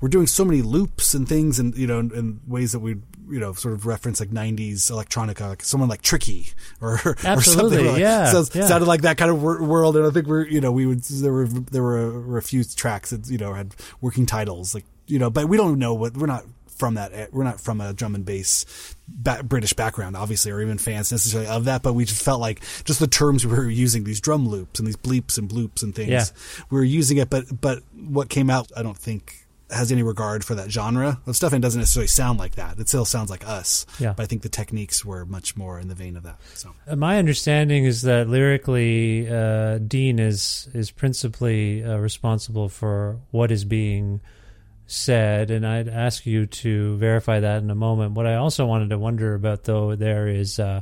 we're- 0.02 0.10
doing 0.10 0.28
so 0.28 0.44
many 0.44 0.62
loops 0.62 1.14
and 1.14 1.26
things 1.30 1.58
and 1.58 1.74
you 1.78 1.88
know 1.88 2.00
in, 2.00 2.12
in 2.14 2.40
ways 2.46 2.74
that 2.74 2.80
we 2.82 2.98
you 3.30 3.40
know 3.40 3.54
sort 3.54 3.74
of 3.74 3.86
reference 3.86 4.20
like 4.20 4.30
90s 4.30 4.92
electronica 4.92 5.50
like 5.50 5.64
someone 5.64 5.90
like 5.90 6.02
tricky 6.02 6.48
or, 6.82 7.00
or 7.06 7.42
something 7.42 7.86
like, 7.86 8.00
yeah, 8.00 8.32
so, 8.32 8.44
yeah. 8.58 8.68
sounded 8.68 8.88
like 8.88 9.02
that 9.04 9.18
kind 9.18 9.32
of 9.32 9.42
wor- 9.42 9.64
world 9.64 9.96
and 9.98 10.06
i 10.06 10.10
think 10.10 10.28
we're 10.28 10.46
you 10.48 10.60
know 10.62 10.72
we 10.72 10.86
would 10.86 11.02
there 11.04 11.32
were 11.34 11.48
there 11.48 11.84
were, 11.84 12.20
were 12.22 12.38
a 12.38 12.42
few 12.42 12.64
tracks 12.64 13.12
that 13.12 13.28
you 13.30 13.38
know 13.38 13.54
had 13.54 13.76
working 14.02 14.26
titles 14.26 14.74
like 14.76 14.86
you 15.08 15.20
know 15.20 15.30
but 15.30 15.48
we 15.48 15.58
don't 15.58 15.80
know 15.80 15.94
what 15.94 16.16
we're 16.18 16.28
not 16.28 16.44
from 16.68 16.96
that 16.96 17.32
we're 17.32 17.44
not 17.44 17.62
from 17.62 17.80
a 17.80 17.94
drum 17.94 18.16
and 18.16 18.26
bass 18.26 18.96
ba- 19.08 19.44
British 19.44 19.74
background 19.74 20.18
obviously 20.18 20.52
or 20.52 20.60
even 20.60 20.78
fans 20.78 21.12
necessarily 21.12 21.48
of 21.48 21.66
that 21.66 21.84
but 21.84 21.94
we 21.94 22.04
just 22.04 22.24
felt 22.24 22.42
like 22.42 22.62
just 22.84 23.00
the 23.00 23.08
terms 23.08 23.46
we 23.46 23.56
were 23.56 23.70
using 23.70 24.04
these 24.04 24.20
drum 24.20 24.48
loops 24.50 24.80
and 24.80 24.88
these 24.88 24.98
bleeps 24.98 25.38
and 25.38 25.48
bloops 25.50 25.84
and 25.84 25.94
things 25.96 26.10
Yeah. 26.10 26.26
we 26.72 26.78
were 26.80 26.84
using 26.84 27.18
it 27.18 27.30
but 27.30 27.46
but 27.62 27.84
what 27.96 28.28
came 28.30 28.50
out 28.50 28.72
I 28.76 28.82
don't 28.84 28.98
think 28.98 29.43
has 29.74 29.92
any 29.92 30.04
regard 30.04 30.44
for 30.46 30.56
that 30.56 30.72
genre 30.72 31.20
of 31.26 31.36
stuff 31.36 31.54
and 31.54 31.64
it 31.64 31.66
doesn't 31.66 31.80
necessarily 31.82 32.08
sound 32.08 32.40
like 32.40 32.56
that 32.56 32.80
it 32.80 32.88
still 32.88 33.06
sounds 33.06 33.30
like 33.30 33.48
us 33.48 33.86
Yeah. 34.00 34.14
but 34.16 34.24
I 34.24 34.26
think 34.28 34.42
the 34.42 34.50
techniques 34.50 35.04
were 35.06 35.26
much 35.26 35.56
more 35.58 35.80
in 35.80 35.88
the 35.88 35.96
vein 35.96 36.16
of 36.18 36.24
that 36.24 36.38
so 36.56 36.74
Uh, 36.88 36.96
My 36.96 37.18
understanding 37.18 37.86
is 37.86 38.02
that 38.04 38.28
lyrically, 38.30 39.28
uh, 39.30 39.80
Dean 39.80 40.20
is 40.20 40.68
is 40.74 40.92
principally 40.92 41.84
uh, 41.84 41.98
responsible 41.98 42.70
for 42.70 43.18
what 43.32 43.52
is 43.52 43.66
being 43.66 44.22
said, 44.86 45.50
and 45.52 45.66
I'd 45.66 45.88
ask 45.88 46.26
you 46.26 46.46
to 46.46 46.98
verify 46.98 47.40
that 47.40 47.64
in 47.64 47.70
a 47.72 47.76
moment. 47.76 48.12
What 48.14 48.28
I 48.28 48.36
also 48.36 48.66
wanted 48.66 48.90
to 48.90 48.98
wonder 49.00 49.34
about, 49.34 49.64
though, 49.64 49.96
there 49.96 50.28
is 50.28 50.60
uh, 50.60 50.82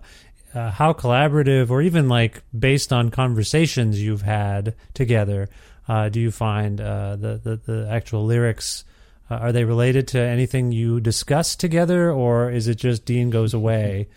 uh, 0.54 0.72
how 0.72 0.94
collaborative, 0.94 1.70
or 1.70 1.82
even 1.82 2.10
like 2.10 2.44
based 2.58 2.92
on 2.92 3.10
conversations 3.12 4.02
you've 4.02 4.24
had 4.24 4.76
together, 4.94 5.50
uh, 5.88 6.10
do 6.10 6.20
you 6.20 6.32
find 6.32 6.80
uh, 6.82 7.16
the, 7.16 7.38
the 7.44 7.56
the 7.72 7.88
actual 7.90 8.26
lyrics? 8.26 8.84
Uh, 9.30 9.36
are 9.36 9.52
they 9.52 9.64
related 9.64 10.08
to 10.10 10.20
anything 10.20 10.72
you 10.72 11.00
discuss 11.00 11.56
together, 11.56 12.12
or 12.12 12.50
is 12.52 12.68
it 12.68 12.76
just 12.76 13.06
Dean 13.06 13.30
goes 13.30 13.54
away 13.54 14.08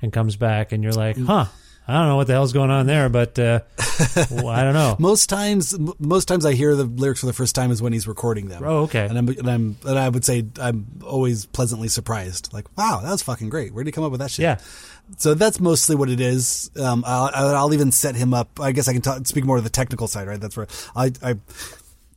and 0.00 0.12
comes 0.12 0.36
back, 0.36 0.72
and 0.72 0.82
you're 0.82 0.92
like, 0.94 1.16
huh? 1.18 1.46
I 1.86 1.94
don't 1.94 2.06
know 2.08 2.16
what 2.16 2.28
the 2.28 2.32
hell's 2.34 2.52
going 2.52 2.70
on 2.70 2.86
there, 2.86 3.08
but 3.08 3.36
uh, 3.40 3.60
well, 4.30 4.48
I 4.48 4.62
don't 4.62 4.72
know. 4.72 4.94
most 5.00 5.28
times 5.28 5.74
m- 5.74 5.92
most 5.98 6.26
times 6.26 6.46
I 6.46 6.52
hear 6.52 6.76
the 6.76 6.84
lyrics 6.84 7.18
for 7.20 7.26
the 7.26 7.32
first 7.32 7.56
time 7.56 7.72
is 7.72 7.82
when 7.82 7.92
he's 7.92 8.06
recording 8.06 8.46
them 8.48 8.62
Oh, 8.64 8.82
okay. 8.84 9.04
and 9.04 9.18
I'm 9.18 9.28
and 9.28 9.50
I'm 9.50 9.76
and 9.84 9.98
I 9.98 10.08
would 10.08 10.24
say 10.24 10.44
I'm 10.60 10.86
always 11.04 11.44
pleasantly 11.44 11.88
surprised 11.88 12.52
like 12.52 12.66
wow 12.78 13.00
that 13.02 13.10
was 13.10 13.22
fucking 13.22 13.48
great 13.48 13.74
where 13.74 13.82
did 13.82 13.88
he 13.88 13.92
come 13.92 14.04
up 14.04 14.12
with 14.12 14.20
that 14.20 14.30
shit 14.30 14.44
Yeah. 14.44 14.58
So 15.16 15.34
that's 15.34 15.60
mostly 15.60 15.96
what 15.96 16.08
it 16.08 16.20
is. 16.20 16.70
Um, 16.80 17.04
I'll, 17.06 17.30
I'll 17.54 17.74
even 17.74 17.92
set 17.92 18.16
him 18.16 18.34
up. 18.34 18.60
I 18.60 18.72
guess 18.72 18.88
I 18.88 18.92
can 18.92 19.02
talk, 19.02 19.26
speak 19.26 19.44
more 19.44 19.56
to 19.56 19.62
the 19.62 19.70
technical 19.70 20.08
side, 20.08 20.26
right? 20.26 20.40
That's 20.40 20.56
where 20.56 20.66
I, 20.96 21.12
I, 21.22 21.36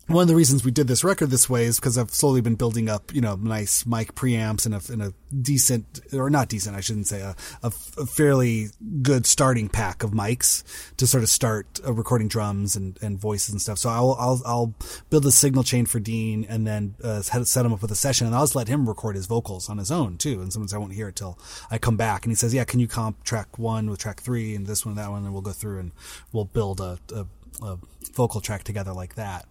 one 0.07 0.21
of 0.21 0.27
the 0.27 0.35
reasons 0.35 0.63
we 0.63 0.69
did 0.69 0.87
this 0.87 1.03
record 1.03 1.31
this 1.31 1.49
way 1.49 1.65
is 1.65 1.79
because 1.79 1.97
I've 1.97 2.11
slowly 2.11 2.39
been 2.39 2.53
building 2.53 2.89
up, 2.89 3.13
you 3.13 3.21
know, 3.21 3.35
nice 3.35 3.87
mic 3.87 4.13
preamps 4.13 4.65
and 4.67 4.75
a, 4.75 4.81
and 4.91 5.01
a 5.01 5.13
decent, 5.35 5.99
or 6.13 6.29
not 6.29 6.47
decent, 6.47 6.75
I 6.75 6.81
shouldn't 6.81 7.07
say, 7.07 7.21
a, 7.21 7.35
a, 7.63 7.67
a 7.97 8.05
fairly 8.05 8.67
good 9.01 9.25
starting 9.25 9.67
pack 9.67 10.03
of 10.03 10.11
mics 10.11 10.63
to 10.97 11.07
sort 11.07 11.23
of 11.23 11.29
start 11.29 11.79
uh, 11.83 11.91
recording 11.91 12.27
drums 12.27 12.75
and, 12.75 12.99
and 13.01 13.19
voices 13.19 13.49
and 13.49 13.59
stuff. 13.59 13.79
So 13.79 13.89
I'll, 13.89 14.15
I'll, 14.19 14.41
I'll 14.45 14.73
build 15.09 15.25
a 15.25 15.31
signal 15.31 15.63
chain 15.63 15.87
for 15.87 15.99
Dean 15.99 16.45
and 16.47 16.67
then 16.67 16.93
uh, 17.03 17.21
set 17.21 17.65
him 17.65 17.73
up 17.73 17.81
with 17.81 17.91
a 17.91 17.95
session 17.95 18.27
and 18.27 18.35
I'll 18.35 18.43
just 18.43 18.55
let 18.55 18.67
him 18.67 18.87
record 18.87 19.15
his 19.15 19.25
vocals 19.25 19.69
on 19.69 19.79
his 19.79 19.91
own 19.91 20.17
too. 20.17 20.39
And 20.39 20.53
sometimes 20.53 20.73
I 20.73 20.77
won't 20.77 20.93
hear 20.93 21.07
it 21.07 21.15
till 21.15 21.39
I 21.71 21.79
come 21.79 21.97
back 21.97 22.25
and 22.25 22.31
he 22.31 22.35
says, 22.35 22.53
yeah, 22.53 22.63
can 22.63 22.79
you 22.79 22.87
comp 22.87 23.23
track 23.23 23.57
one 23.57 23.89
with 23.89 23.99
track 23.99 24.21
three 24.21 24.53
and 24.53 24.67
this 24.67 24.85
one, 24.85 24.91
and 24.91 24.99
that 24.99 25.09
one, 25.09 25.23
and 25.23 25.33
we'll 25.33 25.41
go 25.41 25.51
through 25.51 25.79
and 25.79 25.91
we'll 26.31 26.45
build 26.45 26.79
a, 26.79 26.99
a, 27.11 27.25
a 27.63 27.79
vocal 28.13 28.41
track 28.41 28.63
together 28.63 28.93
like 28.93 29.15
that. 29.15 29.45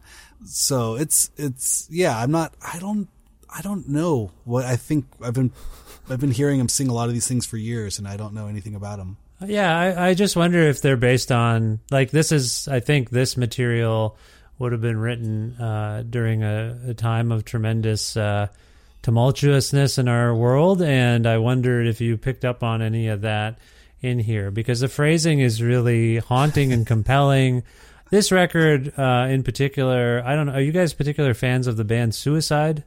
So 0.45 0.97
it's, 0.97 1.31
it's, 1.37 1.89
yeah, 1.91 2.19
I'm 2.19 2.31
not, 2.31 2.55
I 2.61 2.79
don't, 2.79 3.09
I 3.49 3.63
don't 3.63 3.89
know 3.89 4.33
what 4.45 4.65
I 4.65 4.77
think 4.77 5.07
I've 5.23 5.35
been, 5.35 5.53
I've 6.09 6.21
been 6.21 6.33
hearing 6.33 6.61
him 6.61 6.69
sing 6.69 6.89
a 6.89 6.93
lot 6.93 7.09
of 7.09 7.15
these 7.15 7.27
things 7.27 7.47
for 7.47 7.57
years 7.57 7.99
and 7.99 8.07
I 8.07 8.17
don't 8.17 8.35
know 8.35 8.47
anything 8.47 8.75
about 8.75 8.99
him. 8.99 9.17
Yeah, 9.47 9.77
I, 9.77 10.09
I 10.09 10.15
just 10.15 10.37
wonder 10.37 10.61
if 10.61 10.81
they're 10.81 10.97
based 10.97 11.33
on 11.33 11.81
like 11.91 12.11
this 12.11 12.33
is. 12.33 12.69
I 12.69 12.81
think 12.81 13.11
this 13.11 13.37
material 13.37 14.17
would 14.59 14.73
have 14.73 14.81
been 14.81 14.99
written 14.99 15.61
uh, 15.61 16.05
during 16.09 16.43
a, 16.43 16.79
a 16.89 16.95
time 16.95 17.33
of 17.33 17.45
tremendous 17.45 18.17
uh, 18.17 18.47
tumultuousness 19.03 19.99
in 19.99 20.09
our 20.09 20.35
world, 20.35 20.83
and 20.83 21.27
I 21.27 21.39
wondered 21.39 21.87
if 21.87 22.01
you 22.01 22.17
picked 22.17 22.45
up 22.45 22.63
on 22.63 22.81
any 22.81 23.09
of 23.09 23.23
that 23.23 23.59
in 24.01 24.19
here 24.19 24.51
because 24.51 24.81
the 24.81 24.89
phrasing 24.89 25.41
is 25.41 25.61
really 25.61 26.19
haunting 26.19 26.73
and 26.73 26.87
compelling. 26.87 27.65
This 28.15 28.31
record, 28.31 28.97
uh, 28.97 29.27
in 29.29 29.43
particular, 29.43 30.23
I 30.25 30.37
don't 30.37 30.47
know. 30.47 30.53
Are 30.53 30.61
you 30.61 30.71
guys 30.71 30.95
particular 30.95 31.35
fans 31.35 31.67
of 31.67 31.77
the 31.77 31.83
band 31.85 32.15
Suicide? 32.15 32.85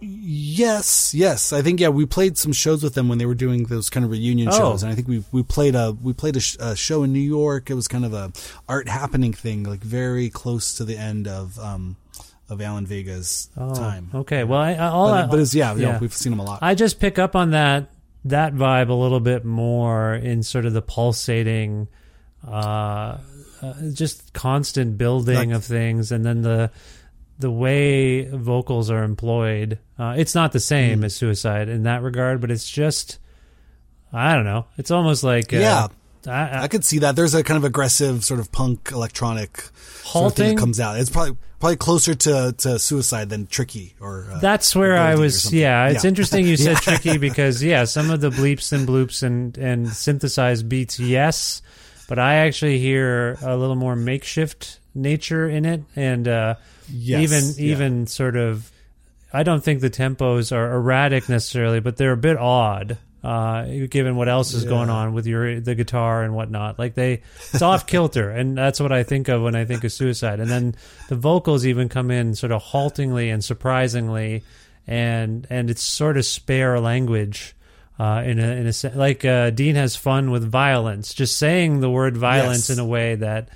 Yes, 0.00 1.14
yes. 1.14 1.52
I 1.52 1.62
think 1.62 1.78
yeah, 1.78 1.88
we 1.90 2.04
played 2.04 2.36
some 2.36 2.52
shows 2.52 2.82
with 2.82 2.94
them 2.94 3.08
when 3.08 3.18
they 3.18 3.26
were 3.26 3.36
doing 3.36 3.62
those 3.66 3.88
kind 3.88 4.04
of 4.04 4.10
reunion 4.10 4.48
Oh. 4.50 4.58
shows, 4.58 4.82
and 4.82 4.90
I 4.90 4.96
think 4.96 5.06
we 5.06 5.22
we 5.30 5.44
played 5.44 5.76
a 5.76 5.92
we 5.92 6.12
played 6.12 6.34
a, 6.36 6.40
sh- 6.40 6.56
a 6.58 6.74
show 6.74 7.04
in 7.04 7.12
New 7.12 7.20
York. 7.20 7.70
It 7.70 7.74
was 7.74 7.86
kind 7.86 8.04
of 8.04 8.12
a 8.12 8.32
art 8.68 8.88
happening 8.88 9.32
thing, 9.32 9.62
like 9.62 9.80
very 9.84 10.30
close 10.30 10.74
to 10.78 10.84
the 10.84 10.96
end 10.98 11.28
of 11.28 11.58
um 11.60 11.94
of 12.50 12.60
Alan 12.60 12.86
Vega's 12.86 13.48
time. 13.56 14.10
Oh, 14.12 14.18
Okay, 14.20 14.42
well, 14.42 14.58
I, 14.60 14.74
all 14.76 15.06
I, 15.12 15.22
But, 15.22 15.30
but 15.30 15.38
it's 15.38 15.54
yeah, 15.54 15.76
yeah, 15.76 16.00
we've 16.00 16.12
seen 16.12 16.32
him 16.32 16.40
a 16.40 16.44
lot. 16.44 16.58
I 16.60 16.74
just 16.74 16.98
pick 16.98 17.18
up 17.20 17.36
on 17.36 17.52
that 17.52 17.88
that 18.24 18.52
vibe 18.52 18.88
a 18.88 18.94
little 18.94 19.20
bit 19.20 19.44
more 19.44 20.12
in 20.14 20.42
sort 20.42 20.66
of 20.66 20.72
the 20.72 20.82
pulsating, 20.82 21.86
uh, 22.46 23.18
uh, 23.70 23.90
just 23.92 24.32
constant 24.32 24.98
building 24.98 25.50
Like- 25.50 25.56
of 25.56 25.64
things, 25.64 26.12
and 26.12 26.24
then 26.24 26.42
the 26.42 26.70
the 27.38 27.50
way 27.50 28.24
vocals 28.24 28.90
are 28.90 29.02
employed. 29.04 29.78
Uh, 29.98 30.14
it's 30.16 30.34
not 30.34 30.52
the 30.52 30.60
same 30.60 31.00
Mm. 31.00 31.04
as 31.04 31.14
Suicide 31.14 31.68
in 31.68 31.82
that 31.82 32.02
regard, 32.02 32.40
but 32.40 32.50
it's 32.50 32.68
just 32.68 33.18
I 34.12 34.34
don't 34.34 34.44
know. 34.44 34.66
It's 34.78 34.90
almost 34.90 35.22
like 35.24 35.52
uh, 35.52 35.58
Yeah. 35.58 35.88
I, 36.26 36.30
I, 36.30 36.62
I 36.62 36.68
could 36.68 36.84
see 36.84 37.00
that. 37.00 37.14
There's 37.14 37.34
a 37.34 37.42
kind 37.44 37.56
of 37.58 37.64
aggressive 37.64 38.24
sort 38.24 38.40
of 38.40 38.50
punk 38.50 38.90
electronic 38.92 39.62
sort 40.02 40.26
of 40.32 40.34
thing 40.36 40.54
that 40.56 40.60
comes 40.60 40.80
out. 40.80 40.98
It's 40.98 41.10
probably 41.10 41.36
probably 41.60 41.76
closer 41.76 42.14
to, 42.14 42.54
to 42.58 42.78
suicide 42.78 43.28
than 43.28 43.46
tricky 43.46 43.94
or. 44.00 44.26
Uh, 44.32 44.38
That's 44.40 44.74
where 44.74 44.96
I 44.96 45.14
was. 45.16 45.52
Yeah, 45.52 45.88
it's 45.88 46.04
Yeah. 46.04 46.08
interesting 46.08 46.46
you 46.46 46.56
said 46.56 46.72
Yeah. 46.86 46.96
tricky 46.96 47.18
because 47.18 47.62
yeah, 47.62 47.84
some 47.84 48.10
of 48.10 48.20
the 48.20 48.30
bleeps 48.30 48.72
and 48.72 48.88
bloops 48.88 49.22
and 49.22 49.56
and 49.58 49.88
synthesized 49.88 50.68
beats, 50.68 50.98
yes, 50.98 51.62
but 52.08 52.18
I 52.18 52.36
actually 52.36 52.78
hear 52.78 53.36
a 53.42 53.56
little 53.56 53.76
more 53.76 53.96
makeshift 53.96 54.80
nature 54.94 55.48
in 55.48 55.64
it, 55.64 55.82
and 55.94 56.26
uh, 56.28 56.54
Yes, 56.88 57.22
even 57.22 57.66
yeah. 57.66 57.72
even 57.72 58.06
sort 58.06 58.36
of. 58.36 58.70
I 59.32 59.42
don't 59.42 59.62
think 59.62 59.80
the 59.80 59.90
tempos 59.90 60.52
are 60.52 60.72
erratic 60.72 61.28
necessarily, 61.28 61.80
but 61.80 61.96
they're 61.96 62.12
a 62.12 62.16
bit 62.16 62.36
odd. 62.36 62.98
Uh, 63.24 63.86
given 63.90 64.14
what 64.14 64.28
else 64.28 64.54
is 64.54 64.64
going 64.64 64.88
on 64.88 65.12
with 65.12 65.26
your 65.26 65.58
the 65.60 65.74
guitar 65.74 66.22
and 66.22 66.32
whatnot, 66.32 66.78
like 66.78 66.94
they, 66.94 67.22
it's 67.52 67.60
off 67.60 67.84
kilter, 67.88 68.30
and 68.30 68.56
that's 68.56 68.78
what 68.78 68.92
I 68.92 69.02
think 69.02 69.26
of 69.28 69.42
when 69.42 69.56
I 69.56 69.64
think 69.64 69.82
of 69.82 69.90
suicide. 69.90 70.38
And 70.38 70.48
then 70.48 70.76
the 71.08 71.16
vocals 71.16 71.66
even 71.66 71.88
come 71.88 72.12
in 72.12 72.36
sort 72.36 72.52
of 72.52 72.62
haltingly 72.62 73.30
and 73.30 73.42
surprisingly, 73.42 74.44
and 74.86 75.44
and 75.50 75.70
it's 75.70 75.82
sort 75.82 76.16
of 76.16 76.24
spare 76.24 76.78
language 76.78 77.55
uh, 77.98 78.22
in 78.24 78.38
a 78.38 78.48
in 78.48 78.66
a 78.66 78.72
like 78.94 79.24
uh, 79.24 79.50
Dean 79.50 79.74
has 79.76 79.96
fun 79.96 80.30
with 80.30 80.44
violence, 80.44 81.14
just 81.14 81.36
saying 81.38 81.80
the 81.80 81.90
word 81.90 82.16
violence 82.16 82.68
Yes. 82.68 82.78
in 82.78 82.84
a 82.84 82.86
way 82.86 83.14
that 83.16 83.48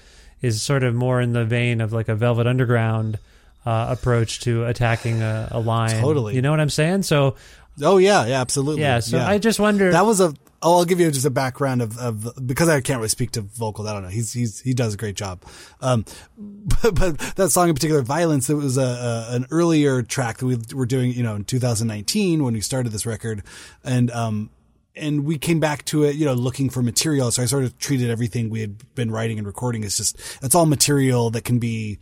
is 0.42 0.62
sort 0.62 0.82
of 0.82 0.94
more 0.94 1.20
in 1.20 1.32
the 1.32 1.44
vein 1.44 1.80
of 1.80 1.92
like 1.92 2.08
a 2.08 2.14
Velvet 2.14 2.46
Underground 2.46 3.18
uh, 3.66 3.88
approach 3.90 4.40
to 4.40 4.64
attacking 4.64 5.20
a, 5.22 5.48
a 5.50 5.60
line. 5.60 6.00
Totally. 6.00 6.34
you 6.34 6.40
know 6.42 6.50
what 6.50 6.60
I'm 6.60 6.70
saying? 6.70 7.02
So 7.02 7.36
Oh 7.82 7.98
yeah, 7.98 8.26
yeah, 8.26 8.40
absolutely. 8.40 8.82
yeah, 8.82 9.00
so 9.00 9.18
I 9.18 9.38
just 9.38 9.60
wonder. 9.60 9.92
that 9.92 10.04
was 10.06 10.20
a. 10.20 10.34
Oh, 10.62 10.78
I'll 10.78 10.84
give 10.84 11.00
you 11.00 11.10
just 11.10 11.24
a 11.24 11.30
background 11.30 11.80
of, 11.80 11.98
of 11.98 12.46
because 12.46 12.68
I 12.68 12.80
can't 12.82 12.98
really 12.98 13.08
speak 13.08 13.30
to 13.32 13.40
vocals. 13.40 13.88
I 13.88 13.94
don't 13.94 14.02
know. 14.02 14.08
He's 14.08 14.32
he's 14.32 14.60
he 14.60 14.74
does 14.74 14.94
a 14.94 14.96
great 14.96 15.16
job. 15.16 15.42
Um, 15.80 16.04
but, 16.82 16.94
but 16.94 17.18
that 17.36 17.50
song 17.50 17.68
in 17.68 17.74
particular, 17.74 18.02
"Violence," 18.02 18.50
it 18.50 18.54
was 18.54 18.76
a, 18.76 18.82
a 18.82 19.26
an 19.36 19.46
earlier 19.50 20.02
track 20.02 20.38
that 20.38 20.46
we 20.46 20.58
were 20.74 20.86
doing, 20.86 21.12
you 21.12 21.22
know, 21.22 21.34
in 21.34 21.44
2019 21.44 22.44
when 22.44 22.54
we 22.54 22.60
started 22.60 22.92
this 22.92 23.06
record, 23.06 23.42
and 23.84 24.10
um, 24.10 24.50
and 24.96 25.24
we 25.24 25.38
came 25.38 25.60
back 25.60 25.84
to 25.86 26.04
it, 26.04 26.16
you 26.16 26.26
know, 26.26 26.34
looking 26.34 26.68
for 26.68 26.82
material. 26.82 27.30
So 27.30 27.42
I 27.42 27.46
sort 27.46 27.64
of 27.64 27.78
treated 27.78 28.10
everything 28.10 28.50
we 28.50 28.60
had 28.60 28.94
been 28.94 29.10
writing 29.10 29.38
and 29.38 29.46
recording 29.46 29.84
as 29.84 29.96
just 29.96 30.18
it's 30.42 30.54
all 30.54 30.66
material 30.66 31.30
that 31.30 31.44
can 31.44 31.58
be 31.58 31.98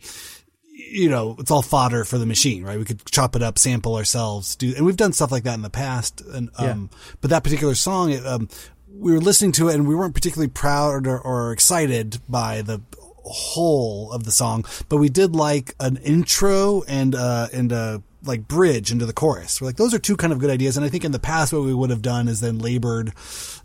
you 0.91 1.09
know, 1.09 1.35
it's 1.39 1.51
all 1.51 1.61
fodder 1.61 2.03
for 2.03 2.17
the 2.17 2.25
machine, 2.25 2.63
right? 2.63 2.77
We 2.77 2.85
could 2.85 3.05
chop 3.05 3.35
it 3.35 3.43
up, 3.43 3.59
sample 3.59 3.95
ourselves, 3.95 4.55
do, 4.55 4.73
and 4.75 4.85
we've 4.85 4.97
done 4.97 5.13
stuff 5.13 5.31
like 5.31 5.43
that 5.43 5.53
in 5.55 5.61
the 5.61 5.69
past. 5.69 6.21
And, 6.21 6.49
um, 6.57 6.89
but 7.21 7.29
that 7.29 7.43
particular 7.43 7.75
song, 7.75 8.11
it, 8.11 8.25
um, 8.25 8.49
we 8.91 9.11
were 9.11 9.19
listening 9.19 9.51
to 9.53 9.69
it 9.69 9.75
and 9.75 9.87
we 9.87 9.95
weren't 9.95 10.13
particularly 10.13 10.49
proud 10.49 11.07
or, 11.07 11.19
or 11.19 11.51
excited 11.51 12.19
by 12.27 12.61
the 12.61 12.81
whole 13.23 14.11
of 14.11 14.23
the 14.23 14.31
song, 14.31 14.65
but 14.87 14.97
we 14.97 15.09
did 15.09 15.35
like 15.35 15.75
an 15.79 15.97
intro 15.97 16.83
and, 16.83 17.15
uh, 17.15 17.47
and, 17.53 17.71
uh, 17.71 17.99
like 18.23 18.47
bridge 18.47 18.91
into 18.91 19.05
the 19.05 19.13
chorus. 19.13 19.61
We're 19.61 19.67
like, 19.67 19.77
those 19.77 19.93
are 19.93 19.99
two 19.99 20.17
kind 20.17 20.33
of 20.33 20.39
good 20.39 20.49
ideas. 20.49 20.75
And 20.75 20.85
I 20.85 20.89
think 20.89 21.05
in 21.05 21.13
the 21.13 21.19
past, 21.19 21.53
what 21.53 21.63
we 21.63 21.73
would 21.73 21.89
have 21.89 22.01
done 22.01 22.27
is 22.27 22.41
then 22.41 22.59
labored, 22.59 23.13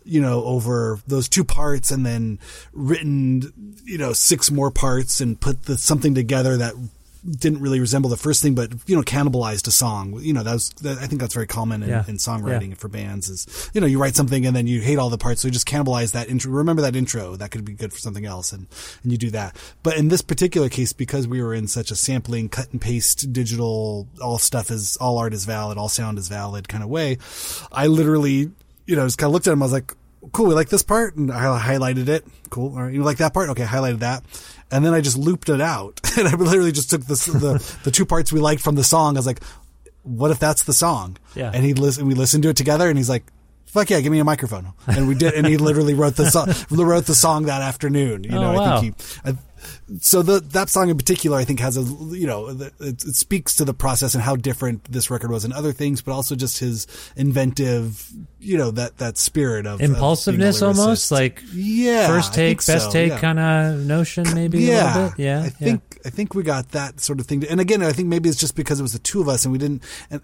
you 0.05 0.21
know, 0.21 0.43
over 0.45 0.99
those 1.07 1.27
two 1.27 1.43
parts 1.43 1.91
and 1.91 2.05
then 2.05 2.39
written, 2.71 3.75
you 3.83 3.97
know, 3.97 4.13
six 4.13 4.49
more 4.51 4.71
parts 4.71 5.19
and 5.19 5.39
put 5.39 5.63
the, 5.63 5.77
something 5.77 6.15
together 6.15 6.55
that 6.57 6.73
didn't 7.29 7.59
really 7.59 7.79
resemble 7.79 8.09
the 8.09 8.17
first 8.17 8.41
thing, 8.43 8.53
but 8.55 8.71
you 8.85 8.95
know, 8.95 9.01
cannibalized 9.01 9.67
a 9.67 9.71
song. 9.71 10.19
You 10.21 10.33
know, 10.33 10.43
that 10.43 10.53
was 10.53 10.69
that, 10.81 10.99
I 10.99 11.07
think 11.07 11.21
that's 11.21 11.33
very 11.33 11.47
common 11.47 11.81
in, 11.83 11.89
Yeah. 11.89 12.03
in 12.07 12.17
songwriting 12.17 12.77
for 12.77 12.87
bands. 12.87 13.29
Is 13.29 13.69
you 13.73 13.81
know, 13.81 13.87
you 13.87 13.99
write 13.99 14.15
something 14.15 14.45
and 14.45 14.55
then 14.55 14.67
you 14.67 14.81
hate 14.81 14.99
all 14.99 15.09
the 15.09 15.17
parts, 15.17 15.41
so 15.41 15.47
you 15.47 15.51
just 15.51 15.67
cannibalize 15.67 16.11
that 16.11 16.29
intro. 16.29 16.51
Remember 16.51 16.81
that 16.83 16.95
intro 16.95 17.35
that 17.37 17.51
could 17.51 17.65
be 17.65 17.73
good 17.73 17.91
for 17.91 17.99
something 17.99 18.25
else, 18.25 18.51
and 18.53 18.67
and 19.03 19.11
you 19.11 19.17
do 19.17 19.31
that. 19.31 19.55
But 19.83 19.97
in 19.97 20.09
this 20.09 20.21
particular 20.21 20.69
case, 20.69 20.93
because 20.93 21.27
we 21.27 21.41
were 21.41 21.53
in 21.53 21.67
such 21.67 21.91
a 21.91 21.95
sampling, 21.95 22.49
cut 22.49 22.71
and 22.71 22.79
paste, 22.79 23.33
digital, 23.33 24.07
all 24.21 24.37
stuff 24.37 24.69
is 24.69 24.95
all 24.97 25.17
art 25.17 25.33
is 25.33 25.45
valid, 25.45 25.77
all 25.77 25.89
sound 25.89 26.17
is 26.17 26.27
valid 26.27 26.67
kind 26.67 26.83
of 26.83 26.89
way, 26.89 27.17
I 27.71 27.87
literally, 27.87 28.51
you 28.85 28.95
know, 28.95 29.05
just 29.05 29.17
kind 29.17 29.29
of 29.29 29.33
looked 29.33 29.47
at 29.47 29.53
him. 29.53 29.61
I 29.61 29.65
was 29.65 29.73
like. 29.73 29.93
Cool, 30.31 30.47
we 30.47 30.55
like 30.55 30.69
this 30.69 30.81
part, 30.81 31.15
and 31.15 31.31
I 31.31 31.59
highlighted 31.61 32.07
it. 32.07 32.25
Cool, 32.49 32.75
all 32.75 32.81
right, 32.85 32.91
you 32.91 33.03
like 33.03 33.17
that 33.17 33.31
part? 33.31 33.49
Okay, 33.49 33.63
highlighted 33.63 33.99
that, 33.99 34.23
and 34.75 34.85
then 34.85 34.93
I 34.93 35.01
just 35.01 35.17
looped 35.17 35.49
it 35.49 35.61
out, 35.61 35.99
and 36.17 36.27
I 36.27 36.31
literally 36.35 36.71
just 36.71 36.89
took 36.89 37.01
this, 37.05 37.25
the 37.25 37.77
the 37.83 37.91
two 37.91 38.05
parts 38.05 38.31
we 38.31 38.39
liked 38.39 38.61
from 38.61 38.75
the 38.75 38.83
song. 38.83 39.15
I 39.15 39.19
was 39.19 39.25
like, 39.27 39.41
"What 40.03 40.31
if 40.31 40.39
that's 40.39 40.63
the 40.63 40.73
song?" 40.73 41.17
Yeah. 41.35 41.51
And 41.53 41.63
he 41.63 41.73
listened. 41.73 42.07
We 42.07 42.13
listened 42.15 42.43
to 42.43 42.49
it 42.49 42.57
together, 42.57 42.87
and 42.89 42.97
he's 42.97 43.09
like, 43.09 43.23
"Fuck 43.65 43.89
yeah, 43.89 43.99
give 44.01 44.11
me 44.11 44.19
a 44.19 44.23
microphone." 44.23 44.73
And 44.87 45.07
we 45.07 45.15
did, 45.15 45.33
and 45.33 45.47
he 45.47 45.57
literally 45.57 45.93
wrote 45.93 46.15
the 46.15 46.29
song. 46.29 46.47
wrote 46.71 47.05
the 47.05 47.15
song 47.15 47.45
that 47.45 47.61
afternoon. 47.61 48.23
You 48.23 48.31
Oh, 48.37 48.41
know, 48.41 48.53
wow. 48.53 48.77
I 48.77 48.81
think 48.81 48.95
he. 49.01 49.29
I, 49.29 49.37
so 49.99 50.23
the 50.23 50.39
that 50.39 50.69
song 50.69 50.89
in 50.89 50.97
particular, 50.97 51.37
I 51.37 51.43
think, 51.43 51.59
has 51.59 51.77
a 51.77 51.81
you 52.15 52.25
know 52.25 52.47
it, 52.47 52.73
it 52.79 53.01
speaks 53.15 53.55
to 53.55 53.65
the 53.65 53.73
process 53.73 54.15
and 54.15 54.23
how 54.23 54.35
different 54.35 54.85
this 54.85 55.11
record 55.11 55.29
was 55.29 55.45
and 55.45 55.53
other 55.53 55.71
things, 55.71 56.01
but 56.01 56.11
also 56.13 56.35
just 56.35 56.57
his 56.59 56.87
inventive, 57.15 58.09
you 58.39 58.57
know, 58.57 58.71
that 58.71 58.97
that 58.97 59.17
spirit 59.17 59.65
of 59.65 59.75
of 59.75 59.81
impulsiveness 59.81 60.61
almost 60.61 61.11
like 61.11 61.43
yeah, 61.53 62.07
first 62.07 62.33
take 62.33 62.57
best 62.65 62.85
so, 62.85 62.91
take 62.91 63.09
yeah 63.09 63.19
kind 63.19 63.39
of 63.39 63.79
notion 63.85 64.25
maybe 64.33 64.57
a 64.57 64.71
yeah, 64.71 64.93
little 64.93 65.09
bit 65.09 65.19
yeah 65.19 65.39
I 65.39 65.43
yeah. 65.43 65.49
think 65.49 65.99
I 66.05 66.09
think 66.09 66.35
we 66.35 66.43
got 66.43 66.69
that 66.71 67.01
sort 67.01 67.19
of 67.19 67.25
thing. 67.25 67.43
And 67.49 67.59
again, 67.59 67.81
I 67.81 67.91
think 67.91 68.07
maybe 68.07 68.29
it's 68.29 68.39
just 68.39 68.55
because 68.55 68.79
it 68.79 68.83
was 68.83 68.93
the 68.93 68.99
two 68.99 69.21
of 69.21 69.27
us 69.27 69.43
and 69.45 69.51
we 69.51 69.57
didn't. 69.57 69.83
And, 70.09 70.21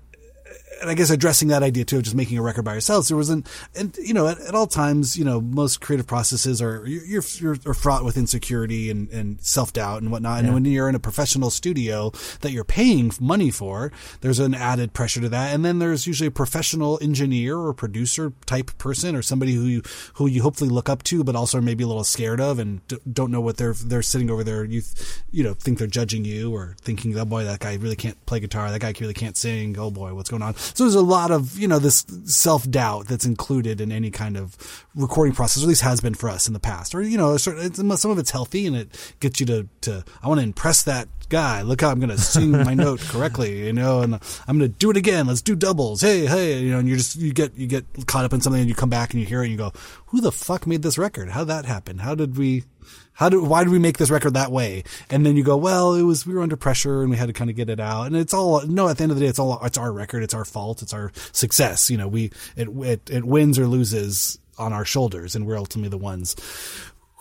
and 0.82 0.90
I 0.90 0.96
guess 0.96 1.10
addressing 1.10 1.50
that 1.50 1.64
idea 1.64 1.86
too 1.86 1.98
of 1.98 2.04
just 2.04 2.16
making 2.16 2.38
a 2.38 2.42
record 2.42 2.64
by 2.64 2.74
ourselves, 2.74 3.08
there 3.08 3.18
wasn't, 3.18 3.48
and 3.76 3.96
you 3.98 4.14
know, 4.14 4.28
at, 4.28 4.40
at 4.40 4.56
all 4.56 4.68
times, 4.68 5.16
you 5.16 5.24
know, 5.24 5.40
most 5.40 5.80
creative 5.80 6.08
processes 6.08 6.62
are 6.62 6.86
you're 6.86 7.24
you're, 7.40 7.56
you're 7.64 7.74
fraught 7.74 8.04
with 8.04 8.18
insecurity 8.18 8.90
and, 8.90 9.10
and 9.10 9.40
self 9.42 9.74
doubt 9.74 10.02
and 10.02 10.12
whatnot. 10.12 10.44
And 10.44 10.54
when 10.54 10.66
you're 10.66 10.90
in 10.90 10.96
a 10.96 11.00
professional 11.00 11.52
studio 11.52 12.12
that 12.42 12.52
you're 12.52 12.64
paying 12.64 13.12
money 13.20 13.52
for, 13.52 13.92
there's 14.22 14.40
an 14.40 14.56
added 14.56 14.94
pressure 14.94 15.22
to 15.22 15.30
that. 15.30 15.54
And 15.54 15.64
then 15.64 15.80
there's 15.80 16.08
usually 16.08 16.28
a 16.28 16.32
professional 16.32 16.98
engineer 17.02 17.58
or 17.58 17.74
producer 17.74 18.34
type 18.46 18.78
person 18.78 19.16
or 19.16 19.22
somebody 19.22 19.54
who 19.54 19.64
you 19.64 19.82
who 20.16 20.28
you 20.28 20.42
hopefully 20.42 20.70
look 20.70 20.90
up 20.90 21.04
to, 21.04 21.24
but 21.24 21.36
also 21.36 21.60
are 21.60 21.62
maybe 21.62 21.84
a 21.84 21.88
little 21.88 22.04
scared 22.04 22.42
of 22.42 22.58
and 22.60 22.86
d- 22.88 22.98
don't 23.12 23.32
know 23.32 23.42
what 23.42 23.58
they're 23.58 23.74
they're 23.74 24.02
sitting 24.02 24.32
over 24.32 24.44
there. 24.44 24.64
You 24.64 24.82
you 25.30 25.44
know 25.44 25.54
think 25.54 25.78
they're 25.78 25.88
judging 25.88 26.26
you 26.26 26.54
or 26.54 26.76
thinking, 26.82 27.18
oh 27.18 27.26
boy, 27.26 27.44
that 27.44 27.60
guy 27.60 27.76
really 27.76 27.96
can't 27.96 28.24
play 28.26 28.40
guitar. 28.40 28.72
That 28.72 28.80
guy 28.80 28.94
really 29.00 29.14
can't 29.14 29.38
sing. 29.38 29.78
Oh 29.78 29.92
boy, 29.92 30.14
what's 30.14 30.30
going 30.30 30.42
on? 30.42 30.56
So 30.74 30.84
there's 30.84 30.96
a 30.96 31.02
lot 31.02 31.32
of 31.32 31.58
you 31.58 31.68
know 31.68 31.80
this 31.80 32.06
self 32.26 32.70
doubt 32.70 33.08
that's 33.08 33.26
included 33.26 33.82
in 33.82 33.92
any 33.92 34.12
kind 34.12 34.38
of 34.38 34.86
recording 34.96 35.34
process, 35.34 35.64
or 35.64 35.66
at 35.66 35.70
least 35.70 35.82
has 35.82 36.02
been 36.02 36.14
for 36.14 36.30
us 36.30 36.48
in 36.48 36.54
the 36.54 36.60
past. 36.60 36.94
Or 36.96 37.02
you 37.02 37.18
know, 37.18 37.34
a 37.34 37.40
certain- 37.40 37.66
it's, 37.66 38.02
some 38.02 38.12
of 38.12 38.18
it's 38.18 38.32
healthy 38.32 38.68
and 38.68 38.76
it 38.76 39.16
gets 39.20 39.40
you 39.40 39.46
to 39.48 39.68
to 39.82 40.04
I 40.22 40.28
want 40.28 40.40
to 40.40 40.44
impress 40.44 40.84
that 40.84 41.08
guy. 41.30 41.62
Look 41.62 41.82
how 41.82 41.90
I'm 41.90 42.00
going 42.00 42.10
to 42.10 42.18
sing 42.18 42.52
my 42.52 42.74
note 42.88 43.00
correctly, 43.00 43.66
you 43.66 43.74
know, 43.74 44.02
and 44.02 44.16
I'm 44.48 44.58
going 44.60 44.70
to 44.72 44.78
do 44.78 44.92
it 44.92 44.98
again. 44.98 45.28
Let's 45.28 45.42
do 45.42 45.56
doubles. 45.56 46.02
Hey, 46.02 46.26
hey, 46.26 46.60
you 46.60 46.72
know, 46.72 46.80
and 46.80 46.88
you 46.88 46.98
just 46.98 47.16
you 47.16 47.34
get 47.34 47.56
you 47.58 47.68
get 47.68 47.86
caught 48.06 48.26
up 48.26 48.34
in 48.34 48.42
something 48.42 48.60
and 48.60 48.70
you 48.70 48.76
come 48.76 48.90
back 48.90 49.14
and 49.14 49.22
you 49.22 49.26
hear 49.26 49.42
it 49.42 49.46
and 49.46 49.52
you 49.52 49.58
go, 49.58 49.72
who 50.08 50.22
the 50.22 50.32
fuck 50.32 50.68
made 50.68 50.82
this 50.82 50.98
record? 50.98 51.30
How 51.30 51.44
that 51.46 51.66
happen? 51.66 52.00
How 52.00 52.16
did 52.16 52.38
we? 52.38 52.66
How 53.22 53.30
did 53.30 53.42
why 53.42 53.64
did 53.64 53.70
we 53.70 53.78
make 53.78 54.00
this 54.00 54.10
record 54.10 54.34
that 54.34 54.52
way? 54.52 54.84
And 55.12 55.24
then 55.24 55.38
you 55.38 55.44
go, 55.44 55.56
well, 55.56 55.94
it 55.94 56.02
was 56.02 56.26
we 56.26 56.34
were 56.34 56.42
under 56.42 56.58
pressure 56.58 57.04
and 57.04 57.12
we 57.12 57.18
had 57.18 57.28
to 57.28 57.34
kind 57.34 57.52
of 57.52 57.56
get 57.56 57.70
it 57.70 57.80
out. 57.80 58.08
And 58.08 58.16
it's 58.16 58.34
all 58.34 58.66
no. 58.66 58.90
At 58.90 58.98
the 58.98 59.04
end 59.04 59.12
of 59.12 59.20
the 59.20 59.24
day, 59.24 59.30
it's 59.30 59.38
all 59.38 59.64
it's 59.64 59.78
our 59.78 59.94
record. 59.94 60.24
It's 60.24 60.34
our 60.34 60.44
fault. 60.44 60.82
It's 60.82 60.92
our 60.92 61.12
success. 61.32 61.92
You 61.92 61.98
know, 61.98 62.08
we 62.08 62.32
it 62.56 62.68
it, 62.68 63.10
it 63.12 63.24
wins 63.24 63.60
or 63.60 63.68
loses 63.68 64.40
on 64.58 64.74
our 64.74 64.86
shoulders, 64.86 65.36
and 65.36 65.46
we're 65.46 65.60
ultimately 65.60 65.90
the 65.90 66.00
ones 66.00 66.36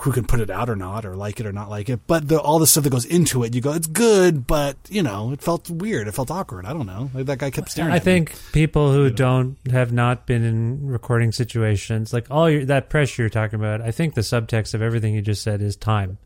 who 0.01 0.13
can 0.13 0.25
put 0.25 0.41
it 0.41 0.49
out 0.49 0.71
or 0.71 0.77
not, 0.77 1.05
or 1.05 1.15
like 1.15 1.41
it 1.41 1.47
or 1.47 1.53
not 1.53 1.69
like 1.69 1.91
it. 1.91 2.01
But 2.07 2.27
the, 2.27 2.41
all 2.41 2.59
the 2.59 2.67
stuff 2.67 2.85
that 2.85 2.91
goes 2.91 3.05
into 3.05 3.43
it, 3.45 3.55
you 3.55 3.61
go, 3.61 3.73
it's 3.73 3.87
good, 3.87 4.47
but 4.47 4.77
you 4.89 5.03
know, 5.03 5.33
it 5.33 5.43
felt 5.43 5.69
weird. 5.69 6.09
It 6.09 6.13
felt 6.13 6.31
awkward. 6.31 6.65
I 6.65 6.73
don't 6.73 6.87
know. 6.87 7.11
Like 7.13 7.27
that 7.27 7.39
guy 7.39 7.51
kept 7.51 7.71
staring. 7.71 7.93
I 7.93 7.97
at 7.97 8.03
me. 8.03 8.05
think 8.05 8.35
people 8.53 8.93
who 8.93 9.11
don't 9.11 9.59
have 9.71 9.93
not 9.93 10.27
been 10.27 10.43
in 10.43 10.87
recording 10.87 11.33
situations, 11.33 12.15
like 12.15 12.31
all 12.31 12.49
your, 12.49 12.65
that 12.65 12.89
pressure 12.89 13.23
you're 13.23 13.31
talking 13.31 13.59
about, 13.59 13.83
I 13.83 13.91
think 13.91 14.15
the 14.15 14.23
subtext 14.23 14.73
of 14.73 14.81
everything 14.81 15.15
you 15.15 15.21
just 15.21 15.43
said 15.43 15.61
is 15.61 15.77
time. 15.77 16.17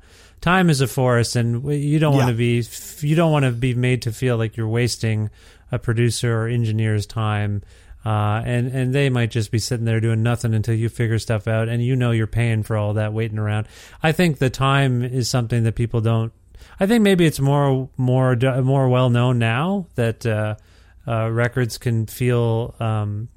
Time 0.41 0.71
is 0.71 0.81
a 0.81 0.87
force, 0.87 1.35
and 1.35 1.65
you 1.73 1.99
don't 1.99 2.15
want 2.15 2.29
to 2.29 2.35
be 2.35 2.65
you 3.01 3.17
don't 3.17 3.33
want 3.33 3.45
to 3.45 3.51
be 3.51 3.75
made 3.75 4.03
to 4.03 4.13
feel 4.13 4.37
like 4.37 4.57
you're 4.57 4.69
wasting 4.69 5.31
a 5.73 5.79
producer 5.79 6.43
or 6.43 6.47
engineer's 6.47 7.07
time. 7.07 7.63
Uh, 8.05 8.43
and 8.45 8.69
and 8.69 8.95
they 8.95 9.09
might 9.09 9.31
just 9.31 9.51
be 9.51 9.59
sitting 9.59 9.87
there 9.87 10.01
doing 10.01 10.23
nothing 10.23 10.53
until 10.53 10.75
you 10.75 10.89
figure 10.89 11.19
stuff 11.19 11.49
out, 11.49 11.69
and 11.69 11.83
you 11.83 11.97
know 11.97 12.11
you're 12.11 12.27
paying 12.27 12.63
for 12.63 12.77
all 12.77 12.95
that 12.95 13.13
waiting 13.15 13.39
around. 13.39 13.67
I 14.03 14.13
think 14.13 14.39
the 14.39 14.51
time 14.51 15.03
is 15.03 15.29
something 15.29 15.65
that 15.65 15.75
people 15.75 16.01
don't. 16.03 16.33
I 16.79 16.87
think 16.87 17.03
maybe 17.03 17.25
it's 17.25 17.41
more 17.41 17.89
more 17.97 18.37
more 18.37 18.89
well 18.89 19.09
known 19.09 19.39
now 19.39 19.87
that 19.95 20.27
uh, 20.27 20.57
uh, 21.07 21.31
records 21.31 21.79
can 21.79 22.07
feel 22.07 22.75
um, 22.79 23.29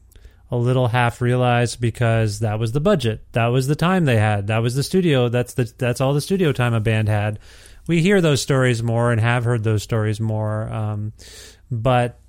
a 0.49 0.57
little 0.57 0.87
half 0.87 1.21
realized 1.21 1.81
because 1.81 2.39
that 2.39 2.59
was 2.59 2.71
the 2.71 2.79
budget, 2.79 3.21
that 3.33 3.47
was 3.47 3.67
the 3.67 3.75
time 3.75 4.05
they 4.05 4.17
had, 4.17 4.47
that 4.47 4.59
was 4.59 4.75
the 4.75 4.83
studio, 4.83 5.29
that's 5.29 5.53
the 5.53 5.71
that's 5.77 6.01
all 6.01 6.13
the 6.13 6.21
studio 6.21 6.51
time 6.51 6.73
a 6.73 6.79
band 6.79 7.09
had. 7.09 7.39
We 7.87 8.01
hear 8.01 8.19
those 8.19 8.41
stories 8.41 8.83
more 8.83 9.11
and 9.11 9.21
have 9.21 9.45
heard 9.45 9.63
those 9.63 9.83
stories 9.83 10.19
more, 10.19 10.67
um, 10.69 11.13
but 11.71 12.19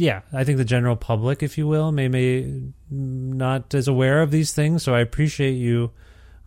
yeah, 0.00 0.20
I 0.32 0.44
think 0.44 0.56
the 0.58 0.64
general 0.64 0.94
public, 0.96 1.42
if 1.42 1.58
you 1.58 1.66
will, 1.66 1.90
may 1.92 2.06
may 2.08 2.62
not 2.90 3.74
as 3.74 3.88
aware 3.88 4.22
of 4.22 4.30
these 4.30 4.52
things. 4.52 4.82
So 4.84 4.94
I 4.94 5.00
appreciate 5.00 5.54
you 5.54 5.90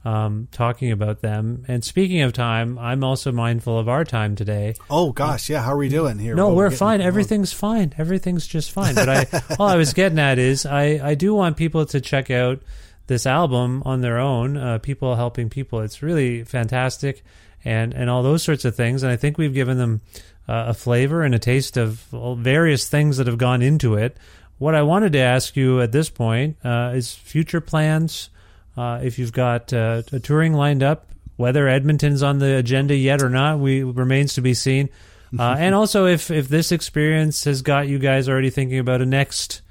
um, 0.05 0.47
talking 0.51 0.91
about 0.91 1.21
them. 1.21 1.63
And 1.67 1.83
speaking 1.83 2.21
of 2.21 2.31
time, 2.33 2.79
I'm 2.79 3.03
also 3.03 3.31
mindful 3.33 3.77
of 3.77 3.87
our 3.89 4.03
time 4.05 4.35
today. 4.35 4.75
Oh 4.89 5.11
gosh, 5.11 5.49
yeah. 5.49 5.61
How 5.61 5.73
are 5.73 5.77
we 5.77 5.89
doing 5.89 6.17
here? 6.17 6.33
No, 6.33 6.47
Well, 6.47 6.55
we're 6.55 6.65
getting- 6.69 6.77
fine. 6.79 7.01
Everything's 7.01 7.51
fine. 7.53 7.93
Everything's 7.97 8.47
just 8.47 8.71
fine. 8.71 8.95
But 8.95 9.09
I, 9.09 9.27
all 9.59 9.67
I 9.67 9.75
was 9.75 9.93
getting 9.93 10.17
at 10.17 10.39
is, 10.39 10.65
I, 10.65 10.99
I 11.09 11.15
do 11.15 11.35
want 11.35 11.57
people 11.57 11.85
to 11.87 12.01
check 12.01 12.31
out 12.31 12.61
this 13.07 13.25
album 13.27 13.83
on 13.85 13.99
their 14.01 14.17
own. 14.17 14.55
Uh, 14.57 14.77
people 14.79 15.15
helping 15.15 15.49
people. 15.49 15.81
It's 15.81 16.01
really 16.01 16.45
fantastic, 16.45 17.23
and 17.63 17.93
and 17.93 18.09
all 18.09 18.23
those 18.23 18.43
sorts 18.43 18.65
of 18.65 18.75
things. 18.75 19.03
And 19.03 19.11
I 19.11 19.15
think 19.15 19.37
we've 19.37 19.53
given 19.53 19.77
them 19.77 20.01
uh, 20.47 20.65
a 20.67 20.73
flavor 20.73 21.23
and 21.23 21.33
a 21.35 21.39
taste 21.39 21.77
of 21.77 22.05
various 22.39 22.87
things 22.87 23.17
that 23.17 23.27
have 23.27 23.37
gone 23.37 23.61
into 23.61 23.95
it. 23.95 24.17
What 24.57 24.75
I 24.75 24.83
wanted 24.83 25.13
to 25.13 25.19
ask 25.19 25.55
you 25.55 25.81
at 25.81 25.91
this 25.91 26.09
point 26.09 26.57
uh, 26.63 26.91
is 26.93 27.13
future 27.13 27.61
plans. 27.61 28.29
Uh, 28.77 28.99
if 29.03 29.17
you've 29.17 29.33
got 29.33 29.73
uh, 29.73 30.03
a 30.11 30.19
touring 30.19 30.53
lined 30.53 30.83
up, 30.83 31.07
whether 31.35 31.67
Edmonton's 31.67 32.21
on 32.21 32.39
the 32.39 32.55
agenda 32.57 32.95
yet 32.95 33.21
or 33.21 33.29
not, 33.29 33.59
we 33.59 33.83
remains 33.83 34.35
to 34.35 34.41
be 34.41 34.53
seen. 34.53 34.89
Uh, 35.37 35.55
and 35.59 35.73
also, 35.73 36.05
if 36.05 36.29
if 36.29 36.47
this 36.47 36.71
experience 36.71 37.43
has 37.45 37.61
got 37.61 37.87
you 37.87 37.99
guys 37.99 38.29
already 38.29 38.49
thinking 38.49 38.79
about 38.79 39.01
a 39.01 39.05
next 39.05 39.61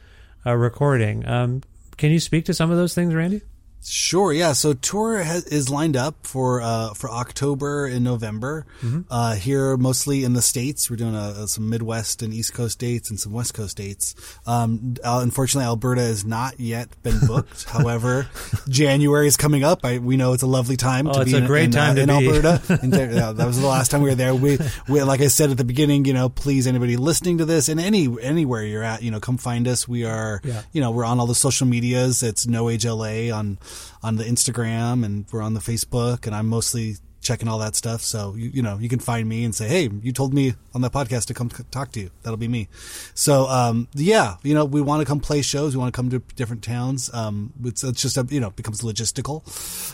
uh, 0.45 0.55
recording, 0.55 1.27
um, 1.27 1.63
can 1.97 2.11
you 2.11 2.19
speak 2.21 2.47
to 2.47 2.55
some 2.55 2.71
of 2.71 2.77
those 2.77 2.95
things, 2.95 3.15
Randy? 3.15 3.43
Sure, 3.83 4.31
yeah. 4.33 4.53
So 4.53 4.75
tour 4.75 5.19
has, 5.23 5.45
is 5.47 5.71
lined 5.71 5.97
up 5.97 6.27
for 6.27 6.61
uh, 6.61 6.93
for 6.95 7.11
October 7.11 7.87
and 7.87 8.05
November. 8.05 8.67
Mm-hmm. 8.83 9.01
Uh, 9.11 9.35
here, 9.37 9.77
mostly 9.79 10.23
in 10.23 10.35
the 10.35 10.43
states, 10.43 10.91
we're 10.91 10.97
doing 10.97 11.15
uh 11.15 11.47
some 11.47 11.71
Midwest 11.71 12.23
and 12.23 12.33
East 12.35 12.53
Coast 12.53 12.79
dates 12.79 13.09
and 13.09 13.19
some 13.19 13.33
West 13.33 13.55
Coast 13.55 13.79
dates. 13.79 14.15
Um, 14.47 14.95
uh, 15.03 15.21
unfortunately, 15.23 15.65
Alberta 15.65 16.03
has 16.03 16.25
not 16.27 16.61
yet 16.61 16.89
been 17.03 17.19
booked. 17.27 17.65
However, 17.71 18.29
January 18.69 19.27
is 19.27 19.37
coming 19.39 19.65
up. 19.65 19.81
I, 19.85 19.99
we 19.99 20.17
know 20.19 20.35
it's 20.35 20.43
a 20.43 20.47
lovely 20.47 20.77
time 20.77 21.07
Oh, 21.09 21.15
to 21.15 21.21
it's 21.23 21.31
be 21.31 21.37
a 21.39 21.41
in, 21.41 21.47
great 21.47 21.65
in, 21.65 21.77
uh, 21.77 21.87
time 21.87 21.97
to 21.97 22.03
in 22.03 22.09
be. 22.09 22.13
Alberta. 22.29 22.79
There- 22.91 23.11
yeah, 23.13 23.33
that 23.33 23.47
was 23.47 23.59
the 23.61 23.67
last 23.67 23.91
time 23.91 24.03
we 24.03 24.11
were 24.11 24.15
there. 24.15 24.35
We, 24.35 24.59
we, 24.89 25.03
like 25.03 25.21
I 25.21 25.29
said 25.29 25.51
at 25.51 25.57
the 25.57 25.65
beginning, 25.65 26.05
you 26.05 26.13
know, 26.13 26.29
please 26.29 26.67
anybody 26.67 26.97
listening 26.97 27.39
to 27.39 27.45
this 27.47 27.69
and 27.69 27.81
any 27.81 28.09
anywhere 28.21 28.63
you're 28.63 28.83
at, 28.83 29.03
you 29.03 29.11
know, 29.11 29.21
come 29.21 29.39
find 29.39 29.67
us. 29.67 29.89
We 29.89 30.05
are, 30.05 30.41
Yeah. 30.45 30.63
you 30.73 30.81
know, 30.83 30.91
we're 30.91 31.05
on 31.05 31.19
all 31.19 31.27
the 31.27 31.35
social 31.35 31.67
medias. 31.67 32.23
It's 32.23 32.47
No 32.47 32.69
Age 32.69 32.85
LA 32.85 33.31
on 33.33 33.59
on 34.03 34.17
the 34.17 34.25
Instagram 34.25 35.05
and 35.05 35.27
we're 35.33 35.43
on 35.43 35.55
the 35.55 35.61
Facebook. 35.61 36.27
And 36.27 36.35
I'm 36.35 36.47
mostly 36.47 36.97
checking 37.31 37.49
all 37.49 37.59
that 37.61 37.77
stuff. 37.77 38.01
So 38.03 38.35
you, 38.37 38.51
you 38.57 38.63
know, 38.63 38.77
you 38.79 38.89
can 38.89 38.99
find 38.99 39.29
me 39.29 39.45
and 39.45 39.55
say, 39.55 39.69
hey, 39.69 39.89
you 40.03 40.13
told 40.13 40.35
me 40.35 40.55
on 40.75 40.81
that 40.83 40.93
podcast 40.93 41.27
to 41.27 41.35
come 41.35 41.49
talk 41.71 41.93
to 41.93 42.01
you. 42.01 42.11
That'll 42.23 42.37
be 42.37 42.49
me. 42.49 42.69
So 43.15 43.47
um, 43.47 43.87
yeah, 43.95 44.35
you 44.43 44.55
know, 44.55 44.65
we 44.65 44.81
want 44.81 45.01
to 45.01 45.07
come 45.07 45.21
play 45.21 45.43
shows. 45.43 45.75
We 45.77 45.81
want 45.81 45.95
to 45.95 45.97
come 45.97 46.11
to 46.11 46.19
different 46.35 46.65
towns. 46.65 47.09
Um, 47.15 47.53
it's, 47.65 47.85
it's 47.85 48.03
just 48.03 48.17
a, 48.17 48.27
you 48.29 48.41
know 48.41 48.51
becomes 48.51 48.81
logistical 48.83 49.37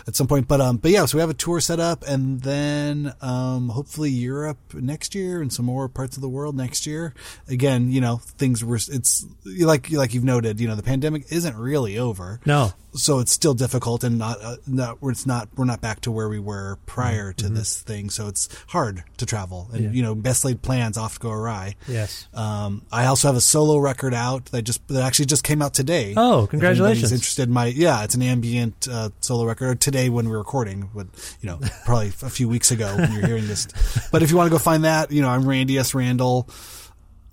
at 0.08 0.16
some 0.16 0.26
point. 0.26 0.48
But 0.48 0.60
um, 0.62 0.78
but 0.78 0.90
yeah, 0.90 1.04
so 1.04 1.18
we 1.18 1.20
have 1.20 1.30
a 1.30 1.34
tour 1.34 1.60
set 1.60 1.78
up, 1.80 2.04
and 2.08 2.40
then 2.40 3.12
um, 3.20 3.68
hopefully 3.68 4.10
Europe 4.10 4.58
next 4.72 5.14
year 5.14 5.42
and 5.42 5.52
some 5.52 5.66
more 5.66 5.88
parts 5.88 6.16
of 6.16 6.22
the 6.22 6.28
world 6.28 6.56
next 6.56 6.86
year. 6.86 7.12
Again, 7.48 7.90
you 7.92 8.00
know, 8.00 8.16
things 8.16 8.64
were 8.64 8.76
it's 8.76 9.26
like 9.44 9.90
like 9.92 10.14
you've 10.14 10.24
noted. 10.24 10.58
You 10.60 10.68
know, 10.68 10.74
the 10.76 10.82
pandemic 10.82 11.30
isn't 11.30 11.56
really 11.56 11.98
over 11.98 12.40
No. 12.46 12.72
so 12.94 13.18
it's 13.18 13.32
still 13.32 13.54
difficult 13.54 14.04
and 14.04 14.18
not, 14.18 14.40
uh, 14.42 14.56
not 14.66 14.98
it's 15.02 15.26
not 15.26 15.48
we're 15.56 15.64
not 15.66 15.80
back 15.80 16.00
to 16.02 16.10
where 16.10 16.28
we 16.28 16.38
were 16.38 16.78
prior 16.86 17.25
to 17.32 17.48
this 17.48 17.80
thing 17.82 18.10
so 18.10 18.28
it's 18.28 18.48
hard 18.68 19.02
to 19.18 19.26
travel 19.26 19.68
and 19.72 19.76
Mm-hmm. 19.76 19.84
Yeah. 19.86 19.90
you 19.96 20.02
know 20.02 20.14
best 20.14 20.44
laid 20.44 20.62
plans 20.62 20.96
to 20.96 21.18
go 21.18 21.30
awry 21.30 21.74
Yes. 21.88 22.26
um, 22.34 22.82
I 22.92 23.06
also 23.06 23.28
have 23.28 23.36
a 23.36 23.40
solo 23.40 23.78
record 23.78 24.14
out 24.14 24.46
that 24.46 24.62
just 24.62 24.86
that 24.88 25.02
actually 25.02 25.26
just 25.26 25.44
came 25.44 25.60
out 25.62 25.74
today. 25.74 26.14
Oh, 26.16 26.46
congratulations. 26.48 27.12
interested 27.12 27.48
in 27.48 27.52
my 27.54 27.66
yeah, 27.66 28.04
it's 28.04 28.14
an 28.14 28.22
ambient 28.22 28.88
uh, 28.90 29.10
solo 29.20 29.44
record 29.44 29.80
today 29.80 30.08
when 30.08 30.28
we're 30.28 30.38
recording, 30.38 30.88
but 30.94 31.06
you 31.40 31.48
know 31.48 31.58
probably 31.84 32.08
a 32.08 32.30
few 32.30 32.48
weeks 32.48 32.70
ago 32.70 32.94
when 32.96 33.12
you're 33.12 33.26
hearing 33.26 33.46
this. 33.46 33.66
But 34.10 34.22
if 34.22 34.30
you 34.30 34.36
want 34.36 34.46
to 34.48 34.50
go 34.50 34.58
find 34.58 34.84
that, 34.84 35.10
you 35.12 35.22
know 35.22 35.28
I'm 35.28 35.46
Randy 35.48 35.78
S 35.78 35.94
Randall. 35.94 36.48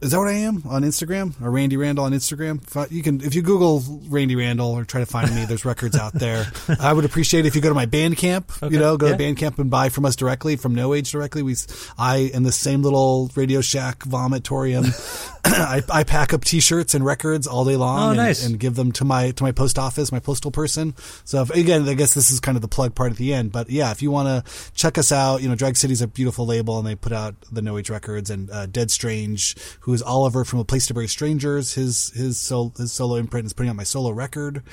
Is 0.03 0.11
that 0.11 0.19
what 0.19 0.27
I 0.27 0.33
am 0.33 0.63
on 0.67 0.83
Instagram 0.83 1.41
or 1.41 1.49
Randy 1.49 1.77
Randall 1.77 2.05
on 2.05 2.11
Instagram? 2.11 2.61
If 2.85 2.91
You 2.91 3.01
can 3.01 3.21
if 3.21 3.35
you 3.35 3.41
Google 3.41 3.81
Randy 4.09 4.35
Randall 4.35 4.71
or 4.71 4.83
try 4.83 4.99
to 4.99 5.05
find 5.05 5.33
me. 5.33 5.45
There's 5.45 5.63
records 5.65 5.95
out 5.95 6.13
there. 6.13 6.45
I 6.79 6.91
would 6.91 7.05
appreciate 7.05 7.45
if 7.45 7.55
you 7.55 7.61
go 7.61 7.69
to 7.69 7.75
my 7.75 7.85
Bandcamp. 7.85 8.69
You 8.69 8.79
know, 8.79 8.97
go 8.97 9.07
yeah. 9.07 9.15
to 9.17 9.23
Bandcamp 9.23 9.59
and 9.59 9.69
buy 9.69 9.89
from 9.89 10.05
us 10.05 10.15
directly 10.15 10.57
from 10.57 10.75
No 10.75 10.93
Age 10.93 11.11
directly. 11.11 11.41
We, 11.41 11.55
I 11.97 12.17
in 12.33 12.43
the 12.43 12.51
same 12.51 12.81
little 12.81 13.31
Radio 13.35 13.61
Shack 13.61 13.99
vomitorium. 13.99 14.91
I, 15.45 15.81
I 15.89 16.03
pack 16.03 16.33
up 16.33 16.45
T-shirts 16.45 16.93
and 16.93 17.05
records 17.05 17.47
all 17.47 17.65
day 17.65 17.75
long 17.75 17.99
Oh, 17.99 18.09
and, 18.09 18.17
nice. 18.17 18.45
and 18.45 18.57
give 18.57 18.75
them 18.75 18.93
to 18.93 19.05
my 19.05 19.31
to 19.31 19.43
my 19.43 19.51
post 19.51 19.77
office, 19.77 20.09
my 20.11 20.19
postal 20.19 20.51
person. 20.51 20.95
So 21.25 21.41
if, 21.41 21.49
again, 21.49 21.87
I 21.87 21.95
guess 21.95 22.13
this 22.13 22.31
is 22.31 22.39
kind 22.39 22.55
of 22.55 22.61
the 22.61 22.69
plug 22.69 22.95
part 22.95 23.11
at 23.11 23.17
the 23.17 23.33
end. 23.33 23.51
But 23.51 23.69
yeah, 23.69 23.91
if 23.91 24.01
you 24.01 24.09
want 24.09 24.27
to 24.45 24.71
check 24.73 24.97
us 24.97 25.11
out, 25.11 25.41
you 25.41 25.49
know, 25.49 25.55
Drag 25.55 25.75
City's 25.75 26.01
a 26.01 26.07
beautiful 26.07 26.45
label, 26.45 26.77
and 26.77 26.87
they 26.87 26.95
put 26.95 27.11
out 27.11 27.35
the 27.51 27.61
No 27.61 27.77
Age 27.77 27.89
records 27.89 28.29
and 28.29 28.49
uh, 28.51 28.67
Dedstrange, 28.67 29.57
who 29.81 29.92
is 29.93 30.01
Oliver 30.01 30.43
from 30.45 30.59
A 30.59 30.63
Place 30.65 30.87
to 30.87 30.93
Bury 30.93 31.07
Strangers. 31.07 31.73
His 31.73 32.09
his 32.15 32.39
sol- 32.39 32.73
his 32.77 32.91
solo 32.91 33.15
imprint 33.15 33.45
is 33.45 33.53
putting 33.53 33.69
out 33.69 33.75
my 33.75 33.83
solo 33.83 34.11
record, 34.11 34.63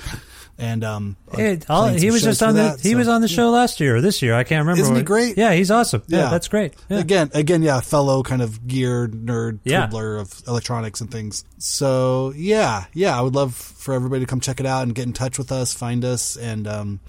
and 0.57 0.83
um, 0.83 1.17
I'm 1.31 1.59
all- 1.69 1.87
he 1.89 2.11
was 2.11 2.21
just 2.23 2.41
on 2.43 2.55
the 2.55 2.61
that, 2.61 2.81
he 2.81 2.91
so- 2.91 2.97
was 2.97 3.07
on 3.07 3.21
the 3.21 3.27
show 3.27 3.49
last 3.51 3.79
year 3.79 3.95
or 3.97 4.01
this 4.01 4.21
year. 4.21 4.33
I 4.33 4.43
can't 4.43 4.61
remember. 4.65 4.81
Isn't 4.81 4.95
he 4.95 5.03
great? 5.03 5.37
Yeah, 5.37 5.53
he's 5.53 5.71
awesome. 5.71 6.03
Yeah, 6.07 6.29
that's 6.29 6.47
great. 6.47 6.73
Yeah. 6.89 6.99
Again, 6.99 7.31
again, 7.33 7.61
yeah, 7.63 7.79
fellow 7.81 8.23
kind 8.23 8.41
of 8.41 8.67
gear 8.67 9.07
nerd, 9.07 9.59
Yeah. 9.63 9.87
dribbler 9.87 10.19
of 10.19 10.41
electronics 10.47 11.01
and 11.01 11.09
things. 11.11 11.43
So 11.57 12.33
yeah, 12.35 12.85
yeah, 12.93 13.17
I 13.17 13.21
would 13.21 13.35
love 13.35 13.55
for 13.55 13.93
everybody 13.93 14.21
to 14.21 14.27
come 14.27 14.39
check 14.39 14.59
it 14.59 14.65
out 14.65 14.83
and 14.83 14.93
get 14.95 15.05
in 15.05 15.13
touch 15.13 15.37
with 15.37 15.51
us, 15.51 15.73
find 15.73 16.03
us, 16.05 16.35
and 16.37 16.67
um, 16.67 16.99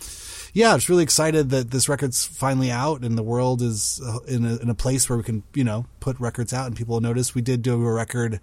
yeah, 0.55 0.75
just 0.77 0.89
really 0.89 1.03
excited 1.03 1.51
that 1.51 1.71
this 1.71 1.89
record's 1.89 2.27
finally 2.27 2.71
out 2.71 3.03
and 3.03 3.17
the 3.17 3.23
world 3.23 3.63
is 3.63 4.03
uh, 4.05 4.19
in 4.29 4.45
a, 4.45 4.57
in 4.57 4.69
a 4.69 4.75
place 4.75 5.09
where 5.09 5.17
we 5.17 5.25
can, 5.25 5.43
you 5.55 5.65
know, 5.65 5.87
put 6.01 6.19
records 6.21 6.53
out 6.53 6.67
and 6.67 6.77
people 6.77 6.95
will 6.95 7.01
notice. 7.01 7.35
We 7.35 7.41
did 7.41 7.63
do 7.63 7.75
a 7.75 7.93
record 7.93 8.41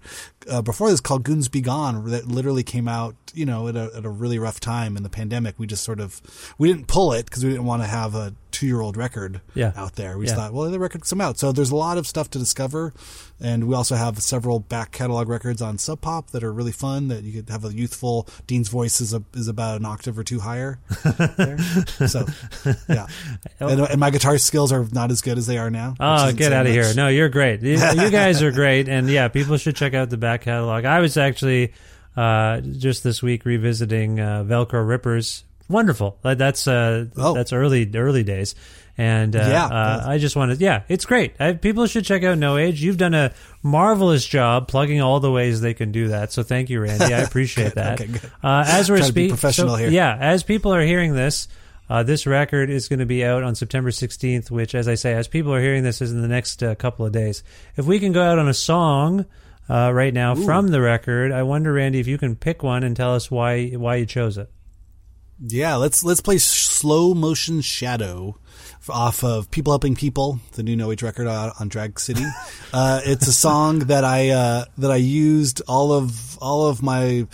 uh, 0.48 0.62
before 0.62 0.90
this 0.90 1.00
called 1.00 1.22
Goons 1.22 1.48
Be 1.48 1.60
Gone 1.60 2.10
that 2.10 2.26
literally 2.26 2.64
came 2.64 2.88
out, 2.88 3.14
you 3.32 3.46
know, 3.46 3.68
at 3.68 3.76
a, 3.76 3.90
at 3.94 4.04
a 4.04 4.10
really 4.10 4.40
rough 4.40 4.58
time 4.58 4.96
in 4.96 5.04
the 5.04 5.08
pandemic. 5.08 5.58
We 5.58 5.68
just 5.68 5.84
sort 5.84 6.00
of, 6.00 6.20
we 6.58 6.66
didn't 6.66 6.88
pull 6.88 7.12
it 7.12 7.26
because 7.26 7.44
we 7.44 7.50
didn't 7.50 7.66
want 7.66 7.82
to 7.82 7.88
have 7.88 8.16
a 8.16 8.34
two 8.50 8.66
year 8.66 8.80
old 8.80 8.96
record 8.96 9.40
Yeah. 9.54 9.72
out 9.76 9.96
there. 9.96 10.18
We 10.18 10.26
just 10.26 10.36
Yeah. 10.36 10.44
thought, 10.44 10.52
well, 10.54 10.70
the 10.70 10.78
record 10.78 11.08
come 11.08 11.20
out. 11.20 11.38
So 11.38 11.52
there's 11.52 11.70
a 11.70 11.76
lot 11.76 11.98
of 11.98 12.06
stuff 12.06 12.30
to 12.30 12.38
discover. 12.38 12.92
And 13.42 13.66
we 13.68 13.74
also 13.74 13.94
have 13.96 14.18
several 14.20 14.60
back 14.60 14.92
catalog 14.92 15.28
records 15.28 15.62
on 15.62 15.78
Sub 15.78 16.02
Pop 16.02 16.30
that 16.32 16.44
are 16.44 16.52
really 16.52 16.72
fun 16.72 17.08
that 17.08 17.22
you 17.24 17.32
could 17.32 17.48
have 17.48 17.64
a 17.64 17.72
youthful, 17.72 18.28
Dean's 18.46 18.68
voice 18.68 19.00
is, 19.00 19.14
a, 19.14 19.22
is 19.34 19.48
about 19.48 19.80
an 19.80 19.86
octave 19.86 20.18
or 20.18 20.24
two 20.24 20.40
higher. 20.40 20.78
there. 21.36 21.56
So, 22.06 22.26
yeah. 22.88 23.06
And, 23.60 23.80
and 23.80 23.98
my 24.00 24.10
guitar 24.10 24.36
skills 24.38 24.72
are 24.72 24.86
not 24.92 25.10
as 25.10 25.22
good 25.22 25.38
as 25.38 25.46
they 25.46 25.56
are 25.58 25.70
now. 25.70 25.94
Oh, 26.00 26.32
get 26.32 26.52
out 26.52 26.66
of 26.66 26.74
much. 26.74 26.84
here! 26.86 26.94
No, 26.94 27.08
you're 27.08 27.28
great. 27.28 27.62
You, 27.62 27.72
you 27.94 28.10
guys 28.10 28.42
are 28.42 28.50
great, 28.50 28.88
and 28.88 29.08
yeah, 29.08 29.28
people 29.28 29.56
should 29.56 29.76
check 29.76 29.94
out 29.94 30.10
the 30.10 30.16
back 30.16 30.42
catalog. 30.42 30.84
I 30.84 31.00
was 31.00 31.16
actually 31.16 31.72
uh, 32.16 32.60
just 32.60 33.04
this 33.04 33.22
week 33.22 33.44
revisiting 33.44 34.18
uh, 34.20 34.44
Weirdo 34.44 34.86
Rippers. 34.86 35.44
Wonderful. 35.70 36.18
That's 36.22 36.66
uh, 36.68 37.06
Oh. 37.16 37.32
that's 37.34 37.52
early 37.52 37.88
early 37.94 38.24
days, 38.24 38.54
and 38.98 39.34
uh, 39.34 39.38
Yeah. 39.38 39.64
uh, 39.66 40.04
I 40.06 40.18
just 40.18 40.34
wanted, 40.36 40.60
yeah, 40.60 40.82
it's 40.88 41.06
great. 41.06 41.34
I, 41.40 41.52
people 41.54 41.86
should 41.86 42.04
check 42.04 42.24
out 42.24 42.36
No 42.38 42.56
Age. 42.56 42.82
You've 42.82 42.96
done 42.98 43.14
a 43.14 43.32
marvelous 43.62 44.26
job 44.26 44.66
plugging 44.68 45.00
all 45.00 45.20
the 45.20 45.30
ways 45.30 45.60
they 45.60 45.72
can 45.74 45.92
do 45.92 46.08
that. 46.08 46.32
So 46.32 46.42
thank 46.42 46.70
you, 46.70 46.80
Randy. 46.80 47.14
I 47.14 47.20
appreciate 47.28 47.76
that. 47.76 48.00
Okay. 48.00 48.10
Uh, 48.42 48.64
as 48.66 48.90
we're 48.90 48.96
Trying 48.98 49.08
to 49.08 49.12
be 49.14 49.20
speaking, 49.22 49.28
professional 49.30 49.76
here. 49.76 49.90
yeah, 49.90 50.16
as 50.18 50.42
people 50.42 50.74
are 50.74 50.82
hearing 50.82 51.14
this, 51.14 51.46
uh, 51.88 52.02
this 52.02 52.26
record 52.26 52.68
is 52.70 52.88
going 52.88 52.98
to 53.00 53.06
be 53.06 53.24
out 53.24 53.42
on 53.42 53.54
September 53.54 53.90
16th, 53.90 54.50
which, 54.50 54.74
as 54.74 54.88
I 54.88 54.94
say, 54.96 55.12
as 55.14 55.28
people 55.28 55.54
are 55.54 55.60
hearing 55.60 55.82
this, 55.84 56.00
is 56.02 56.12
in 56.12 56.20
the 56.22 56.28
next 56.28 56.62
uh, 56.62 56.74
couple 56.74 57.06
of 57.06 57.12
days. 57.12 57.42
If 57.76 57.86
we 57.86 57.98
can 58.00 58.12
go 58.12 58.22
out 58.22 58.38
on 58.38 58.48
a 58.48 58.54
song 58.54 59.24
uh, 59.68 59.92
right 59.92 60.12
now 60.14 60.34
from 60.34 60.68
the 60.68 60.80
record, 60.80 61.30
I 61.32 61.42
wonder, 61.44 61.72
Randy, 61.72 62.00
if 62.00 62.06
you 62.08 62.18
can 62.18 62.34
pick 62.36 62.62
one 62.64 62.82
and 62.84 62.96
tell 62.96 63.14
us 63.14 63.30
why 63.30 63.68
why 63.70 63.96
you 63.96 64.06
chose 64.06 64.36
it. 64.38 64.50
Yeah, 65.42 65.76
let's 65.76 66.04
let's 66.04 66.20
play 66.20 66.36
slow 66.36 67.14
motion 67.14 67.62
shadow 67.62 68.36
off 68.90 69.24
of 69.24 69.50
People 69.50 69.72
Helping 69.72 69.94
People, 69.94 70.38
the 70.52 70.62
new 70.62 70.76
No 70.76 70.92
Age 70.92 71.02
record 71.02 71.26
on, 71.26 71.52
on 71.58 71.68
Drag 71.68 71.98
City. 71.98 72.24
uh, 72.74 73.00
it's 73.04 73.26
a 73.26 73.32
song 73.32 73.80
that 73.80 74.04
I 74.04 74.30
uh, 74.30 74.64
that 74.76 74.90
I 74.90 74.96
used 74.96 75.62
all 75.66 75.94
of 75.94 76.36
all 76.38 76.66
of 76.66 76.82
my 76.82 77.26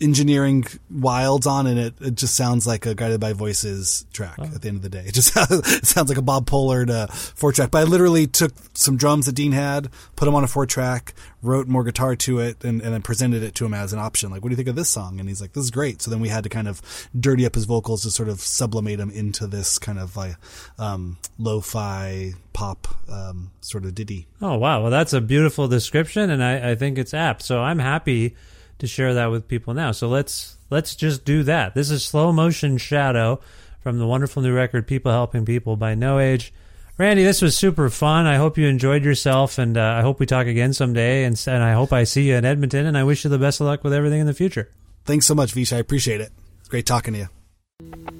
engineering 0.00 0.64
wilds 0.90 1.46
on, 1.46 1.66
and 1.66 1.78
it, 1.78 1.94
it 2.00 2.14
just 2.14 2.34
sounds 2.34 2.66
like 2.66 2.86
a 2.86 2.94
Guided 2.94 3.20
by 3.20 3.32
Voices 3.32 4.06
track 4.12 4.38
at 4.38 4.62
the 4.62 4.68
end 4.68 4.78
of 4.78 4.82
the 4.82 4.88
day. 4.88 5.04
It 5.06 5.14
just 5.14 5.32
it 5.36 5.86
sounds 5.86 6.08
like 6.08 6.18
a 6.18 6.22
Bob 6.22 6.46
Pollard 6.46 6.90
uh, 6.90 7.06
four 7.08 7.52
track. 7.52 7.70
But 7.70 7.80
I 7.80 7.84
literally 7.84 8.26
took 8.26 8.52
some 8.74 8.96
drums 8.96 9.26
that 9.26 9.34
Dean 9.34 9.52
had, 9.52 9.90
put 10.16 10.24
them 10.24 10.34
on 10.34 10.44
a 10.44 10.48
four 10.48 10.66
track, 10.66 11.14
wrote 11.42 11.68
more 11.68 11.84
guitar 11.84 12.16
to 12.16 12.38
it, 12.38 12.64
and, 12.64 12.80
and 12.80 12.94
then 12.94 13.02
presented 13.02 13.42
it 13.42 13.54
to 13.56 13.66
him 13.66 13.74
as 13.74 13.92
an 13.92 13.98
option. 13.98 14.30
Like, 14.30 14.42
what 14.42 14.48
do 14.48 14.52
you 14.52 14.56
think 14.56 14.68
of 14.68 14.76
this 14.76 14.88
song? 14.88 15.20
And 15.20 15.28
he's 15.28 15.40
like, 15.40 15.52
this 15.52 15.64
is 15.64 15.70
great. 15.70 16.02
So 16.02 16.10
then 16.10 16.20
we 16.20 16.28
had 16.28 16.44
to 16.44 16.50
kind 16.50 16.68
of 16.68 16.82
dirty 17.18 17.44
up 17.44 17.54
his 17.54 17.64
vocals 17.64 18.02
to 18.02 18.10
sort 18.10 18.28
of 18.28 18.40
sublimate 18.40 19.00
him 19.00 19.10
into 19.10 19.46
this 19.46 19.78
kind 19.78 19.98
of 19.98 20.16
like 20.16 20.36
um, 20.78 21.18
lo-fi 21.38 22.32
pop 22.52 22.88
um, 23.10 23.50
sort 23.60 23.84
of 23.84 23.94
ditty. 23.94 24.26
Oh 24.40 24.56
wow, 24.56 24.82
well 24.82 24.90
that's 24.90 25.12
a 25.12 25.20
beautiful 25.20 25.68
description, 25.68 26.30
and 26.30 26.42
I, 26.42 26.70
I 26.70 26.74
think 26.74 26.98
it's 26.98 27.14
apt. 27.14 27.42
So 27.42 27.60
I'm 27.60 27.78
happy 27.78 28.34
to 28.80 28.86
share 28.86 29.14
that 29.14 29.30
with 29.30 29.48
people 29.48 29.74
now. 29.74 29.92
So 29.92 30.08
let's 30.08 30.56
let's 30.70 30.94
just 30.94 31.24
do 31.24 31.42
that. 31.44 31.74
This 31.74 31.90
is 31.90 32.04
slow 32.04 32.32
motion 32.32 32.78
shadow 32.78 33.40
from 33.80 33.98
the 33.98 34.06
wonderful 34.06 34.42
new 34.42 34.54
record 34.54 34.86
People 34.86 35.12
Helping 35.12 35.44
People 35.44 35.76
by 35.76 35.94
No 35.94 36.18
Age. 36.18 36.52
Randy, 36.98 37.24
this 37.24 37.40
was 37.40 37.56
super 37.56 37.88
fun. 37.88 38.26
I 38.26 38.36
hope 38.36 38.58
you 38.58 38.66
enjoyed 38.66 39.04
yourself, 39.04 39.56
and 39.56 39.78
uh, 39.78 39.82
I 39.82 40.02
hope 40.02 40.20
we 40.20 40.26
talk 40.26 40.46
again 40.46 40.74
someday. 40.74 41.24
And, 41.24 41.42
and 41.46 41.62
I 41.62 41.72
hope 41.72 41.94
I 41.94 42.04
see 42.04 42.28
you 42.28 42.34
in 42.34 42.44
Edmonton, 42.44 42.84
and 42.84 42.98
I 42.98 43.04
wish 43.04 43.24
you 43.24 43.30
the 43.30 43.38
best 43.38 43.60
of 43.60 43.66
luck 43.66 43.82
with 43.82 43.94
everything 43.94 44.20
in 44.20 44.26
the 44.26 44.34
future. 44.34 44.70
Thanks 45.06 45.24
so 45.24 45.34
much, 45.34 45.52
Vish. 45.52 45.72
I 45.72 45.78
appreciate 45.78 46.20
it. 46.20 46.30
It's 46.58 46.68
great 46.68 46.84
talking 46.84 47.14
to 47.14 47.20
you. 47.20 48.19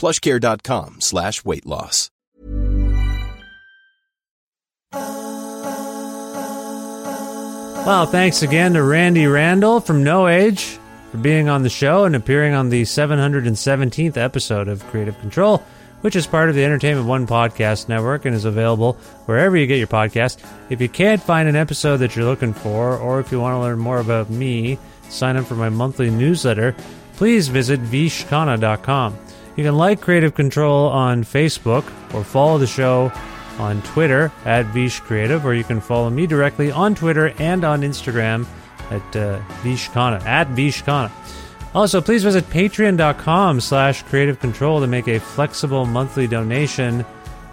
plushcare.com 0.00 1.00
slash 1.00 1.44
weight 1.44 1.66
loss. 1.66 2.10
Well, 7.86 8.06
thanks 8.06 8.42
again 8.42 8.74
to 8.74 8.82
Randy 8.82 9.26
Randall 9.26 9.80
from 9.80 10.04
No 10.04 10.28
Age 10.28 10.78
for 11.10 11.16
being 11.16 11.48
on 11.48 11.62
the 11.62 11.70
show 11.70 12.04
and 12.04 12.14
appearing 12.14 12.54
on 12.54 12.68
the 12.68 12.82
717th 12.82 14.16
episode 14.16 14.68
of 14.68 14.86
Creative 14.88 15.18
Control, 15.18 15.58
which 16.02 16.14
is 16.14 16.26
part 16.26 16.50
of 16.50 16.54
the 16.54 16.64
Entertainment 16.64 17.08
One 17.08 17.26
podcast 17.26 17.88
network 17.88 18.26
and 18.26 18.34
is 18.34 18.44
available 18.44 18.94
wherever 19.26 19.56
you 19.56 19.66
get 19.66 19.78
your 19.78 19.86
podcast. 19.86 20.38
If 20.68 20.80
you 20.80 20.88
can't 20.88 21.22
find 21.22 21.48
an 21.48 21.56
episode 21.56 21.96
that 21.98 22.14
you're 22.14 22.26
looking 22.26 22.52
for, 22.52 22.96
or 22.96 23.18
if 23.18 23.32
you 23.32 23.40
want 23.40 23.54
to 23.54 23.60
learn 23.60 23.78
more 23.78 23.98
about 23.98 24.30
me, 24.30 24.78
sign 25.08 25.36
up 25.36 25.46
for 25.46 25.56
my 25.56 25.70
monthly 25.70 26.10
newsletter, 26.10 26.76
please 27.14 27.48
visit 27.48 27.80
vishkhanna.com. 27.80 29.18
You 29.56 29.64
can 29.64 29.76
like 29.76 30.00
Creative 30.00 30.34
Control 30.34 30.88
on 30.88 31.24
Facebook 31.24 31.84
or 32.14 32.24
follow 32.24 32.58
the 32.58 32.66
show 32.66 33.12
on 33.58 33.82
Twitter 33.82 34.32
at 34.44 34.66
Vish 34.66 35.00
Creative, 35.00 35.44
or 35.44 35.54
you 35.54 35.64
can 35.64 35.80
follow 35.80 36.08
me 36.08 36.26
directly 36.26 36.70
on 36.70 36.94
Twitter 36.94 37.34
and 37.38 37.64
on 37.64 37.82
Instagram 37.82 38.46
at 38.90 39.16
uh, 39.16 39.40
Vishkhanna, 39.62 40.24
at 40.24 40.48
Vishkhanna. 40.48 41.10
Also, 41.74 42.00
please 42.00 42.24
visit 42.24 42.44
patreon.com 42.50 43.60
slash 43.60 44.02
creative 44.04 44.40
control 44.40 44.80
to 44.80 44.86
make 44.86 45.06
a 45.06 45.20
flexible 45.20 45.86
monthly 45.86 46.26
donation 46.26 47.04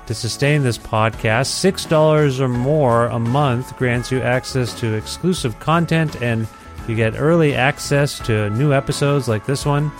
to 0.07 0.13
sustain 0.13 0.63
this 0.63 0.77
podcast. 0.77 1.51
$6 1.88 2.39
or 2.39 2.47
more 2.47 3.05
a 3.07 3.19
month 3.19 3.77
grants 3.77 4.11
you 4.11 4.19
access 4.22 4.73
to 4.80 4.93
exclusive 4.93 5.59
content 5.59 6.19
and 6.22 6.47
you 6.88 6.95
get 6.95 7.19
early 7.19 7.53
access 7.53 8.17
to 8.19 8.49
new 8.51 8.73
episodes 8.73 9.27
like 9.27 9.45
this 9.45 9.65
one. 9.65 9.91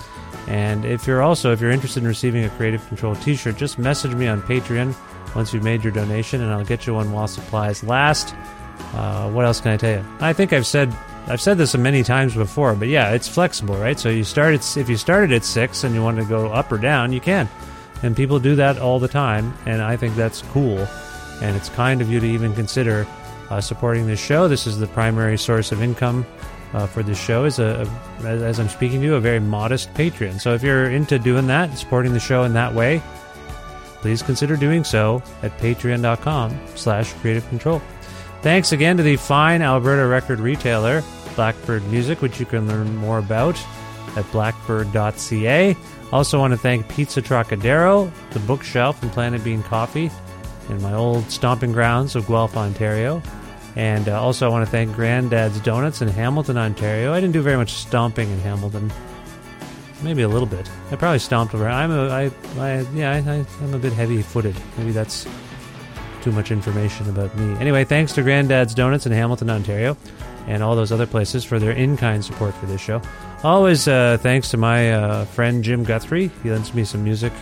And 0.48 0.86
if 0.86 1.06
you're 1.06 1.22
also 1.22 1.52
if 1.52 1.60
you're 1.60 1.72
interested 1.72 2.04
in 2.04 2.08
receiving 2.08 2.46
a 2.46 2.50
Creative 2.52 2.86
Control 2.88 3.16
t-shirt, 3.16 3.58
just 3.58 3.78
message 3.78 4.16
me 4.16 4.28
on 4.28 4.42
Patreon 4.42 4.96
once 5.36 5.54
you've 5.54 5.64
made 5.64 5.84
your 5.84 5.94
donation 5.94 6.42
and 6.42 6.52
I'll 6.52 6.66
get 6.66 6.88
you 6.88 6.94
one 6.94 7.12
while 7.12 7.28
supplies 7.28 7.84
last. 7.84 8.34
Uh, 8.94 9.30
what 9.32 9.46
else 9.46 9.60
can 9.60 9.72
I 9.72 9.78
tell 9.78 10.00
you? 10.00 10.06
I 10.20 10.34
think 10.34 10.54
I've 10.54 10.66
said 10.66 10.94
I've 11.30 11.42
said 11.42 11.58
this 11.58 11.76
many 11.76 12.04
times 12.04 12.36
before, 12.36 12.74
but 12.74 12.88
yeah, 12.88 13.12
it's 13.12 13.28
flexible, 13.28 13.76
right? 13.76 14.00
So 14.00 14.08
you 14.08 14.24
start 14.24 14.54
at, 14.56 14.78
if 14.78 14.88
you 14.88 14.96
started 14.96 15.34
at 15.34 15.44
six 15.44 15.84
and 15.84 15.94
you 15.94 16.02
want 16.02 16.18
to 16.20 16.24
go 16.24 16.48
up 16.48 16.72
or 16.72 16.78
down, 16.78 17.12
you 17.12 17.20
can, 17.20 17.50
and 18.02 18.16
people 18.16 18.40
do 18.40 18.56
that 18.56 18.78
all 18.80 18.98
the 18.98 19.10
time, 19.10 19.54
and 19.66 19.82
I 19.82 19.98
think 19.98 20.16
that's 20.16 20.42
cool, 20.54 20.88
and 21.42 21.58
it's 21.58 21.68
kind 21.68 22.00
of 22.00 22.10
you 22.10 22.22
to 22.22 22.26
even 22.26 22.56
consider 22.56 23.06
uh, 23.50 23.60
supporting 23.60 24.08
this 24.08 24.22
show. 24.22 24.48
This 24.48 24.66
is 24.66 24.80
the 24.80 24.88
primary 24.88 25.38
source 25.38 25.74
of 25.74 25.82
income 25.82 26.26
uh, 26.74 26.88
for 26.88 27.04
this 27.04 27.20
show. 27.20 27.46
Is 27.46 27.60
a, 27.60 27.88
a 28.24 28.28
as 28.28 28.60
I'm 28.60 28.70
speaking 28.70 29.02
to 29.02 29.06
you, 29.06 29.16
a 29.16 29.20
very 29.20 29.40
modest 29.40 29.94
Patreon. 29.94 30.40
So 30.42 30.54
if 30.54 30.64
you're 30.64 30.90
into 30.92 31.20
doing 31.20 31.48
that, 31.48 31.78
supporting 31.78 32.14
the 32.14 32.20
show 32.20 32.44
in 32.44 32.54
that 32.54 32.74
way, 32.74 33.02
please 34.02 34.22
consider 34.22 34.56
doing 34.56 34.84
so 34.84 35.22
at 35.44 35.58
patreon.com/slash 35.60 37.14
creative 37.14 37.48
control. 37.50 37.82
Thanks 38.42 38.72
again 38.72 38.98
to 38.98 39.04
the 39.04 39.16
fine 39.16 39.62
Alberta 39.62 40.06
record 40.08 40.40
retailer 40.40 41.04
Blackbird 41.36 41.84
Music, 41.88 42.22
which 42.22 42.40
you 42.40 42.46
can 42.46 42.68
learn 42.68 42.96
more 42.96 43.20
about 43.20 43.56
at 44.16 44.26
blackbird.ca. 44.32 45.76
Also, 46.12 46.40
want 46.40 46.52
to 46.52 46.58
thank 46.58 46.88
Pizza 46.88 47.22
Trocadero, 47.22 48.12
the 48.32 48.40
bookshelf, 48.40 49.02
and 49.04 49.12
Planet 49.12 49.44
Bean 49.44 49.62
Coffee 49.64 50.10
in 50.70 50.82
my 50.82 50.94
old 50.94 51.30
stomping 51.30 51.72
grounds 51.72 52.16
of 52.16 52.28
Guelph, 52.28 52.58
Ontario. 52.58 53.22
And 53.78 54.10
uh, 54.10 54.20
also, 54.20 54.48
I 54.48 54.50
want 54.50 54.66
to 54.66 54.72
thank 54.72 54.96
Granddad's 54.96 55.60
Donuts 55.60 56.02
in 56.02 56.08
Hamilton, 56.08 56.58
Ontario. 56.58 57.14
I 57.14 57.22
didn't 57.22 57.34
do 57.34 57.44
very 57.44 57.58
much 57.58 57.74
stomping 57.74 58.28
in 58.32 58.40
Hamilton. 58.40 58.92
Maybe 60.02 60.24
a 60.24 60.28
little 60.28 60.48
bit. 60.48 60.68
I 60.92 60.96
probably 60.96 61.20
stomped 61.20 61.54
around. 61.54 61.76
I'm 61.76 61.92
a, 61.92 62.10
I, 62.10 62.32
I, 62.58 62.80
yeah, 62.96 63.12
I, 63.12 63.18
I, 63.18 63.46
I'm 63.62 63.76
a 63.76 63.78
bit 63.78 63.94
heavy-footed. 63.94 64.56
Maybe 64.80 64.92
that's 64.92 65.28
too 66.24 66.32
much 66.32 66.50
information 66.50 67.08
about 67.08 67.38
me. 67.38 67.56
Anyway, 67.60 67.84
thanks 67.84 68.14
to 68.14 68.24
Granddad's 68.24 68.74
Donuts 68.74 69.06
in 69.06 69.12
Hamilton, 69.12 69.52
Ontario 69.52 69.96
and 70.48 70.64
all 70.64 70.76
those 70.76 70.92
other 70.92 71.06
places 71.06 71.44
for 71.44 71.60
their 71.60 71.72
in 71.72 71.98
kind 71.98 72.26
support 72.26 72.56
for 72.56 72.66
this 72.66 72.82
show. 72.82 73.00
Always 73.44 73.88
uh, 73.88 74.18
thanks 74.22 74.50
to 74.52 74.58
my 74.58 74.92
uh, 74.92 75.26
friend 75.26 75.64
Jim 75.64 75.84
Guthrie. 75.84 76.32
He 76.42 76.50
lends 76.50 76.74
me 76.74 76.84
some 76.84 77.04
music. 77.04 77.34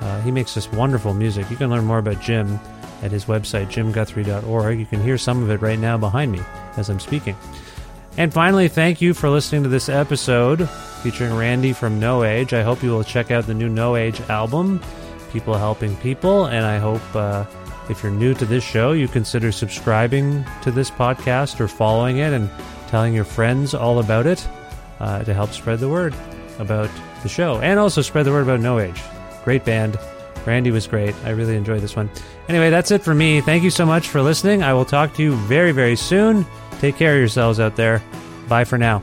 Uh, 0.00 0.20
he 0.20 0.30
makes 0.30 0.54
this 0.54 0.70
wonderful 0.70 1.12
music. 1.12 1.50
You 1.50 1.56
can 1.56 1.70
learn 1.70 1.84
more 1.84 1.98
about 1.98 2.20
Jim 2.20 2.60
at 3.02 3.10
his 3.10 3.26
website, 3.26 3.66
jimguthrie.org. 3.66 4.78
You 4.78 4.86
can 4.86 5.02
hear 5.02 5.18
some 5.18 5.42
of 5.42 5.50
it 5.50 5.60
right 5.60 5.78
now 5.78 5.98
behind 5.98 6.32
me 6.32 6.40
as 6.76 6.88
I'm 6.88 7.00
speaking. 7.00 7.36
And 8.16 8.32
finally, 8.32 8.68
thank 8.68 9.00
you 9.00 9.14
for 9.14 9.30
listening 9.30 9.62
to 9.62 9.68
this 9.68 9.88
episode 9.88 10.68
featuring 11.02 11.34
Randy 11.34 11.72
from 11.72 11.98
No 11.98 12.24
Age. 12.24 12.52
I 12.52 12.62
hope 12.62 12.82
you 12.82 12.90
will 12.90 13.04
check 13.04 13.30
out 13.30 13.46
the 13.46 13.54
new 13.54 13.68
No 13.68 13.96
Age 13.96 14.20
album, 14.22 14.80
People 15.32 15.54
Helping 15.54 15.96
People, 15.96 16.46
and 16.46 16.64
I 16.64 16.78
hope 16.78 17.02
uh, 17.14 17.44
if 17.88 18.02
you're 18.02 18.12
new 18.12 18.34
to 18.34 18.44
this 18.44 18.62
show, 18.62 18.92
you 18.92 19.08
consider 19.08 19.50
subscribing 19.50 20.44
to 20.62 20.70
this 20.70 20.90
podcast 20.90 21.58
or 21.58 21.68
following 21.68 22.18
it 22.18 22.32
and 22.32 22.50
telling 22.88 23.14
your 23.14 23.24
friends 23.24 23.74
all 23.74 23.98
about 23.98 24.26
it 24.26 24.46
uh, 25.00 25.24
to 25.24 25.32
help 25.32 25.50
spread 25.50 25.78
the 25.78 25.88
word 25.88 26.14
about 26.58 26.90
the 27.22 27.28
show 27.28 27.60
and 27.60 27.78
also 27.78 28.02
spread 28.02 28.26
the 28.26 28.30
word 28.30 28.42
about 28.42 28.60
No 28.60 28.78
Age. 28.78 29.00
Great 29.44 29.64
band. 29.64 29.98
Randy 30.46 30.70
was 30.70 30.86
great. 30.86 31.14
I 31.24 31.30
really 31.30 31.56
enjoyed 31.56 31.80
this 31.80 31.94
one. 31.94 32.10
Anyway, 32.48 32.70
that's 32.70 32.90
it 32.90 33.02
for 33.02 33.14
me. 33.14 33.40
Thank 33.40 33.62
you 33.62 33.70
so 33.70 33.86
much 33.86 34.08
for 34.08 34.22
listening. 34.22 34.62
I 34.62 34.72
will 34.72 34.84
talk 34.84 35.14
to 35.14 35.22
you 35.22 35.34
very, 35.34 35.72
very 35.72 35.96
soon. 35.96 36.44
Take 36.80 36.96
care 36.96 37.14
of 37.14 37.18
yourselves 37.18 37.60
out 37.60 37.76
there. 37.76 38.02
Bye 38.48 38.64
for 38.64 38.78
now. 38.78 39.02